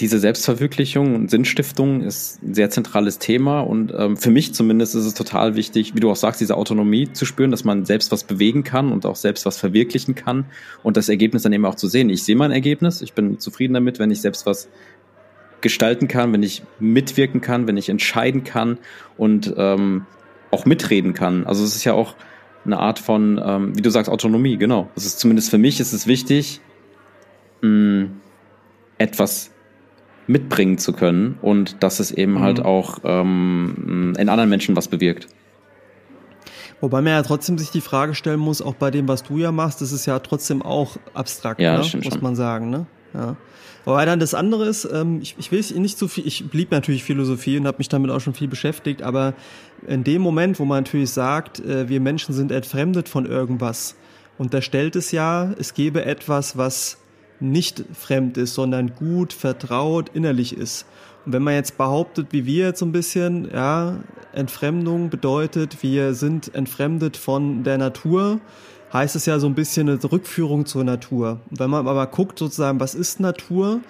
diese 0.00 0.18
Selbstverwirklichung 0.18 1.14
und 1.14 1.30
Sinnstiftung 1.30 2.00
ist 2.00 2.42
ein 2.42 2.54
sehr 2.54 2.70
zentrales 2.70 3.18
Thema 3.18 3.60
und 3.60 3.92
ähm, 3.96 4.16
für 4.16 4.30
mich 4.30 4.54
zumindest 4.54 4.94
ist 4.94 5.04
es 5.04 5.14
total 5.14 5.56
wichtig, 5.56 5.94
wie 5.94 6.00
du 6.00 6.10
auch 6.10 6.16
sagst, 6.16 6.40
diese 6.40 6.56
Autonomie 6.56 7.12
zu 7.12 7.26
spüren, 7.26 7.50
dass 7.50 7.64
man 7.64 7.84
selbst 7.84 8.10
was 8.10 8.24
bewegen 8.24 8.64
kann 8.64 8.92
und 8.92 9.04
auch 9.04 9.16
selbst 9.16 9.44
was 9.44 9.58
verwirklichen 9.58 10.14
kann 10.14 10.46
und 10.82 10.96
das 10.96 11.10
Ergebnis 11.10 11.42
dann 11.42 11.52
eben 11.52 11.66
auch 11.66 11.74
zu 11.74 11.86
sehen. 11.86 12.08
Ich 12.08 12.22
sehe 12.22 12.36
mein 12.36 12.50
Ergebnis, 12.50 13.02
ich 13.02 13.12
bin 13.12 13.38
zufrieden 13.38 13.74
damit, 13.74 13.98
wenn 13.98 14.10
ich 14.10 14.22
selbst 14.22 14.46
was 14.46 14.68
gestalten 15.60 16.08
kann, 16.08 16.32
wenn 16.32 16.42
ich 16.42 16.62
mitwirken 16.78 17.40
kann, 17.40 17.66
wenn 17.66 17.76
ich 17.76 17.88
entscheiden 17.88 18.44
kann 18.44 18.78
und 19.16 19.52
ähm, 19.56 20.06
auch 20.50 20.64
mitreden 20.66 21.14
kann. 21.14 21.46
Also 21.46 21.64
es 21.64 21.76
ist 21.76 21.84
ja 21.84 21.92
auch 21.92 22.14
eine 22.64 22.78
Art 22.78 22.98
von, 22.98 23.40
ähm, 23.42 23.76
wie 23.76 23.82
du 23.82 23.90
sagst, 23.90 24.10
Autonomie, 24.10 24.56
genau. 24.56 24.90
Das 24.94 25.06
ist 25.06 25.18
zumindest 25.18 25.50
für 25.50 25.58
mich 25.58 25.80
ist 25.80 25.92
es 25.92 26.06
wichtig, 26.06 26.60
mh, 27.62 28.08
etwas 28.98 29.50
mitbringen 30.26 30.78
zu 30.78 30.92
können 30.92 31.38
und 31.42 31.82
dass 31.82 32.00
es 32.00 32.12
eben 32.12 32.40
halt 32.40 32.58
mhm. 32.58 32.64
halt 32.64 32.66
auch 32.66 32.98
ähm, 33.04 34.14
in 34.16 34.28
anderen 34.28 34.50
Menschen 34.50 34.76
was 34.76 34.88
bewirkt. 34.88 35.28
Wobei 36.80 37.02
man 37.02 37.12
ja 37.12 37.22
trotzdem 37.22 37.58
sich 37.58 37.70
die 37.70 37.82
Frage 37.82 38.14
stellen 38.14 38.40
muss, 38.40 38.62
auch 38.62 38.74
bei 38.74 38.90
dem, 38.90 39.06
was 39.06 39.22
du 39.22 39.36
ja 39.36 39.52
machst, 39.52 39.82
das 39.82 39.92
ist 39.92 40.06
ja 40.06 40.18
trotzdem 40.20 40.62
auch 40.62 40.96
abstrakt, 41.12 41.60
ja, 41.60 41.72
ne? 41.72 41.78
muss 41.78 41.90
schon. 41.90 42.22
man 42.22 42.36
sagen. 42.36 42.70
Ne? 42.70 42.86
Ja. 43.14 43.36
Wobei 43.84 44.04
dann 44.04 44.20
das 44.20 44.34
andere 44.34 44.66
ist, 44.66 44.88
ähm, 44.92 45.20
ich, 45.22 45.36
ich 45.38 45.50
will 45.50 45.64
nicht 45.80 45.98
so 45.98 46.06
viel, 46.06 46.26
ich 46.26 46.48
blieb 46.50 46.70
natürlich 46.70 47.02
Philosophie 47.02 47.58
und 47.58 47.66
habe 47.66 47.78
mich 47.78 47.88
damit 47.88 48.10
auch 48.10 48.20
schon 48.20 48.34
viel 48.34 48.48
beschäftigt, 48.48 49.02
aber 49.02 49.34
in 49.86 50.04
dem 50.04 50.20
Moment, 50.20 50.58
wo 50.58 50.64
man 50.64 50.84
natürlich 50.84 51.10
sagt, 51.10 51.60
äh, 51.60 51.88
wir 51.88 52.00
Menschen 52.00 52.34
sind 52.34 52.52
entfremdet 52.52 53.08
von 53.08 53.24
irgendwas, 53.24 53.96
und 54.40 54.54
da 54.54 54.62
stellt 54.62 54.96
es 54.96 55.12
ja, 55.12 55.52
es 55.58 55.74
gebe 55.74 56.06
etwas, 56.06 56.56
was 56.56 56.96
nicht 57.40 57.84
fremd 57.92 58.38
ist, 58.38 58.54
sondern 58.54 58.94
gut, 58.94 59.34
vertraut, 59.34 60.10
innerlich 60.14 60.56
ist. 60.56 60.86
Und 61.26 61.34
wenn 61.34 61.42
man 61.42 61.52
jetzt 61.52 61.76
behauptet, 61.76 62.28
wie 62.30 62.46
wir 62.46 62.68
jetzt 62.68 62.78
so 62.78 62.86
ein 62.86 62.92
bisschen, 62.92 63.50
ja, 63.52 63.96
Entfremdung 64.32 65.10
bedeutet, 65.10 65.82
wir 65.82 66.14
sind 66.14 66.54
entfremdet 66.54 67.18
von 67.18 67.64
der 67.64 67.76
Natur, 67.76 68.40
heißt 68.92 69.16
es 69.16 69.26
ja 69.26 69.38
so 69.38 69.46
ein 69.46 69.54
bisschen 69.54 69.88
eine 69.88 70.02
Rückführung 70.02 70.66
zur 70.66 70.84
Natur. 70.84 71.40
Wenn 71.50 71.70
man 71.70 71.86
aber 71.86 72.06
guckt, 72.06 72.38
sozusagen, 72.38 72.80
was 72.80 72.94
ist 72.94 73.20
Natur, 73.20 73.80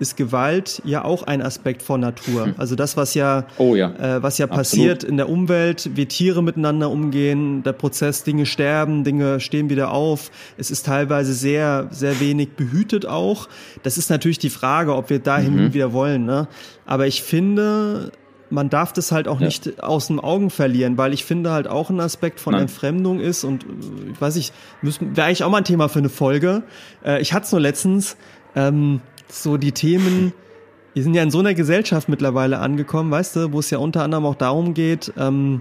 ist 0.00 0.16
Gewalt 0.16 0.80
ja 0.84 1.04
auch 1.04 1.22
ein 1.24 1.42
Aspekt 1.42 1.82
von 1.82 2.00
Natur. 2.00 2.54
Also 2.60 2.74
das, 2.74 2.96
was 2.96 3.14
ja, 3.14 3.46
oh 3.58 3.74
ja. 3.74 3.90
Äh, 3.94 4.22
was 4.22 4.38
ja 4.38 4.46
Absolut. 4.46 4.58
passiert 4.58 5.04
in 5.04 5.16
der 5.16 5.28
Umwelt, 5.28 5.90
wie 5.94 6.06
Tiere 6.06 6.42
miteinander 6.42 6.90
umgehen, 6.90 7.62
der 7.62 7.72
Prozess, 7.72 8.22
Dinge 8.22 8.44
sterben, 8.44 9.04
Dinge 9.04 9.40
stehen 9.40 9.70
wieder 9.70 9.92
auf. 9.92 10.30
Es 10.58 10.70
ist 10.70 10.86
teilweise 10.86 11.32
sehr, 11.32 11.88
sehr 11.90 12.20
wenig 12.20 12.50
behütet 12.50 13.06
auch. 13.06 13.48
Das 13.82 13.98
ist 13.98 14.10
natürlich 14.10 14.38
die 14.38 14.50
Frage, 14.50 14.94
ob 14.94 15.10
wir 15.10 15.20
dahin 15.20 15.56
mhm. 15.56 15.74
wieder 15.74 15.92
wollen. 15.92 16.24
Ne? 16.26 16.48
Aber 16.86 17.06
ich 17.06 17.22
finde, 17.22 18.12
man 18.50 18.68
darf 18.68 18.92
das 18.92 19.12
halt 19.12 19.28
auch 19.28 19.40
ja. 19.40 19.46
nicht 19.46 19.82
aus 19.82 20.08
den 20.08 20.20
Augen 20.20 20.50
verlieren, 20.50 20.98
weil 20.98 21.12
ich 21.12 21.24
finde 21.24 21.52
halt 21.52 21.68
auch 21.68 21.90
ein 21.90 22.00
Aspekt 22.00 22.40
von 22.40 22.52
Nein. 22.52 22.62
Entfremdung 22.62 23.20
ist 23.20 23.44
und 23.44 23.64
ich 24.12 24.20
weiß 24.20 24.36
ich, 24.36 24.52
wäre 24.82 25.26
eigentlich 25.26 25.44
auch 25.44 25.50
mal 25.50 25.58
ein 25.58 25.64
Thema 25.64 25.88
für 25.88 26.00
eine 26.00 26.08
Folge. 26.08 26.62
Äh, 27.04 27.20
ich 27.20 27.32
hatte 27.32 27.46
es 27.46 27.52
nur 27.52 27.60
letztens, 27.60 28.16
ähm, 28.54 29.00
so 29.28 29.56
die 29.56 29.72
Themen, 29.72 30.32
wir 30.94 31.02
sind 31.02 31.14
ja 31.14 31.22
in 31.22 31.30
so 31.30 31.38
einer 31.38 31.54
Gesellschaft 31.54 32.08
mittlerweile 32.08 32.58
angekommen, 32.58 33.10
weißt 33.10 33.36
du, 33.36 33.52
wo 33.52 33.60
es 33.60 33.70
ja 33.70 33.78
unter 33.78 34.02
anderem 34.02 34.26
auch 34.26 34.34
darum 34.34 34.74
geht, 34.74 35.12
ähm, 35.16 35.60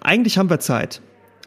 eigentlich 0.00 0.38
haben 0.38 0.50
wir 0.50 0.60
Zeit. 0.60 1.00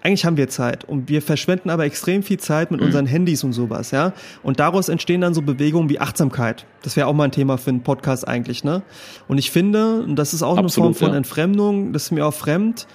Eigentlich 0.06 0.24
haben 0.24 0.38
wir 0.38 0.48
Zeit 0.50 0.84
und 0.84 1.10
wir 1.10 1.20
verschwenden 1.20 1.72
aber 1.72 1.84
extrem 1.84 2.22
viel 2.22 2.38
Zeit 2.38 2.70
mit 2.70 2.80
mhm. 2.80 2.86
unseren 2.86 3.08
Handys 3.08 3.44
und 3.44 3.54
sowas, 3.54 3.90
ja. 3.90 4.14
Und 4.44 4.60
daraus 4.60 4.88
entstehen 4.88 5.22
dann 5.22 5.34
so 5.34 5.42
Bewegungen 5.42 5.90
wie 5.90 6.00
Achtsamkeit. 6.00 6.68
Das 6.84 6.96
wäre 6.96 7.08
auch 7.08 7.14
mal 7.14 7.24
ein 7.24 7.32
Thema 7.32 7.58
für 7.58 7.72
einen 7.72 7.82
Podcast 7.82 8.28
eigentlich, 8.28 8.64
ne? 8.64 8.84
Und 9.28 9.40
ich 9.40 9.50
finde, 9.50 10.04
und 10.04 10.16
das 10.16 10.36
ist 10.36 10.44
auch 10.44 10.60
Absolut, 10.60 10.90
eine 10.90 10.94
Form 10.94 10.94
von 10.94 11.10
ja. 11.14 11.18
Entfremdung, 11.18 11.92
das 11.92 12.04
ist 12.04 12.12
mir 12.12 12.24
auch 12.24 12.36
fremd, 12.36 12.86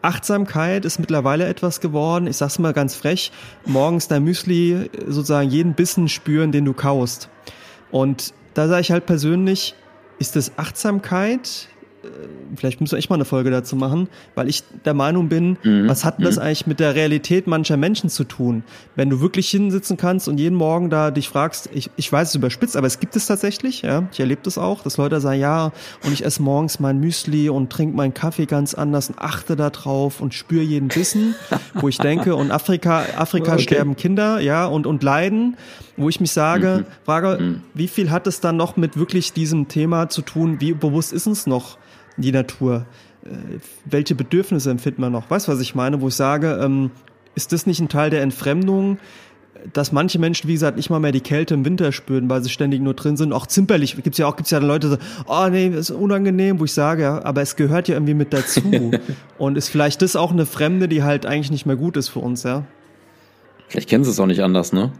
Achtsamkeit 0.00 0.84
ist 0.84 1.00
mittlerweile 1.00 1.48
etwas 1.48 1.80
geworden, 1.80 2.28
ich 2.28 2.36
sag's 2.36 2.60
mal 2.60 2.72
ganz 2.72 2.94
frech, 2.94 3.32
morgens 3.66 4.06
dein 4.06 4.22
Müsli 4.22 4.88
sozusagen 5.08 5.50
jeden 5.50 5.74
Bissen 5.74 6.08
spüren, 6.08 6.52
den 6.52 6.64
du 6.66 6.72
kaust. 6.72 7.30
Und 7.90 8.32
da 8.54 8.68
sage 8.68 8.82
ich 8.82 8.92
halt 8.92 9.06
persönlich, 9.06 9.74
ist 10.20 10.36
das 10.36 10.56
Achtsamkeit? 10.56 11.66
Äh, 12.02 12.08
vielleicht 12.56 12.80
müssen 12.80 12.92
wir 12.92 12.98
echt 12.98 13.10
mal 13.10 13.16
eine 13.16 13.24
Folge 13.24 13.50
dazu 13.50 13.76
machen, 13.76 14.08
weil 14.34 14.48
ich 14.48 14.64
der 14.84 14.94
Meinung 14.94 15.28
bin, 15.28 15.56
mhm. 15.62 15.88
was 15.88 16.04
hat 16.04 16.22
das 16.22 16.36
mhm. 16.36 16.42
eigentlich 16.42 16.66
mit 16.66 16.80
der 16.80 16.94
Realität 16.94 17.46
mancher 17.46 17.76
Menschen 17.76 18.10
zu 18.10 18.24
tun? 18.24 18.64
Wenn 18.96 19.10
du 19.10 19.20
wirklich 19.20 19.48
hinsitzen 19.50 19.96
kannst 19.96 20.28
und 20.28 20.38
jeden 20.38 20.56
Morgen 20.56 20.90
da 20.90 21.10
dich 21.10 21.28
fragst, 21.28 21.68
ich, 21.72 21.90
ich 21.96 22.10
weiß 22.10 22.30
es 22.30 22.34
überspitzt, 22.34 22.76
aber 22.76 22.86
es 22.86 23.00
gibt 23.00 23.16
es 23.16 23.26
tatsächlich, 23.26 23.82
ja, 23.82 24.08
ich 24.12 24.20
erlebe 24.20 24.40
das 24.42 24.58
auch, 24.58 24.82
dass 24.82 24.96
Leute 24.96 25.20
sagen, 25.20 25.40
ja, 25.40 25.72
und 26.04 26.12
ich 26.12 26.24
esse 26.24 26.42
morgens 26.42 26.80
mein 26.80 26.98
Müsli 27.00 27.48
und 27.48 27.70
trinke 27.70 27.96
meinen 27.96 28.14
Kaffee 28.14 28.46
ganz 28.46 28.74
anders 28.74 29.10
und 29.10 29.18
achte 29.18 29.56
da 29.56 29.70
drauf 29.70 30.20
und 30.20 30.34
spüre 30.34 30.62
jeden 30.62 30.88
Bissen, 30.88 31.34
wo 31.74 31.88
ich 31.88 31.98
denke, 31.98 32.34
und 32.34 32.50
Afrika, 32.50 33.04
Afrika 33.16 33.52
okay. 33.52 33.62
sterben 33.62 33.96
Kinder, 33.96 34.40
ja, 34.40 34.66
und, 34.66 34.86
und 34.86 35.02
leiden, 35.02 35.56
wo 35.96 36.08
ich 36.08 36.20
mich 36.20 36.32
sage, 36.32 36.84
mhm. 36.86 37.04
frage, 37.04 37.38
mhm. 37.40 37.62
wie 37.74 37.88
viel 37.88 38.10
hat 38.10 38.26
es 38.26 38.40
dann 38.40 38.56
noch 38.56 38.76
mit 38.76 38.96
wirklich 38.96 39.32
diesem 39.32 39.68
Thema 39.68 40.08
zu 40.08 40.22
tun, 40.22 40.60
wie 40.60 40.72
bewusst 40.72 41.12
ist 41.12 41.26
uns 41.26 41.46
noch? 41.46 41.78
Die 42.16 42.32
Natur. 42.32 42.86
Äh, 43.24 43.58
welche 43.84 44.14
Bedürfnisse 44.14 44.70
empfindet 44.70 44.98
man 44.98 45.12
noch? 45.12 45.30
Weißt 45.30 45.48
du, 45.48 45.52
was 45.52 45.60
ich 45.60 45.74
meine? 45.74 46.00
Wo 46.00 46.08
ich 46.08 46.14
sage, 46.14 46.58
ähm, 46.62 46.90
ist 47.34 47.52
das 47.52 47.66
nicht 47.66 47.80
ein 47.80 47.88
Teil 47.88 48.10
der 48.10 48.22
Entfremdung, 48.22 48.98
dass 49.72 49.92
manche 49.92 50.18
Menschen, 50.18 50.48
wie 50.48 50.54
gesagt, 50.54 50.76
nicht 50.76 50.90
mal 50.90 51.00
mehr 51.00 51.12
die 51.12 51.20
Kälte 51.20 51.54
im 51.54 51.64
Winter 51.64 51.92
spüren, 51.92 52.30
weil 52.30 52.42
sie 52.42 52.48
ständig 52.48 52.80
nur 52.80 52.94
drin 52.94 53.16
sind. 53.16 53.32
Auch 53.32 53.46
zimperlich 53.46 54.02
gibt's 54.02 54.18
ja 54.18 54.26
auch, 54.26 54.36
gibt's 54.36 54.50
ja 54.50 54.58
Leute, 54.58 54.88
so, 54.90 54.96
oh 55.26 55.48
nee, 55.50 55.70
das 55.70 55.90
ist 55.90 55.96
unangenehm, 55.96 56.60
wo 56.60 56.64
ich 56.64 56.72
sage, 56.72 57.02
ja, 57.02 57.24
aber 57.24 57.42
es 57.42 57.56
gehört 57.56 57.88
ja 57.88 57.94
irgendwie 57.94 58.14
mit 58.14 58.32
dazu. 58.32 58.90
Und 59.38 59.58
ist 59.58 59.68
vielleicht 59.68 60.02
das 60.02 60.16
auch 60.16 60.32
eine 60.32 60.46
Fremde, 60.46 60.88
die 60.88 61.02
halt 61.02 61.26
eigentlich 61.26 61.50
nicht 61.50 61.66
mehr 61.66 61.76
gut 61.76 61.96
ist 61.96 62.08
für 62.08 62.20
uns, 62.20 62.42
ja? 62.42 62.64
Vielleicht 63.68 63.88
kennen 63.88 64.04
sie 64.04 64.10
es 64.10 64.18
auch 64.18 64.26
nicht 64.26 64.42
anders, 64.42 64.72
ne? 64.72 64.92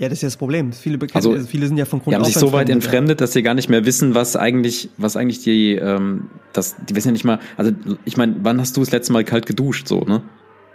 Ja, 0.00 0.08
das 0.08 0.18
ist 0.18 0.22
ja 0.22 0.26
das 0.28 0.38
Problem. 0.38 0.72
Viele, 0.72 0.98
also, 1.12 1.32
also, 1.32 1.46
viele 1.46 1.66
sind 1.66 1.76
ja 1.76 1.84
von 1.84 2.00
Grund 2.00 2.12
Die 2.12 2.16
haben 2.16 2.24
sich 2.24 2.34
so 2.34 2.52
weit 2.52 2.70
entfremdet, 2.70 3.20
dass 3.20 3.34
sie 3.34 3.42
gar 3.42 3.52
nicht 3.52 3.68
mehr 3.68 3.84
wissen, 3.84 4.14
was 4.14 4.34
eigentlich, 4.34 4.88
was 4.96 5.14
eigentlich 5.14 5.42
die, 5.42 5.74
ähm, 5.74 6.30
das, 6.54 6.74
die 6.88 6.96
wissen 6.96 7.08
ja 7.08 7.12
nicht 7.12 7.24
mal, 7.24 7.38
also 7.58 7.72
ich 8.06 8.16
meine, 8.16 8.36
wann 8.40 8.58
hast 8.58 8.74
du 8.78 8.80
das 8.80 8.92
letzte 8.92 9.12
Mal 9.12 9.24
kalt 9.24 9.44
geduscht, 9.44 9.88
so, 9.88 10.00
ne? 10.00 10.22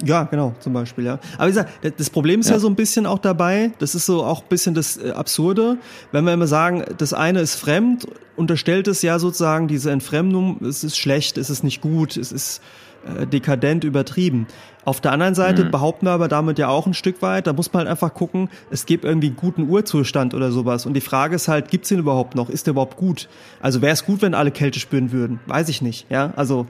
Ja, 0.03 0.25
genau, 0.25 0.53
zum 0.59 0.73
Beispiel, 0.73 1.05
ja. 1.05 1.19
Aber 1.37 1.47
wie 1.47 1.51
gesagt, 1.53 1.71
das 1.97 2.09
Problem 2.11 2.41
ist 2.41 2.49
ja. 2.49 2.53
ja 2.53 2.59
so 2.59 2.67
ein 2.67 2.75
bisschen 2.75 3.07
auch 3.07 3.17
dabei, 3.17 3.71
das 3.79 3.95
ist 3.95 4.05
so 4.05 4.23
auch 4.23 4.43
ein 4.43 4.47
bisschen 4.47 4.75
das 4.75 4.97
äh, 4.97 5.09
Absurde, 5.09 5.79
wenn 6.11 6.23
wir 6.23 6.33
immer 6.33 6.45
sagen, 6.45 6.83
das 6.99 7.13
eine 7.13 7.39
ist 7.39 7.55
fremd, 7.55 8.05
unterstellt 8.35 8.87
es 8.87 9.01
ja 9.01 9.17
sozusagen 9.17 9.67
diese 9.67 9.89
Entfremdung, 9.89 10.63
es 10.63 10.83
ist 10.83 10.97
schlecht, 10.97 11.39
es 11.39 11.49
ist 11.49 11.63
nicht 11.63 11.81
gut, 11.81 12.15
es 12.15 12.31
ist 12.31 12.61
äh, 13.05 13.27
dekadent 13.27 13.83
übertrieben. 13.83 14.47
Auf 14.83 15.01
der 15.01 15.11
anderen 15.11 15.33
Seite 15.33 15.65
mhm. 15.65 15.71
behaupten 15.71 16.05
wir 16.05 16.11
aber 16.11 16.27
damit 16.27 16.59
ja 16.59 16.67
auch 16.67 16.85
ein 16.85 16.93
Stück 16.93 17.21
weit, 17.21 17.47
da 17.47 17.53
muss 17.53 17.73
man 17.73 17.81
halt 17.81 17.89
einfach 17.89 18.13
gucken, 18.13 18.49
es 18.69 18.85
gibt 18.85 19.03
irgendwie 19.03 19.27
einen 19.27 19.35
guten 19.35 19.67
Urzustand 19.67 20.33
oder 20.33 20.51
sowas. 20.51 20.85
Und 20.85 20.93
die 20.93 21.01
Frage 21.01 21.35
ist 21.35 21.47
halt, 21.47 21.69
gibt's 21.69 21.89
den 21.89 21.99
überhaupt 21.99 22.35
noch? 22.35 22.49
Ist 22.49 22.67
der 22.67 22.71
überhaupt 22.71 22.97
gut? 22.97 23.27
Also 23.61 23.81
wäre 23.81 23.93
es 23.93 24.05
gut, 24.05 24.21
wenn 24.21 24.35
alle 24.35 24.51
Kälte 24.51 24.79
spüren 24.79 25.11
würden? 25.11 25.39
Weiß 25.47 25.69
ich 25.69 25.81
nicht. 25.81 26.05
Ja, 26.11 26.33
also 26.35 26.67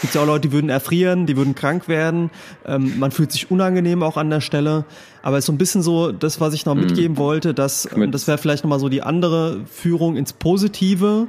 gibt's 0.00 0.14
ja 0.14 0.22
auch 0.22 0.26
Leute, 0.26 0.48
die 0.48 0.52
würden 0.52 0.70
erfrieren, 0.70 1.26
die 1.26 1.36
würden 1.36 1.54
krank 1.54 1.88
werden. 1.88 2.30
Ähm, 2.64 2.98
man 2.98 3.10
fühlt 3.10 3.32
sich 3.32 3.50
unangenehm 3.50 4.02
auch 4.02 4.16
an 4.16 4.30
der 4.30 4.40
Stelle. 4.40 4.86
Aber 5.22 5.36
es 5.36 5.42
ist 5.42 5.46
so 5.46 5.52
ein 5.52 5.58
bisschen 5.58 5.82
so 5.82 6.12
das, 6.12 6.40
was 6.40 6.54
ich 6.54 6.64
noch 6.64 6.74
mhm. 6.74 6.82
mitgeben 6.82 7.16
wollte, 7.18 7.52
dass 7.52 7.84
und 7.84 8.12
das 8.12 8.26
wäre 8.26 8.38
vielleicht 8.38 8.64
nochmal 8.64 8.80
so 8.80 8.88
die 8.88 9.02
andere 9.02 9.60
Führung 9.66 10.16
ins 10.16 10.32
Positive, 10.32 11.26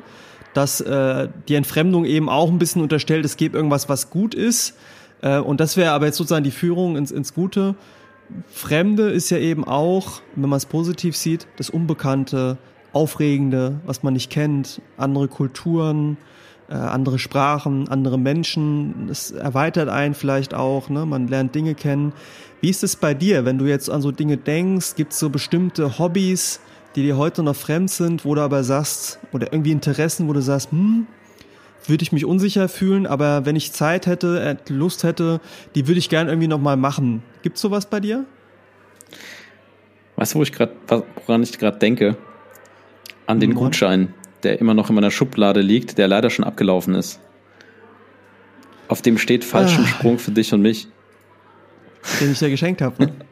dass 0.53 0.81
äh, 0.81 1.27
die 1.47 1.55
Entfremdung 1.55 2.05
eben 2.05 2.29
auch 2.29 2.49
ein 2.49 2.59
bisschen 2.59 2.81
unterstellt, 2.81 3.25
es 3.25 3.37
gibt 3.37 3.55
irgendwas, 3.55 3.89
was 3.89 4.09
gut 4.09 4.33
ist 4.33 4.75
äh, 5.21 5.39
und 5.39 5.59
das 5.59 5.77
wäre 5.77 5.91
aber 5.91 6.05
jetzt 6.05 6.17
sozusagen 6.17 6.43
die 6.43 6.51
Führung 6.51 6.95
ins, 6.95 7.11
ins 7.11 7.33
Gute. 7.33 7.75
Fremde 8.47 9.09
ist 9.09 9.29
ja 9.29 9.37
eben 9.37 9.63
auch, 9.63 10.21
wenn 10.35 10.49
man 10.49 10.57
es 10.57 10.65
positiv 10.65 11.17
sieht, 11.17 11.47
das 11.57 11.69
Unbekannte, 11.69 12.57
Aufregende, 12.91 13.79
was 13.85 14.01
man 14.01 14.13
nicht 14.13 14.31
kennt, 14.31 14.81
andere 14.97 15.27
Kulturen, 15.27 16.17
äh, 16.69 16.73
andere 16.73 17.19
Sprachen, 17.19 17.87
andere 17.87 18.17
Menschen. 18.17 19.07
Das 19.07 19.31
erweitert 19.31 19.89
einen 19.89 20.15
vielleicht 20.15 20.53
auch, 20.53 20.89
ne? 20.89 21.05
man 21.05 21.27
lernt 21.27 21.53
Dinge 21.53 21.75
kennen. 21.75 22.13
Wie 22.61 22.69
ist 22.69 22.83
es 22.83 22.95
bei 22.95 23.13
dir, 23.13 23.45
wenn 23.45 23.57
du 23.57 23.65
jetzt 23.65 23.89
an 23.89 24.01
so 24.01 24.11
Dinge 24.11 24.37
denkst? 24.37 24.95
Gibt 24.95 25.13
es 25.13 25.19
so 25.19 25.29
bestimmte 25.29 25.99
Hobbys, 25.99 26.59
die 26.95 27.03
dir 27.03 27.17
heute 27.17 27.43
noch 27.43 27.55
fremd 27.55 27.91
sind, 27.91 28.25
wo 28.25 28.35
du 28.35 28.41
aber 28.41 28.63
sagst, 28.63 29.19
oder 29.31 29.51
irgendwie 29.53 29.71
Interessen, 29.71 30.27
wo 30.27 30.33
du 30.33 30.41
sagst, 30.41 30.71
hm, 30.71 31.07
würde 31.85 32.03
ich 32.03 32.11
mich 32.11 32.25
unsicher 32.25 32.69
fühlen, 32.69 33.07
aber 33.07 33.45
wenn 33.45 33.55
ich 33.55 33.71
Zeit 33.71 34.05
hätte, 34.05 34.57
äh, 34.67 34.73
Lust 34.73 35.03
hätte, 35.03 35.39
die 35.75 35.87
würde 35.87 35.99
ich 35.99 36.09
gerne 36.09 36.29
irgendwie 36.29 36.47
nochmal 36.47 36.77
machen. 36.77 37.23
Gibt's 37.41 37.61
sowas 37.61 37.85
bei 37.85 37.99
dir? 37.99 38.25
Weißt 40.15 40.33
du, 40.33 40.39
wo 40.39 40.43
ich 40.43 40.51
gerade, 40.51 40.73
woran 41.25 41.43
ich 41.43 41.57
gerade 41.57 41.79
denke? 41.79 42.17
An 43.25 43.39
den 43.39 43.53
Gutschein, 43.53 44.13
der 44.43 44.59
immer 44.59 44.73
noch 44.73 44.89
in 44.89 44.95
meiner 44.95 45.11
Schublade 45.11 45.61
liegt, 45.61 45.97
der 45.97 46.07
leider 46.07 46.29
schon 46.29 46.43
abgelaufen 46.43 46.95
ist. 46.95 47.19
Auf 48.87 49.01
dem 49.01 49.17
steht 49.17 49.45
Fallschirmsprung 49.45 50.15
ah. 50.15 50.17
für 50.17 50.31
dich 50.31 50.51
und 50.51 50.61
mich. 50.61 50.87
Den 52.19 52.31
ich 52.31 52.39
dir 52.39 52.49
geschenkt 52.49 52.81
habe. 52.81 53.05
Ne? 53.05 53.13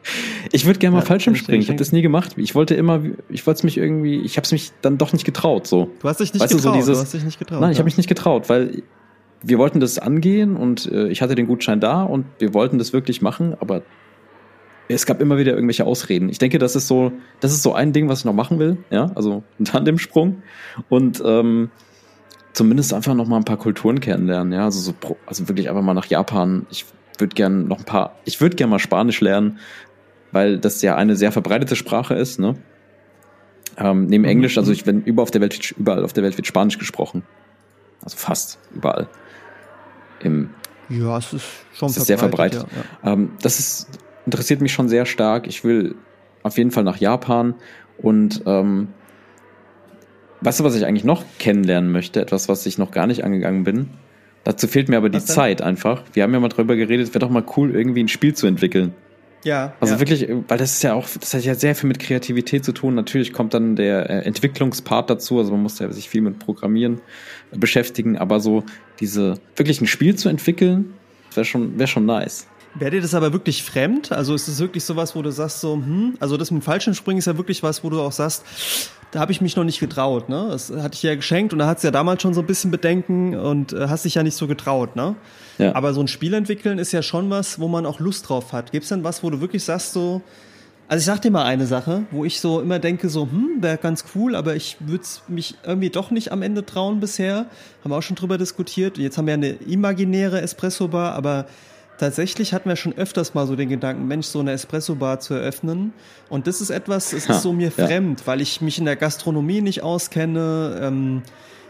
ich 0.52 0.66
würde 0.66 0.78
gerne 0.78 0.96
mal 0.96 1.02
ja, 1.02 1.06
Fallschirm 1.06 1.34
springen. 1.34 1.60
Ich 1.60 1.68
habe 1.68 1.78
das 1.78 1.92
nie 1.92 2.02
gemacht. 2.02 2.34
Ich 2.36 2.54
wollte 2.54 2.74
immer, 2.74 3.02
ich 3.28 3.46
wollte 3.46 3.58
es 3.58 3.64
mich 3.64 3.78
irgendwie, 3.78 4.20
ich 4.20 4.36
habe 4.36 4.44
es 4.44 4.52
mich 4.52 4.72
dann 4.82 4.98
doch 4.98 5.12
nicht 5.12 5.24
getraut. 5.24 5.66
So. 5.66 5.90
Du 6.00 6.08
hast 6.08 6.20
dich 6.20 6.32
nicht 6.32 6.42
weißt 6.42 6.54
getraut. 6.54 6.74
Du, 6.74 6.80
so 6.80 6.80
dieses, 6.80 6.98
du 6.98 7.02
hast 7.04 7.14
dich 7.14 7.24
nicht 7.24 7.38
getraut. 7.38 7.60
Nein, 7.60 7.72
ich 7.72 7.78
habe 7.78 7.84
mich 7.84 7.96
nicht 7.96 8.08
getraut, 8.08 8.48
weil 8.48 8.82
wir 9.42 9.58
wollten 9.58 9.80
das 9.80 9.98
angehen 9.98 10.56
und 10.56 10.90
äh, 10.90 11.08
ich 11.08 11.22
hatte 11.22 11.34
den 11.34 11.46
Gutschein 11.46 11.80
da 11.80 12.02
und 12.02 12.26
wir 12.38 12.54
wollten 12.54 12.78
das 12.78 12.92
wirklich 12.92 13.22
machen, 13.22 13.54
aber 13.60 13.82
es 14.88 15.06
gab 15.06 15.20
immer 15.20 15.36
wieder 15.38 15.52
irgendwelche 15.52 15.84
Ausreden. 15.84 16.28
Ich 16.28 16.38
denke, 16.38 16.58
das 16.58 16.74
ist 16.74 16.88
so, 16.88 17.12
das 17.40 17.52
ist 17.52 17.62
so 17.62 17.74
ein 17.74 17.92
Ding, 17.92 18.08
was 18.08 18.20
ich 18.20 18.24
noch 18.24 18.32
machen 18.32 18.58
will, 18.58 18.78
ja, 18.90 19.10
also 19.14 19.42
ein 19.60 19.64
Tandemsprung 19.64 20.42
und 20.88 21.22
ähm, 21.24 21.70
zumindest 22.52 22.92
einfach 22.92 23.14
noch 23.14 23.28
mal 23.28 23.36
ein 23.36 23.44
paar 23.44 23.58
Kulturen 23.58 24.00
kennenlernen, 24.00 24.52
ja, 24.52 24.64
also 24.64 24.80
so, 24.80 25.16
also 25.26 25.48
wirklich 25.48 25.68
einfach 25.68 25.82
mal 25.82 25.94
nach 25.94 26.06
Japan. 26.06 26.66
Ich 26.70 26.86
würde 27.18 27.34
gern 27.34 27.66
noch 27.68 27.78
ein 27.78 27.84
paar, 27.84 28.16
ich 28.24 28.40
würde 28.40 28.56
gern 28.56 28.70
mal 28.70 28.78
Spanisch 28.78 29.20
lernen, 29.20 29.58
weil 30.32 30.58
das 30.58 30.82
ja 30.82 30.96
eine 30.96 31.16
sehr 31.16 31.32
verbreitete 31.32 31.76
Sprache 31.76 32.14
ist, 32.14 32.38
ne? 32.38 32.56
Ähm, 33.76 34.06
neben 34.06 34.22
mhm. 34.22 34.30
Englisch, 34.30 34.58
also 34.58 34.72
ich, 34.72 34.86
wenn 34.86 35.02
überall 35.02 35.22
auf 35.22 35.30
der 35.30 35.40
Welt, 35.40 35.74
überall 35.78 36.04
auf 36.04 36.12
der 36.12 36.24
Welt 36.24 36.36
wird 36.36 36.46
Spanisch 36.46 36.78
gesprochen. 36.78 37.22
Also 38.02 38.16
fast 38.16 38.58
überall. 38.74 39.08
Im, 40.20 40.50
ja, 40.88 41.18
es 41.18 41.32
ist 41.32 41.46
schon 41.74 41.88
es 41.88 41.96
ist 41.96 42.06
sehr 42.06 42.18
verbreitet. 42.18 42.62
Ja, 42.70 43.10
ja. 43.10 43.12
Ähm, 43.12 43.30
das 43.40 43.60
ist, 43.60 43.88
interessiert 44.26 44.60
mich 44.60 44.72
schon 44.72 44.88
sehr 44.88 45.06
stark. 45.06 45.46
Ich 45.46 45.62
will 45.64 45.94
auf 46.42 46.58
jeden 46.58 46.70
Fall 46.70 46.84
nach 46.84 46.96
Japan 46.96 47.54
und 47.98 48.42
ähm, 48.46 48.88
weißt 50.40 50.60
du, 50.60 50.64
was 50.64 50.74
ich 50.74 50.86
eigentlich 50.86 51.04
noch 51.04 51.24
kennenlernen 51.38 51.92
möchte? 51.92 52.20
Etwas, 52.20 52.48
was 52.48 52.66
ich 52.66 52.78
noch 52.78 52.90
gar 52.90 53.06
nicht 53.06 53.24
angegangen 53.24 53.64
bin. 53.64 53.90
Dazu 54.44 54.66
fehlt 54.66 54.88
mir 54.88 54.96
aber 54.96 55.10
die 55.10 55.22
Zeit 55.22 55.62
einfach. 55.62 56.02
Wir 56.14 56.22
haben 56.22 56.32
ja 56.32 56.40
mal 56.40 56.48
drüber 56.48 56.74
geredet, 56.74 57.08
wäre 57.08 57.18
doch 57.18 57.30
mal 57.30 57.44
cool, 57.56 57.74
irgendwie 57.74 58.02
ein 58.02 58.08
Spiel 58.08 58.34
zu 58.34 58.46
entwickeln. 58.46 58.94
Ja. 59.48 59.72
Also 59.80 59.94
ja. 59.94 60.00
wirklich, 60.00 60.28
weil 60.46 60.58
das 60.58 60.72
ist 60.72 60.82
ja 60.82 60.92
auch, 60.92 61.08
das 61.18 61.32
hat 61.32 61.42
ja 61.42 61.54
sehr 61.54 61.74
viel 61.74 61.88
mit 61.88 61.98
Kreativität 61.98 62.66
zu 62.66 62.72
tun. 62.72 62.94
Natürlich 62.94 63.32
kommt 63.32 63.54
dann 63.54 63.76
der 63.76 64.10
äh, 64.10 64.18
Entwicklungspart 64.26 65.08
dazu, 65.08 65.38
also 65.38 65.52
man 65.52 65.62
muss 65.62 65.78
ja 65.78 65.90
sich 65.90 66.10
viel 66.10 66.20
mit 66.20 66.38
Programmieren 66.38 67.00
äh, 67.50 67.56
beschäftigen, 67.56 68.18
aber 68.18 68.40
so 68.40 68.62
diese, 69.00 69.40
wirklich 69.56 69.80
ein 69.80 69.86
Spiel 69.86 70.16
zu 70.16 70.28
entwickeln, 70.28 70.92
wäre 71.34 71.46
schon, 71.46 71.78
wäre 71.78 71.88
schon 71.88 72.04
nice. 72.04 72.46
Wäre 72.78 72.92
dir 72.92 73.00
das 73.00 73.14
aber 73.14 73.32
wirklich 73.32 73.62
fremd? 73.62 74.12
Also 74.12 74.34
ist 74.34 74.46
es 74.46 74.60
wirklich 74.60 74.84
sowas, 74.84 75.16
wo 75.16 75.22
du 75.22 75.30
sagst 75.30 75.60
so, 75.60 75.74
hm, 75.74 76.16
also 76.20 76.36
das 76.36 76.50
mit 76.50 76.62
dem 76.62 76.64
Fallschirmspringen 76.64 77.18
ist 77.18 77.26
ja 77.26 77.36
wirklich 77.36 77.62
was, 77.62 77.82
wo 77.82 77.90
du 77.90 78.00
auch 78.00 78.12
sagst, 78.12 78.44
da 79.10 79.20
habe 79.20 79.32
ich 79.32 79.40
mich 79.40 79.56
noch 79.56 79.64
nicht 79.64 79.80
getraut, 79.80 80.28
ne? 80.28 80.48
Das 80.50 80.70
hatte 80.70 80.94
ich 80.94 81.02
ja 81.02 81.14
geschenkt 81.14 81.52
und 81.52 81.58
da 81.58 81.66
hat 81.66 81.78
es 81.78 81.82
ja 81.82 81.90
damals 81.90 82.22
schon 82.22 82.34
so 82.34 82.40
ein 82.40 82.46
bisschen 82.46 82.70
Bedenken 82.70 83.34
und 83.34 83.72
äh, 83.72 83.88
hast 83.88 84.04
dich 84.04 84.14
ja 84.14 84.22
nicht 84.22 84.36
so 84.36 84.46
getraut, 84.46 84.96
ne? 84.96 85.16
Ja. 85.56 85.74
Aber 85.74 85.94
so 85.94 86.00
ein 86.00 86.08
Spiel 86.08 86.34
entwickeln 86.34 86.78
ist 86.78 86.92
ja 86.92 87.02
schon 87.02 87.30
was, 87.30 87.58
wo 87.58 87.68
man 87.68 87.86
auch 87.86 88.00
Lust 88.00 88.28
drauf 88.28 88.52
hat. 88.52 88.70
Gibt 88.70 88.84
es 88.84 88.90
denn 88.90 89.04
was, 89.04 89.22
wo 89.22 89.30
du 89.30 89.40
wirklich 89.40 89.64
sagst 89.64 89.92
so, 89.92 90.22
also 90.88 91.00
ich 91.00 91.04
sag 91.04 91.20
dir 91.20 91.30
mal 91.30 91.44
eine 91.44 91.66
Sache, 91.66 92.04
wo 92.10 92.24
ich 92.24 92.40
so 92.40 92.60
immer 92.60 92.78
denke, 92.78 93.08
so, 93.08 93.28
hm, 93.30 93.58
wäre 93.60 93.76
ganz 93.76 94.04
cool, 94.14 94.34
aber 94.34 94.56
ich 94.56 94.76
würde 94.80 95.04
mich 95.28 95.54
irgendwie 95.64 95.90
doch 95.90 96.10
nicht 96.10 96.32
am 96.32 96.40
Ende 96.42 96.64
trauen 96.64 97.00
bisher. 97.00 97.46
Haben 97.82 97.90
wir 97.90 97.96
auch 97.96 98.02
schon 98.02 98.16
drüber 98.16 98.38
diskutiert. 98.38 98.96
Jetzt 98.96 99.18
haben 99.18 99.26
wir 99.26 99.34
eine 99.34 99.50
imaginäre 99.50 100.40
Espresso-Bar, 100.40 101.14
aber 101.14 101.46
tatsächlich 101.98 102.54
hatten 102.54 102.68
wir 102.68 102.76
schon 102.76 102.96
öfters 102.96 103.34
mal 103.34 103.46
so 103.46 103.56
den 103.56 103.68
Gedanken, 103.68 104.06
Mensch, 104.06 104.26
so 104.26 104.40
eine 104.40 104.52
Espresso-Bar 104.52 105.20
zu 105.20 105.34
eröffnen. 105.34 105.92
Und 106.28 106.46
das 106.46 106.60
ist 106.60 106.70
etwas, 106.70 107.12
es 107.12 107.28
ist 107.28 107.42
so 107.42 107.52
mir 107.52 107.72
ja. 107.76 107.86
fremd, 107.86 108.26
weil 108.26 108.40
ich 108.40 108.60
mich 108.60 108.78
in 108.78 108.84
der 108.84 108.96
Gastronomie 108.96 109.60
nicht 109.60 109.82
auskenne. 109.82 110.80
Ähm, 110.82 111.22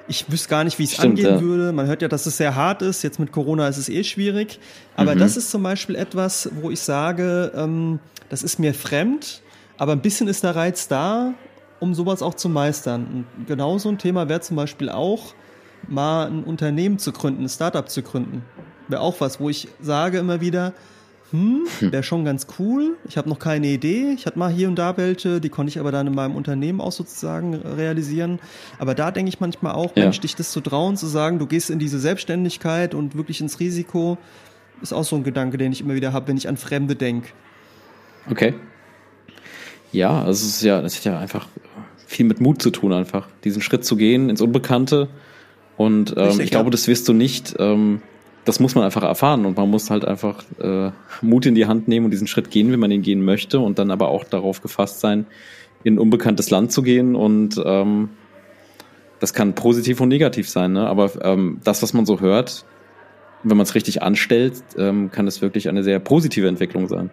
ich 0.06 0.30
wüsste 0.30 0.48
gar 0.48 0.64
nicht, 0.64 0.78
wie 0.78 0.84
es 0.84 0.98
angehen 0.98 1.34
ja. 1.34 1.40
würde. 1.40 1.72
Man 1.72 1.86
hört 1.86 2.02
ja, 2.02 2.08
dass 2.08 2.26
es 2.26 2.36
sehr 2.36 2.54
hart 2.54 2.82
ist. 2.82 3.02
Jetzt 3.02 3.18
mit 3.18 3.32
Corona 3.32 3.68
ist 3.68 3.76
es 3.76 3.88
eh 3.88 4.04
schwierig. 4.04 4.58
Aber 4.96 5.14
mhm. 5.14 5.18
das 5.18 5.36
ist 5.36 5.50
zum 5.50 5.62
Beispiel 5.62 5.96
etwas, 5.96 6.50
wo 6.60 6.70
ich 6.70 6.80
sage, 6.80 7.52
ähm, 7.54 7.98
das 8.28 8.42
ist 8.42 8.58
mir 8.58 8.74
fremd, 8.74 9.42
aber 9.76 9.92
ein 9.92 10.00
bisschen 10.00 10.28
ist 10.28 10.44
der 10.44 10.54
Reiz 10.54 10.88
da, 10.88 11.34
um 11.80 11.94
sowas 11.94 12.22
auch 12.22 12.34
zu 12.34 12.48
meistern. 12.48 13.26
Und 13.38 13.46
genau 13.46 13.78
so 13.78 13.88
ein 13.88 13.98
Thema 13.98 14.28
wäre 14.28 14.40
zum 14.40 14.56
Beispiel 14.56 14.88
auch, 14.88 15.34
mal 15.86 16.26
ein 16.26 16.44
Unternehmen 16.44 16.98
zu 16.98 17.12
gründen, 17.12 17.44
ein 17.44 17.48
Startup 17.48 17.88
zu 17.88 18.02
gründen. 18.02 18.42
Wäre 18.88 19.00
auch 19.00 19.20
was, 19.20 19.38
wo 19.40 19.48
ich 19.48 19.68
sage 19.80 20.18
immer 20.18 20.40
wieder, 20.40 20.72
hm, 21.30 21.66
hm. 21.78 21.92
wäre 21.92 22.02
schon 22.02 22.24
ganz 22.24 22.46
cool. 22.58 22.96
Ich 23.06 23.18
habe 23.18 23.28
noch 23.28 23.38
keine 23.38 23.66
Idee. 23.66 24.12
Ich 24.14 24.24
hatte 24.24 24.38
mal 24.38 24.50
hier 24.50 24.68
und 24.68 24.76
da 24.76 24.96
welche, 24.96 25.40
die 25.40 25.50
konnte 25.50 25.68
ich 25.68 25.78
aber 25.78 25.92
dann 25.92 26.06
in 26.06 26.14
meinem 26.14 26.34
Unternehmen 26.34 26.80
auch 26.80 26.92
sozusagen 26.92 27.54
realisieren. 27.54 28.38
Aber 28.78 28.94
da 28.94 29.10
denke 29.10 29.28
ich 29.28 29.38
manchmal 29.38 29.74
auch, 29.74 29.94
ja. 29.94 30.04
Mensch, 30.04 30.20
dich 30.20 30.36
das 30.36 30.52
zu 30.52 30.60
trauen, 30.60 30.96
zu 30.96 31.06
sagen, 31.06 31.38
du 31.38 31.46
gehst 31.46 31.68
in 31.68 31.78
diese 31.78 31.98
Selbstständigkeit 31.98 32.94
und 32.94 33.14
wirklich 33.14 33.42
ins 33.42 33.60
Risiko, 33.60 34.16
ist 34.80 34.92
auch 34.92 35.04
so 35.04 35.16
ein 35.16 35.24
Gedanke, 35.24 35.58
den 35.58 35.72
ich 35.72 35.80
immer 35.80 35.94
wieder 35.94 36.12
habe, 36.12 36.28
wenn 36.28 36.36
ich 36.36 36.48
an 36.48 36.56
Fremde 36.56 36.96
denke. 36.96 37.28
Okay. 38.30 38.54
Ja, 39.92 40.22
also 40.22 40.46
es 40.46 40.56
ist 40.56 40.62
ja, 40.62 40.80
das 40.80 40.96
hat 40.96 41.04
ja 41.04 41.18
einfach 41.18 41.46
viel 42.06 42.24
mit 42.24 42.40
Mut 42.40 42.62
zu 42.62 42.70
tun, 42.70 42.92
einfach 42.92 43.28
diesen 43.44 43.60
Schritt 43.60 43.84
zu 43.84 43.96
gehen 43.96 44.30
ins 44.30 44.40
Unbekannte. 44.40 45.08
Und 45.76 46.16
ähm, 46.16 46.24
Richtig, 46.24 46.44
ich 46.46 46.50
glaube, 46.50 46.70
das 46.70 46.88
wirst 46.88 47.06
du 47.08 47.12
nicht. 47.12 47.54
Ähm, 47.58 48.02
das 48.48 48.60
muss 48.60 48.74
man 48.74 48.84
einfach 48.84 49.02
erfahren 49.02 49.44
und 49.44 49.58
man 49.58 49.68
muss 49.68 49.90
halt 49.90 50.06
einfach 50.06 50.42
äh, 50.58 50.90
Mut 51.20 51.44
in 51.44 51.54
die 51.54 51.66
Hand 51.66 51.86
nehmen 51.86 52.06
und 52.06 52.12
diesen 52.12 52.26
Schritt 52.26 52.50
gehen, 52.50 52.72
wenn 52.72 52.80
man 52.80 52.90
ihn 52.90 53.02
gehen 53.02 53.22
möchte 53.22 53.60
und 53.60 53.78
dann 53.78 53.90
aber 53.90 54.08
auch 54.08 54.24
darauf 54.24 54.62
gefasst 54.62 55.00
sein, 55.00 55.26
in 55.84 55.94
ein 55.94 55.98
unbekanntes 55.98 56.48
Land 56.48 56.72
zu 56.72 56.82
gehen 56.82 57.14
und 57.14 57.60
ähm, 57.62 58.08
das 59.20 59.34
kann 59.34 59.54
positiv 59.54 60.00
und 60.00 60.08
negativ 60.08 60.48
sein, 60.48 60.72
ne? 60.72 60.86
aber 60.86 61.10
ähm, 61.22 61.60
das, 61.62 61.82
was 61.82 61.92
man 61.92 62.06
so 62.06 62.20
hört, 62.20 62.64
wenn 63.42 63.58
man 63.58 63.64
es 63.64 63.74
richtig 63.74 64.02
anstellt, 64.02 64.62
ähm, 64.78 65.10
kann 65.10 65.26
es 65.26 65.42
wirklich 65.42 65.68
eine 65.68 65.84
sehr 65.84 65.98
positive 65.98 66.48
Entwicklung 66.48 66.88
sein. 66.88 67.10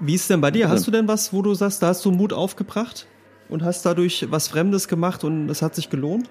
Wie 0.00 0.14
ist 0.14 0.28
denn 0.28 0.40
bei 0.40 0.50
dir? 0.50 0.68
Hast 0.68 0.88
du 0.88 0.90
denn 0.90 1.06
was, 1.06 1.32
wo 1.32 1.40
du 1.40 1.54
sagst, 1.54 1.82
da 1.82 1.88
hast 1.88 2.04
du 2.04 2.10
Mut 2.10 2.32
aufgebracht 2.32 3.06
und 3.48 3.62
hast 3.62 3.86
dadurch 3.86 4.26
was 4.28 4.48
Fremdes 4.48 4.88
gemacht 4.88 5.22
und 5.22 5.48
es 5.48 5.62
hat 5.62 5.76
sich 5.76 5.88
gelohnt? 5.88 6.28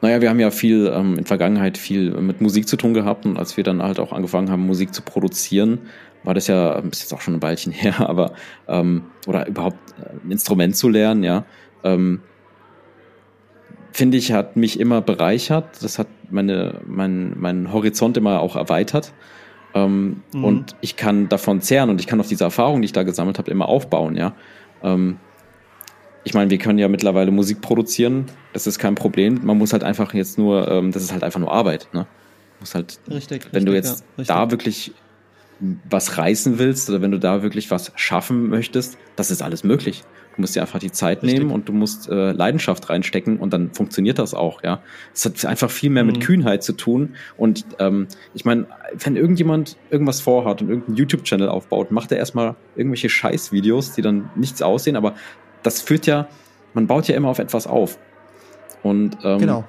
Naja, 0.00 0.20
wir 0.20 0.30
haben 0.30 0.40
ja 0.40 0.50
viel 0.50 0.92
ähm, 0.94 1.18
in 1.18 1.24
Vergangenheit 1.24 1.76
viel 1.76 2.12
mit 2.12 2.40
Musik 2.40 2.68
zu 2.68 2.76
tun 2.76 2.94
gehabt 2.94 3.26
und 3.26 3.36
als 3.36 3.56
wir 3.56 3.64
dann 3.64 3.82
halt 3.82 3.98
auch 3.98 4.12
angefangen 4.12 4.50
haben, 4.50 4.64
Musik 4.66 4.94
zu 4.94 5.02
produzieren, 5.02 5.80
war 6.22 6.34
das 6.34 6.46
ja, 6.46 6.72
ist 6.78 7.00
jetzt 7.00 7.12
auch 7.12 7.20
schon 7.20 7.34
ein 7.34 7.42
Weilchen 7.42 7.72
her, 7.72 8.08
aber 8.08 8.32
ähm, 8.68 9.04
oder 9.26 9.46
überhaupt 9.46 9.78
äh, 10.00 10.24
ein 10.24 10.30
Instrument 10.30 10.76
zu 10.76 10.88
lernen, 10.88 11.24
ja, 11.24 11.44
ähm, 11.84 12.20
finde 13.92 14.16
ich, 14.16 14.32
hat 14.32 14.56
mich 14.56 14.78
immer 14.78 15.00
bereichert. 15.00 15.82
Das 15.82 15.98
hat 15.98 16.06
meine, 16.30 16.80
mein, 16.86 17.34
mein 17.36 17.72
Horizont 17.72 18.16
immer 18.16 18.40
auch 18.40 18.54
erweitert. 18.54 19.12
Ähm, 19.74 20.22
mhm. 20.32 20.44
Und 20.44 20.76
ich 20.80 20.96
kann 20.96 21.28
davon 21.28 21.60
zehren 21.60 21.90
und 21.90 22.00
ich 22.00 22.06
kann 22.06 22.20
auf 22.20 22.28
diese 22.28 22.44
Erfahrung, 22.44 22.80
die 22.80 22.86
ich 22.86 22.92
da 22.92 23.02
gesammelt 23.02 23.38
habe, 23.38 23.50
immer 23.50 23.68
aufbauen, 23.68 24.16
ja. 24.16 24.34
Ähm, 24.82 25.18
ich 26.28 26.34
meine, 26.34 26.50
wir 26.50 26.58
können 26.58 26.78
ja 26.78 26.88
mittlerweile 26.88 27.30
Musik 27.30 27.62
produzieren, 27.62 28.26
das 28.52 28.66
ist 28.66 28.78
kein 28.78 28.94
Problem. 28.94 29.40
Man 29.44 29.56
muss 29.56 29.72
halt 29.72 29.82
einfach 29.82 30.12
jetzt 30.12 30.36
nur, 30.36 30.70
ähm, 30.70 30.92
das 30.92 31.02
ist 31.02 31.10
halt 31.10 31.24
einfach 31.24 31.40
nur 31.40 31.50
Arbeit. 31.50 31.88
Ne? 31.94 32.06
Muss 32.60 32.74
halt, 32.74 33.00
richtig, 33.10 33.46
wenn 33.52 33.62
richtig, 33.62 33.64
du 33.64 33.74
jetzt 33.74 34.04
ja, 34.18 34.24
da 34.24 34.50
wirklich 34.50 34.92
was 35.88 36.18
reißen 36.18 36.58
willst 36.58 36.90
oder 36.90 37.00
wenn 37.00 37.12
du 37.12 37.18
da 37.18 37.42
wirklich 37.42 37.70
was 37.70 37.92
schaffen 37.94 38.50
möchtest, 38.50 38.98
das 39.16 39.30
ist 39.30 39.40
alles 39.40 39.64
möglich. 39.64 40.02
Du 40.36 40.42
musst 40.42 40.54
dir 40.54 40.60
einfach 40.60 40.80
die 40.80 40.92
Zeit 40.92 41.22
richtig. 41.22 41.38
nehmen 41.38 41.50
und 41.50 41.66
du 41.66 41.72
musst 41.72 42.10
äh, 42.10 42.32
Leidenschaft 42.32 42.90
reinstecken 42.90 43.38
und 43.38 43.54
dann 43.54 43.72
funktioniert 43.72 44.18
das 44.18 44.34
auch, 44.34 44.62
ja. 44.62 44.82
Es 45.14 45.24
hat 45.24 45.42
einfach 45.46 45.70
viel 45.70 45.88
mehr 45.88 46.04
mhm. 46.04 46.10
mit 46.10 46.20
Kühnheit 46.20 46.62
zu 46.62 46.74
tun. 46.74 47.14
Und 47.38 47.64
ähm, 47.78 48.06
ich 48.34 48.44
meine, 48.44 48.66
wenn 48.98 49.16
irgendjemand 49.16 49.78
irgendwas 49.88 50.20
vorhat 50.20 50.60
und 50.60 50.68
irgendeinen 50.68 50.96
YouTube-Channel 50.96 51.48
aufbaut, 51.48 51.90
macht 51.90 52.12
er 52.12 52.18
erstmal 52.18 52.54
irgendwelche 52.76 53.08
Scheißvideos, 53.08 53.94
die 53.94 54.02
dann 54.02 54.28
nichts 54.36 54.60
aussehen, 54.60 54.94
aber 54.94 55.14
das 55.62 55.80
führt 55.80 56.06
ja, 56.06 56.28
man 56.74 56.86
baut 56.86 57.08
ja 57.08 57.16
immer 57.16 57.28
auf 57.28 57.38
etwas 57.38 57.66
auf. 57.66 57.98
Und 58.82 59.18
ähm, 59.24 59.38
genau. 59.38 59.64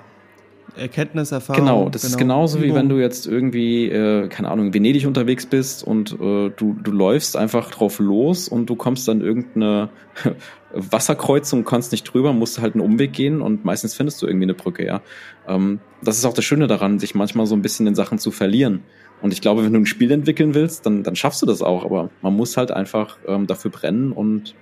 Erkenntniserfahrung. 0.75 1.65
Genau, 1.65 1.89
das 1.89 2.03
genau. 2.03 2.11
ist 2.11 2.17
genauso 2.17 2.61
wie 2.61 2.73
wenn 2.73 2.89
du 2.89 2.97
jetzt 2.97 3.27
irgendwie, 3.27 3.89
äh, 3.89 4.27
keine 4.27 4.49
Ahnung, 4.49 4.67
in 4.67 4.73
Venedig 4.73 5.05
unterwegs 5.05 5.45
bist 5.45 5.83
und 5.83 6.13
äh, 6.13 6.49
du, 6.49 6.75
du 6.81 6.91
läufst 6.91 7.35
einfach 7.35 7.71
drauf 7.71 7.99
los 7.99 8.47
und 8.47 8.69
du 8.69 8.75
kommst 8.75 9.07
dann 9.07 9.21
irgendeine 9.21 9.89
Wasserkreuzung, 10.73 11.65
kannst 11.65 11.91
nicht 11.91 12.03
drüber, 12.03 12.33
musst 12.33 12.61
halt 12.61 12.75
einen 12.75 12.83
Umweg 12.83 13.13
gehen 13.13 13.41
und 13.41 13.65
meistens 13.65 13.95
findest 13.95 14.21
du 14.21 14.27
irgendwie 14.27 14.45
eine 14.45 14.53
Brücke, 14.53 14.85
ja. 14.85 15.01
Ähm, 15.47 15.79
das 16.01 16.17
ist 16.17 16.25
auch 16.25 16.33
das 16.33 16.45
Schöne 16.45 16.67
daran, 16.67 16.99
sich 16.99 17.15
manchmal 17.15 17.45
so 17.45 17.55
ein 17.55 17.61
bisschen 17.61 17.87
in 17.87 17.95
Sachen 17.95 18.19
zu 18.19 18.31
verlieren. 18.31 18.83
Und 19.21 19.33
ich 19.33 19.41
glaube, 19.41 19.65
wenn 19.65 19.73
du 19.73 19.79
ein 19.79 19.85
Spiel 19.85 20.11
entwickeln 20.11 20.53
willst, 20.53 20.85
dann, 20.85 21.03
dann 21.03 21.15
schaffst 21.15 21.41
du 21.41 21.45
das 21.45 21.61
auch, 21.61 21.83
aber 21.83 22.09
man 22.21 22.35
muss 22.35 22.55
halt 22.55 22.71
einfach 22.71 23.17
ähm, 23.27 23.47
dafür 23.47 23.71
brennen 23.71 24.13
und 24.13 24.55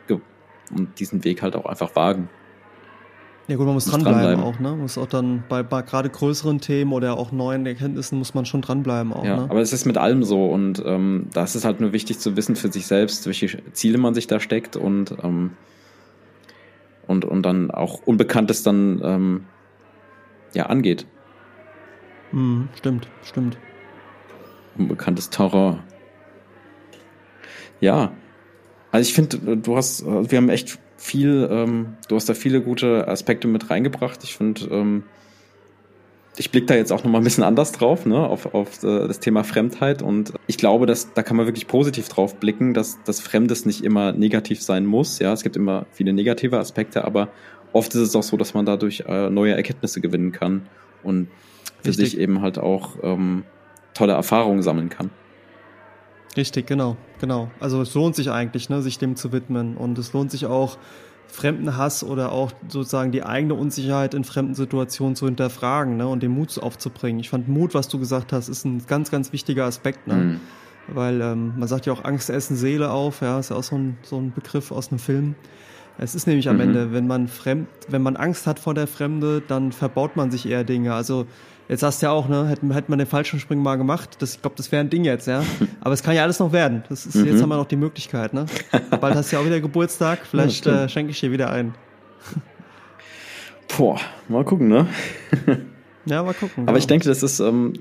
und 0.76 1.00
diesen 1.00 1.24
Weg 1.24 1.42
halt 1.42 1.56
auch 1.56 1.66
einfach 1.66 1.96
wagen. 1.96 2.30
Ja 3.48 3.56
gut, 3.56 3.66
man 3.66 3.76
muss, 3.76 3.86
muss 3.86 3.94
dranbleiben, 3.94 4.42
dranbleiben, 4.42 4.44
auch, 4.44 4.60
ne? 4.60 4.76
Muss 4.76 4.98
auch 4.98 5.08
dann 5.08 5.44
bei, 5.48 5.64
bei 5.64 5.82
gerade 5.82 6.10
größeren 6.10 6.60
Themen 6.60 6.92
oder 6.92 7.18
auch 7.18 7.32
neuen 7.32 7.66
Erkenntnissen 7.66 8.18
muss 8.18 8.34
man 8.34 8.46
schon 8.46 8.62
dranbleiben 8.62 9.14
auch. 9.14 9.24
Ja, 9.24 9.38
ne? 9.38 9.44
aber 9.44 9.62
es 9.62 9.72
ist 9.72 9.86
mit 9.86 9.98
allem 9.98 10.24
so 10.24 10.48
und 10.48 10.84
ähm, 10.86 11.28
da 11.34 11.44
ist 11.44 11.56
es 11.56 11.64
halt 11.64 11.80
nur 11.80 11.94
wichtig 11.94 12.20
zu 12.20 12.36
wissen 12.36 12.58
für 12.58 12.70
sich 12.70 12.88
selbst, 12.88 13.26
welche 13.26 13.64
Ziele 13.72 13.98
man 13.98 14.14
sich 14.14 14.28
da 14.28 14.42
steckt 14.42 14.76
und 14.76 15.16
ähm, 15.24 15.52
und, 17.08 17.24
und 17.24 17.44
dann 17.44 17.72
auch 17.72 18.02
Unbekanntes 18.06 18.64
dann 18.64 19.02
ähm, 19.04 19.46
ja 20.54 20.66
angeht. 20.66 21.08
Mhm, 22.32 22.68
stimmt, 22.76 23.08
stimmt. 23.24 23.58
Unbekanntes 24.78 25.30
Terror. 25.30 25.84
Ja. 27.80 28.12
Also 28.98 29.10
ich 29.10 29.14
finde, 29.14 29.58
du 29.58 29.76
hast, 29.78 30.04
wir 30.08 30.38
haben 30.40 30.50
echt 30.50 30.80
viel, 30.98 31.48
ähm, 31.52 31.98
du 32.08 32.16
hast 32.16 32.28
da 32.30 32.34
viele 32.34 32.62
gute 32.62 33.08
Aspekte 33.08 33.48
mit 33.48 33.70
reingebracht. 33.70 34.24
Ich 34.24 34.36
finde, 34.36 34.66
ähm, 34.72 35.04
ich 36.36 36.50
blicke 36.50 36.66
da 36.66 36.74
jetzt 36.74 36.92
auch 36.92 37.04
nochmal 37.04 37.22
ein 37.22 37.24
bisschen 37.24 37.44
anders 37.44 37.74
drauf, 37.74 38.08
ne, 38.08 38.18
auf, 38.18 38.56
auf 38.56 38.82
äh, 38.84 39.08
das 39.08 39.20
Thema 39.20 39.44
Fremdheit. 39.44 40.02
Und 40.02 40.34
ich 40.48 40.58
glaube, 40.58 40.88
dass 40.88 41.14
da 41.14 41.22
kann 41.22 41.38
man 41.38 41.46
wirklich 41.46 41.68
positiv 41.68 42.10
drauf 42.10 42.38
blicken, 42.38 42.74
dass 42.74 42.98
das 43.04 43.20
Fremdes 43.20 43.68
nicht 43.68 43.84
immer 43.84 44.14
negativ 44.14 44.64
sein 44.64 44.88
muss. 44.88 45.20
Ja, 45.20 45.32
es 45.32 45.44
gibt 45.44 45.58
immer 45.58 45.86
viele 45.92 46.12
negative 46.12 46.58
Aspekte, 46.58 47.06
aber 47.06 47.30
oft 47.74 47.94
ist 47.94 48.02
es 48.02 48.16
auch 48.16 48.24
so, 48.24 48.36
dass 48.36 48.56
man 48.56 48.66
dadurch 48.66 49.04
äh, 49.08 49.30
neue 49.30 49.54
Erkenntnisse 49.54 50.02
gewinnen 50.02 50.32
kann 50.32 50.66
und 51.04 51.28
für 51.84 51.90
Richtig. 51.90 52.14
sich 52.14 52.20
eben 52.20 52.42
halt 52.42 52.58
auch 52.58 52.96
ähm, 53.04 53.44
tolle 53.94 54.14
Erfahrungen 54.14 54.64
sammeln 54.64 54.90
kann. 54.90 55.12
Richtig, 56.36 56.68
genau, 56.68 56.98
genau. 57.20 57.50
Also 57.60 57.82
es 57.82 57.94
lohnt 57.94 58.16
sich 58.16 58.30
eigentlich, 58.30 58.70
ne, 58.70 58.82
sich 58.82 59.00
dem 59.00 59.16
zu 59.16 59.32
widmen. 59.32 59.78
Und 59.78 59.98
es 59.98 60.14
lohnt 60.14 60.32
sich 60.32 60.46
auch, 60.46 60.78
Fremdenhass 61.28 62.04
oder 62.04 62.32
auch 62.32 62.52
sozusagen 62.68 63.12
die 63.12 63.24
eigene 63.24 63.54
Unsicherheit 63.54 64.14
in 64.14 64.24
fremden 64.24 64.56
Situationen 64.56 65.16
zu 65.16 65.26
hinterfragen 65.26 65.98
ne, 65.98 66.08
und 66.08 66.24
den 66.24 66.32
Mut 66.32 66.58
aufzubringen. 66.58 67.20
Ich 67.20 67.30
fand 67.30 67.48
Mut, 67.48 67.74
was 67.74 67.88
du 67.90 68.00
gesagt 68.00 68.34
hast, 68.34 68.48
ist 68.48 68.66
ein 68.66 68.84
ganz, 68.88 69.12
ganz 69.12 69.34
wichtiger 69.34 69.66
Aspekt. 69.66 70.08
Ne? 70.08 70.16
Mhm. 70.16 70.40
Weil 70.88 71.22
ähm, 71.22 71.54
man 71.58 71.68
sagt 71.68 71.86
ja 71.86 71.94
auch 71.94 72.06
Angst 72.06 72.30
essen 72.30 72.56
Seele 72.56 72.92
auf, 72.92 73.22
ja, 73.22 73.40
ist 73.40 73.50
ja 73.50 73.58
auch 73.58 73.64
so 73.64 73.76
ein, 73.76 73.98
so 74.04 74.18
ein 74.18 74.32
Begriff 74.32 74.72
aus 74.72 74.90
einem 74.90 75.00
Film. 75.00 75.36
Es 75.98 76.16
ist 76.16 76.28
nämlich 76.28 76.48
am 76.48 76.56
mhm. 76.56 76.62
Ende, 76.62 76.94
wenn 76.94 77.08
man 77.08 77.28
fremd, 77.28 77.68
wenn 77.90 78.02
man 78.02 78.16
Angst 78.16 78.48
hat 78.48 78.60
vor 78.60 78.74
der 78.74 78.88
Fremde, 78.88 79.42
dann 79.46 79.74
verbaut 79.74 80.16
man 80.16 80.32
sich 80.32 80.48
eher 80.48 80.64
Dinge. 80.64 80.94
Also 80.94 81.26
Jetzt 81.70 81.84
hast 81.84 82.02
du 82.02 82.06
ja 82.06 82.12
auch, 82.14 82.30
ne, 82.30 82.48
hätte, 82.48 82.74
hätte 82.74 82.90
man 82.90 82.98
den 82.98 83.08
Fallschirmspringen 83.08 83.62
mal 83.62 83.76
gemacht. 83.76 84.18
Das, 84.20 84.36
ich 84.36 84.42
glaube, 84.42 84.56
das 84.56 84.72
wäre 84.72 84.80
ein 84.80 84.90
Ding 84.90 85.04
jetzt, 85.04 85.28
ja. 85.28 85.44
Aber 85.82 85.94
es 85.94 86.02
kann 86.02 86.16
ja 86.16 86.24
alles 86.24 86.40
noch 86.40 86.54
werden. 86.54 86.84
Das 86.88 87.06
ist, 87.06 87.16
mhm. 87.16 87.26
Jetzt 87.26 87.42
haben 87.42 87.50
wir 87.50 87.58
noch 87.58 87.68
die 87.68 87.76
Möglichkeit, 87.76 88.34
ne? 88.34 88.46
Bald 89.02 89.16
hast 89.16 89.32
du 89.32 89.36
ja 89.36 89.42
auch 89.42 89.46
wieder 89.46 89.60
Geburtstag. 89.60 90.20
Vielleicht 90.30 90.66
ja, 90.66 90.86
äh, 90.86 90.90
schenke 90.90 91.12
ich 91.12 91.20
dir 91.20 91.32
wieder 91.32 91.50
ein. 91.52 91.76
Boah, 93.78 94.00
mal 94.30 94.46
gucken, 94.46 94.70
ne? 94.70 94.88
ja, 96.06 96.24
mal 96.24 96.34
gucken. 96.34 96.64
Aber 96.64 96.66
genau. 96.68 96.78
ich 96.78 96.88
denke, 96.88 97.06
das 97.08 97.22
ist, 97.22 97.42
ähm, 97.42 97.74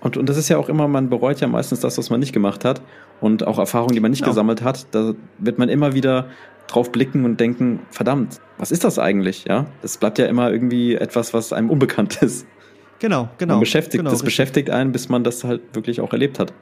und, 0.00 0.18
und 0.18 0.28
das 0.28 0.36
ist 0.36 0.50
ja 0.50 0.58
auch 0.58 0.68
immer, 0.68 0.86
man 0.86 1.08
bereut 1.08 1.40
ja 1.40 1.48
meistens 1.48 1.80
das, 1.80 1.96
was 1.96 2.10
man 2.10 2.20
nicht 2.20 2.34
gemacht 2.34 2.64
hat. 2.64 2.82
Und 3.22 3.46
auch 3.46 3.58
Erfahrungen, 3.58 3.94
die 3.94 4.00
man 4.00 4.10
nicht 4.10 4.20
ja. 4.20 4.26
gesammelt 4.26 4.60
hat. 4.62 4.88
Da 4.90 5.14
wird 5.38 5.58
man 5.58 5.70
immer 5.70 5.94
wieder 5.94 6.26
drauf 6.66 6.92
blicken 6.92 7.24
und 7.24 7.40
denken, 7.40 7.80
verdammt, 7.90 8.40
was 8.58 8.70
ist 8.70 8.84
das 8.84 8.98
eigentlich? 8.98 9.46
Ja, 9.48 9.66
es 9.82 9.96
bleibt 9.96 10.18
ja 10.18 10.26
immer 10.26 10.50
irgendwie 10.50 10.94
etwas, 10.94 11.32
was 11.32 11.54
einem 11.54 11.70
unbekannt 11.70 12.20
ist. 12.22 12.46
Genau, 13.04 13.28
genau. 13.36 13.56
Man 13.56 13.60
beschäftigt, 13.60 13.98
genau, 13.98 14.04
das 14.04 14.20
richtig. 14.20 14.24
beschäftigt 14.24 14.70
einen, 14.70 14.90
bis 14.90 15.10
man 15.10 15.24
das 15.24 15.44
halt 15.44 15.60
wirklich 15.74 16.00
auch 16.00 16.10
erlebt 16.12 16.38
hat. 16.38 16.54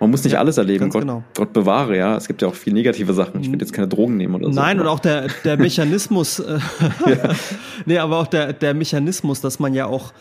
Man 0.00 0.10
muss 0.10 0.24
nicht 0.24 0.32
ja, 0.32 0.40
alles 0.40 0.58
erleben, 0.58 0.90
Gott, 0.90 1.02
genau. 1.02 1.22
Gott 1.36 1.52
bewahre, 1.52 1.96
ja. 1.96 2.16
Es 2.16 2.26
gibt 2.26 2.42
ja 2.42 2.48
auch 2.48 2.54
viel 2.56 2.72
negative 2.72 3.14
Sachen. 3.14 3.42
Ich 3.42 3.48
würde 3.48 3.64
jetzt 3.64 3.72
keine 3.72 3.86
Drogen 3.86 4.16
nehmen 4.16 4.34
oder 4.34 4.52
so. 4.52 4.60
Nein, 4.60 4.80
und 4.80 4.88
auch 4.88 4.98
der, 4.98 5.28
der 5.44 5.56
Mechanismus, 5.56 6.40
äh, 6.40 6.58
ja. 7.06 7.28
nee, 7.86 7.98
aber 7.98 8.18
auch 8.18 8.26
der, 8.26 8.54
der 8.54 8.74
Mechanismus, 8.74 9.40
dass 9.40 9.60
man 9.60 9.72
ja 9.72 9.86
auch 9.86 10.12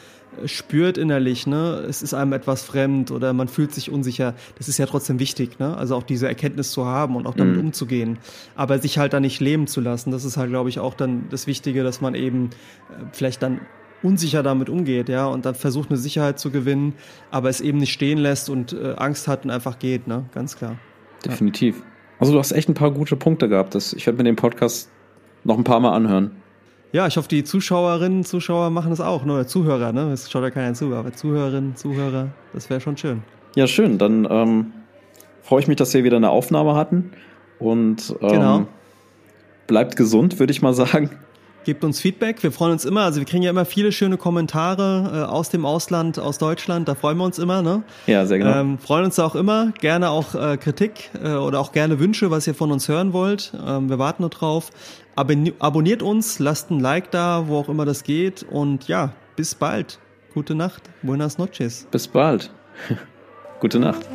spürt 0.46 1.00
innerlich, 1.00 1.48
ne, 1.48 1.84
es 1.90 2.04
ist 2.04 2.14
einem 2.14 2.34
etwas 2.34 2.62
fremd 2.62 3.10
oder 3.10 3.34
man 3.34 3.48
fühlt 3.48 3.74
sich 3.74 3.90
unsicher, 3.90 4.36
das 4.60 4.68
ist 4.68 4.78
ja 4.78 4.86
trotzdem 4.86 5.18
wichtig, 5.18 5.58
ne? 5.58 5.76
Also 5.76 5.96
auch 5.96 6.04
diese 6.04 6.28
Erkenntnis 6.28 6.70
zu 6.70 6.86
haben 6.86 7.16
und 7.16 7.26
auch 7.26 7.34
damit 7.34 7.56
mhm. 7.56 7.68
umzugehen. 7.68 8.20
Aber 8.56 8.78
sich 8.78 9.00
halt 9.00 9.14
da 9.14 9.20
nicht 9.20 9.40
leben 9.40 9.66
zu 9.66 9.82
lassen, 9.82 10.12
das 10.12 10.24
ist 10.24 10.38
halt, 10.38 10.52
glaube 10.52 10.70
ich, 10.70 10.78
auch 10.78 10.94
dann 10.94 11.30
das 11.32 11.48
Wichtige, 11.48 11.84
dass 11.84 12.00
man 12.00 12.14
eben 12.14 12.52
äh, 12.92 13.06
vielleicht 13.12 13.42
dann 13.42 13.62
unsicher 14.06 14.44
damit 14.44 14.70
umgeht, 14.70 15.10
ja, 15.10 15.26
und 15.26 15.46
dann 15.46 15.56
versucht 15.56 15.90
eine 15.90 15.98
Sicherheit 15.98 16.40
zu 16.40 16.52
gewinnen, 16.52 16.94
aber 17.32 17.50
es 17.50 17.62
eben 17.62 17.80
nicht 17.80 17.92
stehen 17.92 18.20
lässt 18.20 18.50
und 18.50 18.74
äh, 18.74 18.94
Angst 18.98 19.28
hat 19.28 19.46
und 19.46 19.52
einfach 19.52 19.80
geht, 19.80 20.08
ne, 20.08 20.26
ganz 20.34 20.56
klar. 20.56 20.78
Definitiv. 21.26 21.80
Ja. 21.80 21.84
Also 22.20 22.34
du 22.34 22.40
hast 22.40 22.52
echt 22.52 22.70
ein 22.70 22.76
paar 22.76 22.92
gute 22.92 23.16
Punkte 23.16 23.50
gehabt. 23.50 23.76
Das, 23.76 23.94
ich 23.94 24.06
werde 24.06 24.18
mir 24.18 24.24
den 24.24 24.36
Podcast 24.36 24.90
noch 25.44 25.58
ein 25.58 25.64
paar 25.64 25.80
Mal 25.80 25.94
anhören. 25.94 26.32
Ja, 26.92 27.08
ich 27.08 27.18
hoffe, 27.18 27.28
die 27.28 27.44
Zuschauerinnen, 27.44 28.24
Zuschauer 28.24 28.70
machen 28.70 28.92
es 28.94 29.02
auch, 29.02 29.26
ne? 29.26 29.46
Zuhörer, 29.46 29.92
ne? 29.92 30.14
Es 30.14 30.32
schaut 30.32 30.44
ja 30.44 30.50
keiner 30.50 30.74
zu, 30.74 30.94
aber 30.96 31.12
Zuhörerinnen, 31.12 31.76
Zuhörer, 31.76 32.30
das 32.54 32.70
wäre 32.70 32.80
schon 32.80 32.96
schön. 32.96 33.22
Ja, 33.56 33.68
schön. 33.68 33.98
Dann 33.98 34.26
ähm, 34.30 34.72
freue 35.42 35.60
ich 35.60 35.68
mich, 35.68 35.76
dass 35.76 35.94
wir 35.94 36.04
wieder 36.06 36.18
eine 36.18 36.30
Aufnahme 36.30 36.76
hatten. 36.76 37.12
Und 37.60 38.16
ähm, 38.22 38.30
genau. 38.30 38.68
bleibt 39.68 39.98
gesund, 39.98 40.40
würde 40.40 40.52
ich 40.52 40.62
mal 40.62 40.74
sagen. 40.74 41.10
Gebt 41.66 41.84
uns 41.84 42.00
Feedback. 42.00 42.44
Wir 42.44 42.52
freuen 42.52 42.74
uns 42.74 42.86
immer. 42.86 43.02
Also 43.02 43.20
wir 43.20 43.26
kriegen 43.26 43.42
ja 43.42 43.50
immer 43.50 43.66
viele 43.66 43.92
schöne 43.92 44.18
Kommentare 44.18 45.12
äh, 45.12 45.32
aus 45.32 45.50
dem 45.50 45.66
Ausland, 45.66 46.20
aus 46.20 46.38
Deutschland. 46.38 46.88
Da 46.88 46.94
freuen 46.94 47.18
wir 47.18 47.24
uns 47.24 47.40
immer. 47.40 47.64
Ne? 47.64 47.82
Ja, 48.06 48.28
sehr 48.28 48.38
genau. 48.38 48.60
Ähm, 48.60 48.78
freuen 48.78 49.06
uns 49.06 49.18
auch 49.18 49.34
immer. 49.34 49.74
Gerne 49.82 50.12
auch 50.12 50.36
äh, 50.36 50.58
Kritik 50.58 51.10
äh, 51.24 51.32
oder 51.34 51.60
auch 51.60 51.72
gerne 51.72 52.00
Wünsche, 52.00 52.30
was 52.30 52.46
ihr 52.46 52.54
von 52.54 52.72
uns 52.72 52.88
hören 52.88 53.14
wollt. 53.14 53.52
Ähm, 53.66 53.90
wir 53.90 53.98
warten 53.98 54.22
nur 54.22 54.30
drauf. 54.30 54.70
Abon 55.16 55.54
abonniert 55.58 56.04
uns, 56.04 56.38
lasst 56.38 56.70
ein 56.70 56.80
Like 56.80 57.10
da, 57.10 57.48
wo 57.48 57.58
auch 57.58 57.70
immer 57.70 57.86
das 57.86 58.04
geht. 58.04 58.44
Und 58.44 58.88
ja, 58.88 59.14
bis 59.36 59.56
bald. 59.56 59.98
Gute 60.36 60.54
Nacht. 60.54 60.84
Buenas 61.02 61.40
noches. 61.40 61.88
Bis 61.90 62.08
bald. 62.08 62.52
Gute 63.60 63.80
Nacht. 63.80 64.08